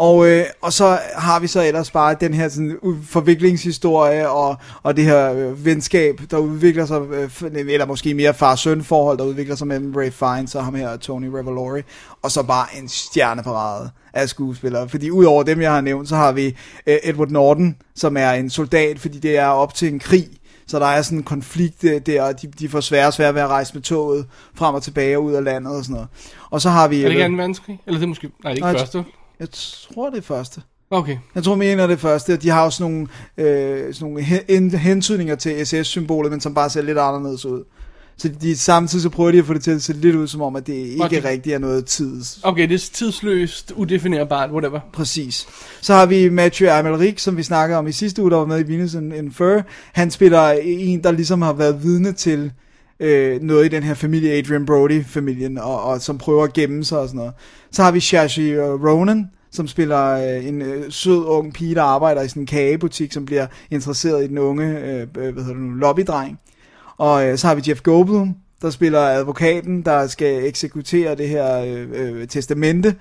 Og, 0.00 0.28
øh, 0.28 0.44
og 0.62 0.72
så 0.72 0.98
har 1.16 1.40
vi 1.40 1.46
så 1.46 1.62
ellers 1.66 1.90
bare 1.90 2.16
den 2.20 2.34
her 2.34 2.48
sådan, 2.48 2.78
forviklingshistorie 3.04 4.28
og, 4.30 4.56
og 4.82 4.96
det 4.96 5.04
her 5.04 5.32
øh, 5.32 5.64
venskab, 5.64 6.20
der 6.30 6.38
udvikler 6.38 6.86
sig, 6.86 7.00
øh, 7.10 7.30
eller 7.68 7.86
måske 7.86 8.14
mere 8.14 8.34
far-søn 8.34 8.84
forhold, 8.84 9.18
der 9.18 9.24
udvikler 9.24 9.54
sig 9.56 9.66
mellem 9.66 9.94
Ray 9.96 10.10
Fiennes 10.10 10.54
og 10.54 10.64
ham 10.64 10.74
her, 10.74 10.96
Tony 10.96 11.26
Revolori, 11.26 11.82
og 12.22 12.30
så 12.30 12.42
bare 12.42 12.66
en 12.82 12.88
stjerneparade 12.88 13.90
af 14.14 14.28
skuespillere. 14.28 14.88
Fordi 14.88 15.10
udover 15.10 15.42
dem, 15.42 15.60
jeg 15.60 15.72
har 15.72 15.80
nævnt, 15.80 16.08
så 16.08 16.16
har 16.16 16.32
vi 16.32 16.56
øh, 16.86 16.96
Edward 17.04 17.28
Norton, 17.30 17.76
som 17.96 18.16
er 18.16 18.30
en 18.32 18.50
soldat, 18.50 18.98
fordi 19.00 19.18
det 19.18 19.38
er 19.38 19.46
op 19.46 19.74
til 19.74 19.92
en 19.92 19.98
krig, 19.98 20.28
så 20.66 20.78
der 20.78 20.86
er 20.86 21.02
sådan 21.02 21.18
en 21.18 21.24
konflikt 21.24 21.84
øh, 21.84 22.00
der, 22.06 22.22
og 22.22 22.42
de, 22.42 22.46
de 22.46 22.68
får 22.68 22.80
svære 22.80 23.06
og 23.06 23.12
svære 23.12 23.34
ved 23.34 23.40
at 23.42 23.48
rejse 23.48 23.74
med 23.74 23.82
toget 23.82 24.26
frem 24.54 24.74
og 24.74 24.82
tilbage 24.82 25.18
ud 25.20 25.32
af 25.32 25.44
landet 25.44 25.76
og 25.76 25.82
sådan 25.84 25.94
noget. 25.94 26.08
Og 26.50 26.60
så 26.60 26.70
har 26.70 26.88
vi... 26.88 26.96
Er 27.04 27.08
det 27.08 27.16
ikke 27.16 27.28
2. 27.28 27.34
verdenskrig? 27.36 27.80
Eller 27.86 27.98
det 27.98 28.04
er 28.04 28.08
måske... 28.08 28.30
Nej, 28.44 28.52
det 28.54 28.60
er 28.60 28.64
Nej, 28.64 28.70
ikke 28.70 28.80
jeg- 28.80 28.86
første. 28.92 29.04
Jeg 29.40 29.48
tror, 29.50 30.10
det 30.10 30.18
er 30.18 30.22
første. 30.22 30.62
Okay. 30.90 31.16
Jeg 31.34 31.44
tror, 31.44 31.54
mener 31.54 31.86
det 31.86 32.00
første, 32.00 32.36
de 32.36 32.48
har 32.48 32.64
også 32.64 32.82
nogle, 32.82 33.06
øh, 33.36 33.94
sådan 33.94 34.08
nogle 34.08 34.22
hen, 34.22 34.70
hentydninger 34.70 35.34
til 35.34 35.66
SS-symbolet, 35.66 36.32
men 36.32 36.40
som 36.40 36.54
bare 36.54 36.70
ser 36.70 36.82
lidt 36.82 36.98
anderledes 36.98 37.44
ud. 37.44 37.64
Så 38.16 38.28
de, 38.28 38.56
samtidig 38.56 39.02
så 39.02 39.08
prøver 39.08 39.30
de 39.30 39.38
at 39.38 39.44
få 39.44 39.54
det 39.54 39.62
til 39.62 39.70
at 39.70 39.82
se 39.82 39.92
lidt 39.92 40.16
ud 40.16 40.26
som 40.26 40.42
om, 40.42 40.56
at 40.56 40.66
det 40.66 40.72
ikke 40.72 41.04
Okay. 41.04 41.18
okay. 41.18 41.30
rigtig 41.30 41.52
er 41.52 41.58
noget 41.58 41.86
tids. 41.86 42.40
Okay, 42.42 42.68
det 42.68 42.74
er 42.74 42.90
tidsløst, 42.92 43.72
udefinerbart, 43.76 44.50
whatever. 44.50 44.80
Præcis. 44.92 45.46
Så 45.80 45.94
har 45.94 46.06
vi 46.06 46.28
Mathieu 46.28 46.70
Amalric, 46.70 47.20
som 47.22 47.36
vi 47.36 47.42
snakkede 47.42 47.78
om 47.78 47.86
i 47.86 47.92
sidste 47.92 48.22
uge, 48.22 48.30
der 48.30 48.36
var 48.36 48.46
med 48.46 48.68
i 48.68 48.72
Venus 48.72 48.94
in 48.94 49.32
Fur. 49.32 49.62
Han 49.92 50.10
spiller 50.10 50.50
en, 50.62 51.04
der 51.04 51.10
ligesom 51.10 51.42
har 51.42 51.52
været 51.52 51.82
vidne 51.82 52.12
til 52.12 52.52
øh, 53.00 53.42
noget 53.42 53.64
i 53.64 53.68
den 53.68 53.82
her 53.82 53.94
familie, 53.94 54.32
Adrian 54.32 54.66
Brody-familien, 54.66 55.58
og, 55.58 55.82
og 55.82 56.00
som 56.00 56.18
prøver 56.18 56.44
at 56.44 56.52
gemme 56.52 56.84
sig 56.84 56.98
og 56.98 57.08
sådan 57.08 57.18
noget. 57.18 57.32
Så 57.70 57.82
har 57.82 57.90
vi 57.90 58.00
Shashi 58.00 58.50
øh, 58.50 58.84
Ronan, 58.84 59.30
som 59.50 59.68
spiller 59.68 60.10
øh, 60.10 60.46
en 60.46 60.62
øh, 60.62 60.84
sød 60.92 61.24
ung 61.26 61.54
pige, 61.54 61.74
der 61.74 61.82
arbejder 61.82 62.22
i 62.22 62.28
sådan 62.28 62.42
en 62.42 62.46
kagebutik, 62.46 63.12
som 63.12 63.24
bliver 63.26 63.46
interesseret 63.70 64.24
i 64.24 64.26
den 64.26 64.38
unge 64.38 64.78
øh, 64.78 65.06
hvad 65.12 65.22
hedder 65.24 65.46
det 65.46 65.56
nu, 65.56 65.74
lobbydreng. 65.74 66.38
Og 66.96 67.28
øh, 67.28 67.38
så 67.38 67.46
har 67.46 67.54
vi 67.54 67.62
Jeff 67.68 67.80
Goldblum, 67.80 68.34
der 68.62 68.70
spiller 68.70 69.00
advokaten, 69.00 69.82
der 69.82 70.06
skal 70.06 70.46
eksekutere 70.46 71.14
det 71.14 71.28
her 71.28 71.60
øh, 71.60 71.88
øh, 71.92 72.28
testamente. 72.28 72.94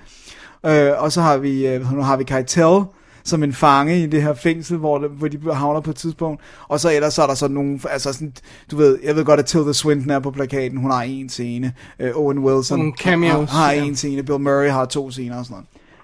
Øh, 0.66 0.92
og 0.98 1.12
så 1.12 1.22
har 1.22 1.38
vi, 1.38 1.68
øh, 1.68 1.94
nu 1.94 2.02
har 2.02 2.18
vi 2.18 2.24
Keitel, 2.24 2.84
som 3.28 3.44
en 3.44 3.54
fange 3.54 4.04
i 4.04 4.06
det 4.06 4.22
her 4.22 4.34
fængsel, 4.34 4.78
hvor, 4.78 4.98
det, 4.98 5.10
hvor 5.10 5.28
de 5.28 5.54
havner 5.54 5.82
på 5.82 5.90
et 5.90 5.96
tidspunkt. 5.96 6.42
Og 6.68 6.80
så 6.80 6.92
ellers 6.96 7.14
så 7.14 7.22
er 7.24 7.28
der 7.28 7.34
sådan 7.34 7.54
nogle, 7.54 7.80
altså 7.90 8.14
sådan, 8.14 8.34
du 8.72 8.78
ved, 8.78 9.00
jeg 9.04 9.16
ved 9.16 9.26
godt, 9.26 9.40
at 9.40 9.46
Tilda 9.46 9.74
Swinton 9.74 10.10
er 10.10 10.20
på 10.20 10.32
plakaten, 10.32 10.78
hun 10.78 10.92
har 10.92 11.02
en 11.02 11.30
scene. 11.30 11.74
Øh, 12.00 12.12
Owen 12.16 12.40
Wilson 12.40 12.78
Nogle 12.80 12.94
cameos, 13.00 13.50
har, 13.52 13.58
har 13.60 13.72
ja. 13.72 13.84
en 13.84 13.96
scene, 13.96 14.24
Bill 14.24 14.40
Murray 14.40 14.70
har 14.70 14.86
to 14.86 15.12
scener 15.12 15.38
og 15.38 15.46
sådan 15.46 15.64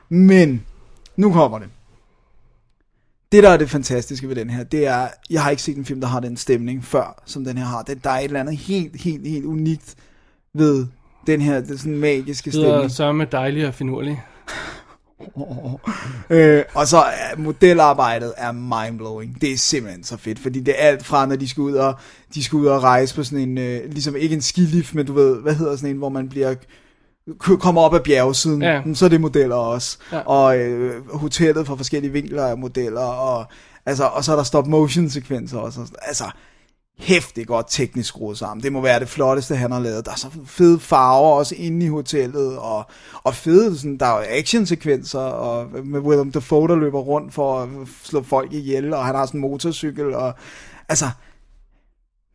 noget. 0.10 0.28
Men, 0.28 0.66
nu 1.18 1.34
kommer 1.34 1.60
det. 1.60 1.68
Det, 3.32 3.44
der 3.44 3.50
er 3.50 3.58
det 3.58 3.70
fantastiske 3.70 4.28
ved 4.28 4.36
den 4.36 4.50
her, 4.50 4.64
det 4.64 4.88
er, 4.88 5.08
jeg 5.30 5.44
har 5.44 5.50
ikke 5.50 5.64
set 5.64 5.78
en 5.78 5.86
film, 5.86 6.02
der 6.02 6.08
har 6.08 6.20
den 6.20 6.38
stemning 6.38 6.86
før, 6.86 7.24
som 7.26 7.44
den 7.46 7.58
her 7.58 7.66
har. 7.66 7.82
Det, 7.82 8.04
der 8.04 8.10
er 8.10 8.20
et 8.20 8.24
eller 8.24 8.40
andet 8.40 8.58
helt, 8.58 9.02
helt, 9.02 9.28
helt 9.28 9.46
unikt 9.46 9.96
ved 10.54 10.86
den 11.28 11.42
her 11.42 11.62
det 11.62 11.72
er 11.72 11.78
sådan 11.78 11.98
magiske 11.98 12.52
Det 12.52 12.60
lyder 12.60 12.70
stemning. 12.72 12.92
sørme 12.92 13.26
dejligt 13.32 13.66
og 13.68 13.74
finurligt. 13.74 14.18
Øh, 16.30 16.64
og 16.74 16.88
så 16.88 16.98
er 16.98 17.38
modelarbejdet 17.38 18.34
er 18.38 18.52
mindblowing. 18.52 19.42
Det 19.42 19.52
er 19.52 19.58
simpelthen 19.58 20.04
så 20.04 20.18
fedt, 20.18 20.40
fordi 20.40 20.60
det 20.60 20.74
er 20.78 20.88
alt 20.88 21.06
fra, 21.06 21.26
når 21.26 21.36
de 21.36 21.50
skal 21.50 21.62
ud 21.62 21.74
og, 21.74 21.96
de 22.36 22.44
skal 22.44 22.58
ud 22.58 22.66
og 22.66 22.84
rejse 22.84 23.16
på 23.16 23.24
sådan 23.24 23.50
en, 23.50 23.58
øh, 23.58 23.92
ligesom 23.92 24.16
ikke 24.16 24.36
en 24.36 24.42
skilift, 24.42 24.96
men 24.96 25.06
du 25.06 25.14
ved, 25.14 25.42
hvad 25.42 25.54
hedder 25.56 25.76
sådan 25.76 25.90
en, 25.90 25.98
hvor 25.98 26.10
man 26.10 26.30
bliver 26.30 26.56
kommer 27.40 27.82
op 27.82 27.94
ad 27.94 28.00
bjergsiden, 28.00 28.62
Ja. 28.62 28.74
ja. 28.74 28.94
så 28.94 29.06
er 29.06 29.10
det 29.10 29.22
modeller 29.22 29.56
også. 29.56 29.98
Ja. 30.12 30.18
Ja. 30.18 30.24
Og 30.24 30.58
øh, 30.58 31.08
hotellet 31.14 31.68
fra 31.68 31.76
forskellige 31.76 32.12
vinkler 32.12 32.44
er 32.44 32.56
modeller, 32.56 33.02
og, 33.02 33.46
altså, 33.86 34.04
og 34.04 34.24
så 34.24 34.32
er 34.32 34.36
der 34.36 34.44
stop 34.44 34.68
motion 34.68 35.10
sekvenser 35.10 35.58
også. 35.58 35.80
Altså, 36.02 36.24
hæftigt 36.98 37.48
godt 37.48 37.66
teknisk 37.70 38.10
skruet 38.10 38.38
sammen. 38.38 38.64
Det 38.64 38.74
må 38.74 38.82
være 38.82 39.00
det 39.00 39.10
flotteste, 39.10 39.56
han 39.56 39.72
har 39.72 39.80
lavet. 39.80 40.06
Der 40.06 40.12
er 40.12 40.16
så 40.16 40.28
fede 40.46 40.80
farver 40.80 41.38
også 41.38 41.56
inde 41.56 41.86
i 41.86 41.90
hotellet, 41.90 42.58
og, 42.58 42.86
og 43.24 43.36
fede, 43.36 43.78
sådan, 43.78 43.98
der 43.98 44.06
er 44.06 44.18
jo 44.18 44.26
actionsekvenser, 44.30 45.20
og 45.20 45.86
med 45.86 46.00
Willem 46.00 46.32
Dafoe, 46.32 46.68
der 46.68 46.76
løber 46.76 47.00
rundt 47.00 47.34
for 47.34 47.60
at 47.62 47.70
slå 48.04 48.24
folk 48.24 48.54
ihjel, 48.54 48.94
og 48.94 49.06
han 49.06 49.16
har 49.16 49.26
sådan 49.26 49.38
en 49.38 49.42
motorcykel, 49.42 50.14
og 50.14 50.34
altså, 50.90 51.06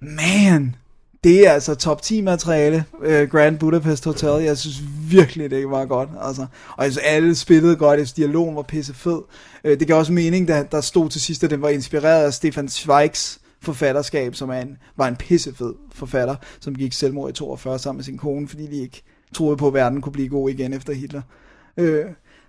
man, 0.00 0.74
det 1.24 1.46
er 1.46 1.52
altså 1.52 1.74
top 1.74 2.02
10 2.02 2.20
materiale, 2.20 2.84
uh, 2.92 3.30
Grand 3.30 3.58
Budapest 3.58 4.04
Hotel. 4.04 4.44
Jeg 4.44 4.58
synes 4.58 4.82
virkelig, 5.10 5.50
det 5.50 5.70
var 5.70 5.84
godt. 5.84 6.08
Altså. 6.22 6.46
Og 6.76 6.84
jeg 6.84 6.92
synes, 6.92 7.04
alle 7.06 7.34
spillede 7.34 7.76
godt. 7.76 7.98
Jeg 7.98 8.06
synes, 8.06 8.12
dialogen 8.14 8.56
var 8.56 8.62
pisse 8.62 8.94
fed. 8.94 9.12
Uh, 9.12 9.24
øh, 9.64 9.80
det 9.80 9.86
gav 9.86 9.96
også 9.96 10.12
mening, 10.12 10.48
da 10.48 10.64
der 10.72 10.80
stod 10.80 11.10
til 11.10 11.20
sidst, 11.20 11.44
at 11.44 11.50
den 11.50 11.62
var 11.62 11.68
inspireret 11.68 12.24
af 12.24 12.34
Stefan 12.34 12.68
Zweigs 12.68 13.40
forfatterskab, 13.62 14.34
som 14.34 14.50
er 14.50 14.60
en, 14.60 14.76
var 14.96 15.08
en 15.08 15.16
pissefed 15.16 15.72
forfatter, 15.92 16.36
som 16.60 16.74
gik 16.74 16.92
selvmord 16.92 17.30
i 17.30 17.32
42 17.32 17.78
sammen 17.78 17.98
med 17.98 18.04
sin 18.04 18.18
kone, 18.18 18.48
fordi 18.48 18.66
de 18.66 18.76
ikke 18.82 19.02
troede 19.34 19.56
på, 19.56 19.66
at 19.66 19.74
verden 19.74 20.00
kunne 20.00 20.12
blive 20.12 20.28
god 20.28 20.50
igen 20.50 20.72
efter 20.72 20.92
Hitler. 20.92 21.22
Uh, 21.76 21.86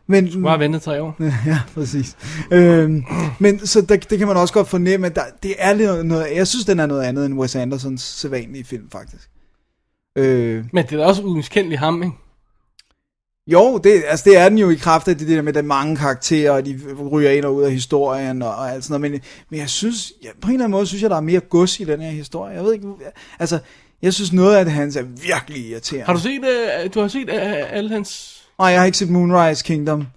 men, 0.08 0.32
Du 0.32 0.48
har 0.48 0.58
ventet 0.58 0.82
tre 0.82 1.02
år. 1.02 1.16
Ja, 1.50 1.60
præcis. 1.74 2.18
Øhm, 2.52 3.04
men 3.40 3.60
så 3.60 3.82
der, 3.82 3.98
det 3.98 4.18
kan 4.18 4.28
man 4.28 4.38
også 4.38 4.54
godt 4.54 4.68
fornemme, 4.68 5.08
at 5.08 5.16
der, 5.16 5.22
det 5.44 5.56
er 5.58 5.74
lidt 5.74 6.06
noget, 6.06 6.28
jeg 6.36 6.48
synes, 6.48 6.66
den 6.66 6.80
er 6.80 6.86
noget 6.86 7.04
andet 7.04 7.26
end 7.26 7.34
Wes 7.40 7.56
Andersons 7.56 8.02
sædvanlige 8.02 8.64
film, 8.64 8.90
faktisk. 8.92 9.30
Øh, 10.16 10.66
Men 10.74 10.86
det 10.86 10.94
er 10.94 10.98
da 10.98 11.06
også 11.06 11.24
umiskendelig 11.24 11.80
ham, 11.80 12.04
ikke? 12.04 12.16
Jo, 13.52 13.78
det, 13.78 14.04
altså 14.08 14.30
det 14.30 14.38
er 14.38 14.50
den 14.50 14.58
jo 14.58 14.70
i 14.70 14.76
kraft 14.76 15.08
af 15.08 15.18
det 15.18 15.28
der 15.28 15.42
med, 15.42 15.58
at 15.58 15.66
mange 15.66 15.96
karakterer, 15.96 16.52
og 16.52 16.66
de 16.66 16.80
ryger 17.12 17.32
ind 17.32 17.46
og 17.46 17.56
ud 17.56 17.64
af 17.64 17.72
historien 17.72 18.42
og, 18.42 18.56
og 18.56 18.72
alt 18.74 18.84
sådan 18.84 19.02
noget, 19.02 19.12
men, 19.12 19.22
men 19.50 19.60
jeg 19.60 19.70
synes, 19.70 20.14
ja, 20.24 20.30
på 20.42 20.48
en 20.48 20.54
eller 20.54 20.66
anden 20.66 20.78
måde 20.78 20.86
synes 20.88 21.02
jeg, 21.02 21.10
der 21.10 21.16
er 21.16 21.22
mere 21.22 21.40
gods 21.40 21.80
i 21.80 21.84
den 21.84 22.02
her 22.02 22.12
historie. 22.12 22.56
Jeg 22.56 22.64
ved 22.64 22.74
ikke, 22.74 22.88
altså, 23.40 23.60
jeg 24.02 24.14
synes 24.14 24.34
noget 24.34 24.56
af 24.56 24.66
det 24.66 24.74
hans 24.74 24.96
er 24.96 25.04
virkelig 25.04 25.70
irriterende. 25.70 26.06
Har 26.06 26.14
du 26.14 26.20
set, 26.20 26.40
uh, 26.40 26.94
du 26.94 27.02
har 27.02 27.08
set 27.08 27.30
uh, 27.30 27.74
alle 27.78 27.90
hans... 27.90 28.42
Nej, 28.60 28.68
jeg 28.68 28.80
har 28.80 28.86
ikke 28.86 28.98
set 28.98 29.10
Moonrise 29.10 29.64
Kingdom, 29.64 30.08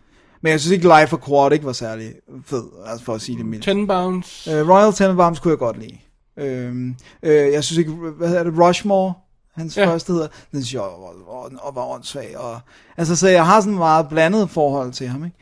men 0.43 0.51
jeg 0.53 0.61
synes 0.61 0.73
ikke 0.73 0.85
Life 0.85 1.17
Aquatic 1.17 1.65
var 1.65 1.73
særlig 1.73 2.13
fed, 2.47 2.65
altså 2.87 3.05
for 3.05 3.15
at 3.15 3.21
sige 3.21 3.39
det 3.39 3.47
mildt. 3.47 3.65
Tenenbaums... 3.65 4.49
Uh, 4.49 4.69
Royal 4.69 4.93
Tenenbaums 4.93 5.39
kunne 5.39 5.51
jeg 5.51 5.59
godt 5.59 5.79
lide. 5.79 5.99
Øhm, 6.39 6.97
øh, 7.23 7.53
jeg 7.53 7.65
synes 7.65 7.79
ikke, 7.79 7.91
hvad 7.91 8.29
hedder 8.29 8.43
det, 8.43 8.59
Rushmore, 8.59 9.15
hans 9.55 9.77
Ja. 9.77 9.87
første 9.87 10.13
hedder, 10.13 10.29
den 10.53 10.63
synes 10.65 10.75
jeg 10.75 10.81
var, 10.81 10.89
var, 11.63 11.71
var 11.75 11.85
åndssvag. 11.95 12.39
Og, 12.39 12.61
altså, 12.97 13.17
så 13.17 13.29
jeg 13.29 13.47
har 13.47 13.61
sådan 13.61 13.73
et 13.73 13.79
meget 13.79 14.09
blandet 14.09 14.51
forhold 14.51 14.93
til 14.93 15.09
ham, 15.09 15.25
ikke? 15.25 15.37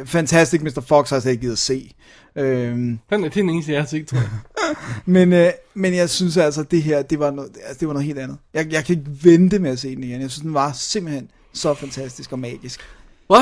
Øh, 0.00 0.06
Fantastic 0.06 0.60
Mr. 0.62 0.80
Fox 0.86 1.08
har 1.10 1.16
jeg 1.16 1.22
slet 1.22 1.32
ikke 1.32 1.40
givet 1.40 1.52
at 1.52 1.58
se. 1.58 1.94
Øhm, 2.36 2.98
Den 3.10 3.24
er 3.24 3.28
den 3.28 3.50
eneste, 3.50 3.72
jeg 3.72 3.80
har 3.80 3.86
set, 3.86 4.06
tror 4.08 4.18
jeg. 4.18 4.28
men, 5.06 5.32
øh, 5.32 5.50
men 5.74 5.94
jeg 5.94 6.10
synes 6.10 6.36
altså, 6.36 6.62
det 6.62 6.82
her, 6.82 7.02
det 7.02 7.18
var 7.18 7.30
noget, 7.30 7.50
altså, 7.66 7.76
det 7.80 7.88
var 7.88 7.94
noget 7.94 8.06
helt 8.06 8.18
andet. 8.18 8.38
Jeg, 8.54 8.72
jeg 8.72 8.84
kan 8.84 8.98
ikke 8.98 9.10
vente 9.22 9.58
med 9.58 9.70
at 9.70 9.78
se 9.78 9.94
den 9.96 10.04
igen. 10.04 10.20
Jeg 10.20 10.30
synes, 10.30 10.42
den 10.42 10.54
var 10.54 10.72
simpelthen 10.72 11.30
så 11.52 11.74
fantastisk 11.74 12.32
og 12.32 12.38
magisk. 12.38 12.80
Wow, 13.30 13.40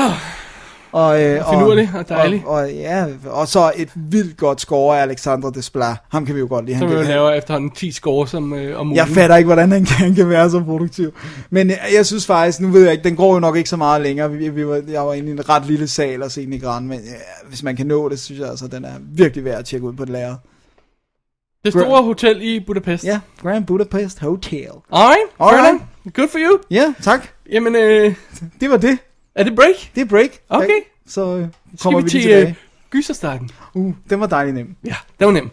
Og, 0.91 1.23
øh, 1.23 1.47
Og 1.47 1.53
finurlig 1.53 1.89
og 1.95 2.09
dejlig. 2.09 2.43
Og, 2.45 2.55
og, 2.55 2.71
ja, 2.71 3.05
og 3.25 3.47
så 3.47 3.71
et 3.75 3.89
vildt 3.95 4.37
godt 4.37 4.61
score 4.61 4.97
af 4.97 5.01
Alexandre 5.01 5.51
Desplat. 5.55 5.95
Ham 6.09 6.25
kan 6.25 6.35
vi 6.35 6.39
jo 6.39 6.47
godt 6.49 6.65
lide. 6.65 6.77
så 6.77 6.85
Han 6.85 6.89
vil 6.95 6.97
kan, 7.03 7.11
jeg 7.11 7.15
lave 7.21 7.37
efterhånden 7.37 7.71
10 7.71 7.91
score 7.91 8.27
som, 8.27 8.53
øh, 8.53 8.79
om 8.79 8.87
ugen. 8.87 8.95
jeg 8.97 9.07
fatter 9.07 9.35
ikke, 9.35 9.45
hvordan 9.47 9.71
han 9.71 9.85
kan, 9.85 9.95
han 9.95 10.15
kan 10.15 10.29
være 10.29 10.49
så 10.49 10.63
produktiv. 10.63 11.11
Men 11.49 11.69
jeg, 11.69 11.79
jeg 11.95 12.05
synes 12.05 12.25
faktisk, 12.25 12.59
nu 12.59 12.67
ved 12.67 12.83
jeg 12.83 12.91
ikke, 12.91 13.03
den 13.03 13.15
går 13.15 13.33
jo 13.33 13.39
nok 13.39 13.57
ikke 13.57 13.69
så 13.69 13.77
meget 13.77 14.01
længere. 14.01 14.31
Vi, 14.31 14.49
vi 14.49 14.67
var, 14.67 14.81
jeg 14.87 15.05
var 15.05 15.13
inde 15.13 15.29
i 15.29 15.31
en 15.31 15.49
ret 15.49 15.65
lille 15.65 15.87
sal 15.87 16.23
og 16.23 16.31
se 16.31 16.45
den 16.45 16.53
i 16.53 16.59
Gran, 16.59 16.87
men 16.87 16.99
ja, 16.99 17.47
hvis 17.49 17.63
man 17.63 17.75
kan 17.75 17.85
nå 17.87 18.09
det, 18.09 18.19
synes 18.19 18.39
jeg 18.41 18.49
altså, 18.49 18.67
den 18.67 18.85
er 18.85 18.93
virkelig 19.01 19.45
værd 19.45 19.59
at 19.59 19.65
tjekke 19.65 19.87
ud 19.87 19.93
på 19.93 20.05
det 20.05 20.11
lærred. 20.13 20.35
Det 21.65 21.73
store 21.73 22.03
hotel 22.03 22.41
i 22.41 22.59
Budapest. 22.67 23.03
Ja, 23.03 23.19
Grand 23.41 23.65
Budapest 23.65 24.19
Hotel. 24.19 24.67
Alright, 24.91 25.19
Alright. 25.39 25.81
Good 26.13 26.27
for 26.27 26.39
you. 26.39 26.57
Ja, 26.71 26.93
tak. 27.01 27.27
Jamen, 27.51 27.75
øh, 27.75 28.13
Det 28.61 28.69
var 28.69 28.77
det. 28.77 28.97
Er 29.39 29.43
det 29.43 29.55
break? 29.55 29.75
Det 29.95 30.01
er 30.01 30.05
break. 30.05 30.41
Okay. 30.49 30.79
Så 31.05 31.37
øh, 31.37 31.47
Skal 31.67 31.79
kommer 31.83 31.99
vi 31.99 32.03
vi, 32.03 32.09
til 32.09 32.19
lige 32.21 32.35
tilbage. 32.37 32.55
gyserstarten? 32.89 33.49
Uh, 33.73 33.93
den 34.09 34.19
var 34.19 34.27
dejlig 34.27 34.53
nem. 34.53 34.75
Ja, 34.85 34.95
det 35.19 35.27
var 35.27 35.33
nemt. 35.33 35.51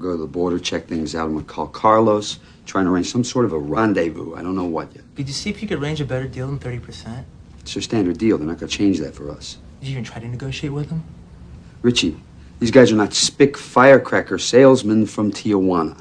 Go 0.00 0.10
to 0.16 0.16
the 0.24 0.32
border, 0.32 0.58
check 0.58 0.86
things 0.86 1.14
out. 1.14 1.28
I'm 1.28 1.32
gonna 1.32 1.54
call 1.54 1.66
Carlos, 1.82 2.40
trying 2.66 2.84
to 2.86 2.92
arrange 2.92 3.08
some 3.10 3.24
sort 3.24 3.44
of 3.44 3.52
a 3.52 3.58
rendezvous. 3.58 4.36
I 4.36 4.42
don't 4.42 4.54
know 4.54 4.70
what 4.76 4.86
yet. 4.94 5.04
Could 5.16 5.28
you 5.28 5.34
see 5.34 5.50
if 5.50 5.62
you 5.62 5.68
could 5.68 5.82
arrange 5.82 6.00
a 6.00 6.04
better 6.06 6.28
deal 6.28 6.46
than 6.46 6.58
30%? 6.58 7.24
It's 7.60 7.74
their 7.74 7.82
standard 7.82 8.16
deal. 8.18 8.38
They're 8.38 8.46
not 8.52 8.58
gonna 8.60 8.68
change 8.68 8.98
that 9.00 9.14
for 9.14 9.36
us. 9.38 9.58
Did 9.80 9.88
you 9.88 9.92
even 9.92 10.04
try 10.04 10.20
to 10.22 10.28
negotiate 10.28 10.72
with 10.72 10.88
them? 10.88 11.02
Richie, 11.82 12.14
these 12.60 12.70
guys 12.70 12.92
are 12.92 12.96
not 12.96 13.12
spick 13.14 13.56
firecracker 13.56 14.38
salesmen 14.38 15.06
from 15.06 15.32
Tijuana. 15.32 15.96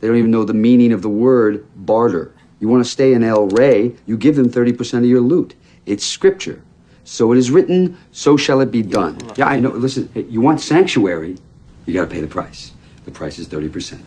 They 0.00 0.08
don't 0.08 0.16
even 0.16 0.30
know 0.30 0.44
the 0.44 0.54
meaning 0.54 0.92
of 0.92 1.02
the 1.02 1.08
word 1.08 1.64
barter. 1.76 2.30
You 2.60 2.68
want 2.68 2.84
to 2.84 2.90
stay 2.90 3.12
in 3.12 3.22
El 3.22 3.48
Rey, 3.48 3.92
you 4.06 4.16
give 4.16 4.36
them 4.36 4.50
30% 4.50 4.98
of 4.98 5.04
your 5.04 5.20
loot. 5.20 5.54
It's 5.86 6.04
scripture. 6.04 6.62
So 7.04 7.32
it 7.32 7.38
is 7.38 7.50
written, 7.50 7.96
so 8.12 8.36
shall 8.36 8.60
it 8.60 8.70
be 8.70 8.82
done. 8.82 9.16
Yeah, 9.38 9.46
I 9.46 9.60
know. 9.60 9.72
Listen, 9.72 10.08
hey, 10.14 10.26
you 10.28 10.40
want 10.42 10.60
sanctuary, 10.60 11.36
you 11.86 11.94
gotta 11.94 12.10
pay 12.10 12.20
the 12.20 12.26
price. 12.26 12.72
The 13.04 13.10
price 13.10 13.38
is 13.38 13.48
30%. 13.48 13.98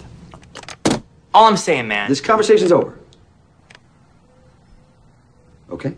All 1.33 1.47
I'm 1.47 1.57
saying, 1.57 1.87
man. 1.87 2.07
This 2.09 2.21
conversation's 2.21 2.71
over. 2.71 2.91
Okay? 5.69 5.91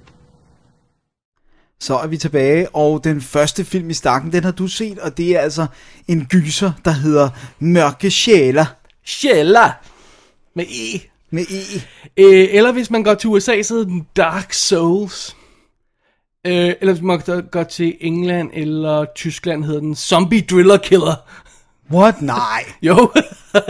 Så 1.79 1.97
er 1.97 2.07
vi 2.07 2.17
tilbage, 2.17 2.75
og 2.75 3.03
den 3.03 3.21
første 3.21 3.63
film 3.63 3.89
i 3.89 3.93
stakken, 3.93 4.31
den 4.31 4.43
har 4.43 4.51
du 4.51 4.67
set, 4.67 4.99
og 4.99 5.17
det 5.17 5.35
er 5.35 5.39
altså 5.39 5.65
en 6.07 6.25
gyser, 6.25 6.71
der 6.85 6.91
hedder 6.91 7.29
Mørke 7.59 8.11
Sjæler. 8.11 8.65
Sjæller. 9.03 9.69
Med 10.55 10.65
E. 10.65 11.12
Med 11.33 11.43
E. 11.43 11.79
Øh, 12.17 12.47
eller 12.51 12.71
hvis 12.71 12.91
man 12.91 13.03
går 13.03 13.13
til 13.13 13.29
USA, 13.29 13.61
så 13.61 13.73
hedder 13.73 13.87
den 13.89 14.07
Dark 14.17 14.53
Souls. 14.53 15.35
Øh, 16.47 16.73
eller 16.81 16.93
hvis 16.93 17.01
man 17.03 17.21
går- 17.51 17.63
til 17.63 17.93
England 18.01 18.49
eller 18.53 19.05
Tyskland, 19.15 19.63
hedder 19.65 19.79
den 19.79 19.95
Zombie 19.95 20.41
Driller 20.51 20.77
Killer. 20.77 21.15
What? 21.91 22.21
Nej. 22.21 22.63
Jo. 22.81 23.11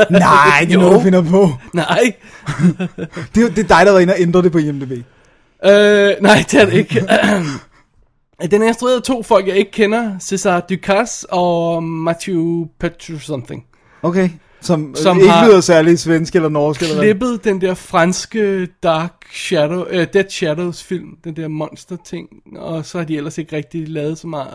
Nej, 0.09 0.57
det 0.61 0.69
er 0.69 0.73
Jo. 0.73 0.79
noget, 0.79 0.95
du 0.95 1.01
finder 1.03 1.21
på. 1.29 1.49
Nej. 1.73 2.13
Det, 3.35 3.43
er 3.43 3.49
det 3.49 3.57
er 3.57 3.77
dig, 3.77 3.85
der 3.85 3.91
var 3.91 3.99
inde 3.99 4.13
og 4.13 4.19
ændre 4.21 4.41
det 4.41 4.51
på 4.51 4.57
IMDb. 4.57 4.91
Øh, 4.91 5.01
nej, 6.21 6.45
det 6.51 6.53
er 6.61 6.65
det 6.65 6.73
ikke. 6.73 7.07
Den 8.51 8.61
er 8.63 8.67
instrueret 8.67 8.95
af 8.95 9.01
to 9.03 9.23
folk, 9.23 9.47
jeg 9.47 9.55
ikke 9.57 9.71
kender. 9.71 10.17
César 10.17 10.65
Ducasse 10.67 11.33
og 11.33 11.83
Matthew 11.83 12.65
Petru 12.79 13.19
something. 13.19 13.63
Okay. 14.01 14.29
Som, 14.63 14.95
Som 14.95 15.03
som 15.03 15.17
ikke 15.17 15.33
lyder 15.47 15.61
særlig 15.61 15.99
svensk 15.99 16.35
eller 16.35 16.49
norsk 16.49 16.81
eller. 16.81 17.01
Klippet 17.01 17.43
den 17.43 17.61
der 17.61 17.73
franske 17.73 18.67
Dark 18.83 19.13
Shadow, 19.33 19.81
uh, 19.85 19.91
Dead 20.13 20.29
Shadows 20.29 20.83
film, 20.83 21.07
den 21.23 21.35
der 21.35 21.47
monster 21.47 21.97
ting, 22.05 22.27
og 22.55 22.85
så 22.85 22.97
har 22.97 23.05
de 23.05 23.17
ellers 23.17 23.37
ikke 23.37 23.55
rigtig 23.55 23.87
lavet 23.89 24.17
så 24.17 24.27
meget. 24.27 24.53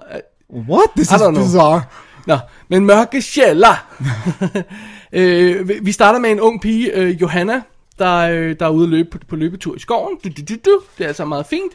What? 0.69 0.91
This 0.97 1.11
I 1.11 1.15
is 1.15 1.39
bizarre. 1.39 1.83
Nå, 2.27 2.39
men 2.69 2.85
mørke 2.87 3.23
sjæller. 3.23 3.87
øh, 5.13 5.69
vi- 5.69 5.79
vi 5.83 5.93
starter 5.93 6.19
med 6.19 6.31
en 6.31 6.41
ung 6.41 6.61
pige, 6.61 6.95
øh, 6.97 7.21
Johanna, 7.21 7.61
der, 7.99 8.17
øh, 8.17 8.57
der 8.61 8.67
er 8.67 8.71
ude 8.71 8.85
at 8.85 8.91
løbe 8.91 9.09
på, 9.11 9.19
på 9.29 9.37
løbetur 9.37 9.77
i 9.77 9.79
skoven. 9.79 10.17
Du, 10.25 10.29
du, 10.29 10.43
du, 10.49 10.55
du. 10.65 10.81
Det 10.99 11.05
er 11.05 11.09
altså 11.09 11.25
meget 11.25 11.47
fint. 11.47 11.73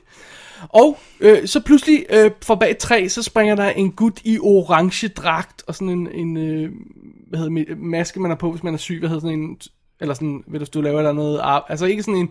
Og 0.69 0.99
øh, 1.19 1.47
så 1.47 1.59
pludselig 1.59 2.05
øh, 2.09 2.31
fra 2.45 2.55
bag 2.55 2.71
et 2.71 2.77
træ, 2.77 3.07
så 3.07 3.23
springer 3.23 3.55
der 3.55 3.69
en 3.69 3.91
gut 3.91 4.19
i 4.23 4.39
orange 4.39 5.07
dragt 5.07 5.63
og 5.67 5.75
sådan 5.75 5.89
en, 5.89 6.07
en 6.13 6.37
øh, 6.37 6.69
hvad 7.37 7.39
hedder 7.49 7.75
maske, 7.75 8.19
man 8.19 8.31
har 8.31 8.35
på, 8.35 8.51
hvis 8.51 8.63
man 8.63 8.73
er 8.73 8.77
syg. 8.77 8.99
Hvad 8.99 9.09
hedder 9.09 9.21
sådan 9.21 9.39
en, 9.39 9.57
eller 10.01 10.13
sådan, 10.13 10.43
hvis 10.47 10.69
du 10.69 10.81
laver 10.81 11.01
der 11.01 11.11
noget, 11.11 11.41
altså 11.69 11.85
ikke 11.85 12.03
sådan 12.03 12.19
en, 12.19 12.29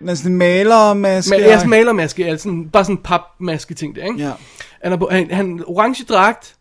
Men 0.00 0.16
sådan 0.16 0.32
en 0.32 0.38
malermaske. 0.38 1.34
ma- 1.36 1.40
ja, 1.40 1.52
sådan 1.52 1.66
en 1.66 1.70
malermaske, 1.70 2.26
altså 2.26 2.42
sådan, 2.44 2.68
bare 2.70 2.84
sådan 2.84 2.96
en 2.96 3.02
papmaske 3.02 3.74
ting 3.74 3.96
der, 3.96 4.04
ikke? 4.04 4.18
Ja. 4.24 4.32
Han 4.82 4.92
har 4.92 4.96
på, 4.96 5.08
han, 5.10 5.30
han 5.30 5.64
orange 5.66 6.04
dragt, 6.04 6.56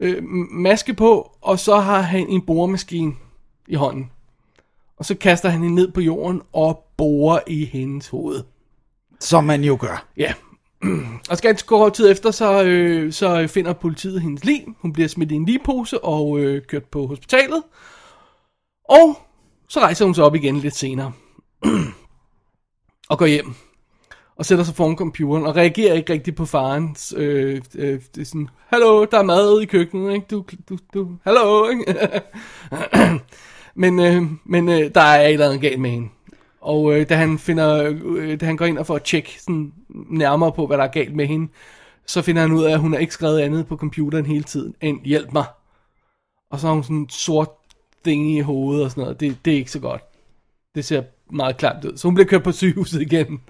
øh, 0.00 0.22
maske 0.50 0.94
på, 0.94 1.30
og 1.40 1.58
så 1.58 1.76
har 1.76 2.00
han 2.00 2.26
en 2.28 2.42
boremaskine 2.46 3.12
i 3.68 3.74
hånden. 3.74 4.10
Og 4.96 5.04
så 5.04 5.14
kaster 5.14 5.48
han 5.48 5.60
hende 5.62 5.74
ned 5.74 5.92
på 5.92 6.00
jorden 6.00 6.42
og 6.52 6.84
borer 6.96 7.40
i 7.46 7.64
hendes 7.64 8.08
hoved. 8.08 8.42
Som 9.20 9.44
man 9.44 9.64
jo 9.64 9.76
gør. 9.80 10.06
Ja. 10.16 10.32
Og 11.30 11.38
ganske 11.42 11.66
kort 11.66 11.92
tid 11.92 12.10
efter, 12.10 12.30
så, 12.30 12.62
øh, 12.64 13.12
så 13.12 13.46
finder 13.46 13.72
politiet 13.72 14.20
hendes 14.20 14.44
lig. 14.44 14.64
Hun 14.78 14.92
bliver 14.92 15.08
smidt 15.08 15.32
i 15.32 15.34
en 15.34 15.44
ligepose 15.44 16.04
og 16.04 16.38
øh, 16.38 16.62
kørt 16.62 16.84
på 16.84 17.06
hospitalet. 17.06 17.62
Og 18.88 19.18
så 19.68 19.80
rejser 19.80 20.04
hun 20.04 20.14
sig 20.14 20.24
op 20.24 20.34
igen 20.34 20.56
lidt 20.56 20.76
senere. 20.76 21.12
og 23.10 23.18
går 23.18 23.26
hjem. 23.26 23.54
Og 24.36 24.46
sætter 24.46 24.64
sig 24.64 24.74
foran 24.74 24.96
computeren 24.96 25.46
og 25.46 25.56
reagerer 25.56 25.94
ikke 25.94 26.12
rigtigt 26.12 26.36
på 26.36 26.46
farens. 26.46 27.14
Øh, 27.16 27.62
øh, 27.74 28.00
det 28.14 28.20
er 28.20 28.24
sådan, 28.24 28.48
hallo, 28.66 29.04
der 29.04 29.18
er 29.18 29.22
mad 29.22 29.60
i 29.62 29.66
køkkenet, 29.66 30.14
ikke? 30.14 30.26
Du, 30.30 30.44
du, 30.68 30.78
du, 30.94 31.08
hallo, 31.24 31.68
ikke? 31.68 31.94
men 33.82 34.00
øh, 34.00 34.22
men 34.44 34.68
øh, 34.68 34.90
der 34.94 35.00
er 35.00 35.26
et 35.26 35.32
eller 35.32 35.46
andet 35.46 35.60
galt 35.60 35.80
med 35.80 35.90
hende. 35.90 36.08
Og 36.60 36.94
øh, 36.94 37.08
da 37.08 37.16
han 37.16 37.38
finder, 37.38 37.96
øh, 38.04 38.40
da 38.40 38.46
han 38.46 38.56
går 38.56 38.64
ind 38.64 38.78
og 38.78 38.86
får 38.86 38.96
at 38.96 39.02
tjekke 39.02 39.42
sådan 39.42 39.72
nærmere 40.10 40.52
på, 40.52 40.66
hvad 40.66 40.78
der 40.78 40.84
er 40.84 40.88
galt 40.88 41.16
med 41.16 41.26
hende, 41.26 41.48
så 42.06 42.22
finder 42.22 42.42
han 42.42 42.52
ud 42.52 42.64
af, 42.64 42.72
at 42.72 42.80
hun 42.80 42.92
har 42.92 43.00
ikke 43.00 43.14
skrevet 43.14 43.40
andet 43.40 43.66
på 43.66 43.76
computeren 43.76 44.26
hele 44.26 44.44
tiden, 44.44 44.74
end 44.80 45.04
hjælp 45.04 45.32
mig. 45.32 45.44
Og 46.50 46.60
så 46.60 46.66
har 46.66 46.74
hun 46.74 46.82
sådan 46.82 46.96
en 46.96 47.08
sort 47.08 47.48
ting 48.04 48.36
i 48.36 48.40
hovedet 48.40 48.84
og 48.84 48.90
sådan 48.90 49.02
noget. 49.02 49.20
Det, 49.20 49.36
det 49.44 49.52
er 49.52 49.56
ikke 49.56 49.70
så 49.70 49.80
godt. 49.80 50.02
Det 50.74 50.84
ser 50.84 51.02
meget 51.30 51.56
klart 51.56 51.84
ud. 51.84 51.96
Så 51.96 52.08
hun 52.08 52.14
bliver 52.14 52.28
kørt 52.28 52.42
på 52.42 52.52
sygehuset 52.52 53.02
igen. 53.02 53.40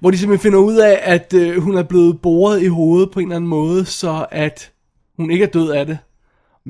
Hvor 0.00 0.10
de 0.10 0.18
simpelthen 0.18 0.42
finder 0.42 0.58
ud 0.58 0.76
af, 0.76 1.00
at 1.02 1.34
øh, 1.34 1.62
hun 1.62 1.76
er 1.76 1.82
blevet 1.82 2.20
boret 2.20 2.62
i 2.62 2.66
hovedet 2.66 3.10
på 3.10 3.20
en 3.20 3.26
eller 3.26 3.36
anden 3.36 3.50
måde, 3.50 3.84
så 3.84 4.26
at 4.30 4.72
hun 5.16 5.30
ikke 5.30 5.44
er 5.44 5.48
død 5.48 5.70
af 5.70 5.86
det. 5.86 5.98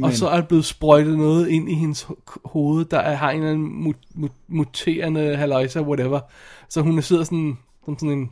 Men. 0.00 0.04
Og 0.04 0.12
så 0.12 0.28
er 0.28 0.36
der 0.40 0.46
blevet 0.46 0.64
sprøjtet 0.64 1.18
noget 1.18 1.48
ind 1.48 1.70
i 1.70 1.74
hendes 1.74 2.02
ho- 2.02 2.40
hoved, 2.44 2.84
der 2.84 2.98
er, 2.98 3.14
har 3.14 3.30
en 3.30 3.36
eller 3.36 3.50
anden 3.50 3.82
mut, 3.82 3.96
mut, 4.14 4.30
muterende 4.48 5.36
haløjse, 5.36 5.82
whatever. 5.82 6.20
Så 6.68 6.80
hun 6.80 7.02
sidder 7.02 7.24
sådan, 7.24 7.58
som 7.84 7.98
sådan 7.98 8.18
en 8.18 8.30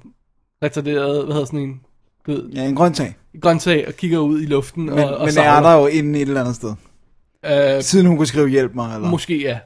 retarderet, 0.65 1.25
hvad 1.25 1.33
hedder 1.35 1.47
sådan 1.47 1.61
en, 1.61 1.81
ved, 2.27 2.49
Ja, 2.51 2.65
en 2.69 2.75
grøntsag. 2.75 3.15
grøntsag 3.41 3.85
og 3.89 3.95
kigger 3.95 4.19
ud 4.19 4.41
i 4.43 4.47
luften. 4.47 4.85
Men, 4.85 4.99
og, 4.99 5.05
og 5.17 5.27
men 5.27 5.39
er 5.45 5.61
der 5.61 5.75
jo 5.75 5.87
inde 5.87 6.21
et 6.21 6.29
eller 6.29 6.41
andet 6.41 6.57
sted? 6.57 6.75
Øh, 7.47 7.83
Siden 7.83 8.07
hun 8.07 8.17
kunne 8.17 8.27
skrive 8.27 8.49
hjælp 8.49 8.75
mig, 8.75 8.95
eller? 8.95 9.11
Måske 9.11 9.41
ja. 9.43 9.59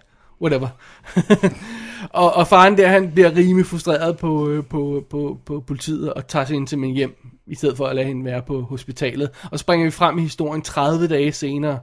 Whatever. 0.42 0.68
og, 2.10 2.32
og 2.36 2.46
faren 2.48 2.76
der, 2.76 2.88
han 2.88 3.10
bliver 3.12 3.36
rimelig 3.36 3.66
frustreret 3.66 4.18
på, 4.18 4.48
øh, 4.48 4.64
på, 4.64 5.04
på, 5.10 5.38
på 5.46 5.60
politiet 5.66 6.12
og 6.12 6.26
tager 6.26 6.44
sig 6.44 6.56
ind 6.56 6.66
til 6.66 6.78
min 6.78 6.94
hjem, 6.94 7.14
i 7.46 7.54
stedet 7.54 7.76
for 7.76 7.86
at 7.86 7.96
lade 7.96 8.06
hende 8.06 8.24
være 8.24 8.42
på 8.46 8.60
hospitalet. 8.60 9.30
Og 9.50 9.58
så 9.58 9.62
springer 9.62 9.86
vi 9.86 9.90
frem 9.90 10.18
i 10.18 10.22
historien 10.22 10.62
30 10.62 11.06
dage 11.08 11.32
senere, 11.32 11.78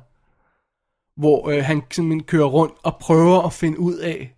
hvor 1.20 1.50
øh, 1.50 1.64
han 1.64 1.82
simpelthen 1.92 2.24
kører 2.24 2.46
rundt 2.46 2.74
og 2.84 2.98
prøver 2.98 3.42
at 3.42 3.54
finde 3.54 3.80
ud 3.80 3.96
af, 3.96 4.36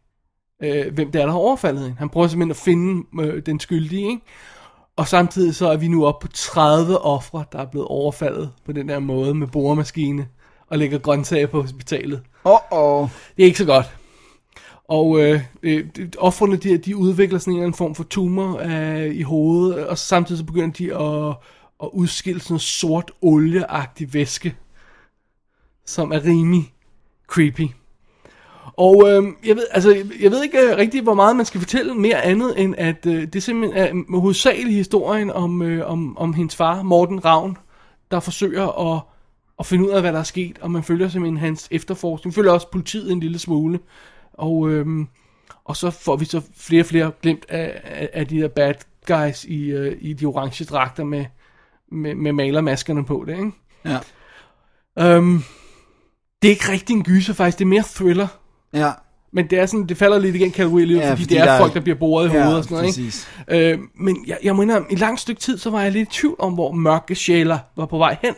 øh, 0.63 0.93
hvem 0.93 1.11
det 1.11 1.21
er, 1.21 1.25
der 1.25 1.31
har 1.31 1.39
overfaldet 1.39 1.83
hende. 1.83 1.95
Han 1.99 2.09
prøver 2.09 2.27
simpelthen 2.27 2.51
at 2.51 2.57
finde 2.57 3.03
øh, 3.21 3.45
den 3.45 3.59
skyldige, 3.59 4.07
ikke? 4.07 4.21
Og 4.95 5.07
samtidig 5.07 5.55
så 5.55 5.67
er 5.67 5.77
vi 5.77 5.87
nu 5.87 6.05
oppe 6.05 6.27
på 6.27 6.31
30 6.33 6.97
ofre, 6.97 7.43
der 7.51 7.59
er 7.59 7.65
blevet 7.65 7.87
overfaldet 7.87 8.51
på 8.65 8.71
den 8.71 8.89
der 8.89 8.99
måde 8.99 9.33
med 9.33 9.47
boremaskine 9.47 10.27
og 10.67 10.77
lægger 10.77 10.97
grøntsager 10.97 11.47
på 11.47 11.61
hospitalet. 11.61 12.21
Åh, 12.45 12.59
åh. 12.71 13.09
Det 13.37 13.43
er 13.43 13.45
ikke 13.45 13.57
så 13.57 13.65
godt. 13.65 13.85
Og 14.87 15.19
øh, 15.21 15.41
øh, 15.63 15.85
offrene, 16.17 16.55
de, 16.55 16.77
de 16.77 16.97
udvikler 16.97 17.39
sådan 17.39 17.53
en 17.53 17.57
eller 17.57 17.65
anden 17.65 17.77
form 17.77 17.95
for 17.95 18.03
tumor 18.03 18.59
øh, 18.63 19.15
i 19.15 19.21
hovedet, 19.21 19.87
og 19.87 19.97
samtidig 19.97 20.39
så 20.39 20.45
begynder 20.45 20.71
de 20.71 20.95
at, 20.95 21.35
at 21.83 21.89
udskille 21.93 22.41
sådan 22.41 22.53
noget 22.53 22.61
sort 22.61 23.11
olieagtig 23.21 24.13
væske, 24.13 24.55
som 25.91 26.11
er 26.11 26.25
rimelig 26.25 26.73
creepy. 27.27 27.67
Og 28.77 29.09
øh, 29.09 29.23
jeg, 29.45 29.55
ved, 29.55 29.65
altså, 29.71 30.05
jeg 30.21 30.31
ved 30.31 30.43
ikke 30.43 30.59
øh, 30.59 30.77
rigtig, 30.77 31.01
hvor 31.01 31.13
meget 31.13 31.35
man 31.35 31.45
skal 31.45 31.61
fortælle 31.61 31.93
mere 31.93 32.21
andet, 32.21 32.61
end 32.61 32.75
at 32.77 33.05
øh, 33.05 33.27
det 33.27 33.43
simpelthen 33.43 34.05
er 34.09 34.19
hovedsageligt 34.19 34.75
historien 34.75 35.31
om, 35.31 35.61
øh, 35.61 35.91
om, 35.91 36.17
om 36.17 36.33
hendes 36.33 36.55
far, 36.55 36.81
Morten 36.81 37.25
Ravn, 37.25 37.57
der 38.11 38.19
forsøger 38.19 38.93
at, 38.93 39.01
at 39.59 39.65
finde 39.65 39.85
ud 39.85 39.89
af, 39.89 40.01
hvad 40.01 40.13
der 40.13 40.19
er 40.19 40.23
sket, 40.23 40.59
og 40.61 40.71
man 40.71 40.83
følger 40.83 41.09
simpelthen 41.09 41.37
hans 41.37 41.67
efterforskning. 41.71 42.33
Følger 42.35 42.51
også 42.51 42.71
politiet 42.71 43.11
en 43.11 43.19
lille 43.19 43.39
smule, 43.39 43.79
og, 44.33 44.69
øhm, 44.69 45.07
og 45.65 45.77
så 45.77 45.89
får 45.89 46.15
vi 46.15 46.25
så 46.25 46.41
flere 46.55 46.81
og 46.81 46.85
flere 46.85 47.11
glemt 47.21 47.45
af, 47.49 47.81
af, 47.83 48.09
af 48.13 48.27
de 48.27 48.41
der 48.41 48.47
bad 48.47 48.73
guys 49.07 49.45
i, 49.45 49.65
øh, 49.65 49.97
i 50.01 50.13
de 50.13 50.25
orange 50.25 50.65
dragter 50.65 51.03
med, 51.03 51.25
med, 51.91 52.15
med 52.15 52.31
malermaskerne 52.31 53.05
på 53.05 53.23
det, 53.27 53.37
ikke? 53.37 53.51
Ja. 53.85 53.99
Øhm, 54.99 55.43
det 56.41 56.47
er 56.47 56.51
ikke 56.51 56.71
rigtig 56.71 56.93
en 56.93 57.03
gyser 57.03 57.33
faktisk, 57.33 57.57
det 57.59 57.65
er 57.65 57.69
mere 57.69 57.83
thriller. 57.95 58.27
Ja. 58.73 58.91
Men 59.33 59.49
det 59.49 59.59
er 59.59 59.65
sådan, 59.65 59.85
det 59.87 59.97
falder 59.97 60.19
lidt 60.19 60.35
igen 60.35 60.51
kategori, 60.51 60.85
ja, 60.85 61.09
fordi, 61.11 61.23
fordi 61.23 61.33
det 61.33 61.41
er 61.41 61.45
der 61.45 61.51
er- 61.51 61.57
folk, 61.59 61.73
der 61.73 61.79
bliver 61.79 61.97
boret 61.97 62.29
i 62.29 62.33
Ja, 62.33 62.43
hovedet 62.43 62.57
og 62.57 62.63
sådan 62.63 62.75
noget, 62.75 62.87
præcis. 62.87 63.29
ikke? 63.49 63.71
Øh, 63.73 63.79
men 63.95 64.23
jeg, 64.27 64.37
jeg 64.43 64.51
indrømme, 64.61 64.87
i 64.89 64.93
et 64.93 64.99
langt 64.99 65.19
stykke 65.19 65.41
tid, 65.41 65.57
så 65.57 65.69
var 65.69 65.81
jeg 65.81 65.91
lidt 65.91 66.09
i 66.09 66.11
tvivl 66.11 66.35
om, 66.39 66.53
hvor 66.53 66.71
mørke 66.71 67.15
sjæler 67.15 67.59
var 67.75 67.85
på 67.85 67.97
vej 67.97 68.17
hen. 68.21 68.33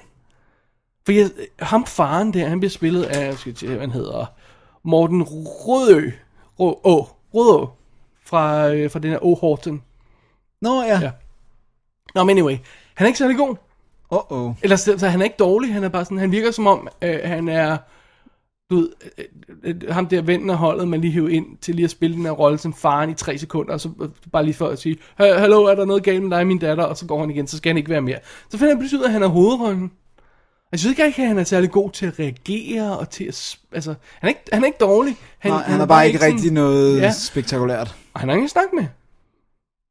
For 1.05 1.11
jeg, 1.11 1.29
ham 1.59 1.85
faren 1.85 2.33
der, 2.33 2.47
han 2.47 2.59
bliver 2.59 2.69
spillet 2.69 3.03
af, 3.03 3.25
jeg 3.25 3.37
skal 3.37 3.57
se, 3.57 3.67
hvad 3.67 3.79
han 3.79 3.91
hedder, 3.91 4.25
Morten 4.83 5.23
Rødø, 5.23 6.09
Rø, 6.59 6.71
Å, 6.83 7.09
Rødå, 7.33 7.69
fra, 8.25 8.69
øh, 8.73 8.91
fra 8.91 8.99
den 8.99 9.11
her 9.11 9.19
O. 9.25 9.35
Horton. 9.35 9.81
Nå, 10.61 10.81
ja. 10.83 10.99
Ja. 10.99 11.11
Nå, 12.15 12.23
men 12.23 12.37
anyway, 12.37 12.57
han 12.93 13.05
er 13.05 13.07
ikke 13.07 13.17
særlig 13.19 13.37
god. 13.37 13.55
Åh. 14.29 14.51
Eller 14.61 14.75
så, 14.75 14.97
så 14.97 15.07
han 15.07 15.19
er 15.19 15.23
ikke 15.23 15.35
dårlig, 15.39 15.73
han 15.73 15.83
er 15.83 15.89
bare 15.89 16.05
sådan, 16.05 16.17
han 16.17 16.31
virker 16.31 16.51
som 16.51 16.67
om, 16.67 16.87
øh, 17.01 17.19
han 17.23 17.49
er, 17.49 17.77
du 18.69 18.75
ved, 18.75 18.89
øh, 19.17 19.25
øh, 19.63 19.93
ham 19.93 20.07
der 20.07 20.21
vennen 20.21 20.49
af 20.49 20.57
holdet, 20.57 20.87
man 20.87 21.01
lige 21.01 21.13
hæver 21.13 21.29
ind 21.29 21.45
til 21.61 21.75
lige 21.75 21.83
at 21.85 21.91
spille 21.91 22.15
den 22.15 22.25
her 22.25 22.31
rolle 22.31 22.57
som 22.57 22.73
faren 22.73 23.09
i 23.09 23.13
tre 23.13 23.37
sekunder, 23.37 23.73
og 23.73 23.79
så 23.81 23.89
øh, 24.01 24.09
bare 24.31 24.43
lige 24.43 24.53
for 24.53 24.67
at 24.67 24.79
sige, 24.79 24.97
"Ha- 25.17 25.37
hallo, 25.39 25.63
er 25.63 25.75
der 25.75 25.85
noget 25.85 26.03
galt 26.03 26.23
med 26.23 26.37
dig 26.37 26.47
min 26.47 26.59
datter, 26.59 26.83
og 26.83 26.97
så 26.97 27.05
går 27.05 27.19
han 27.19 27.29
igen, 27.31 27.47
så 27.47 27.57
skal 27.57 27.69
han 27.69 27.77
ikke 27.77 27.89
være 27.89 28.01
mere. 28.01 28.19
Så 28.49 28.57
finder 28.57 28.73
han 28.73 28.79
pludselig 28.79 28.99
ud 28.99 29.03
af, 29.03 29.09
at 29.09 29.13
han 29.13 29.23
er 29.23 29.27
hovedrollen. 29.27 29.91
Jeg 30.71 30.79
synes 30.79 30.99
ikke, 30.99 31.21
at 31.23 31.27
han 31.27 31.39
er 31.39 31.43
særlig 31.43 31.71
god 31.71 31.91
til 31.91 32.05
at 32.05 32.19
reagere, 32.19 32.97
og 32.99 33.09
til 33.09 33.23
at, 33.23 33.57
altså, 33.71 33.89
han 34.19 34.27
er 34.27 34.29
ikke, 34.29 34.41
han 34.53 34.61
er 34.63 34.65
ikke 34.67 34.77
dårlig. 34.81 35.15
Han, 35.39 35.51
Nej, 35.51 35.61
han 35.63 35.81
er 35.81 35.85
bare 35.85 36.07
ikke 36.07 36.21
rigtig 36.25 36.39
sådan- 36.39 36.53
noget 36.53 37.01
Ja. 37.01 37.11
spektakulært. 37.11 37.95
Og 38.13 38.19
han 38.19 38.29
har 38.29 38.35
ingen 38.35 38.49
snak 38.49 38.65
med. 38.73 38.85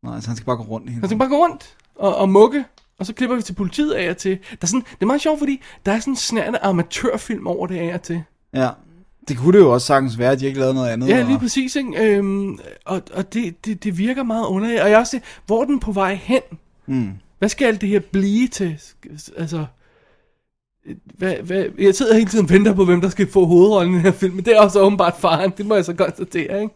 Nej, 0.05 0.21
så 0.21 0.27
han 0.29 0.37
skal 0.37 0.47
bare 0.47 0.57
gå 0.57 0.63
rundt 0.63 0.91
Han 0.91 1.05
skal 1.09 1.19
bare 1.19 1.29
gå 1.29 1.37
rundt 1.37 1.77
og, 1.97 2.17
og 2.17 2.29
mukke, 2.29 2.65
Og 3.03 3.07
så 3.07 3.13
klipper 3.15 3.37
vi 3.37 3.43
til 3.43 3.53
politiet 3.55 3.93
af 3.93 4.11
og 4.11 4.17
til. 4.17 4.31
Der 4.51 4.57
er 4.63 4.67
sådan, 4.67 4.81
det 4.81 4.97
er 5.03 5.07
meget 5.07 5.21
sjovt, 5.23 5.39
fordi 5.39 5.61
der 5.87 5.93
er 5.93 5.99
sådan 6.01 6.13
en 6.13 6.17
snærende 6.17 6.59
amatørfilm 6.59 7.47
over 7.47 7.67
det 7.67 7.79
af 7.79 7.95
og 7.95 8.03
til. 8.03 8.23
Ja. 8.55 8.69
Det 9.29 9.37
kunne 9.39 9.53
det 9.53 9.65
jo 9.65 9.73
også 9.73 9.87
sagtens 9.87 10.19
være, 10.19 10.33
at 10.33 10.41
de 10.41 10.47
ikke 10.47 10.59
lavede 10.59 10.75
noget 10.75 10.89
andet. 10.89 11.09
Ja, 11.09 11.23
lige 11.23 11.35
og- 11.37 11.41
præcis, 11.41 11.77
ikke? 11.77 12.17
Øhm, 12.17 12.59
og 12.87 13.03
og 13.15 13.33
det, 13.35 13.65
det, 13.67 13.85
det 13.85 13.99
virker 13.99 14.23
meget 14.23 14.47
underligt. 14.47 14.81
Og 14.81 14.91
jeg 14.91 14.99
også 14.99 15.21
hvor 15.47 15.61
er 15.63 15.65
den 15.67 15.81
på 15.81 15.93
vej 15.93 16.15
hen? 16.15 16.41
Mm. 16.87 17.11
Hvad 17.39 17.49
skal 17.49 17.67
alt 17.67 17.81
det 17.81 17.89
her 17.89 18.01
blive 18.13 18.49
til? 18.49 18.79
Altså, 19.37 19.65
hvad, 21.05 21.35
hvad, 21.37 21.65
jeg 21.79 21.95
sidder 21.95 22.15
hele 22.15 22.31
tiden 22.31 22.45
og 22.45 22.51
venter 22.51 22.75
på, 22.75 22.85
hvem 22.85 23.01
der 23.01 23.09
skal 23.09 23.31
få 23.31 23.45
hovedrollen 23.47 23.93
i 23.93 23.97
den 23.97 24.03
her 24.05 24.13
film, 24.13 24.35
men 24.35 24.45
det 24.45 24.57
er 24.57 24.61
også 24.61 24.81
åbenbart 24.81 25.15
faren, 25.19 25.53
det 25.57 25.67
må 25.67 25.75
jeg 25.75 25.85
så 25.85 25.93
konstatere, 25.95 26.63
ikke? 26.63 26.75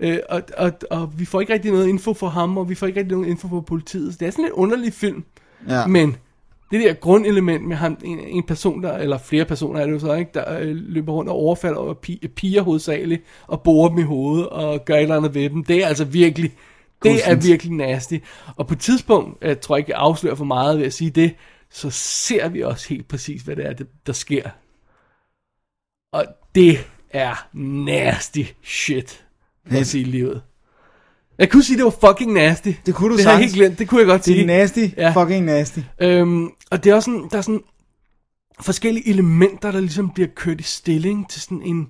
Øh, 0.00 0.18
og, 0.28 0.42
og, 0.56 0.72
og 0.90 1.12
vi 1.18 1.24
får 1.24 1.40
ikke 1.40 1.52
rigtig 1.52 1.70
noget 1.72 1.88
info 1.88 2.14
for 2.14 2.28
ham, 2.28 2.58
og 2.58 2.68
vi 2.68 2.74
får 2.74 2.86
ikke 2.86 3.00
rigtig 3.00 3.16
noget 3.16 3.30
info 3.30 3.48
for 3.48 3.60
politiet, 3.60 4.12
så 4.12 4.16
det 4.20 4.26
er 4.26 4.30
sådan 4.30 4.42
en 4.44 4.46
lidt 4.46 4.54
underlig 4.54 4.92
film. 4.92 5.24
Ja. 5.68 5.86
Men 5.86 6.16
det 6.70 6.80
der 6.80 6.92
grundelement 6.94 7.68
med 7.68 7.76
ham, 7.76 7.98
en, 8.04 8.18
en 8.20 8.42
person, 8.42 8.82
der, 8.82 8.98
eller 8.98 9.18
flere 9.18 9.44
personer 9.44 9.80
er 9.80 9.86
det 9.86 9.92
jo 9.92 9.98
så, 9.98 10.14
ikke, 10.14 10.30
der 10.34 10.58
øh, 10.58 10.76
løber 10.76 11.12
rundt 11.12 11.30
og 11.30 11.36
overfalder 11.36 11.78
over 11.78 11.94
pi, 11.94 12.28
piger 12.36 12.62
hovedsageligt, 12.62 13.22
og 13.46 13.62
borer 13.62 13.88
dem 13.88 13.98
i 13.98 14.02
hovedet, 14.02 14.48
og 14.48 14.84
gør 14.84 14.94
et 14.94 15.02
eller 15.02 15.16
andet 15.16 15.34
ved 15.34 15.50
dem, 15.50 15.64
det 15.64 15.84
er 15.84 15.88
altså 15.88 16.04
virkelig, 16.04 16.52
det 17.02 17.10
er 17.10 17.14
Kustent. 17.14 17.46
virkelig 17.46 17.72
nasty. 17.72 18.18
Og 18.56 18.66
på 18.66 18.74
et 18.74 18.80
tidspunkt, 18.80 19.44
jeg 19.44 19.60
tror 19.60 19.76
ikke, 19.76 19.90
jeg 19.90 19.98
afslører 19.98 20.34
for 20.34 20.44
meget 20.44 20.78
ved 20.78 20.86
at 20.86 20.92
sige 20.92 21.10
det, 21.10 21.34
så 21.70 21.90
ser 21.90 22.48
vi 22.48 22.62
også 22.62 22.88
helt 22.88 23.08
præcis, 23.08 23.42
hvad 23.42 23.56
det 23.56 23.66
er, 23.66 23.72
der 24.06 24.12
sker. 24.12 24.50
Og 26.12 26.24
det 26.54 26.78
er 27.10 27.48
nasty 27.84 28.42
shit, 28.62 29.24
for 29.66 29.78
at 29.78 29.86
sige 29.86 30.04
livet. 30.04 30.42
Jeg 31.38 31.50
kunne 31.50 31.62
sige, 31.64 31.76
det 31.76 31.84
var 31.84 32.08
fucking 32.08 32.32
nasty. 32.32 32.72
Det 32.86 32.94
kunne 32.94 33.10
du 33.12 33.16
det 33.16 33.24
har 33.24 33.30
jeg 33.32 33.38
sagtens. 33.38 33.52
helt 33.52 33.64
glemt. 33.66 33.78
Det 33.78 33.88
kunne 33.88 33.98
jeg 34.00 34.06
godt 34.06 34.18
Det 34.24 34.24
sige. 34.24 34.42
er 34.42 34.46
nasty, 34.46 34.86
Ja. 34.96 35.22
fucking 35.22 35.44
nasty. 35.44 35.78
Øhm, 36.00 36.50
og 36.70 36.84
det 36.84 36.90
er 36.90 36.94
også 36.94 37.10
sådan, 37.10 37.28
der 37.30 37.38
er 37.38 37.42
sådan 37.42 37.62
forskellige 38.60 39.08
elementer, 39.08 39.72
der 39.72 39.80
ligesom 39.80 40.10
bliver 40.10 40.28
kørt 40.36 40.60
i 40.60 40.62
stilling 40.62 41.30
til 41.30 41.40
sådan 41.40 41.62
en, 41.62 41.88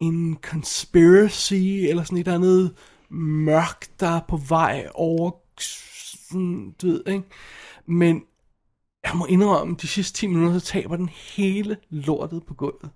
en 0.00 0.38
conspiracy, 0.42 1.54
eller 1.54 2.02
sådan 2.04 2.18
et 2.18 2.26
eller 2.26 2.34
andet 2.38 2.74
mørk, 3.10 3.86
der 4.00 4.08
er 4.08 4.20
på 4.28 4.36
vej 4.36 4.86
over, 4.94 5.30
sådan, 5.60 6.74
du 6.82 6.86
ved, 6.86 7.02
ikke? 7.08 7.22
Men 7.86 8.22
jeg 9.04 9.12
må 9.16 9.26
indrømme, 9.26 9.76
de 9.82 9.86
sidste 9.86 10.18
10 10.18 10.26
minutter, 10.26 10.58
så 10.58 10.66
taber 10.66 10.96
den 10.96 11.08
hele 11.36 11.76
lortet 11.90 12.42
på 12.48 12.54
gulvet. 12.54 12.90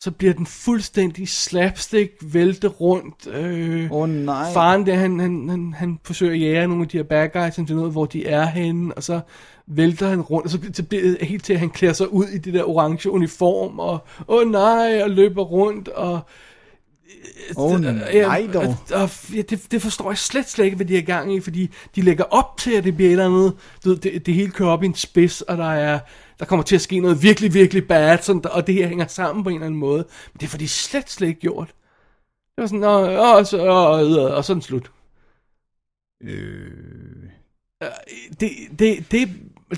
Så 0.00 0.10
bliver 0.10 0.34
den 0.34 0.46
fuldstændig 0.46 1.28
slapstick, 1.28 2.12
vælte 2.22 2.68
rundt. 2.68 3.26
Øh, 3.26 3.90
oh, 3.90 4.08
nej. 4.08 4.52
Faren 4.52 4.86
der, 4.86 4.94
han, 4.94 5.20
han, 5.20 5.48
han, 5.48 5.74
han 5.76 5.98
forsøger 6.04 6.32
at 6.32 6.40
jage 6.40 6.68
nogle 6.68 6.82
af 6.82 6.88
de 6.88 6.96
her 6.96 7.04
bad 7.04 7.28
guys, 7.28 7.56
han 7.56 7.66
finder 7.66 7.82
ud 7.82 7.86
af, 7.86 7.92
hvor 7.92 8.06
de 8.06 8.26
er 8.26 8.46
henne, 8.46 8.94
og 8.94 9.02
så 9.02 9.20
vælter 9.66 10.08
han 10.08 10.20
rundt, 10.20 10.44
og 10.44 10.50
så, 10.50 10.58
så 10.72 10.82
bliver 10.82 11.02
det 11.02 11.18
helt 11.20 11.44
til, 11.44 11.52
at 11.52 11.58
han 11.58 11.70
klæder 11.70 11.94
sig 11.94 12.12
ud 12.12 12.26
i 12.26 12.38
det 12.38 12.54
der 12.54 12.64
orange 12.64 13.10
uniform, 13.10 13.78
og 13.78 14.04
åh 14.28 14.40
oh, 14.40 14.50
nej, 14.50 15.02
og 15.02 15.10
løber 15.10 15.42
rundt, 15.42 15.88
og... 15.88 16.20
Åh 17.56 17.72
oh, 17.72 17.80
nej 17.80 18.48
dog. 18.54 18.62
Og, 18.62 18.76
og, 19.02 19.10
ja, 19.34 19.42
det, 19.42 19.66
det 19.70 19.82
forstår 19.82 20.10
jeg 20.10 20.18
slet, 20.18 20.48
slet 20.48 20.64
ikke, 20.64 20.76
hvad 20.76 20.86
de 20.86 20.98
er 20.98 21.02
gang 21.02 21.34
i, 21.34 21.40
fordi 21.40 21.70
de 21.96 22.02
lægger 22.02 22.24
op 22.24 22.56
til, 22.58 22.72
at 22.72 22.84
det 22.84 22.96
bliver 22.96 23.08
et 23.08 23.12
eller 23.12 23.26
andet, 23.26 23.54
du 23.84 23.88
ved, 23.88 23.96
det, 23.96 24.26
det 24.26 24.34
hele 24.34 24.50
kører 24.50 24.70
op 24.70 24.82
i 24.82 24.86
en 24.86 24.94
spids, 24.94 25.42
og 25.42 25.58
der 25.58 25.72
er, 25.72 25.98
der 26.38 26.44
kommer 26.44 26.62
til 26.62 26.74
at 26.74 26.80
ske 26.80 27.00
noget 27.00 27.22
virkelig, 27.22 27.54
virkelig 27.54 27.88
bad, 27.88 28.18
sådan, 28.22 28.42
og 28.50 28.66
det 28.66 28.74
her 28.74 28.86
hænger 28.88 29.06
sammen 29.06 29.44
på 29.44 29.50
en 29.50 29.54
eller 29.56 29.66
anden 29.66 29.80
måde. 29.80 30.04
Men 30.32 30.40
det 30.40 30.46
er 30.46 30.50
fordi 30.50 30.66
slet, 30.66 31.10
slet 31.10 31.28
ikke 31.28 31.40
gjort. 31.40 31.68
Det 32.56 32.62
var 32.62 32.66
sådan, 32.66 32.84
og, 32.84 33.00
og, 33.02 33.46
så, 33.46 33.58
og, 33.66 33.86
og, 33.90 34.30
og 34.34 34.44
sådan 34.44 34.62
slut. 34.62 34.90
Øh. 36.24 36.70
Det, 38.40 38.50
det, 38.78 39.04
det, 39.10 39.28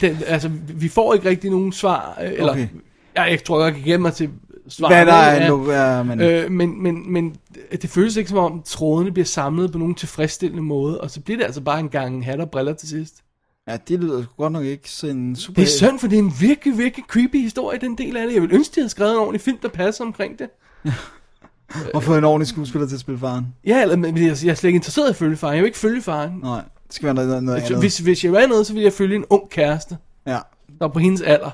det, 0.01 0.24
altså, 0.27 0.51
vi 0.74 0.89
får 0.89 1.15
ikke 1.15 1.28
rigtig 1.28 1.51
nogen 1.51 1.73
svar, 1.73 2.19
øh, 2.23 2.32
eller, 2.32 2.53
Okay. 2.53 2.69
jeg, 3.15 3.31
jeg 3.31 3.45
tror, 3.45 3.65
jeg 3.65 3.74
kan 3.74 3.82
gemme 3.82 4.03
mig 4.03 4.12
til 4.15 4.31
svar. 4.69 4.89
Hvad 4.89 5.07
der 5.07 5.12
er 5.12 5.49
nu, 5.49 5.73
ja, 5.73 6.03
men- 6.03 6.20
øh, 6.20 6.51
men, 6.51 6.82
men, 6.82 7.12
men 7.12 7.37
det 7.73 7.91
føles 7.91 8.16
ikke 8.16 8.31
som 8.31 8.39
om 8.39 8.62
trådene 8.66 9.12
bliver 9.12 9.27
samlet 9.27 9.73
på 9.73 9.78
nogen 9.78 9.95
tilfredsstillende 9.95 10.62
måde, 10.62 11.01
og 11.01 11.11
så 11.11 11.20
bliver 11.20 11.39
det 11.39 11.45
altså 11.45 11.61
bare 11.61 11.81
en 11.81 11.89
gang 11.89 12.24
hat 12.24 12.41
og 12.41 12.51
briller 12.51 12.73
til 12.73 12.89
sidst. 12.89 13.24
Ja, 13.69 13.77
det 13.89 14.01
lyder 14.01 14.24
godt 14.37 14.53
nok 14.53 14.65
ikke 14.65 14.91
sådan 14.91 15.37
super... 15.37 15.55
Det 15.62 15.69
er 15.69 15.73
synd, 15.77 15.99
for 15.99 16.09
det 16.09 16.19
er 16.19 16.23
en 16.23 16.32
virkelig, 16.41 16.78
virkelig 16.78 17.05
creepy 17.09 17.41
historie, 17.43 17.78
den 17.81 17.99
del 17.99 18.16
af 18.16 18.27
det. 18.27 18.35
Jeg 18.35 18.43
vil 18.43 18.53
ønske, 18.53 18.74
de 18.74 18.81
havde 18.81 18.89
skrevet 18.89 19.12
en 19.12 19.19
ordentlig 19.19 19.41
film, 19.41 19.59
der 19.62 19.69
passer 19.69 20.05
omkring 20.05 20.39
det. 20.39 20.49
Og 21.95 22.03
få 22.03 22.16
en 22.16 22.24
ordentlig 22.24 22.49
skuespiller 22.49 22.89
til 22.89 22.95
at 22.97 23.01
spille 23.01 23.20
faren. 23.20 23.47
Ja, 23.66 23.82
eller, 23.82 23.97
men 23.97 24.16
jeg, 24.16 24.23
jeg 24.24 24.31
er 24.31 24.35
slet 24.55 24.65
ikke 24.65 24.77
interesseret 24.77 25.07
i 25.09 25.11
at 25.11 25.16
følge 25.16 25.37
faren. 25.37 25.55
Jeg 25.55 25.62
vil 25.62 25.66
ikke 25.69 25.78
følge 25.78 26.03
faren. 26.03 26.32
Nej, 26.43 26.62
det 26.87 26.95
skal 26.95 27.07
være 27.07 27.15
noget, 27.15 27.45
noget 27.45 27.62
andet. 27.62 27.78
hvis, 27.78 27.99
hvis 27.99 28.24
jeg 28.24 28.32
var 28.32 28.47
noget, 28.47 28.66
så 28.66 28.73
ville 28.73 28.85
jeg 28.85 28.93
følge 28.93 29.16
en 29.16 29.24
ung 29.31 29.51
kæreste, 29.51 29.97
Ja. 30.27 30.31
der 30.31 30.41
var 30.81 30.89
på 30.89 30.99
hendes 30.99 31.20
alder. 31.20 31.51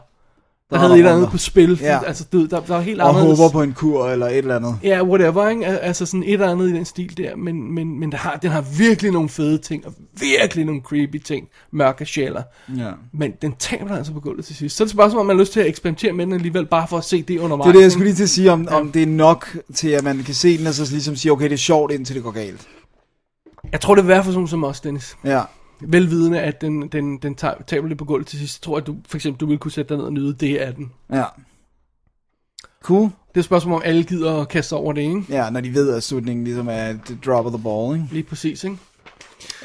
Der 0.70 0.76
Der 0.76 0.80
havde 0.80 0.93
et 0.94 0.98
eller 0.98 1.14
andet 1.14 1.30
på 1.30 1.38
spil. 1.38 1.78
Ja. 1.82 2.05
Altså, 2.06 2.24
du, 2.32 2.47
der, 2.47 2.60
der 2.60 2.74
var 2.74 2.80
helt 2.80 3.01
Og 3.01 3.09
anderledes. 3.09 3.38
håber 3.38 3.52
på 3.52 3.62
en 3.62 3.72
kur 3.72 4.09
eller 4.09 4.26
et 4.26 4.36
eller 4.38 4.56
andet. 4.56 4.78
Ja, 4.82 5.05
whatever, 5.05 5.48
ikke? 5.48 5.66
Al- 5.66 5.78
Altså 5.82 6.06
sådan 6.06 6.22
et 6.22 6.32
eller 6.32 6.51
andet 6.51 6.68
i 6.70 6.72
den 6.72 6.84
stil 6.84 7.16
der, 7.16 7.36
men, 7.36 7.74
men, 7.74 8.01
men 8.01 8.12
der 8.12 8.18
har, 8.18 8.36
den 8.36 8.51
har 8.51 8.64
virkelig 8.78 9.12
nogle 9.12 9.28
fede 9.28 9.59
ting, 9.59 9.86
og 9.86 9.93
virkelig 10.20 10.64
nogle 10.64 10.80
creepy 10.80 11.18
ting, 11.18 11.48
mørke 11.72 12.06
sjæler. 12.06 12.43
Ja. 12.78 12.90
Men 13.12 13.32
den 13.43 13.55
taber 13.59 13.97
altså 13.97 14.12
på 14.12 14.20
gulvet 14.20 14.44
til 14.44 14.56
sidst. 14.56 14.76
Så 14.76 14.82
er 14.82 14.86
det 14.86 14.93
spørgsmål, 14.93 15.20
om 15.20 15.26
man 15.26 15.36
har 15.36 15.40
lyst 15.43 15.52
til 15.52 15.60
at 15.60 15.66
eksperimentere 15.66 16.12
med 16.12 16.26
den 16.26 16.32
alligevel, 16.34 16.66
bare 16.66 16.88
for 16.88 16.98
at 16.98 17.05
se 17.05 17.22
det 17.22 17.38
undervejs. 17.38 17.64
Det 17.66 17.68
er 17.70 17.78
det, 17.78 17.82
jeg 17.82 17.93
skulle 17.93 18.06
lige 18.06 18.16
til 18.16 18.22
at 18.22 18.30
sige, 18.30 18.52
om, 18.52 18.68
om 18.70 18.93
det 18.93 19.02
er 19.02 19.06
nok 19.06 19.56
til, 19.74 19.88
at 19.88 20.05
man 20.05 20.22
kan 20.22 20.34
se 20.34 20.59
den, 20.59 20.66
og 20.66 20.74
så 20.74 20.86
ligesom 20.90 21.16
sige, 21.16 21.32
okay, 21.32 21.44
det 21.44 21.52
er 21.52 21.56
sjovt, 21.56 21.93
indtil 21.93 22.14
det 22.16 22.22
går 22.24 22.30
galt. 22.30 22.68
Jeg 23.72 23.80
tror, 23.80 23.94
det 23.94 24.05
vil 24.05 24.09
være 24.09 24.24
for 24.24 24.32
sådan 24.32 24.48
som 24.48 24.64
os, 24.64 24.80
Dennis. 24.80 25.16
Ja. 25.24 25.40
Velvidende, 25.80 26.40
at 26.40 26.60
den, 26.60 26.88
den, 26.88 27.18
den 27.18 27.34
taber, 27.66 27.86
lidt 27.86 27.98
på 27.98 28.04
gulvet 28.04 28.26
til 28.26 28.38
sidst, 28.38 28.54
så 28.54 28.60
tror 28.60 28.76
jeg, 28.76 28.82
at 28.82 28.86
du 28.86 28.96
for 29.08 29.16
eksempel 29.16 29.40
du 29.40 29.46
vil 29.46 29.58
kunne 29.58 29.72
sætte 29.72 29.88
dig 29.88 29.96
ned 29.96 30.04
og 30.04 30.12
nyde 30.12 30.34
det 30.34 30.56
af 30.56 30.74
den. 30.74 30.92
Ja. 31.12 31.24
Cool. 32.82 33.02
Det 33.02 33.34
er 33.34 33.38
et 33.38 33.44
spørgsmål, 33.44 33.74
om 33.74 33.82
alle 33.84 34.04
gider 34.04 34.40
at 34.40 34.48
kaste 34.48 34.76
over 34.76 34.92
det, 34.92 35.00
ikke? 35.00 35.24
Ja, 35.28 35.50
når 35.50 35.60
de 35.60 35.74
ved, 35.74 35.94
at 35.94 36.02
slutningen 36.02 36.44
ligesom 36.44 36.68
er 36.70 36.94
drop 37.26 37.46
of 37.46 37.52
the 37.52 37.62
ball, 37.62 37.96
ikke? 37.96 38.08
Lige 38.12 38.22
præcis, 38.22 38.64
ikke? 38.64 38.76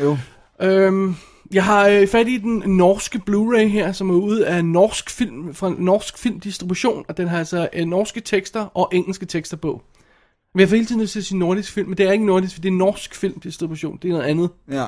Jo. 0.01 0.17
Øhm, 0.61 1.15
jeg 1.53 1.63
har 1.65 1.87
øh, 1.87 2.07
fat 2.07 2.27
i 2.27 2.37
den 2.37 2.63
norske 2.65 3.21
Blu-ray 3.29 3.67
her, 3.67 3.91
som 3.91 4.09
er 4.09 4.13
ude 4.13 4.47
af 4.47 4.65
norsk 4.65 5.09
film, 5.09 5.53
fra 5.53 5.73
norsk 5.77 6.17
filmdistribution, 6.17 7.05
og 7.07 7.17
den 7.17 7.27
har 7.27 7.37
altså 7.37 7.69
øh, 7.73 7.85
norske 7.85 8.21
tekster 8.21 8.61
og 8.61 8.89
engelske 8.93 9.25
tekster 9.25 9.57
på. 9.57 9.81
Men 10.53 10.59
jeg 10.59 10.69
får 10.69 10.75
hele 10.75 10.85
tiden 10.85 11.01
lyst 11.01 11.11
til 11.11 11.19
at 11.19 11.25
sige 11.25 11.39
nordisk 11.39 11.71
film, 11.71 11.87
men 11.87 11.97
det 11.97 12.07
er 12.07 12.11
ikke 12.11 12.25
nordisk, 12.25 12.53
for 12.55 12.61
det 12.61 12.69
er 12.69 12.73
norsk 12.73 13.15
filmdistribution, 13.15 13.99
det 14.01 14.07
er 14.07 14.13
noget 14.13 14.25
andet. 14.25 14.49
Ja. 14.71 14.85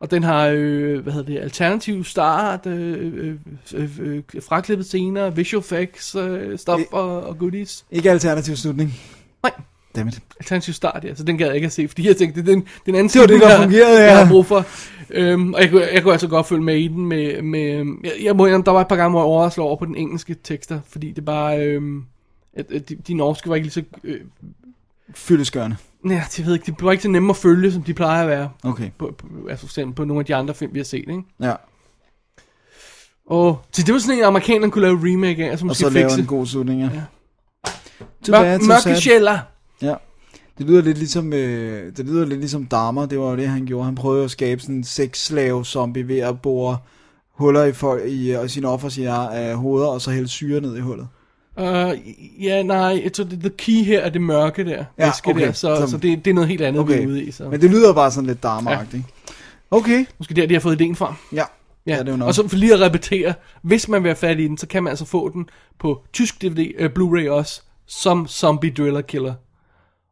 Og 0.00 0.10
den 0.10 0.22
har, 0.22 0.46
øh, 0.54 1.02
hvad 1.02 1.12
hedder 1.12 1.32
det, 1.32 1.38
alternativ 1.40 2.04
start, 2.04 2.66
øh, 2.66 3.12
øh, 3.14 3.34
øh, 3.74 3.90
øh, 4.00 4.22
fraklippet 4.48 4.86
scener, 4.86 5.30
visual 5.30 5.60
effects, 5.60 6.14
øh, 6.14 6.58
stuff 6.58 6.82
og, 6.92 7.22
og 7.22 7.38
goodies. 7.38 7.84
Ikke 7.90 8.10
alternativ 8.10 8.56
slutning. 8.56 8.94
Nej. 9.42 9.52
Dammit. 9.96 10.20
Alternativ 10.40 10.74
start, 10.74 11.04
ja, 11.04 11.14
så 11.14 11.24
den 11.24 11.38
gad 11.38 11.46
jeg 11.46 11.54
ikke 11.54 11.66
at 11.66 11.72
se, 11.72 11.88
fordi 11.88 12.06
jeg 12.06 12.16
tænkte, 12.16 12.42
det 12.42 12.48
er 12.48 12.52
den, 12.54 12.64
den 12.86 12.94
anden 12.94 13.08
Det 13.08 13.20
var 13.20 13.26
det, 13.26 13.40
der 13.40 13.48
jeg- 13.48 13.58
fungerede, 13.62 13.98
ja. 14.00 14.04
jeg 14.04 14.18
har 14.24 14.32
brug 14.32 14.46
for. 14.46 14.64
Øhm, 15.10 15.54
og 15.54 15.60
jeg, 15.62 15.70
kunne- 15.70 15.86
jeg 15.92 16.02
kunne 16.02 16.12
altså 16.12 16.28
godt 16.28 16.46
følge 16.46 16.62
med 16.62 16.76
i 16.78 16.88
den 16.88 17.06
med, 17.06 17.42
med 17.42 17.60
jeg, 18.04 18.12
jeg 18.22 18.36
må 18.36 18.46
indrømme, 18.46 18.64
der 18.64 18.70
var 18.72 18.80
et 18.80 18.88
par 18.88 18.96
gange, 18.96 19.10
hvor 19.10 19.20
jeg 19.20 19.26
overraskede 19.26 19.66
over 19.66 19.76
på 19.76 19.84
den 19.84 19.96
engelske 19.96 20.36
tekster, 20.44 20.80
fordi 20.88 21.12
det 21.12 21.24
bare, 21.24 21.66
øhm, 21.66 22.02
at, 22.56 22.72
at 22.72 22.88
de, 22.88 22.96
de 23.08 23.14
norske 23.14 23.48
var 23.48 23.54
ikke 23.54 23.64
lige 23.66 23.72
så, 23.72 23.82
øh, 24.04 24.20
Fyldeskørende. 25.14 25.76
nej, 26.04 26.20
jeg 26.38 26.46
ved 26.46 26.54
ikke, 26.54 26.72
de 26.78 26.84
var 26.84 26.92
ikke 26.92 27.02
så 27.02 27.08
nemme 27.08 27.30
at 27.30 27.36
følge, 27.36 27.72
som 27.72 27.82
de 27.82 27.94
plejer 27.94 28.22
at 28.22 28.28
være. 28.28 28.50
Okay. 28.64 28.90
På, 28.98 29.14
på, 29.18 29.26
altså 29.50 29.66
for 29.66 29.70
eksempel 29.70 29.94
på 29.94 30.04
nogle 30.04 30.20
af 30.20 30.26
de 30.26 30.34
andre 30.34 30.54
film, 30.54 30.74
vi 30.74 30.78
har 30.78 30.84
set, 30.84 30.98
ikke? 30.98 31.22
Ja. 31.40 31.54
Og 33.26 33.60
så 33.72 33.82
det 33.86 33.92
var 33.94 34.00
sådan 34.00 34.18
en, 34.18 34.24
amerikanerne 34.24 34.72
kunne 34.72 34.82
lave 34.82 34.98
remake 35.12 35.44
af, 35.46 35.50
altså 35.50 35.64
Og 35.64 35.66
måske 35.66 35.80
så 35.84 35.90
lave 35.90 36.08
fikse. 36.08 36.20
en 36.20 36.26
god 36.26 36.46
slutning, 36.46 36.80
ja. 36.80 36.90
Ja. 36.94 37.02
Too 38.26 38.32
Mør- 38.36 38.42
bad, 38.42 38.60
so 38.60 38.66
mørke. 38.66 39.40
Ja. 39.82 39.94
Det 40.58 40.66
lyder 40.66 40.82
lidt 40.82 40.98
ligesom, 40.98 41.32
øh, 41.32 41.96
det 41.96 42.06
lyder 42.06 42.26
lidt 42.26 42.40
ligesom 42.40 42.66
Dahmer, 42.66 43.06
det 43.06 43.18
var 43.18 43.30
jo 43.30 43.36
det, 43.36 43.48
han 43.48 43.66
gjorde. 43.66 43.84
Han 43.84 43.94
prøvede 43.94 44.24
at 44.24 44.30
skabe 44.30 44.60
sådan 44.60 44.74
en 44.74 44.84
sexslave 44.84 45.64
zombie 45.64 46.08
ved 46.08 46.18
at 46.18 46.40
bore 46.42 46.78
huller 47.32 47.64
i, 47.64 47.72
folk, 47.72 48.02
i 48.08 48.32
øh, 48.36 48.48
sine 48.48 48.68
offer 48.68 48.88
sine 48.88 49.50
øh, 49.50 49.54
hoveder, 49.56 49.88
og 49.88 50.00
så 50.00 50.10
hælde 50.10 50.28
syre 50.28 50.60
ned 50.60 50.76
i 50.76 50.80
hullet. 50.80 51.08
Uh, 51.58 52.44
ja, 52.44 52.62
nej, 52.62 53.10
det, 53.16 53.28
the 53.40 53.50
key 53.50 53.84
her 53.84 54.00
er 54.00 54.10
det 54.10 54.20
mørke 54.22 54.64
der. 54.64 54.84
Ja, 54.98 55.06
væske 55.06 55.30
okay. 55.30 55.46
Der, 55.46 55.52
så, 55.52 55.76
så, 55.76 55.86
Så- 55.90 55.96
det, 55.96 56.24
det 56.24 56.30
er 56.30 56.34
noget 56.34 56.48
helt 56.48 56.62
andet, 56.62 56.80
okay. 56.82 56.96
vi 56.98 57.02
er 57.02 57.06
ude 57.06 57.22
i. 57.24 57.30
Så. 57.30 57.48
Men 57.48 57.60
det 57.60 57.70
lyder 57.70 57.94
bare 57.94 58.10
sådan 58.10 58.26
lidt 58.26 58.44
Dahmer-agtigt. 58.46 59.02
Okay. 59.70 60.06
Måske 60.18 60.34
der, 60.34 60.46
de 60.46 60.54
har 60.54 60.60
fået 60.60 60.80
ideen 60.80 60.96
fra. 60.96 61.14
Ja. 61.32 61.36
Ja, 61.86 61.94
Ja, 61.94 61.98
det 62.00 62.08
er 62.08 62.12
jo 62.12 62.16
nok. 62.16 62.26
og 62.28 62.34
så 62.34 62.48
for 62.48 62.56
lige 62.56 62.74
at 62.74 62.80
repetere, 62.80 63.34
hvis 63.62 63.88
man 63.88 64.02
vil 64.02 64.08
have 64.08 64.16
fat 64.16 64.40
i 64.40 64.46
den, 64.48 64.58
så 64.58 64.66
kan 64.66 64.82
man 64.82 64.90
altså 64.90 65.04
få 65.04 65.28
den 65.28 65.48
på 65.78 66.04
tysk 66.12 66.42
DVD, 66.42 66.72
øh, 66.78 66.90
Blu-ray 66.98 67.30
også, 67.30 67.62
som 67.86 68.26
Zombie 68.28 68.70
Driller 68.78 69.00
Killer. 69.00 69.34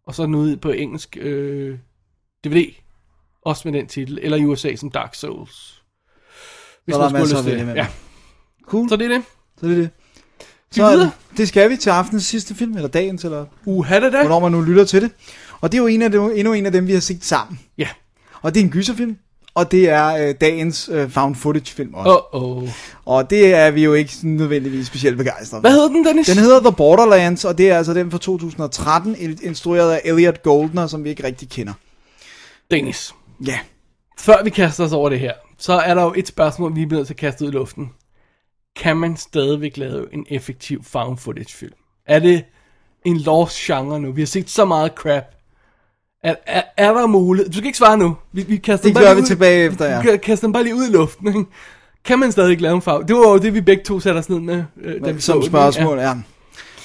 Og 0.06 0.14
så 0.14 0.22
er 0.22 0.26
den 0.26 0.34
ude 0.34 0.56
på 0.56 0.70
engelsk 0.70 1.16
øh, 1.20 1.78
DVD, 2.44 2.74
også 3.42 3.68
med 3.68 3.78
den 3.78 3.86
titel, 3.86 4.18
eller 4.22 4.36
i 4.38 4.44
USA 4.44 4.76
som 4.76 4.90
Dark 4.90 5.14
Souls. 5.14 5.82
Hvis 6.84 6.94
Så 6.94 7.00
er 7.00 7.02
der 7.02 7.08
skulle 7.08 7.20
masser 7.20 7.42
vælge 7.42 7.66
det. 7.66 7.74
Ja, 7.76 7.86
Cool. 8.66 8.88
så 8.88 8.96
det 8.96 9.04
er 9.04 9.08
det. 9.08 9.22
Så 9.60 9.66
det 9.66 9.72
er 9.72 9.76
det. 9.80 9.90
Så 10.72 10.96
det, 10.96 11.10
det 11.36 11.48
skal 11.48 11.70
vi 11.70 11.76
til 11.76 11.90
aftens 11.90 12.24
sidste 12.24 12.54
film, 12.54 12.76
eller 12.76 12.88
dagens, 12.88 13.24
eller 13.24 13.44
Uha 13.64 14.00
da 14.00 14.10
da. 14.10 14.20
hvornår 14.20 14.40
man 14.40 14.52
nu 14.52 14.60
lytter 14.60 14.84
til 14.84 15.02
det. 15.02 15.10
Og 15.60 15.72
det 15.72 15.78
er 15.78 15.82
jo 15.82 15.86
en 15.86 16.02
af 16.02 16.10
dem, 16.10 16.22
endnu 16.34 16.52
en 16.52 16.66
af 16.66 16.72
dem, 16.72 16.86
vi 16.86 16.92
har 16.92 17.00
set 17.00 17.24
sammen. 17.24 17.60
Ja. 17.78 17.88
Og 18.42 18.54
det 18.54 18.60
er 18.60 18.64
en 18.64 18.70
gyserfilm. 18.70 19.16
og 19.54 19.70
det 19.72 19.88
er 19.88 20.06
øh, 20.28 20.34
dagens 20.40 20.90
øh, 20.92 21.10
found 21.10 21.34
footage 21.34 21.66
film 21.74 21.94
også. 21.94 22.20
Åh, 22.34 22.42
åh. 22.62 22.68
Og 23.04 23.30
det 23.30 23.54
er 23.54 23.70
vi 23.70 23.84
jo 23.84 23.94
ikke 23.94 24.14
sådan 24.14 24.30
nødvendigvis 24.30 24.86
specielt 24.86 25.16
begejstrede 25.16 25.60
Hvad 25.60 25.70
hedder 25.70 25.88
den, 25.88 26.04
Dennis? 26.04 26.26
Den 26.26 26.38
hedder 26.38 26.60
The 26.60 26.72
Borderlands, 26.72 27.44
og 27.44 27.58
det 27.58 27.70
er 27.70 27.78
altså 27.78 27.94
den 27.94 28.10
fra 28.10 28.18
2013, 28.18 29.14
il- 29.14 29.46
instrueret 29.46 29.92
af 29.92 30.00
Elliot 30.04 30.42
Goldner, 30.42 30.86
som 30.86 31.04
vi 31.04 31.08
ikke 31.10 31.24
rigtig 31.24 31.48
kender. 31.48 31.72
Dennis. 32.70 33.14
Ja, 33.46 33.58
Før 34.18 34.44
vi 34.44 34.50
kaster 34.50 34.84
os 34.84 34.92
over 34.92 35.08
det 35.08 35.20
her, 35.20 35.32
så 35.58 35.72
er 35.72 35.94
der 35.94 36.02
jo 36.02 36.14
et 36.16 36.28
spørgsmål, 36.28 36.76
vi 36.76 36.82
er 36.82 36.86
nødt 36.86 37.06
til 37.06 37.14
at 37.14 37.18
kaste 37.18 37.44
ud 37.44 37.48
i 37.50 37.52
luften. 37.52 37.90
Kan 38.76 38.96
man 38.96 39.16
stadigvæk 39.16 39.76
lave 39.76 40.14
en 40.14 40.26
effektiv 40.30 40.84
found 40.84 41.18
footage 41.18 41.54
film? 41.56 41.72
Er 42.06 42.18
det 42.18 42.44
en 43.04 43.16
lost 43.16 43.56
genre 43.58 44.00
nu? 44.00 44.12
Vi 44.12 44.20
har 44.20 44.26
set 44.26 44.50
så 44.50 44.64
meget 44.64 44.92
crap. 44.94 45.24
Er, 46.24 46.34
er, 46.46 46.62
er 46.76 46.92
der 46.94 47.06
mulighed? 47.06 47.50
Du 47.50 47.56
skal 47.56 47.66
ikke 47.66 47.78
svare 47.78 47.98
nu. 47.98 48.16
Vi, 48.32 48.42
vi 48.42 48.56
kaster 48.56 48.88
Det 48.88 48.96
gør 48.96 49.14
vi 49.14 49.20
ud- 49.20 49.26
tilbage 49.26 49.64
efter, 49.64 49.84
ja. 49.86 50.00
Vi 50.02 50.08
kan- 50.08 50.18
kaster 50.18 50.46
den 50.46 50.52
bare 50.52 50.62
lige 50.62 50.74
ud 50.74 50.88
i 50.88 50.92
luften, 50.92 51.28
ikke? 51.28 51.44
Kan 52.04 52.18
man 52.18 52.32
stadig 52.32 52.60
lave 52.60 52.74
en 52.74 52.82
found? 52.82 53.06
Det 53.06 53.16
var 53.16 53.28
jo 53.28 53.38
det, 53.38 53.54
vi 53.54 53.60
begge 53.60 53.84
to 53.84 54.00
satte 54.00 54.18
os 54.18 54.28
ned 54.28 54.40
med. 54.40 54.64
Øh, 54.82 55.04
da 55.04 55.10
vi 55.10 55.20
så 55.20 55.26
som 55.26 55.40
den, 55.40 55.48
spørgsmål, 55.50 55.98
ja. 55.98 56.12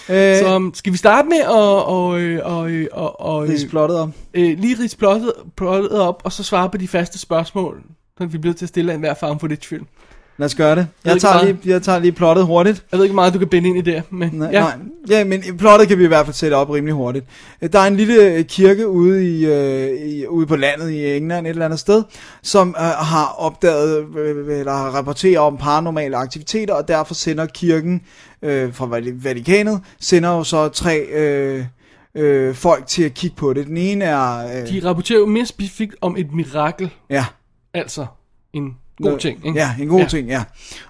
Ja. 0.09 0.39
Øh, 0.39 0.45
Så 0.45 0.55
um, 0.55 0.73
skal 0.73 0.93
vi 0.93 0.97
starte 0.97 1.27
med 1.27 1.37
at 1.37 1.47
og, 1.47 1.85
og, 1.85 2.07
og, 2.43 2.71
og, 2.91 3.19
og, 3.21 3.41
Ridse 3.43 3.67
plottet 3.69 3.97
op. 3.99 4.09
øh, 4.33 4.59
lige 4.59 4.77
ridse 4.79 4.97
plottet, 4.97 5.33
plottet 5.57 5.91
op, 6.01 6.21
og 6.25 6.31
så 6.31 6.43
svare 6.43 6.69
på 6.69 6.77
de 6.77 6.87
faste 6.87 7.19
spørgsmål, 7.19 7.81
så 8.17 8.25
vi 8.25 8.37
bliver 8.37 8.53
til 8.53 8.65
at 8.65 8.69
stille 8.69 8.91
af 8.91 8.95
enhver 8.95 9.13
farm 9.13 9.39
footage 9.39 9.67
film. 9.67 9.87
Lad 10.37 10.45
os 10.45 10.55
gøre 10.55 10.75
det. 10.75 10.87
Jeg 11.05 11.13
ikke 11.13 11.21
tager, 11.21 11.43
lige, 11.45 11.57
jeg 11.65 11.81
tager 11.81 11.99
lige 11.99 12.11
plottet 12.11 12.45
hurtigt. 12.45 12.85
Jeg 12.91 12.97
ved 12.97 13.05
ikke 13.05 13.15
meget, 13.15 13.33
du 13.33 13.39
kan 13.39 13.47
binde 13.47 13.69
ind 13.69 13.77
i 13.77 13.81
det, 13.81 14.03
men 14.09 14.29
Nej, 14.33 14.49
ja. 14.51 14.61
nej. 14.61 14.73
ja, 15.09 15.23
men 15.23 15.43
plottet 15.57 15.87
kan 15.87 15.97
vi 15.97 16.03
i 16.03 16.07
hvert 16.07 16.25
fald 16.25 16.33
sætte 16.33 16.55
op 16.55 16.69
rimelig 16.69 16.93
hurtigt. 16.95 17.25
Der 17.73 17.79
er 17.79 17.87
en 17.87 17.95
lille 17.97 18.23
øh, 18.25 18.45
kirke 18.45 18.87
ude, 18.87 19.29
i, 19.39 19.45
øh, 19.45 20.01
i, 20.09 20.27
ude 20.27 20.45
på 20.47 20.55
landet 20.55 20.89
i 20.89 21.17
England 21.17 21.47
et 21.47 21.49
eller 21.49 21.65
andet 21.65 21.79
sted, 21.79 22.03
som 22.43 22.75
øh, 22.77 22.83
har 22.85 23.35
opdaget, 23.37 24.05
øh, 24.17 24.59
eller 24.59 24.71
har 24.73 24.89
rapporteret 24.89 25.37
om 25.37 25.57
paranormale 25.57 26.17
aktiviteter, 26.17 26.73
og 26.73 26.87
derfor 26.87 27.13
sender 27.13 27.45
kirken 27.45 28.01
øh, 28.41 28.73
fra 28.73 28.85
Vati- 28.85 29.23
Vatikanet, 29.23 29.81
sender 29.99 30.29
jo 30.29 30.43
så 30.43 30.67
tre 30.69 30.97
øh, 30.99 31.65
øh, 32.15 32.55
folk 32.55 32.87
til 32.87 33.03
at 33.03 33.13
kigge 33.13 33.35
på 33.35 33.53
det. 33.53 33.67
Den 33.67 33.77
ene 33.77 34.05
er... 34.05 34.37
Øh, 34.61 34.67
De 34.69 34.81
rapporterer 34.87 35.19
jo 35.19 35.25
mere 35.25 35.45
specifikt 35.45 35.95
om 36.01 36.15
et 36.17 36.33
mirakel, 36.33 36.89
ja, 37.09 37.25
altså 37.73 38.05
en 38.53 38.77
god 39.01 39.19
ting. 39.19 39.45
Ikke? 39.45 39.59
Ja, 39.59 39.75
en 39.79 39.87
god 39.87 39.99
ja. 39.99 40.07
ting, 40.07 40.27
ja. 40.27 40.43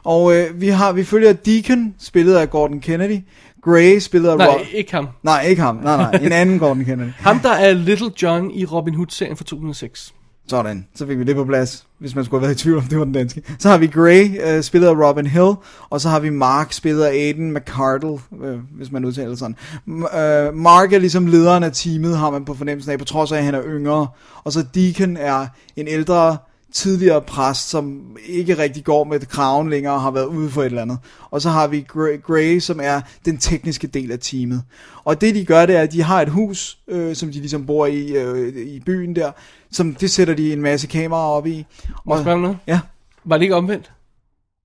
Og 0.04 0.36
øh, 0.36 0.62
vi 0.62 0.68
har 0.68 0.92
vi 0.94 1.04
følger 1.04 1.34
Deacon, 1.34 1.94
spillet 2.00 2.36
af 2.36 2.50
Gordon 2.50 2.80
Kennedy. 2.80 3.20
Gray, 3.64 4.00
spillet 4.00 4.30
af 4.30 4.38
Nej, 4.38 4.48
Rob... 4.48 4.60
ikke 4.74 4.92
ham. 4.92 5.08
Nej, 5.24 5.42
ikke 5.46 5.62
ham. 5.62 5.76
Nej, 5.76 5.98
nej. 5.98 6.12
En 6.24 6.32
anden 6.32 6.60
Gordon 6.60 6.86
Kennedy. 6.86 7.10
Ham, 7.18 7.40
der 7.40 7.52
er 7.52 7.74
Little 7.74 8.12
John 8.22 8.52
i 8.52 8.66
Robin 8.66 8.94
Hood-serien 8.96 9.38
fra 9.38 9.44
2006. 9.44 10.14
Sådan, 10.48 10.88
så 10.96 11.08
fik 11.08 11.20
vi 11.20 11.24
det 11.24 11.36
på 11.36 11.46
plads, 11.46 11.86
hvis 12.00 12.16
man 12.16 12.26
skulle 12.26 12.42
have 12.42 12.48
været 12.48 12.60
i 12.60 12.64
tvivl 12.64 12.78
om, 12.78 12.84
det 12.84 12.98
var 12.98 13.04
den 13.04 13.14
danske. 13.14 13.42
Så 13.60 13.70
har 13.70 13.78
vi 13.78 13.88
Gray, 13.88 14.40
øh, 14.44 14.64
spillet 14.64 14.88
af 14.88 14.94
Robin 15.10 15.28
Hill, 15.28 15.54
og 15.90 16.02
så 16.02 16.10
har 16.10 16.20
vi 16.20 16.30
Mark, 16.30 16.74
spillet 16.74 17.04
af 17.04 17.10
Aiden 17.10 17.54
McCardle, 17.54 18.20
øh, 18.44 18.58
hvis 18.78 18.92
man 18.92 19.06
udtaler 19.06 19.36
sådan. 19.36 19.56
M- 19.88 20.18
øh, 20.20 20.54
Mark 20.54 20.94
er 20.94 21.00
ligesom 21.00 21.28
lederen 21.28 21.64
af 21.64 21.72
teamet, 21.74 22.18
har 22.18 22.30
man 22.30 22.46
på 22.46 22.54
fornemmelsen 22.54 22.92
af, 22.92 23.00
på 23.00 23.06
trods 23.06 23.32
af, 23.32 23.38
at 23.38 23.44
han 23.44 23.56
er 23.56 23.62
yngre. 23.66 24.08
Og 24.44 24.52
så 24.54 24.66
Deacon 24.76 25.18
er 25.18 25.48
en 25.76 25.88
ældre, 25.88 26.38
tidligere 26.72 27.22
præst, 27.22 27.70
som 27.70 28.18
ikke 28.26 28.58
rigtig 28.58 28.84
går 28.84 29.04
med 29.04 29.20
kraven 29.20 29.70
længere 29.70 29.94
og 29.94 30.02
har 30.02 30.12
været 30.12 30.26
ude 30.26 30.50
for 30.50 30.62
et 30.62 30.66
eller 30.66 30.82
andet. 30.82 31.00
Og 31.32 31.42
så 31.42 31.50
har 31.50 31.68
vi 31.68 31.82
Gray, 32.24 32.60
som 32.60 32.80
er 32.84 33.02
den 33.26 33.38
tekniske 33.38 33.88
del 33.88 34.12
af 34.12 34.20
teamet. 34.20 34.64
Og 35.04 35.22
det 35.22 35.36
de 35.36 35.46
gør, 35.46 35.66
det 35.66 35.76
er, 35.76 35.82
at 35.82 35.92
de 35.92 36.04
har 36.04 36.22
et 36.22 36.30
hus, 36.30 36.78
øh, 36.88 37.16
som 37.16 37.32
de 37.32 37.40
ligesom 37.40 37.66
bor 37.66 37.86
i, 37.86 38.12
øh, 38.12 38.58
i 38.58 38.80
byen 38.80 39.16
der, 39.16 39.32
som 39.72 39.96
det 39.96 40.12
sætter 40.12 40.34
de 40.34 40.54
en 40.54 40.62
masse 40.62 40.88
kameraer 40.88 41.30
op 41.30 41.48
i. 41.48 41.66
Må 42.06 42.22
spørge 42.22 42.36
om 42.36 42.42
noget? 42.42 42.58
Ja. 42.68 42.80
Var 43.24 43.38
det 43.38 43.44
ikke 43.44 43.56
omvendt? 43.56 43.92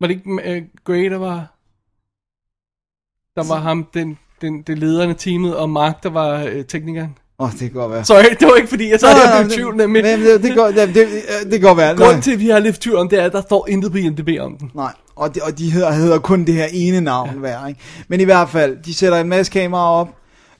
Var 0.00 0.06
det 0.06 0.14
ikke 0.14 0.30
uh, 0.30 0.68
Gray, 0.84 1.10
der 1.10 1.16
var... 1.16 1.52
Der 3.36 3.48
var 3.48 3.60
ham, 3.60 3.86
den, 3.94 4.18
den, 4.40 4.62
det 4.62 4.78
lederne 4.78 5.14
teamet, 5.14 5.56
og 5.56 5.70
Mark, 5.70 6.02
der 6.02 6.10
var 6.10 6.44
uh, 6.44 6.64
teknikeren? 6.68 7.18
Åh, 7.38 7.46
oh, 7.46 7.52
det 7.52 7.58
kan 7.58 7.70
godt 7.70 7.92
være. 7.92 8.04
Sorry, 8.04 8.22
det 8.40 8.48
var 8.48 8.54
ikke 8.54 8.68
fordi, 8.68 8.90
jeg 8.90 9.00
så 9.00 9.06
Nej, 9.06 9.14
nej, 9.14 9.24
nej, 9.26 9.42
blev 9.42 9.52
i 9.52 9.54
tvivl. 9.54 9.76
nemlig. 9.76 10.02
men 10.02 10.20
det, 10.20 10.42
det, 10.42 10.56
går, 10.56 10.66
det, 10.66 10.94
det, 10.94 11.08
det 11.42 11.50
kan 11.50 11.60
godt 11.60 11.78
være. 11.78 11.96
Grunden 11.96 12.14
Nej. 12.14 12.20
til, 12.20 12.32
at 12.32 12.40
vi 12.40 12.48
har 12.48 12.58
lidt 12.58 12.80
tvivl 12.80 12.96
om 12.96 13.08
det, 13.08 13.20
er, 13.20 13.24
at 13.24 13.32
der 13.32 13.42
står 13.42 13.68
intet 13.68 13.92
på 13.92 13.98
IMDb 13.98 14.28
om 14.40 14.56
den. 14.56 14.70
Nej, 14.74 14.92
og 15.16 15.34
de, 15.34 15.40
og 15.42 15.58
de 15.58 15.70
hedder, 15.70 15.92
hedder 15.92 16.18
kun 16.18 16.44
det 16.44 16.54
her 16.54 16.66
ene 16.72 17.00
navn 17.00 17.30
ja. 17.30 17.38
hver, 17.38 17.66
ikke? 17.66 17.80
Men 18.08 18.20
i 18.20 18.24
hvert 18.24 18.48
fald, 18.48 18.76
de 18.84 18.94
sætter 18.94 19.18
en 19.18 19.28
masse 19.28 19.52
kameraer 19.52 20.00
op. 20.00 20.08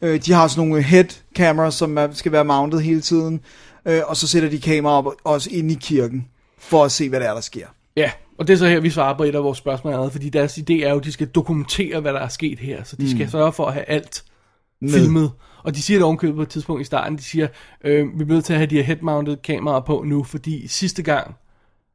Øh, 0.03 0.21
de 0.27 0.33
har 0.33 0.49
sådan 0.49 0.69
nogle 0.69 0.83
head 0.83 1.05
cameras, 1.37 1.75
som 1.75 1.99
er, 1.99 2.09
skal 2.13 2.33
være 2.33 2.45
mounted 2.45 2.81
hele 2.81 3.01
tiden. 3.01 3.41
Øh, 3.87 4.01
og 4.07 4.17
så 4.17 4.29
sætter 4.29 4.49
de 4.49 4.61
kameraer 4.61 4.97
op 4.97 5.07
også 5.25 5.51
inde 5.53 5.75
i 5.75 5.79
kirken, 5.81 6.27
for 6.59 6.85
at 6.85 6.93
se, 6.93 7.09
hvad 7.09 7.21
der 7.21 7.29
er, 7.29 7.35
der 7.35 7.41
sker. 7.41 7.67
Ja, 7.97 8.11
og 8.39 8.49
det 8.49 8.55
er 8.55 8.59
så 8.59 8.67
her, 8.67 8.81
vi 8.81 8.91
svarer 8.91 9.17
på 9.17 9.25
et 9.25 9.35
af 9.35 9.43
vores 9.43 9.59
spørgsmål 9.59 10.11
fordi 10.11 10.29
deres 10.29 10.59
idé 10.59 10.73
er 10.73 10.91
jo, 10.91 10.99
at 10.99 11.05
de 11.05 11.13
skal 11.13 11.27
dokumentere, 11.27 12.01
hvad 12.01 12.13
der 12.13 12.21
er 12.21 12.29
sket 12.29 12.59
her. 12.59 12.85
Så 12.85 12.97
de 12.97 13.03
mm. 13.03 13.11
skal 13.11 13.31
sørge 13.31 13.53
for 13.53 13.67
at 13.67 13.73
have 13.73 13.85
alt 13.89 14.25
Med. 14.81 14.93
filmet. 14.93 15.31
Og 15.67 15.75
de 15.75 15.83
siger 15.83 15.99
det 15.99 16.05
ovenkøbet 16.05 16.37
på 16.37 16.43
et 16.43 16.49
tidspunkt 16.49 16.83
i 16.83 16.85
starten, 16.85 17.19
de 17.19 17.23
siger, 17.23 17.49
øh, 17.85 18.19
vi 18.19 18.25
bliver 18.25 18.37
nødt 18.37 18.45
til 18.45 18.53
at 18.53 18.59
have 18.59 18.67
de 18.67 18.83
her 18.83 18.95
head-mounted 18.95 19.37
kameraer 19.43 19.81
på 19.81 20.03
nu, 20.07 20.23
fordi 20.23 20.69
sidste 20.69 21.03
gang 21.03 21.35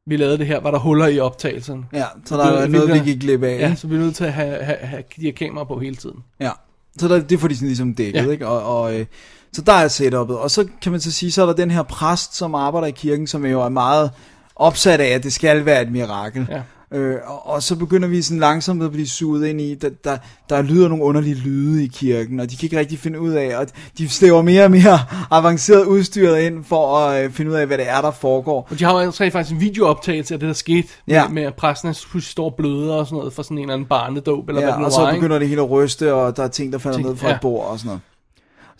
vi 0.06 0.16
lavede 0.16 0.38
det 0.38 0.46
her, 0.46 0.60
var 0.60 0.70
der 0.70 0.78
huller 0.78 1.06
i 1.06 1.18
optagelserne. 1.18 1.84
Ja, 1.92 2.04
så 2.24 2.36
der 2.36 2.44
er 2.44 2.66
noget, 2.66 2.94
vi 2.94 3.10
gik 3.10 3.20
glip 3.20 3.42
af. 3.42 3.58
Ja, 3.58 3.74
så 3.74 3.86
vi 3.86 3.94
er 3.94 3.98
nødt 3.98 4.16
til 4.16 4.24
at 4.24 4.32
have, 4.32 4.64
have, 4.64 4.78
have 4.78 5.02
de 5.16 5.22
her 5.22 5.32
kameraer 5.32 5.64
på 5.64 5.78
hele 5.78 5.96
tiden. 5.96 6.16
Ja, 6.40 6.50
så 6.98 7.08
der, 7.08 7.20
det 7.20 7.40
får 7.40 7.48
de 7.48 7.54
sådan 7.54 7.68
ligesom 7.68 7.94
dækket, 7.94 8.26
ja. 8.26 8.30
ikke? 8.30 8.48
Og, 8.48 8.80
og, 8.80 9.00
øh, 9.00 9.06
så 9.52 9.62
der 9.62 9.72
er 9.72 9.88
setupet. 9.88 10.38
Og 10.38 10.50
så 10.50 10.68
kan 10.82 10.92
man 10.92 11.00
så 11.00 11.12
sige, 11.12 11.32
så 11.32 11.42
er 11.42 11.46
der 11.46 11.52
den 11.52 11.70
her 11.70 11.82
præst, 11.82 12.36
som 12.36 12.54
arbejder 12.54 12.86
i 12.86 12.90
kirken, 12.90 13.26
som 13.26 13.46
jo 13.46 13.60
er 13.62 13.68
meget 13.68 14.10
opsat 14.56 15.00
af, 15.00 15.08
at 15.08 15.22
det 15.22 15.32
skal 15.32 15.64
være 15.64 15.82
et 15.82 15.92
mirakel. 15.92 16.46
Ja. 16.50 16.62
Øh, 16.94 17.16
og, 17.26 17.46
og 17.46 17.62
så 17.62 17.76
begynder 17.76 18.08
vi 18.08 18.22
sådan 18.22 18.38
langsomt 18.38 18.82
at 18.82 18.92
blive 18.92 19.08
suget 19.08 19.46
ind 19.46 19.60
i, 19.60 19.74
der, 19.74 19.88
der, 20.04 20.16
der 20.48 20.62
lyder 20.62 20.88
nogle 20.88 21.04
underlige 21.04 21.34
lyde 21.34 21.84
i 21.84 21.86
kirken, 21.86 22.40
og 22.40 22.50
de 22.50 22.56
kan 22.56 22.66
ikke 22.66 22.78
rigtig 22.78 22.98
finde 22.98 23.20
ud 23.20 23.30
af, 23.32 23.56
og 23.56 23.66
de 23.98 24.08
slæver 24.08 24.42
mere 24.42 24.64
og 24.64 24.70
mere 24.70 24.98
avanceret 25.30 25.84
udstyret 25.84 26.40
ind 26.40 26.64
for 26.64 26.96
at 26.98 27.24
øh, 27.24 27.30
finde 27.30 27.50
ud 27.50 27.56
af, 27.56 27.66
hvad 27.66 27.78
det 27.78 27.88
er, 27.88 28.00
der 28.00 28.10
foregår. 28.10 28.68
Og 28.70 28.78
de 28.78 28.84
har 28.84 28.92
altså 28.92 29.30
faktisk 29.32 29.54
en 29.54 29.60
videooptagelse 29.60 30.34
af 30.34 30.40
det, 30.40 30.46
der 30.46 30.52
skete 30.54 30.88
Ja. 31.08 31.28
med, 31.28 31.34
med 31.34 31.42
at 31.42 31.54
præsten 31.54 31.94
står 32.20 32.50
bløder 32.50 32.94
og 32.94 33.06
sådan 33.06 33.16
noget 33.18 33.32
for 33.32 33.42
sådan 33.42 33.58
en 33.58 33.62
eller 33.62 33.74
anden 33.74 33.88
barnedåb, 33.88 34.48
eller 34.48 34.60
hvad 34.60 34.68
Ja, 34.68 34.72
det 34.72 34.80
nu 34.80 34.86
og 34.86 34.92
så 34.92 35.00
var, 35.00 35.10
ikke? 35.10 35.20
begynder 35.20 35.38
det 35.38 35.48
hele 35.48 35.62
at 35.62 35.70
ryste, 35.70 36.14
og 36.14 36.36
der 36.36 36.42
er 36.42 36.48
ting, 36.48 36.72
der 36.72 36.78
falder 36.78 36.98
Ting, 36.98 37.08
ned 37.08 37.16
fra 37.16 37.28
ja. 37.28 37.34
et 37.34 37.40
bord 37.40 37.66
og 37.66 37.78
sådan 37.78 37.86
noget. 37.88 38.00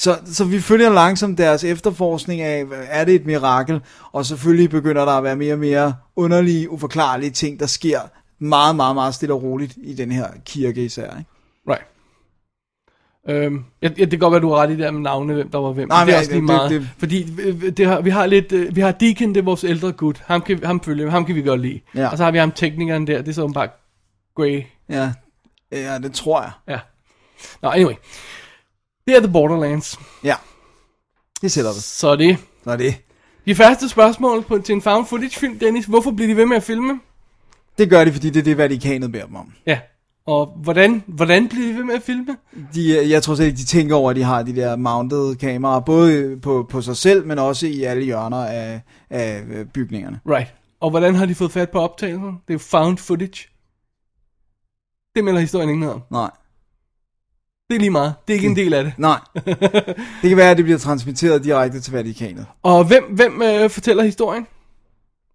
Så, 0.02 0.18
så 0.24 0.44
vi 0.44 0.60
følger 0.60 0.90
langsomt 0.90 1.38
deres 1.38 1.64
efterforskning 1.64 2.40
af, 2.40 2.64
er 2.72 3.04
det 3.04 3.14
et 3.14 3.26
mirakel? 3.26 3.80
Og 4.12 4.26
selvfølgelig 4.26 4.70
begynder 4.70 5.04
der 5.04 5.12
at 5.12 5.24
være 5.24 5.36
mere 5.36 5.52
og 5.52 5.58
mere 5.58 5.94
underlige, 6.16 6.70
uforklarlige 6.70 7.30
ting, 7.30 7.60
der 7.60 7.66
sker 7.66 8.00
meget, 8.38 8.76
meget, 8.76 8.94
meget 8.94 9.14
stille 9.14 9.34
og 9.34 9.42
roligt 9.42 9.74
i 9.82 9.94
den 9.94 10.12
her 10.12 10.26
kirke 10.46 10.84
især. 10.84 11.18
Ikke? 11.18 11.30
Right. 11.68 11.84
Øhm, 13.28 13.64
ja, 13.82 13.88
det 13.88 14.10
kan 14.10 14.18
godt 14.18 14.32
være, 14.32 14.40
du 14.40 14.48
har 14.50 14.56
ret 14.56 14.68
i 14.68 14.72
det 14.72 14.78
der 14.78 14.90
med 14.90 15.00
navnene, 15.00 15.34
hvem 15.34 15.50
der 15.50 15.58
var 15.58 15.72
hvem. 15.72 15.88
Nej, 15.88 16.04
det 16.04 16.14
er 16.14 16.18
også 16.18 16.30
lige 16.30 16.36
det- 16.40 16.44
meget. 16.46 16.70
det- 16.70 16.80
det- 16.80 16.88
Fordi 16.98 17.26
øh, 17.42 17.72
det 17.76 17.86
har, 17.86 18.00
vi 18.00 18.10
har 18.10 18.26
lidt, 18.26 18.52
øh, 18.52 18.76
vi 18.76 18.80
har 18.80 18.92
Deacon, 18.92 19.28
det 19.28 19.36
er 19.36 19.42
vores 19.44 19.64
ældre 19.64 19.92
gut. 19.92 20.22
Ham 20.26 20.40
kan, 20.40 20.64
ham 20.64 20.80
følger, 20.80 21.10
ham 21.10 21.24
kan 21.24 21.34
vi 21.34 21.42
godt 21.42 21.60
lide. 21.60 21.80
Ja. 21.94 22.08
Og 22.08 22.16
så 22.18 22.24
har 22.24 22.30
vi 22.30 22.38
ham 22.38 22.50
teknikeren 22.52 23.06
der, 23.06 23.18
det 23.18 23.28
er 23.28 23.32
så 23.32 23.48
bare 23.48 23.68
Grey. 24.36 24.62
Ja, 24.88 25.12
ja, 25.72 25.98
det 25.98 26.12
tror 26.12 26.40
jeg. 26.42 26.50
Ja. 26.68 26.78
Nå, 27.62 27.68
anyway. 27.70 27.94
Det 29.06 29.16
er 29.16 29.20
The 29.20 29.32
Borderlands. 29.32 29.98
Ja, 30.24 30.34
det 31.42 31.52
sætter 31.52 31.72
det. 31.72 31.82
Så 31.82 32.08
er 32.08 32.16
det. 32.16 32.36
Så 32.64 32.70
er 32.70 32.76
det. 32.76 32.94
De 33.46 33.54
første 33.54 33.88
spørgsmål 33.88 34.42
på, 34.42 34.58
til 34.58 34.72
en 34.72 34.82
found 34.82 35.06
footage 35.06 35.38
film, 35.38 35.58
Dennis. 35.58 35.86
Hvorfor 35.86 36.10
bliver 36.10 36.28
de 36.28 36.36
ved 36.36 36.46
med 36.46 36.56
at 36.56 36.62
filme? 36.62 37.00
Det 37.78 37.90
gør 37.90 38.04
de, 38.04 38.12
fordi 38.12 38.30
det 38.30 38.40
er 38.40 38.44
det, 38.44 38.58
Vatikanet 38.58 39.12
beder 39.12 39.26
dem 39.26 39.36
om. 39.36 39.52
Ja. 39.66 39.80
Og 40.26 40.46
hvordan, 40.62 41.04
hvordan 41.06 41.48
bliver 41.48 41.66
de 41.66 41.76
ved 41.76 41.84
med 41.84 41.94
at 41.94 42.02
filme? 42.02 42.36
De, 42.74 43.10
jeg 43.10 43.22
tror 43.22 43.34
slet 43.34 43.46
ikke, 43.46 43.56
de 43.56 43.64
tænker 43.64 43.96
over, 43.96 44.10
at 44.10 44.16
de 44.16 44.22
har 44.22 44.42
de 44.42 44.56
der 44.56 44.76
mounted 44.76 45.36
kameraer, 45.36 45.80
både 45.80 46.38
på, 46.42 46.66
på 46.70 46.82
sig 46.82 46.96
selv, 46.96 47.26
men 47.26 47.38
også 47.38 47.66
i 47.66 47.82
alle 47.82 48.04
hjørner 48.04 48.44
af, 48.46 48.80
af 49.10 49.42
øh, 49.48 49.66
bygningerne. 49.66 50.20
Right. 50.28 50.54
Og 50.80 50.90
hvordan 50.90 51.14
har 51.14 51.26
de 51.26 51.34
fået 51.34 51.52
fat 51.52 51.70
på 51.70 51.78
optagelsen? 51.78 52.38
Det 52.48 52.54
er 52.54 52.58
found 52.58 52.98
footage. 52.98 53.48
Det 55.14 55.24
melder 55.24 55.40
historien 55.40 55.68
ikke 55.68 55.80
noget 55.80 55.94
om. 55.94 56.02
Nej. 56.10 56.30
Det 57.72 57.76
er 57.76 57.80
lige 57.80 57.90
meget. 57.90 58.14
Det 58.28 58.32
er 58.32 58.36
ikke 58.36 58.46
en 58.48 58.56
del 58.56 58.74
af 58.74 58.84
det. 58.84 58.92
Nej. 58.98 59.18
Det 60.22 60.28
kan 60.28 60.36
være, 60.36 60.50
at 60.50 60.56
det 60.56 60.64
bliver 60.64 60.78
transmitteret 60.78 61.44
direkte 61.44 61.80
til 61.80 61.92
Vatikanet. 61.92 62.46
Og 62.62 62.84
hvem, 62.84 63.04
hvem 63.14 63.42
øh, 63.42 63.70
fortæller 63.70 64.02
historien? 64.04 64.46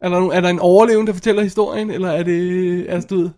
Er 0.01 0.09
der, 0.09 0.31
er 0.31 0.41
der 0.41 0.49
en 0.49 0.59
overlevende, 0.59 1.07
der 1.07 1.14
fortæller 1.14 1.43
historien? 1.43 1.91
Eller 1.91 2.09
er 2.11 2.23
det... 2.23 2.85
Altså, 2.89 3.07
du 3.09 3.15
ved, 3.19 3.30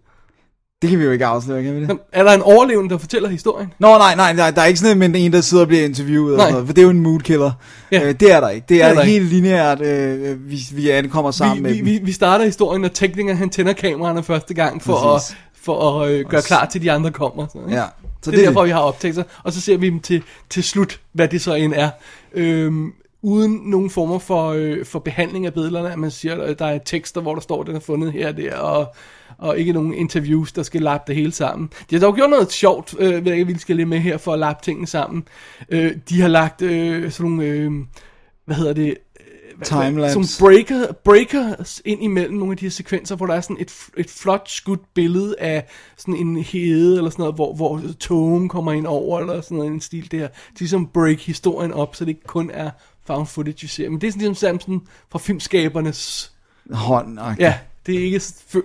Det 0.81 0.89
kan 0.89 0.99
vi 0.99 1.03
jo 1.03 1.11
ikke 1.11 1.25
afsløre, 1.25 1.63
kan 1.63 1.75
vi 1.75 1.81
det? 1.81 1.97
er 2.13 2.23
der 2.23 2.31
en 2.33 2.41
overlevende, 2.41 2.89
der 2.89 2.97
fortæller 2.97 3.29
historien? 3.29 3.73
Nå, 3.79 3.87
nej, 3.87 4.15
nej, 4.15 4.33
nej, 4.33 4.51
der 4.51 4.61
er 4.61 4.65
ikke 4.65 4.79
sådan 4.79 4.97
med 4.97 5.09
en, 5.15 5.33
der 5.33 5.41
sidder 5.41 5.63
og 5.63 5.67
bliver 5.67 5.85
interviewet, 5.85 6.37
Nej. 6.37 6.51
noget, 6.51 6.65
for 6.67 6.73
det 6.73 6.81
er 6.81 6.85
jo 6.85 6.89
en 6.89 6.99
mood 6.99 7.19
killer. 7.19 7.51
Ja. 7.91 8.07
Øh, 8.07 8.13
det 8.19 8.31
er 8.31 8.39
der 8.39 8.49
ikke. 8.49 8.65
Det 8.69 8.83
er, 8.83 8.87
Det 8.87 8.91
er 8.91 8.99
der 8.99 9.03
helt 9.03 9.25
lineært, 9.25 9.81
øh, 9.81 10.49
vi, 10.49 10.59
vi 10.73 10.89
ankommer 10.89 11.31
sammen 11.31 11.57
Vi, 11.57 11.61
med 11.61 11.71
vi, 11.71 11.77
dem. 11.77 11.85
vi, 11.85 11.99
vi 12.03 12.11
starter 12.11 12.45
historien, 12.45 12.81
når 12.81 12.89
teknikeren 12.89 13.37
han 13.37 13.49
tænder 13.49 13.73
kameraerne 13.73 14.23
første 14.23 14.53
gang, 14.53 14.81
for 14.81 14.95
Præcis. 15.17 15.31
at, 15.31 15.37
for 15.61 16.01
at 16.01 16.11
øh, 16.11 16.25
gøre 16.25 16.41
klar 16.41 16.65
til 16.65 16.81
de 16.81 16.91
andre 16.91 17.11
kommer. 17.11 17.47
Så, 17.47 17.59
ikke? 17.59 17.71
Ja. 17.71 17.85
Så 18.21 18.31
det 18.31 18.39
er 18.39 18.45
derfor, 18.45 18.63
vi 18.63 18.69
har 18.69 18.79
optagelser. 18.79 19.23
Og 19.43 19.53
så 19.53 19.61
ser 19.61 19.77
vi 19.77 19.89
dem 19.89 19.99
til, 19.99 20.23
til 20.49 20.63
slut, 20.63 20.99
hvad 21.11 21.27
det 21.27 21.41
så 21.41 21.53
end 21.53 21.73
er. 21.75 21.89
Øhm, 22.33 22.93
uden 23.21 23.61
nogen 23.65 23.89
former 23.89 24.19
for, 24.19 24.49
øh, 24.49 24.85
for 24.85 24.99
behandling 24.99 25.45
af 25.45 25.53
billederne, 25.53 25.91
at 25.91 25.99
man 25.99 26.11
siger, 26.11 26.43
at 26.43 26.59
der 26.59 26.65
er 26.65 26.79
tekster, 26.85 27.21
hvor 27.21 27.33
der 27.33 27.41
står, 27.41 27.61
at 27.61 27.67
den 27.67 27.75
er 27.75 27.79
fundet 27.79 28.11
her 28.11 28.27
og 28.27 28.37
der, 28.37 28.55
og, 28.55 28.95
og 29.37 29.59
ikke 29.59 29.73
nogen 29.73 29.93
interviews, 29.93 30.51
der 30.51 30.63
skal 30.63 30.81
lappe 30.81 31.03
det 31.07 31.15
hele 31.15 31.31
sammen. 31.31 31.69
De 31.89 31.95
har 31.95 31.99
dog 31.99 32.15
gjort 32.15 32.29
noget 32.29 32.51
sjovt, 32.51 32.95
øh, 32.99 33.25
ved 33.25 33.31
jeg 33.31 33.39
ikke, 33.39 33.53
vi 33.53 33.59
skal 33.59 33.75
lidt 33.75 33.87
med 33.89 33.99
her, 33.99 34.17
for 34.17 34.33
at 34.33 34.39
lappe 34.39 34.63
tingene 34.63 34.87
sammen. 34.87 35.27
Øh, 35.69 35.91
de 36.09 36.21
har 36.21 36.27
lagt 36.27 36.61
øh, 36.61 37.11
sådan 37.11 37.31
nogle, 37.31 37.43
øh, 37.49 37.71
hvad 38.45 38.55
hedder 38.55 38.73
det, 38.73 38.97
Timelapse. 39.63 40.23
som 40.23 40.45
breaker, 40.45 40.91
breakers 41.03 41.81
ind 41.85 42.03
imellem 42.03 42.37
nogle 42.37 42.51
af 42.51 42.57
de 42.57 42.65
her 42.65 42.69
sekvenser, 42.69 43.15
hvor 43.15 43.25
der 43.25 43.33
er 43.33 43.41
sådan 43.41 43.57
et, 43.59 43.73
et 43.97 44.09
flot 44.09 44.49
skudt 44.49 44.93
billede 44.93 45.35
af 45.39 45.67
sådan 45.97 46.15
en 46.15 46.37
hede, 46.37 46.97
eller 46.97 47.09
sådan 47.09 47.23
noget, 47.23 47.35
hvor, 47.35 47.53
hvor 47.53 47.81
togen 47.99 48.49
kommer 48.49 48.71
ind 48.71 48.87
over, 48.87 49.19
eller 49.19 49.41
sådan 49.41 49.57
noget, 49.57 49.71
en 49.71 49.81
stil 49.81 50.11
der. 50.11 50.27
De 50.27 50.59
ligesom 50.59 50.87
break 50.87 51.19
historien 51.19 51.73
op, 51.73 51.95
så 51.95 52.05
det 52.05 52.09
ikke 52.09 52.27
kun 52.27 52.51
er 52.53 52.69
found 53.05 53.27
footage, 53.27 53.61
vi 53.61 53.67
ser. 53.67 53.89
Men 53.89 54.01
det 54.01 54.07
er 54.07 54.11
sådan 54.11 54.27
ligesom 54.27 54.59
sådan 54.59 54.81
fra 55.11 55.19
filmskabernes... 55.19 56.31
Hånd. 56.71 57.19
Ja, 57.39 57.57
det 57.89 57.99
er, 57.99 58.03
ikke, 58.05 58.19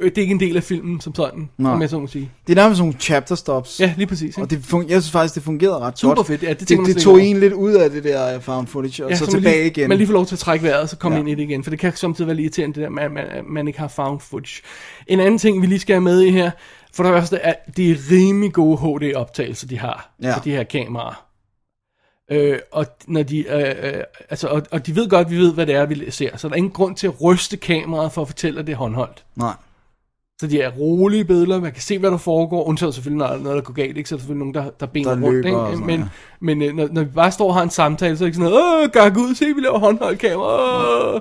det 0.05 0.19
er 0.19 0.23
ikke 0.23 0.33
en 0.35 0.41
del 0.41 0.57
af 0.57 0.63
filmen 0.63 1.01
som 1.01 1.15
sådan, 1.15 1.49
Nej. 1.59 1.73
om 1.73 1.81
jeg 1.81 1.91
så 1.91 1.99
må 1.99 2.07
sige. 2.07 2.31
Det 2.47 2.53
er 2.53 2.63
nærmest 2.63 2.81
nogle 2.81 2.95
chapter 3.01 3.35
stops. 3.35 3.81
Ja, 3.81 3.95
lige 3.97 4.07
præcis. 4.07 4.37
Og 4.39 4.43
Ikke? 4.43 4.55
det 4.57 4.63
fun- 4.75 4.89
jeg 4.89 5.03
synes 5.03 5.11
faktisk, 5.11 5.35
det 5.35 5.43
fungerede 5.43 5.79
ret 5.79 5.99
Super 5.99 6.15
godt. 6.15 6.27
fedt, 6.27 6.43
ja, 6.43 6.53
det 6.53 6.69
det, 6.69 6.79
det, 6.87 6.97
tog 6.97 7.23
en 7.23 7.41
lidt 7.41 7.53
ud 7.53 7.73
af 7.73 7.91
det 7.91 8.05
der 8.05 8.41
found 8.41 8.67
footage, 8.67 9.05
og 9.05 9.11
Ja, 9.11 9.17
så 9.17 9.25
så 9.25 9.31
tilbage 9.31 9.57
lige, 9.57 9.67
igen. 9.67 9.89
Man 9.89 9.99
lige 9.99 10.07
får 10.07 10.15
lov 10.15 10.27
til 10.27 10.35
at 10.35 10.39
trække 10.39 10.65
vejret, 10.65 10.81
og 10.81 10.89
så 10.89 10.97
komme 10.97 11.15
Ja. 11.17 11.21
ind 11.21 11.29
i 11.29 11.35
det 11.35 11.43
igen. 11.43 11.65
For 11.65 11.71
det 11.71 11.79
kan 11.79 11.97
samtidig 11.97 12.27
være 12.27 12.37
lidt 12.37 12.45
irriterende, 12.45 12.75
det 12.75 12.83
der, 12.83 12.89
man, 12.91 13.11
man, 13.11 13.25
man 13.49 13.67
ikke 13.67 13.79
har 13.79 13.89
found 13.89 14.21
footage. 14.21 14.63
En 15.07 15.21
anden 15.21 15.39
ting, 15.39 15.63
vi 15.63 15.67
lige 15.67 15.79
skal 15.81 15.95
have 15.95 16.01
med 16.03 16.21
i 16.23 16.31
her, 16.31 16.51
for 16.95 17.03
det 17.05 17.13
første, 17.13 17.37
er, 17.37 17.55
det 17.77 17.91
er 17.91 17.97
rimelig 18.11 18.53
gode 18.53 18.77
HD-optagelser, 18.79 19.67
de 19.67 19.79
har 19.79 20.15
Ja. 20.23 20.35
på 20.39 20.41
de 20.45 20.51
her 20.51 20.63
kameraer. 20.65 21.25
Øh, 22.31 22.59
og, 22.73 22.87
når 23.07 23.23
de, 23.23 23.39
øh, 23.39 23.61
øh, 23.99 24.03
altså, 24.31 24.49
og, 24.49 24.63
og 24.71 24.87
de 24.87 24.97
ved 24.97 25.09
godt, 25.09 25.31
vi 25.31 25.37
ved, 25.37 25.53
hvad 25.55 25.67
det 25.67 25.75
er, 25.75 25.87
vi 25.87 26.11
ser. 26.11 26.37
Så 26.37 26.49
der 26.49 26.53
er 26.55 26.57
ingen 26.59 26.73
grund 26.73 26.97
til 26.97 27.07
at 27.07 27.23
ryste 27.23 27.57
kameraet 27.57 28.13
for 28.13 28.23
at 28.23 28.29
fortælle, 28.29 28.61
at 28.61 28.67
det 28.67 28.73
er 28.73 28.77
håndholdt. 28.77 29.25
Nej. 29.37 29.53
Så 30.41 30.47
de 30.47 30.61
er 30.61 30.71
rolige 30.71 31.25
billeder, 31.25 31.61
man 31.61 31.73
kan 31.73 31.83
se, 31.83 31.99
hvad 31.99 32.11
der 32.11 32.17
foregår, 32.17 32.65
undtaget 32.69 32.95
selvfølgelig, 32.95 33.29
når 33.29 33.37
noget, 33.37 33.57
der 33.57 33.63
går 33.63 33.75
galt, 33.75 33.97
ikke? 33.97 34.09
så 34.09 34.15
er 34.15 34.17
der 34.17 34.21
selvfølgelig 34.21 34.53
nogen, 34.53 34.55
der, 34.55 34.71
der 34.81 34.87
bener 34.87 35.15
Der 35.15 35.23
rundt, 35.23 35.47
ikke? 35.47 35.59
sådan 35.73 35.87
men, 35.87 36.05
men 36.41 36.63
øh, 36.63 36.75
når, 36.77 36.89
når 36.93 37.03
vi 37.03 37.11
bare 37.15 37.31
står 37.33 37.49
og 37.49 37.55
har 37.55 37.63
en 37.63 37.71
samtale, 37.71 38.17
så 38.17 38.25
er 38.25 38.27
det 38.27 38.29
ikke 38.29 38.37
sådan 38.45 38.51
noget, 38.51 38.85
åh, 38.85 38.91
gak 38.91 39.17
ud, 39.17 39.35
se, 39.35 39.45
vi 39.45 39.61
laver 39.61 39.79
håndholdt 39.79 40.19
kamera, 40.19 41.15
åh. 41.15 41.21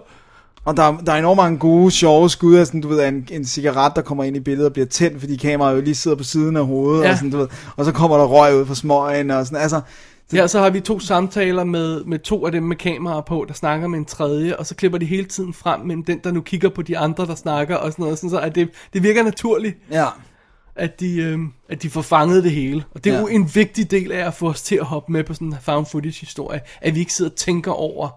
Og 0.65 0.77
der, 0.77 0.83
er- 0.83 0.97
der 0.97 1.11
er 1.13 1.17
enormt 1.19 1.37
mange 1.37 1.57
gode, 1.57 1.91
sjove 1.91 2.29
skud 2.29 2.55
af 2.55 2.67
sådan, 2.67 2.81
du 2.81 2.87
ved, 2.87 3.07
en, 3.07 3.27
en 3.31 3.45
cigaret, 3.45 3.95
der 3.95 4.01
kommer 4.01 4.23
ind 4.23 4.35
i 4.35 4.39
billedet 4.39 4.65
og 4.65 4.73
bliver 4.73 4.85
tændt, 4.85 5.19
fordi 5.19 5.35
kameraet 5.35 5.75
jo 5.75 5.81
lige 5.81 5.95
sidder 5.95 6.17
på 6.17 6.23
siden 6.23 6.57
af 6.57 6.65
hovedet, 6.65 7.03
Ja. 7.03 7.11
og, 7.11 7.15
sådan, 7.17 7.31
du 7.31 7.37
ved, 7.37 7.47
og 7.75 7.85
så 7.85 7.91
kommer 7.91 8.17
der 8.17 8.25
røg 8.25 8.55
ud 8.55 8.65
fra 8.65 8.75
smøgen, 8.75 9.31
og 9.31 9.45
sådan, 9.45 9.61
altså, 9.61 9.81
Ja, 10.33 10.47
så 10.47 10.59
har 10.59 10.69
vi 10.69 10.79
to 10.79 10.99
samtaler 10.99 11.63
med, 11.63 12.03
med 12.03 12.19
to 12.19 12.45
af 12.45 12.51
dem 12.51 12.63
med 12.63 12.75
kameraer 12.75 13.21
på, 13.21 13.45
der 13.47 13.53
snakker 13.53 13.87
med 13.87 13.99
en 13.99 14.05
tredje, 14.05 14.55
og 14.55 14.65
så 14.65 14.75
klipper 14.75 14.97
de 14.99 15.05
hele 15.05 15.25
tiden 15.25 15.53
frem 15.53 15.79
med 15.81 16.03
den, 16.07 16.19
der 16.23 16.31
nu 16.31 16.41
kigger 16.41 16.69
på 16.69 16.81
de 16.81 16.97
andre, 16.97 17.25
der 17.25 17.35
snakker, 17.35 17.75
og 17.75 17.91
sådan 17.91 18.03
noget, 18.03 18.17
sådan 18.17 18.29
så 18.29 18.39
at 18.39 18.55
det, 18.55 18.69
det 18.93 19.03
virker 19.03 19.23
naturligt, 19.23 19.77
ja, 19.91 20.05
at 20.75 20.99
de, 20.99 21.15
øh, 21.21 21.39
at 21.69 21.83
de 21.83 21.89
får 21.89 22.01
fanget 22.01 22.43
det 22.43 22.51
hele. 22.51 22.83
Og 22.95 23.03
det 23.03 23.09
er 23.09 23.13
Ja. 23.15 23.21
jo 23.21 23.27
en 23.27 23.49
vigtig 23.55 23.91
del 23.91 24.11
af 24.11 24.27
at 24.27 24.33
få 24.33 24.49
os 24.49 24.61
til 24.61 24.75
at 24.75 24.85
hoppe 24.85 25.11
med 25.11 25.23
på 25.23 25.33
sådan 25.33 25.47
en 25.47 25.55
found 25.61 25.85
footage 25.85 26.19
historie, 26.19 26.61
at 26.81 26.95
vi 26.95 26.99
ikke 26.99 27.13
sidder 27.13 27.31
og 27.31 27.37
tænker 27.37 27.71
over, 27.71 28.09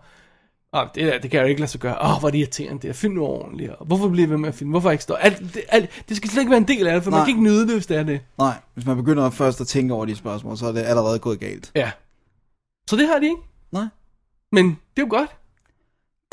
oh, 0.82 0.88
det, 0.94 1.12
der, 1.12 1.18
det 1.18 1.30
kan 1.30 1.38
jeg 1.38 1.44
jo 1.44 1.48
ikke 1.48 1.60
lade 1.60 1.70
sig 1.70 1.80
gøre, 1.80 1.98
åh, 2.02 2.14
oh, 2.14 2.20
hvor 2.20 2.28
er 2.28 2.30
det 2.30 2.38
irriterende, 2.38 2.82
det 2.82 2.88
er, 2.88 2.94
film 2.94 3.14
nu 3.14 3.24
ordentligt, 3.24 3.70
og 3.70 3.86
hvorfor 3.86 4.08
bliver 4.08 4.26
vi 4.26 4.32
ved 4.32 4.38
med 4.38 4.48
at 4.48 4.54
filme, 4.54 4.70
hvorfor 4.70 4.90
ikke 4.90 5.02
stå, 5.02 5.14
alt, 5.14 5.38
det, 5.54 5.62
alt, 5.68 5.90
det 6.08 6.16
skal 6.16 6.30
slet 6.30 6.40
ikke 6.40 6.50
være 6.50 6.58
en 6.58 6.68
del 6.68 6.86
af 6.86 6.94
det, 6.94 7.04
for 7.04 7.10
Nej. 7.10 7.18
Man 7.18 7.26
kan 7.26 7.30
ikke 7.30 7.42
nyde 7.42 7.66
det, 7.66 7.74
hvis 7.74 7.86
det 7.86 7.96
er 7.96 8.02
det. 8.02 8.20
nej, 8.38 8.54
hvis 8.74 8.86
man 8.86 8.96
begynder 8.96 9.30
først 9.30 9.60
at 9.60 9.66
tænke 9.66 9.94
over 9.94 10.04
de 10.04 10.16
spørgsmål, 10.16 10.56
så 10.56 10.66
er 10.66 10.72
det 10.72 10.82
allerede 10.82 11.18
gået 11.18 11.40
galt. 11.40 11.72
Ja. 11.74 11.90
Så 12.90 12.96
det 12.96 13.08
har 13.08 13.18
de 13.18 13.24
ikke, 13.24 13.42
Nej, 13.72 13.86
men 14.52 14.66
det 14.66 15.02
er 15.02 15.06
jo 15.06 15.10
godt. 15.10 15.30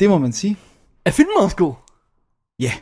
det 0.00 0.08
må 0.08 0.18
man 0.18 0.32
sige. 0.32 0.56
Er 1.04 1.10
filmen 1.10 1.36
også 1.38 1.56
god? 1.56 1.74
Ja. 2.60 2.72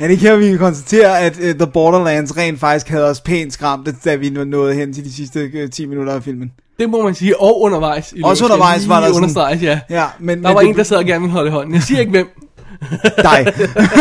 ja, 0.00 0.08
det 0.08 0.18
kan 0.18 0.40
vi 0.40 0.56
konstatere, 0.56 1.20
at 1.20 1.36
uh, 1.36 1.44
The 1.44 1.66
Borderlands 1.72 2.36
rent 2.36 2.60
faktisk 2.60 2.88
havde 2.88 3.10
os 3.10 3.20
pænt 3.20 3.52
skræmt, 3.52 3.88
da 4.04 4.14
vi 4.14 4.30
nåede 4.30 4.74
hen 4.74 4.92
til 4.92 5.04
de 5.04 5.12
sidste 5.12 5.64
uh, 5.64 5.70
10 5.70 5.86
minutter 5.86 6.12
af 6.12 6.22
filmen. 6.22 6.52
Det 6.78 6.90
må 6.90 7.02
man 7.02 7.14
sige, 7.14 7.40
og 7.40 7.60
undervejs. 7.60 8.12
I 8.16 8.20
Også 8.24 8.44
undervejs 8.44 8.88
var 8.88 9.00
der 9.00 9.06
sådan- 9.06 9.16
understreges, 9.16 9.62
ja. 9.62 9.80
Ja, 9.90 10.04
men, 10.18 10.28
Der 10.42 10.48
men 10.48 10.54
var 10.54 10.60
det, 10.60 10.68
en, 10.68 10.76
der 10.76 10.82
sad 10.82 10.96
og 10.96 11.04
gerne 11.04 11.20
ville 11.20 11.32
holde 11.32 11.48
i 11.48 11.52
hånden. 11.52 11.74
Jeg 11.74 11.82
siger 11.82 12.00
ikke 12.00 12.10
hvem. 12.10 12.28
dig. 13.22 13.46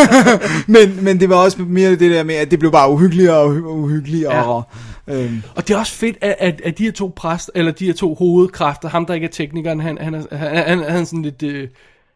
men, 0.68 1.04
men 1.04 1.20
det 1.20 1.30
var 1.30 1.36
også 1.36 1.62
mere 1.62 1.90
det 1.92 2.00
der 2.12 2.24
med, 2.24 2.36
at 2.36 2.52
det 2.52 2.60
blev 2.60 2.72
bare 2.72 2.90
uhyggeligere 2.92 3.36
og 3.38 3.48
uhy- 3.56 3.66
uhyggeligere. 3.66 4.36
Ja. 4.36 4.42
Og, 4.50 4.64
øhm, 5.08 5.44
Og 5.56 5.68
det 5.68 5.74
er 5.74 5.78
også 5.78 5.94
fedt, 5.94 6.18
at, 6.22 6.36
at, 6.40 6.62
at 6.66 6.78
de 6.78 6.84
her 6.84 6.92
to 6.92 7.14
præst, 7.16 7.52
eller 7.56 7.72
de 7.72 7.86
her 7.86 7.94
to 7.94 8.16
hovedkræfter, 8.16 8.90
ham 8.90 9.06
der 9.06 9.14
ikke 9.14 9.26
er 9.28 9.32
teknikeren, 9.32 9.80
han, 9.80 9.98
han, 10.02 10.14
er, 10.14 10.36
han, 10.38 10.56
han, 10.68 10.80
han 10.80 11.02
er 11.02 11.04
sådan 11.04 11.22
lidt... 11.22 11.44
Øh, 11.44 11.68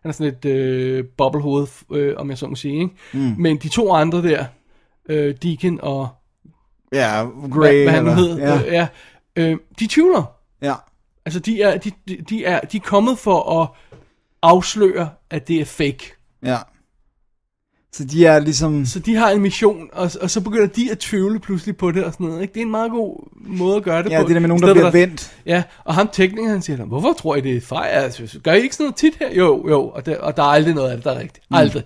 han 0.01 0.09
er 0.09 0.13
sådan 0.13 0.33
lidt 0.43 0.45
øh, 0.55 1.03
bobblehoved, 1.17 1.67
øh, 1.93 2.13
om 2.17 2.29
jeg 2.29 2.37
så 2.37 2.47
må 2.47 2.55
sige, 2.55 2.73
ikke? 2.73 2.95
Mm. 3.13 3.33
Men 3.37 3.57
de 3.57 3.69
to 3.69 3.93
andre 3.93 4.21
der, 4.23 4.45
øh, 5.09 5.35
Deacon 5.43 5.79
og 5.81 6.07
ja, 6.93 7.23
hvad, 7.23 7.49
Grey. 7.51 7.83
hvad 7.83 7.93
han 7.93 8.03
nu 8.03 8.11
hed, 8.11 8.37
Ja, 8.37 8.55
øh, 8.57 8.73
ja, 8.73 8.87
øh, 9.35 9.57
de 9.79 9.87
tvivler. 9.87 10.31
Ja. 10.61 10.75
Altså, 11.25 11.39
de 11.39 11.61
er, 11.61 11.77
de, 11.77 11.91
de, 12.07 12.17
de, 12.29 12.45
er, 12.45 12.59
de 12.59 12.77
er 12.77 12.81
kommet 12.81 13.19
for 13.19 13.61
at 13.61 13.69
afsløre, 14.41 15.09
at 15.29 15.47
det 15.47 15.61
er 15.61 15.65
fake. 15.65 16.13
ja. 16.45 16.57
Så 17.93 18.03
de 18.05 18.25
er 18.25 18.39
ligesom... 18.39 18.85
Så 18.85 18.99
de 18.99 19.15
har 19.15 19.29
en 19.29 19.41
mission, 19.41 19.89
og, 19.93 20.11
og 20.21 20.29
så 20.29 20.41
begynder 20.41 20.67
de 20.67 20.91
at 20.91 20.99
tvivle 20.99 21.39
pludselig 21.39 21.77
på 21.77 21.91
det 21.91 22.03
og 22.05 22.13
sådan 22.13 22.27
noget. 22.27 22.41
Ikke? 22.41 22.53
Det 22.53 22.59
er 22.59 22.65
en 22.65 22.71
meget 22.71 22.91
god 22.91 23.29
måde 23.35 23.75
at 23.77 23.83
gøre 23.83 24.03
det 24.03 24.09
Ja, 24.09 24.21
på. 24.21 24.27
det 24.27 24.33
der 24.35 24.39
med 24.41 24.47
nogen, 24.49 24.63
der 24.63 24.73
bliver 24.73 24.91
for, 24.91 24.97
vendt. 24.97 25.37
Ja, 25.45 25.63
og 25.83 25.95
ham 25.95 26.09
teknikeren, 26.13 26.49
han 26.51 26.61
siger, 26.61 26.85
hvorfor 26.85 27.13
tror 27.13 27.35
I 27.35 27.41
det 27.41 27.57
er 27.57 27.61
fejl? 27.61 27.89
Altså, 27.91 28.39
gør 28.43 28.53
I 28.53 28.61
ikke 28.61 28.75
sådan 28.75 28.83
noget 28.83 28.95
tit 28.95 29.15
her? 29.15 29.33
Jo, 29.35 29.67
jo, 29.69 29.89
og, 29.89 30.05
der, 30.05 30.17
og 30.19 30.37
der 30.37 30.43
er 30.43 30.47
aldrig 30.47 30.73
noget 30.73 30.89
af 30.89 30.95
det, 30.97 31.05
der 31.05 31.11
er 31.11 31.19
rigtigt. 31.19 31.45
Aldrig. 31.51 31.83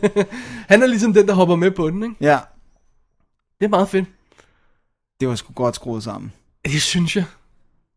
han 0.70 0.82
er 0.82 0.86
ligesom 0.86 1.12
den, 1.12 1.28
der 1.28 1.34
hopper 1.34 1.56
med 1.56 1.70
på 1.70 1.90
den, 1.90 2.02
ikke? 2.02 2.16
Ja, 2.20 2.38
Det 3.60 3.64
er 3.64 3.70
meget 3.70 3.88
fedt. 3.88 4.06
det 5.20 5.28
var 5.28 5.34
sgu 5.34 5.52
godt 5.52 5.74
skruet 5.74 6.02
sammen. 6.02 6.32
Det 6.64 6.82
synes 6.82 7.16
jeg. 7.16 7.24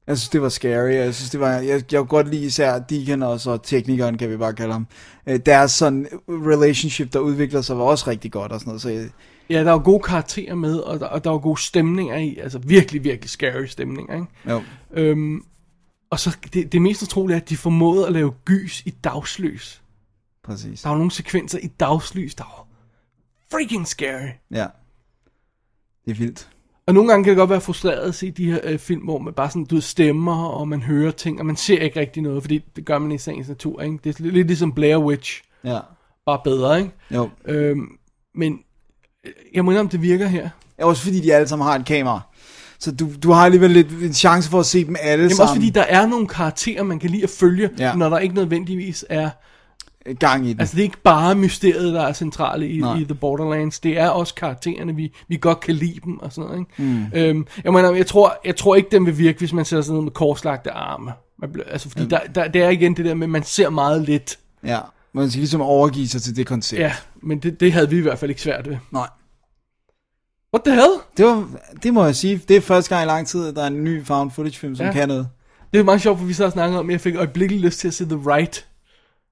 Jeg 0.08 0.18
synes, 0.18 0.30
det 0.30 0.42
var 0.42 0.50
scary. 0.50 0.92
Jeg 0.94 1.16
synes, 1.16 1.30
det 1.30 1.40
var... 1.40 1.52
Jeg, 1.52 1.84
jeg 1.92 2.00
kunne 2.00 2.08
godt 2.08 2.28
lide 2.28 2.46
især 2.46 2.80
Deacon 2.80 3.24
og 3.24 3.40
så 3.40 3.58
teknikeren, 3.58 4.18
kan 4.18 4.30
vi 4.30 4.38
bare 4.38 4.54
kalde 4.54 4.74
ham. 4.74 4.88
Øh, 5.28 5.40
Deres 5.46 5.72
sådan 5.72 6.08
relationship, 6.30 7.14
der 7.14 7.20
udvikler 7.20 7.62
sig, 7.62 7.78
var 7.78 7.84
også 7.84 8.10
rigtig 8.10 8.32
godt 8.32 8.52
og 8.52 8.60
sådan 8.60 8.70
noget. 8.70 8.82
Så 8.82 8.90
jeg, 8.90 9.10
Ja, 9.50 9.64
der 9.64 9.70
er 9.70 9.74
jo 9.74 9.82
gode 9.84 10.04
karakterer 10.04 10.56
med, 10.56 10.80
og 10.80 11.00
der, 11.00 11.06
og 11.06 11.24
der 11.24 11.30
er 11.30 11.34
jo 11.34 11.40
gode 11.40 11.62
stemninger 11.62 12.16
i. 12.16 12.38
Altså 12.38 12.60
virkelig, 12.60 13.04
virkelig 13.04 13.30
scary 13.30 13.66
stemninger, 13.66 14.16
ikke? 14.16 14.28
jo. 14.50 14.64
Øhm, 14.92 15.44
og 16.10 16.20
så 16.20 16.38
det, 16.54 16.72
det 16.72 16.82
mest 16.82 17.04
utrolige 17.04 17.38
er, 17.38 17.42
at 17.42 17.50
de 17.50 17.58
formåede 17.58 18.08
at 18.08 18.14
lave 18.14 18.34
gys 18.46 18.82
i 18.86 18.90
dagslys. 18.90 19.82
Præcis. 20.44 20.82
Der 20.82 20.90
var 20.90 20.98
nogle 20.98 21.12
sekvenser 21.12 21.60
i 21.60 21.68
dagslys, 21.68 22.36
der 22.36 22.44
var 22.44 22.68
freaking 23.52 23.88
scary. 23.88 24.30
Ja. 24.52 24.68
Det 26.06 26.12
er 26.12 26.16
vildt. 26.16 26.50
Og 26.88 26.94
nogle 26.94 27.10
gange 27.10 27.24
kan 27.24 27.32
det 27.32 27.38
godt 27.38 27.50
være 27.50 27.62
frustreret 27.62 28.00
at 28.08 28.16
se 28.16 28.32
de 28.32 28.52
her 28.52 28.60
øh, 28.64 28.80
film, 28.80 29.02
hvor 29.02 29.20
man 29.20 29.34
bare 29.34 29.50
sådan, 29.50 29.66
du 29.66 29.76
ved, 29.76 29.82
stemmer, 29.82 30.46
og 30.46 30.68
man 30.68 30.82
hører 30.82 31.12
ting, 31.12 31.40
og 31.40 31.46
man 31.46 31.56
ser 31.56 31.80
ikke 31.80 32.00
rigtig 32.00 32.24
noget, 32.24 32.44
fordi 32.44 32.64
det 32.76 32.86
gør 32.86 32.98
man 33.00 33.12
i 33.12 33.18
sagens 33.18 33.48
natur, 33.48 33.82
ikke? 33.82 33.98
Det 34.04 34.20
er 34.20 34.24
lidt, 34.24 34.34
lidt 34.34 34.48
ligesom 34.48 34.72
Blair 34.72 34.98
Witch, 34.98 35.42
Ja. 35.64 35.80
bare 36.26 36.40
bedre, 36.44 36.80
ikke? 36.80 36.92
Jo. 37.12 37.30
Øhm, 37.46 37.88
men 38.36 38.60
øh, 39.26 39.32
jeg 39.54 39.66
må 39.66 39.72
indrømme, 39.72 39.92
det 39.92 40.02
virker 40.02 40.28
her. 40.28 40.50
Ja, 40.80 40.86
Også 40.86 41.04
fordi 41.04 41.20
de 41.20 41.34
alle 41.34 41.48
sammen 41.48 41.68
har 41.68 41.76
et 41.76 41.86
kamera. 41.86 42.22
Så 42.80 42.92
du, 42.92 43.10
du 43.24 43.32
har 43.32 43.46
alligevel 43.46 43.72
lidt 43.72 43.92
en 43.92 44.14
chance 44.14 44.50
for 44.50 44.60
at 44.60 44.66
se 44.66 44.86
dem 44.86 44.96
alle 45.02 45.24
Jamen 45.24 45.36
sammen. 45.36 45.42
også 45.50 45.56
fordi 45.56 45.70
der 45.70 45.82
er 45.84 46.08
nogle 46.08 46.28
karakterer, 46.28 46.84
man 46.84 47.00
kan 47.00 47.10
lide 47.10 47.24
at 47.24 47.30
følge, 47.30 47.70
ja. 47.80 47.96
når 47.96 48.10
der 48.10 48.20
ikke 48.20 48.36
nødvendigvis 48.36 49.06
er... 49.10 49.30
gang 50.20 50.48
i 50.48 50.54
den. 50.54 50.60
Altså 50.60 50.76
det 50.76 50.82
er 50.82 50.84
ikke 50.86 51.02
bare 51.04 51.36
mysteriet, 51.36 51.94
der 51.94 52.02
er 52.02 52.14
centrale 52.14 52.70
i, 52.70 52.80
Nej. 52.80 52.98
i 52.98 53.04
The 53.04 53.16
Borderlands. 53.16 53.80
Det 53.80 53.98
er 54.00 54.10
også 54.10 54.36
karaktererne, 54.36 54.96
vi, 54.96 55.14
vi 55.28 55.38
godt 55.42 55.60
kan 55.60 55.76
lide 55.76 56.00
dem 56.06 56.20
og 56.20 56.34
sådan 56.34 56.50
noget. 56.50 56.60
Ikke? 56.60 56.94
Mm. 56.94 57.06
Øhm, 57.14 57.48
jeg, 57.64 57.74
mener, 57.74 57.92
jeg, 57.92 58.08
tror, 58.08 58.38
jeg 58.46 58.56
tror 58.56 58.76
ikke, 58.76 58.90
den 58.92 59.06
vil 59.06 59.18
virke, 59.18 59.40
hvis 59.40 59.54
man 59.54 59.66
ser 59.66 59.82
sådan 59.82 59.92
noget 59.94 60.04
med 60.04 60.12
korslagte 60.12 60.72
arme. 60.72 61.12
Man 61.40 61.52
bliver, 61.52 61.66
altså 61.72 61.90
fordi 61.90 62.06
der, 62.06 62.20
der, 62.36 62.48
det 62.48 62.64
er 62.64 62.70
igen 62.70 62.98
det 62.98 63.06
der 63.06 63.14
med, 63.14 63.24
at 63.28 63.32
man 63.32 63.44
ser 63.44 63.70
meget 63.70 64.02
lidt. 64.02 64.40
Ja. 64.66 64.80
Man 65.14 65.30
skal 65.30 65.40
ligesom 65.40 65.62
overgive 65.62 66.08
sig 66.08 66.22
til 66.22 66.36
det 66.36 66.48
koncept. 66.48 66.82
Ja, 66.82 66.94
men 67.24 67.40
det, 67.40 67.60
det 67.60 67.74
havde 67.74 67.90
vi 67.90 67.98
i 67.98 68.02
hvert 68.02 68.20
fald 68.20 68.32
ikke 68.32 68.42
svært 68.42 68.70
ved. 68.70 68.78
Nej. 68.92 69.08
What 70.54 70.64
the 70.66 70.74
hell? 70.74 70.94
Det, 71.18 71.26
var, 71.26 71.48
det 71.84 71.94
må 71.94 72.06
jeg 72.06 72.16
sige. 72.16 72.42
Det 72.48 72.58
er 72.58 72.62
første 72.62 72.96
gang 72.96 73.06
i 73.06 73.08
lang 73.08 73.28
tid, 73.28 73.48
at 73.48 73.56
der 73.56 73.64
er 73.64 73.68
en 73.68 73.84
ny 73.84 74.06
found 74.06 74.32
footage 74.32 74.58
film, 74.60 74.76
som 74.76 74.84
Ja. 74.84 74.88
ja. 74.88 74.94
kan 74.94 75.08
noget. 75.08 75.28
Det 75.74 75.80
er 75.80 75.84
meget 75.84 76.02
sjovt, 76.02 76.20
for 76.20 76.26
vi 76.26 76.34
så 76.34 76.44
har 76.44 76.50
snakket 76.50 76.80
om, 76.80 76.90
at 76.90 76.92
jeg 76.92 77.02
fik 77.02 77.16
øjeblikkeligt 77.16 77.66
lyst 77.66 77.80
til 77.80 77.88
at 77.88 77.94
se 77.94 78.06
The 78.06 78.16
Right. 78.26 78.68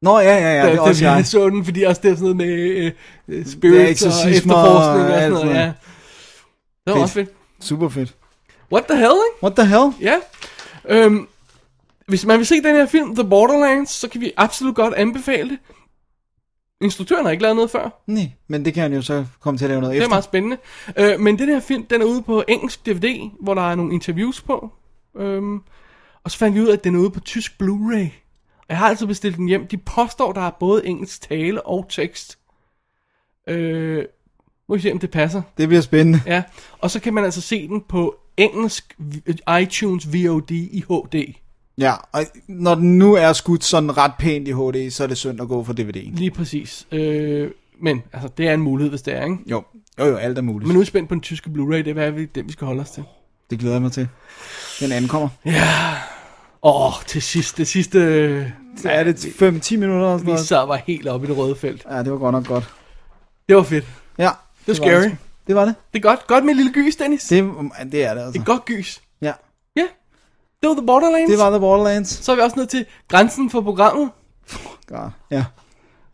Nå, 0.02 0.20
ja, 0.20 0.38
ja, 0.38 0.54
ja. 0.56 0.62
da, 0.62 0.66
det 0.66 0.72
er 0.72 0.76
da 0.76 0.82
også 0.82 1.02
vi 1.02 1.06
jeg. 1.10 1.26
så 1.26 1.50
den, 1.50 1.66
fordi 1.66 1.84
også 1.84 2.02
det 2.02 2.12
er 2.12 2.16
sådan 2.16 2.22
noget 2.24 2.38
med 2.38 2.48
øh, 2.48 2.92
øh, 3.28 3.38
Det 3.46 3.52
spirits 3.52 3.82
og 3.82 3.90
eksorcismer 3.90 4.32
efterforskning 4.56 5.08
og 5.08 5.14
og 5.14 5.20
sådan 5.22 5.32
noget. 5.32 5.56
Ja. 5.56 5.66
Det 5.66 5.74
var 6.88 6.94
Fedt. 6.94 7.04
også 7.04 7.14
fedt. 7.14 7.30
Super 7.62 7.90
fedt. 7.90 8.16
What 8.72 8.86
the 8.86 8.98
hell, 8.98 9.12
ikke? 9.12 9.44
What 9.44 9.56
the 9.56 9.66
hell? 9.66 9.92
Ja. 10.02 10.16
Øhm, 10.90 11.28
hvis 12.08 12.26
man 12.26 12.38
vil 12.38 12.46
se 12.46 12.56
den 12.56 12.76
her 12.76 12.86
film, 12.86 13.16
The 13.16 13.30
Borderlands, 13.30 13.90
så 13.92 14.08
kan 14.10 14.22
vi 14.22 14.32
absolut 14.38 14.76
godt 14.76 14.94
anbefale 14.94 15.50
det. 15.50 15.58
Instruktøren 16.82 17.26
har 17.26 17.32
ikke 17.32 17.42
lavet 17.44 17.56
noget 17.56 17.72
før. 17.72 18.04
Nej, 18.08 18.32
men 18.48 18.66
det 18.66 18.74
kan 18.74 18.84
han 18.84 18.94
jo 18.94 19.02
så 19.02 19.26
komme 19.42 19.58
til 19.58 19.66
at 19.66 19.70
lave 19.70 19.82
noget 19.82 19.94
Det 19.94 20.00
er 20.00 20.04
efter. 20.04 20.10
meget 20.10 20.24
spændende. 20.24 20.58
Øh, 20.98 21.20
men 21.20 21.40
den 21.40 21.50
her 21.50 21.60
film, 21.60 21.86
den 21.86 22.02
er 22.02 22.06
ude 22.06 22.22
på 22.22 22.44
engelsk 22.48 22.86
DVD, 22.86 23.30
hvor 23.42 23.54
der 23.54 23.72
er 23.72 23.76
nogle 23.76 23.94
interviews 23.94 24.42
på. 24.42 24.70
Øhm, 25.18 25.60
og 26.24 26.32
så 26.32 26.38
fandt 26.38 26.56
vi 26.56 26.62
ud 26.62 26.68
af, 26.68 26.74
at 26.74 26.84
den 26.84 26.96
er 26.96 27.00
ude 27.00 27.10
på 27.10 27.20
tysk 27.20 27.52
Blu-ray. 27.64 28.25
Jeg 28.70 28.78
har 28.78 28.90
altid 28.90 29.08
bestilt 29.08 29.38
den 29.38 29.48
hjem. 29.48 29.68
De 29.68 29.78
påstår, 29.78 30.32
der 30.32 30.42
er 30.42 30.52
både 30.60 30.86
engelsk 30.88 31.22
tale 31.22 31.68
og 31.68 31.86
tekst. 31.90 32.38
Øh, 33.50 34.06
må 34.70 34.76
vi 34.76 34.82
se, 34.82 34.92
om 34.92 35.00
det 35.00 35.12
passer. 35.12 35.42
Det 35.58 35.68
bliver 35.68 35.82
spændende. 35.82 36.22
Ja, 36.26 36.44
og 36.80 36.92
så 36.92 37.00
kan 37.00 37.14
man 37.14 37.24
altså 37.24 37.42
se 37.42 37.68
den 37.68 37.82
på 37.90 38.16
engelsk 38.38 38.96
v- 39.00 39.58
iTunes 39.62 40.08
VOD 40.14 40.52
i 40.52 40.84
HD. 40.90 41.34
Ja, 41.78 41.94
og 42.12 42.22
når 42.48 42.76
den 42.76 42.98
nu 43.00 43.14
er 43.14 43.34
skudt 43.34 43.64
sådan 43.64 43.98
ret 43.98 44.12
pænt 44.20 44.48
i 44.48 44.52
HD, 44.52 44.92
så 44.92 45.04
er 45.04 45.08
det 45.08 45.18
synd 45.18 45.42
at 45.42 45.48
gå 45.48 45.64
for 45.64 45.74
DVD'en. 45.74 46.16
Lige 46.16 46.32
præcis. 46.32 46.88
Øh, 46.92 47.52
men 47.82 48.02
altså, 48.14 48.30
det 48.38 48.48
er 48.48 48.54
en 48.54 48.62
mulighed, 48.62 48.90
hvis 48.90 49.02
det 49.02 49.14
er, 49.16 49.24
ikke? 49.24 49.38
Jo, 49.48 49.64
jo, 50.00 50.06
jo, 50.06 50.16
alt 50.16 50.38
er 50.38 50.42
muligt. 50.42 50.68
Men 50.68 50.76
nu 50.76 50.82
er 50.82 50.86
spændt 50.86 51.10
på 51.10 51.16
den 51.16 51.22
tyske 51.22 51.50
Blu-ray. 51.50 51.76
Det 51.78 51.88
er 51.88 51.94
hvad 51.94 52.12
vi, 52.12 52.26
den, 52.26 52.48
vi 52.48 52.52
skal 52.52 52.68
holde 52.68 52.82
os 52.82 52.92
til. 52.92 53.04
Det 53.50 53.60
glæder 53.60 53.76
jeg 53.76 53.82
mig 53.82 53.92
til. 53.92 54.08
Den 54.80 54.92
anden 54.92 55.10
kommer. 55.10 55.30
Åh, 56.68 56.86
oh, 56.88 57.04
til 57.08 57.22
sidst, 57.22 57.58
det 57.58 57.68
sidste... 57.68 58.00
Er 58.86 59.04
det 59.04 59.26
5-10 59.26 59.78
minutter 59.78 60.08
og 60.08 60.20
sådan 60.20 60.26
Vi 60.28 60.32
noget. 60.32 60.48
så 60.48 60.66
var 60.66 60.76
helt 60.76 61.08
oppe 61.08 61.28
i 61.28 61.30
det 61.30 61.38
røde 61.38 61.56
felt. 61.56 61.86
Ja, 61.92 62.04
det 62.04 62.12
var 62.12 62.18
godt 62.18 62.34
nok 62.34 62.48
godt. 62.48 62.64
Det 63.50 63.56
var 63.56 63.64
fedt. 63.64 63.86
Ja, 64.18 64.24
Det 64.24 64.32
var 64.68 64.74
det 64.74 64.76
scary. 64.76 65.02
det. 65.04 65.18
Det 65.48 65.56
var 65.56 65.66
det. 65.66 65.76
Det 65.94 66.00
er 66.00 66.04
godt. 66.04 66.28
Godt 66.28 66.44
med 66.46 66.52
en 66.52 66.58
lille 66.58 66.72
gys, 66.74 66.96
Dennis. 66.96 67.24
Det, 67.24 67.44
Det, 67.44 67.92
det 67.92 68.06
er 68.06 68.14
det 68.14 68.22
altså. 68.22 68.42
et 68.42 68.46
godt 68.46 68.66
gys. 68.66 69.02
Ja, 69.22 69.32
Ja. 69.76 69.82
Det 70.62 70.70
var 70.70 70.74
The 70.76 70.86
Borderlands. 70.86 71.30
det 71.32 71.40
var 71.40 71.50
The 71.50 71.60
Borderlands. 71.60 72.10
Så 72.26 72.32
er 72.32 72.36
vi 72.36 72.42
også 72.42 72.56
ned 72.60 72.68
til 72.68 72.86
grænsen 73.08 73.50
for 73.50 73.62
programmet. 73.62 74.10
God. 74.88 75.10
Ja. 75.32 75.44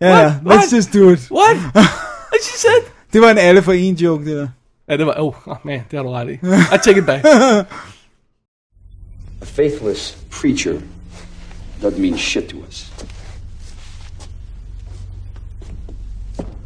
Ja, 0.01 0.07
ja. 0.07 0.13
What? 0.25 0.31
Let's 0.31 0.45
What? 0.45 0.73
just 0.73 0.93
do 0.93 1.09
it. 1.09 1.19
What? 1.31 1.57
What 1.75 2.41
she 2.43 2.57
said? 2.65 2.81
Det 3.13 3.21
var 3.21 3.29
en 3.29 3.37
alle 3.37 3.61
for 3.61 3.71
en 3.71 3.95
joke, 3.95 4.25
det 4.25 4.37
der. 4.37 4.47
Ja, 4.89 4.97
det 4.97 5.05
var... 5.05 5.15
Oh, 5.19 5.33
oh 5.47 5.57
man, 5.63 5.81
det 5.91 5.97
har 5.99 6.03
du 6.03 6.09
ret 6.09 6.29
i. 6.29 6.33
I 6.75 6.77
take 6.83 6.97
it 6.99 7.05
back. 7.05 7.25
A 9.41 9.45
faithless 9.45 10.15
preacher 10.29 10.81
doesn't 11.81 11.99
mean 11.99 12.15
shit 12.15 12.47
to 12.49 12.63
us. 12.63 12.91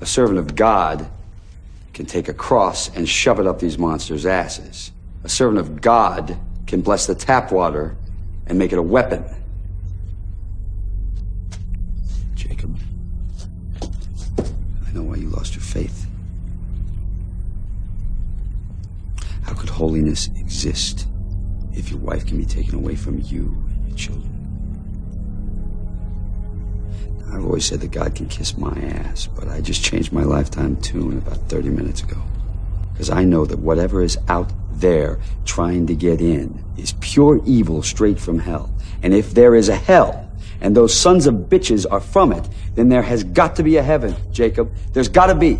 A 0.01 0.05
servant 0.05 0.39
of 0.39 0.55
God 0.55 1.09
can 1.93 2.05
take 2.05 2.27
a 2.27 2.33
cross 2.33 2.93
and 2.95 3.07
shove 3.07 3.39
it 3.39 3.47
up 3.47 3.59
these 3.59 3.77
monsters' 3.77 4.25
asses. 4.25 4.91
A 5.23 5.29
servant 5.29 5.59
of 5.59 5.81
God 5.81 6.37
can 6.67 6.81
bless 6.81 7.07
the 7.07 7.15
tap 7.15 7.51
water 7.51 7.95
and 8.45 8.59
make 8.59 8.73
it 8.73 8.77
a 8.77 8.83
weapon. 8.83 9.23
Jacob, 12.35 12.77
I 13.89 14.91
know 14.91 15.03
why 15.03 15.15
you 15.15 15.29
lost 15.29 15.55
your 15.55 15.63
faith. 15.63 16.05
How 19.43 19.53
could 19.53 19.69
holiness 19.69 20.27
exist 20.35 21.07
if 21.75 21.89
your 21.89 21.99
wife 21.99 22.25
can 22.25 22.37
be 22.37 22.45
taken 22.45 22.75
away 22.75 22.95
from 22.95 23.19
you 23.19 23.43
and 23.43 23.87
your 23.89 23.97
children? 23.97 24.31
I've 27.31 27.43
always 27.43 27.65
said 27.65 27.81
that 27.81 27.91
God 27.91 28.15
can 28.15 28.27
kiss 28.27 28.57
my 28.57 28.71
ass, 28.71 29.27
but 29.27 29.49
I 29.49 29.59
just 29.59 29.83
changed 29.83 30.13
my 30.13 30.23
lifetime 30.23 30.77
tune 30.77 31.17
about 31.17 31.37
30 31.49 31.69
minutes 31.69 32.01
ago. 32.01 32.21
Because 32.93 33.09
I 33.09 33.25
know 33.25 33.45
that 33.45 33.59
whatever 33.59 34.01
is 34.01 34.17
out 34.29 34.51
there 34.71 35.19
trying 35.43 35.85
to 35.87 35.95
get 35.95 36.21
in 36.21 36.63
is 36.77 36.93
pure 37.01 37.41
evil 37.45 37.83
straight 37.83 38.19
from 38.19 38.39
hell. 38.39 38.73
And 39.03 39.13
if 39.13 39.33
there 39.33 39.53
is 39.53 39.67
a 39.67 39.75
hell, 39.75 40.31
and 40.61 40.75
those 40.75 40.97
sons 40.97 41.27
of 41.27 41.35
bitches 41.35 41.85
are 41.89 41.99
from 41.99 42.31
it, 42.31 42.47
then 42.75 42.87
there 42.87 43.01
has 43.01 43.23
got 43.23 43.55
to 43.57 43.63
be 43.63 43.77
a 43.77 43.83
heaven, 43.83 44.15
Jacob. 44.31 44.73
There's 44.93 45.09
got 45.09 45.27
to 45.27 45.35
be. 45.35 45.59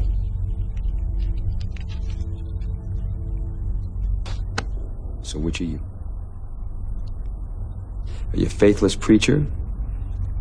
So 5.22 5.40
which 5.40 5.60
are 5.60 5.66
you? 5.66 5.82
Are 8.36 8.42
you 8.42 8.48
a 8.48 8.50
faithless 8.50 8.96
preacher? 8.98 9.42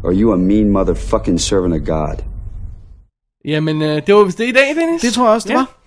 Or 0.02 0.10
are 0.10 0.14
you 0.14 0.32
a 0.32 0.36
mean 0.36 0.70
motherfucking 0.70 1.38
servant 1.38 1.74
of 1.74 1.86
God? 1.86 2.24
Jamen, 3.44 3.82
øh, 3.82 4.06
det 4.06 4.14
var 4.14 4.24
vist 4.24 4.38
det 4.38 4.48
i 4.48 4.52
dag, 4.52 4.76
Dennis. 4.76 5.02
Det 5.02 5.12
tror 5.12 5.24
jeg 5.26 5.34
også, 5.34 5.48
det 5.48 5.56
var. 5.56 5.78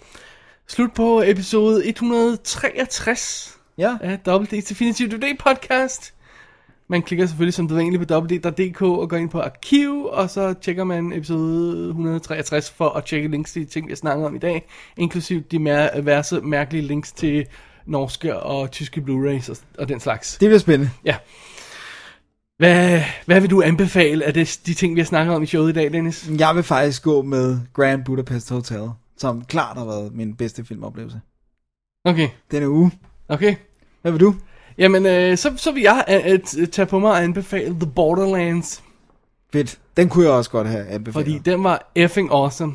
Slut 0.68 0.94
på 0.94 1.22
episode 1.26 1.88
163 1.88 3.58
Ja. 3.78 3.98
af 4.02 4.20
WD's 4.28 4.70
Definitive 4.70 5.10
DVD 5.10 5.38
podcast. 5.40 6.14
Man 6.90 7.02
klikker 7.02 7.26
selvfølgelig 7.26 7.54
som 7.54 7.76
vanligt 7.76 8.08
på 8.08 8.14
www.dk 8.16 8.82
og 8.82 9.10
går 9.10 9.18
ind 9.18 9.30
på 9.30 9.40
arkiv, 9.40 10.06
og 10.12 10.30
så 10.30 10.54
tjekker 10.62 10.84
man 10.84 11.14
episode 11.14 11.88
163 11.88 12.70
for 12.72 12.90
at 12.90 13.06
tjekke 13.06 13.28
links 13.28 13.54
til 13.54 13.62
de 13.62 13.68
ting, 13.68 13.88
vi 13.88 13.92
har 13.92 13.96
snakket 13.98 14.26
om 14.26 14.36
i 14.36 14.40
dag, 14.40 14.68
inklusiv 14.98 15.42
de 15.42 15.60
mere 15.60 15.90
værse 16.06 16.42
mærkelige 16.42 16.88
links 16.88 17.12
til 17.12 17.46
norske 17.86 18.40
og 18.40 18.72
tyske 18.72 19.02
Blu-rays 19.02 19.52
og, 19.52 19.58
og 19.78 19.90
den 19.90 20.00
slags. 20.00 20.38
Det 20.38 20.48
bliver 20.50 20.60
spændende. 20.60 20.92
Ja. 21.06 21.16
Hvad, 22.58 23.02
hvad 23.26 23.42
vil 23.42 23.50
du 23.50 23.62
anbefale 23.62 24.26
af 24.26 24.34
det, 24.34 24.60
de 24.66 24.74
ting, 24.74 24.96
vi 24.96 25.00
har 25.00 25.06
snakket 25.06 25.36
om 25.36 25.44
i 25.44 25.46
showet 25.46 25.70
i 25.70 25.74
dag, 25.74 25.94
Dennis? 25.94 26.30
Jeg 26.40 26.56
vil 26.56 26.64
faktisk 26.64 27.04
gå 27.04 27.22
med 27.22 27.60
Grand 27.74 28.06
Budapest 28.06 28.50
Hotel, 28.50 28.90
som 29.18 29.46
klart 29.46 29.78
har 29.78 29.86
været 29.86 30.14
min 30.14 30.36
bedste 30.36 30.66
filmoplevelse. 30.66 31.22
Okay, 32.06 32.30
Denne 32.52 32.70
uge. 32.70 32.92
okay. 33.28 33.56
Hvad 34.02 34.12
vil 34.12 34.22
du? 34.22 34.36
Jamen, 34.78 35.06
øh, 35.06 35.38
så, 35.38 35.54
så 35.58 35.72
vil 35.72 35.84
jeg 35.84 36.06
øh, 36.28 36.40
øh, 36.62 36.68
tage 36.68 36.86
på 36.86 37.00
mig 37.00 37.12
og 37.12 37.24
anbefale 37.24 37.76
The 37.80 37.92
Borderlands, 37.96 38.84
Fedt. 39.54 39.80
Den 39.98 40.10
kunne 40.10 40.26
jeg 40.26 40.34
også 40.34 40.52
godt 40.52 40.68
have 40.68 40.88
anbefalet. 40.88 41.26
fordi 41.26 41.52
den 41.52 41.64
var 41.64 41.92
effing 41.96 42.32
awesome. 42.32 42.74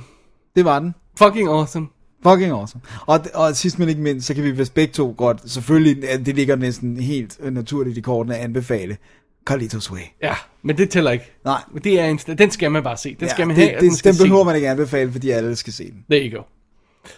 Det 0.57 0.65
var 0.65 0.79
den. 0.79 0.95
Fucking 1.19 1.49
awesome. 1.49 1.87
Fucking 2.23 2.53
awesome. 2.53 2.83
Og, 3.07 3.21
og 3.35 3.57
sidst 3.57 3.79
men 3.79 3.89
ikke 3.89 4.01
mindst, 4.01 4.27
så 4.27 4.35
kan 4.35 4.45
vi 4.45 4.51
vist 4.51 4.75
begge 4.75 4.93
to 4.93 5.15
godt, 5.17 5.51
selvfølgelig, 5.51 6.27
det 6.27 6.37
ligger 6.37 6.57
næsten 6.57 6.97
helt 6.97 7.37
øh, 7.41 7.53
naturligt 7.55 7.99
i 7.99 8.01
kortene 8.01 8.37
at 8.37 8.45
anbefale 8.45 8.97
Carlitos 9.45 9.91
Way. 9.93 10.01
Ja, 10.23 10.35
men 10.63 10.77
det 10.79 10.91
tæller 10.91 11.11
ikke. 11.11 11.33
Nej. 11.45 11.63
Men 11.73 11.85
det 11.85 12.01
er 12.01 12.05
en, 12.07 12.17
den 12.19 12.51
skal 12.51 12.71
man 12.71 12.83
bare 12.83 12.97
se. 12.97 13.17
Den 13.21 13.29
skal 13.29 13.47
man 13.47 13.57
det, 13.57 13.65
have, 13.65 13.75
det, 13.75 13.83
den 13.83 13.95
skal 13.97 14.13
den 14.13 14.19
se. 14.19 14.25
behøver 14.25 14.45
man 14.45 14.57
ikke 14.57 14.69
anbefale, 14.71 15.13
fordi 15.13 15.31
alle 15.31 15.57
skal 15.57 15.73
se 15.73 15.91
den. 15.91 16.05
There 16.11 16.29
you 16.31 16.37
go. 16.39 16.43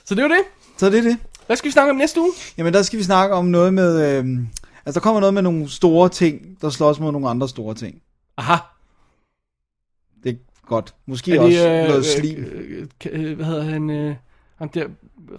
Så 0.05 0.15
det 0.15 0.23
var 0.23 0.29
det. 0.29 0.41
Så 0.77 0.91
det 0.91 0.99
er 0.99 1.03
det. 1.03 1.19
Hvad 1.47 1.57
skal 1.57 1.69
vi 1.69 1.73
snakke 1.73 1.91
om 1.91 1.97
næste 1.97 2.21
uge? 2.21 2.33
Jamen 2.59 2.73
der 2.73 2.83
skal 2.83 2.99
vi 2.99 3.05
snakke 3.05 3.35
om 3.35 3.45
noget 3.45 3.75
med, 3.75 4.19
øh, 4.19 4.27
altså 4.87 5.01
der 5.01 5.05
kommer 5.05 5.21
noget 5.21 5.35
med 5.35 5.43
nogle 5.43 5.71
store 5.71 6.09
ting, 6.09 6.59
der 6.61 6.71
slås 6.71 7.01
mod 7.01 7.13
nogle 7.13 7.29
andre 7.29 7.49
store 7.49 7.75
ting. 7.75 8.03
Aha. 8.37 8.55
Det 10.25 10.31
er 10.33 10.67
godt. 10.67 10.95
Måske 11.07 11.35
Er 11.37 11.41
også 11.41 11.69
det, 11.69 11.89
noget 11.89 12.07
slim. 12.07 12.45
Øh, 12.45 12.87
øh, 13.11 13.37
hvad 13.37 13.47
hedder 13.47 13.63
han? 13.63 13.91
Øh, 13.91 14.15
ham 14.59 14.69
der, 14.69 14.87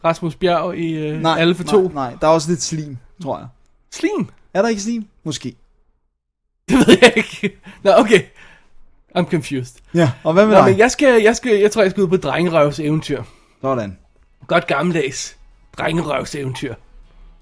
Rasmus 0.06 0.36
Bjerg 0.36 0.78
i 0.78 0.94
øh, 0.94 1.22
nej, 1.22 1.40
Alle 1.40 1.56
for 1.56 1.64
to. 1.64 1.82
nej, 1.82 1.92
nej, 1.94 2.16
der 2.22 2.28
er 2.28 2.32
også 2.32 2.50
lidt 2.50 2.62
slim, 2.62 2.98
tror 3.24 3.38
jeg. 3.38 3.48
Slim? 3.92 4.30
Er 4.54 4.62
der 4.62 4.70
ikke 4.70 4.82
slim? 4.82 5.06
Måske. 5.24 5.56
Det 6.70 6.88
ved 6.88 6.98
jeg 7.02 7.14
ikke. 7.16 7.58
Nå, 7.84 7.92
okay. 7.98 8.22
I'm 9.18 9.30
confused. 9.32 9.76
Ja, 9.94 10.12
og 10.24 10.34
hvad 10.34 10.46
med 10.46 10.54
Nå, 10.56 10.60
dig? 10.62 10.70
men 10.70 10.78
jeg, 10.80 10.92
skal, 10.92 11.22
jeg, 11.22 11.36
skal, 11.36 11.60
jeg 11.60 11.72
tror, 11.72 11.82
jeg 11.82 11.92
skal 11.92 12.04
ud 12.04 12.08
på 12.08 12.18
drengerøvs 12.18 12.80
eventyr. 12.80 13.24
Sådan. 13.62 13.98
Godt 14.48 14.68
gammeldags. 14.68 15.38
Drengerøvs 15.78 16.36
eventyr. 16.36 16.74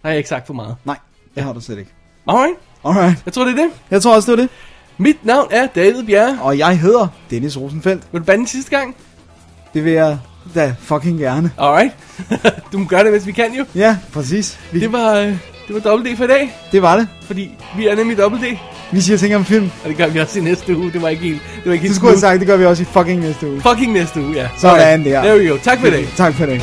Har 0.03 0.09
jeg 0.09 0.17
ikke 0.17 0.29
sagt 0.29 0.47
for 0.47 0.53
meget. 0.53 0.75
Nej, 0.85 0.97
det 1.35 1.43
har 1.43 1.53
du 1.53 1.59
slet 1.61 1.77
ikke. 1.79 1.91
Alright. 2.27 2.55
Alright. 2.85 3.21
Jeg 3.25 3.33
tror, 3.33 3.43
det 3.45 3.51
er 3.59 3.63
det. 3.63 3.71
Jeg 3.91 4.01
tror 4.01 4.15
også, 4.15 4.31
det 4.31 4.37
var 4.39 4.43
det. 4.43 4.51
Mit 4.97 5.25
navn 5.25 5.47
er 5.51 5.67
David 5.67 6.03
Bjerre. 6.05 6.39
Og 6.41 6.57
jeg 6.57 6.79
hedder 6.79 7.07
Dennis 7.29 7.57
Rosenfeldt. 7.57 8.03
Vil 8.11 8.21
du 8.21 8.25
bande 8.25 8.47
sidste 8.47 8.77
gang? 8.77 8.95
Det 9.73 9.83
vil 9.85 9.93
jeg 9.93 10.19
da 10.55 10.75
fucking 10.79 11.19
gerne. 11.19 11.51
Alright. 11.57 11.93
du 12.71 12.77
må 12.77 12.85
gøre 12.85 13.03
det, 13.03 13.11
hvis 13.11 13.25
vi 13.27 13.31
kan 13.31 13.53
jo. 13.53 13.65
Ja, 13.75 13.97
præcis. 14.13 14.59
Vi, 14.71 14.79
Det 14.79 14.91
var, 14.91 15.13
øh, 15.13 15.37
det 15.67 15.73
var 15.75 15.79
Double 15.81 16.13
D 16.13 16.17
for 16.17 16.23
i 16.23 16.27
dag. 16.27 16.55
det 16.71 16.81
var 16.81 16.95
det. 16.97 17.07
Fordi 17.21 17.51
vi 17.77 17.87
er 17.87 17.95
nemlig 17.95 18.17
Double 18.17 18.39
D. 18.39 18.57
Vi 18.91 19.01
siger 19.01 19.17
ting 19.17 19.35
om 19.35 19.45
film. 19.45 19.71
Og 19.83 19.89
det 19.89 19.97
gør 19.97 20.07
vi 20.07 20.19
også 20.19 20.39
i 20.39 20.41
næste 20.41 20.77
uge. 20.77 20.91
Det 20.91 21.01
var 21.01 21.09
ikke 21.09 21.23
helt, 21.23 21.41
det 21.55 21.65
var 21.65 21.71
ikke 21.73 21.83
Du 21.83 21.87
helt 21.87 21.95
skulle 21.95 22.11
have 22.11 22.19
sagt, 22.19 22.39
det 22.39 22.47
gør 22.47 22.57
vi 22.57 22.65
også 22.65 22.83
i 22.83 22.85
fucking 22.85 23.19
næste 23.21 23.47
uge. 23.51 23.61
Fucking 23.61 23.93
næste 23.93 24.21
uge, 24.21 24.33
ja. 24.33 24.49
Sådan 24.57 25.05
der. 25.05 25.21
There 25.21 25.37
we 25.39 25.47
go. 25.49 25.57
Tak 25.57 25.79
for 25.79 25.87
i 25.87 25.91
dag. 25.91 26.07
Tak 26.17 26.33
for 26.33 26.45
det. 26.45 26.61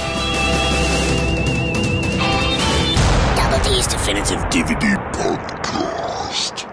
Double 3.36 3.60
D's 3.66 3.89
Definitive 3.94 4.40
DVD 4.52 4.86
podcast. 5.14 6.66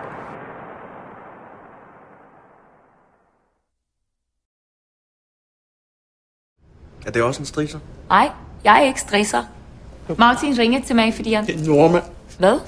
Er 7.05 7.11
det 7.11 7.21
også 7.23 7.39
en 7.39 7.45
strisser? 7.45 7.79
Nej, 8.09 8.29
jeg 8.63 8.81
er 8.81 8.87
ikke 8.87 8.99
stresser. 9.01 9.43
Martin 10.17 10.57
ringede 10.59 10.85
til 10.85 10.95
mig, 10.95 11.13
fordi 11.13 11.33
han... 11.33 11.45
Det 11.45 11.55
er 11.55 11.59
en 11.59 11.65
nordmand. 11.65 12.03
Hvad? 12.37 12.59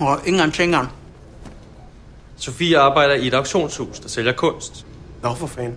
Og 0.00 0.20
ingen 0.26 0.50
tænker. 0.52 0.86
Sofie 2.36 2.78
arbejder 2.78 3.14
i 3.14 3.26
et 3.26 3.34
auktionshus, 3.34 4.00
der 4.00 4.08
sælger 4.08 4.32
kunst. 4.32 4.86
Nå 5.22 5.34
for 5.34 5.46
fanden. 5.46 5.76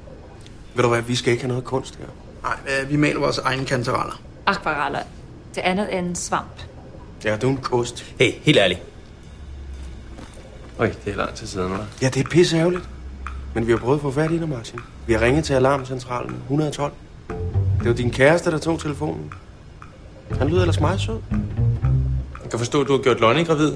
Ved 0.76 0.84
du 0.84 0.90
hvad, 0.90 1.02
vi 1.02 1.16
skal 1.16 1.32
ikke 1.32 1.44
have 1.44 1.48
noget 1.50 1.64
kunst 1.64 1.96
her. 1.96 2.06
Nej, 2.44 2.82
øh, 2.82 2.90
vi 2.90 2.96
maler 2.96 3.20
vores 3.20 3.38
egne 3.38 3.66
kantereller. 3.66 4.22
Akvareller. 4.46 5.00
Det 5.56 5.62
andet 5.62 5.96
er 5.96 6.00
en 6.00 6.16
svamp. 6.16 6.62
Ja, 7.24 7.36
det 7.36 7.44
er 7.44 7.48
en 7.48 7.58
kost. 7.58 8.06
Hey, 8.20 8.32
helt 8.42 8.58
ærligt. 8.58 8.82
Øj, 10.80 10.92
det 11.06 11.14
er 11.14 11.18
lang 11.18 11.34
tid 11.36 11.48
siden, 11.48 11.76
hva'? 11.76 11.82
Ja, 12.02 12.10
det 12.10 12.26
er 12.26 12.30
pisse 12.30 12.58
ærgerligt. 12.58 12.90
Men 13.54 13.68
vi 13.68 13.72
har 13.72 13.80
prøvet 13.80 13.98
at 13.98 14.02
få 14.02 14.12
fat 14.12 14.32
i 14.32 14.40
dig, 14.40 14.50
Martin. 14.50 14.80
Vi 15.08 15.14
har 15.14 15.22
ringet 15.22 15.44
til 15.46 15.54
alarmcentralen 15.54 16.36
112. 16.36 16.94
Det 17.80 17.88
var 17.88 17.94
din 17.94 18.12
kæreste, 18.12 18.52
der 18.52 18.58
tog 18.58 18.80
telefonen. 18.80 19.34
Han 20.38 20.48
lyder 20.48 20.62
ellers 20.62 20.80
meget 20.80 21.02
sød. 21.02 21.20
Jeg 22.44 22.50
kan 22.50 22.60
forstå, 22.60 22.82
at 22.82 22.88
du 22.88 22.92
har 22.92 23.04
gjort 23.04 23.20
Lonnie 23.20 23.46
gravid. 23.46 23.72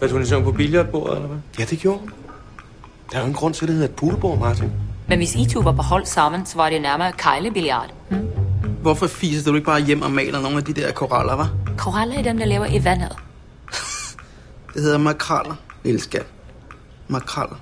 At 0.00 0.10
hun 0.10 0.20
er 0.22 0.26
søvn 0.26 0.44
på 0.44 0.52
billiardbordet, 0.52 1.14
eller 1.16 1.28
hvad? 1.28 1.38
Ja, 1.58 1.64
det 1.64 1.78
gjorde 1.78 1.98
hun. 1.98 2.10
Der 3.12 3.16
er 3.16 3.20
jo 3.22 3.26
en 3.26 3.34
grund 3.34 3.54
til, 3.54 3.64
at 3.64 3.68
det 3.68 3.74
hedder 3.74 3.88
et 3.88 3.94
poolbord, 3.94 4.38
Martin. 4.38 4.72
Men 5.08 5.18
hvis 5.18 5.34
I 5.34 5.44
to 5.44 5.60
var 5.60 5.72
på 5.72 5.82
hold 5.82 6.06
sammen, 6.06 6.46
så 6.46 6.56
var 6.56 6.70
det 6.70 6.82
nærmere 6.82 7.12
kejlebilliard. 7.12 7.90
Hvorfor 8.82 9.06
fiser 9.06 9.50
du 9.50 9.56
ikke 9.56 9.66
bare 9.66 9.80
hjem 9.80 10.02
og 10.02 10.10
maler 10.10 10.40
nogle 10.40 10.56
af 10.58 10.64
de 10.64 10.72
der 10.72 10.92
koraller, 10.92 11.36
var? 11.36 11.50
Koraller 11.78 12.18
er 12.18 12.22
dem, 12.22 12.38
der 12.38 12.46
lever 12.46 12.66
i 12.66 12.84
vandet. 12.84 13.16
Det 14.74 14.82
hedder 14.82 14.98
makraller, 14.98 15.54
lille 15.84 16.00
skat. 16.00 16.26
Makraller. 17.08 17.56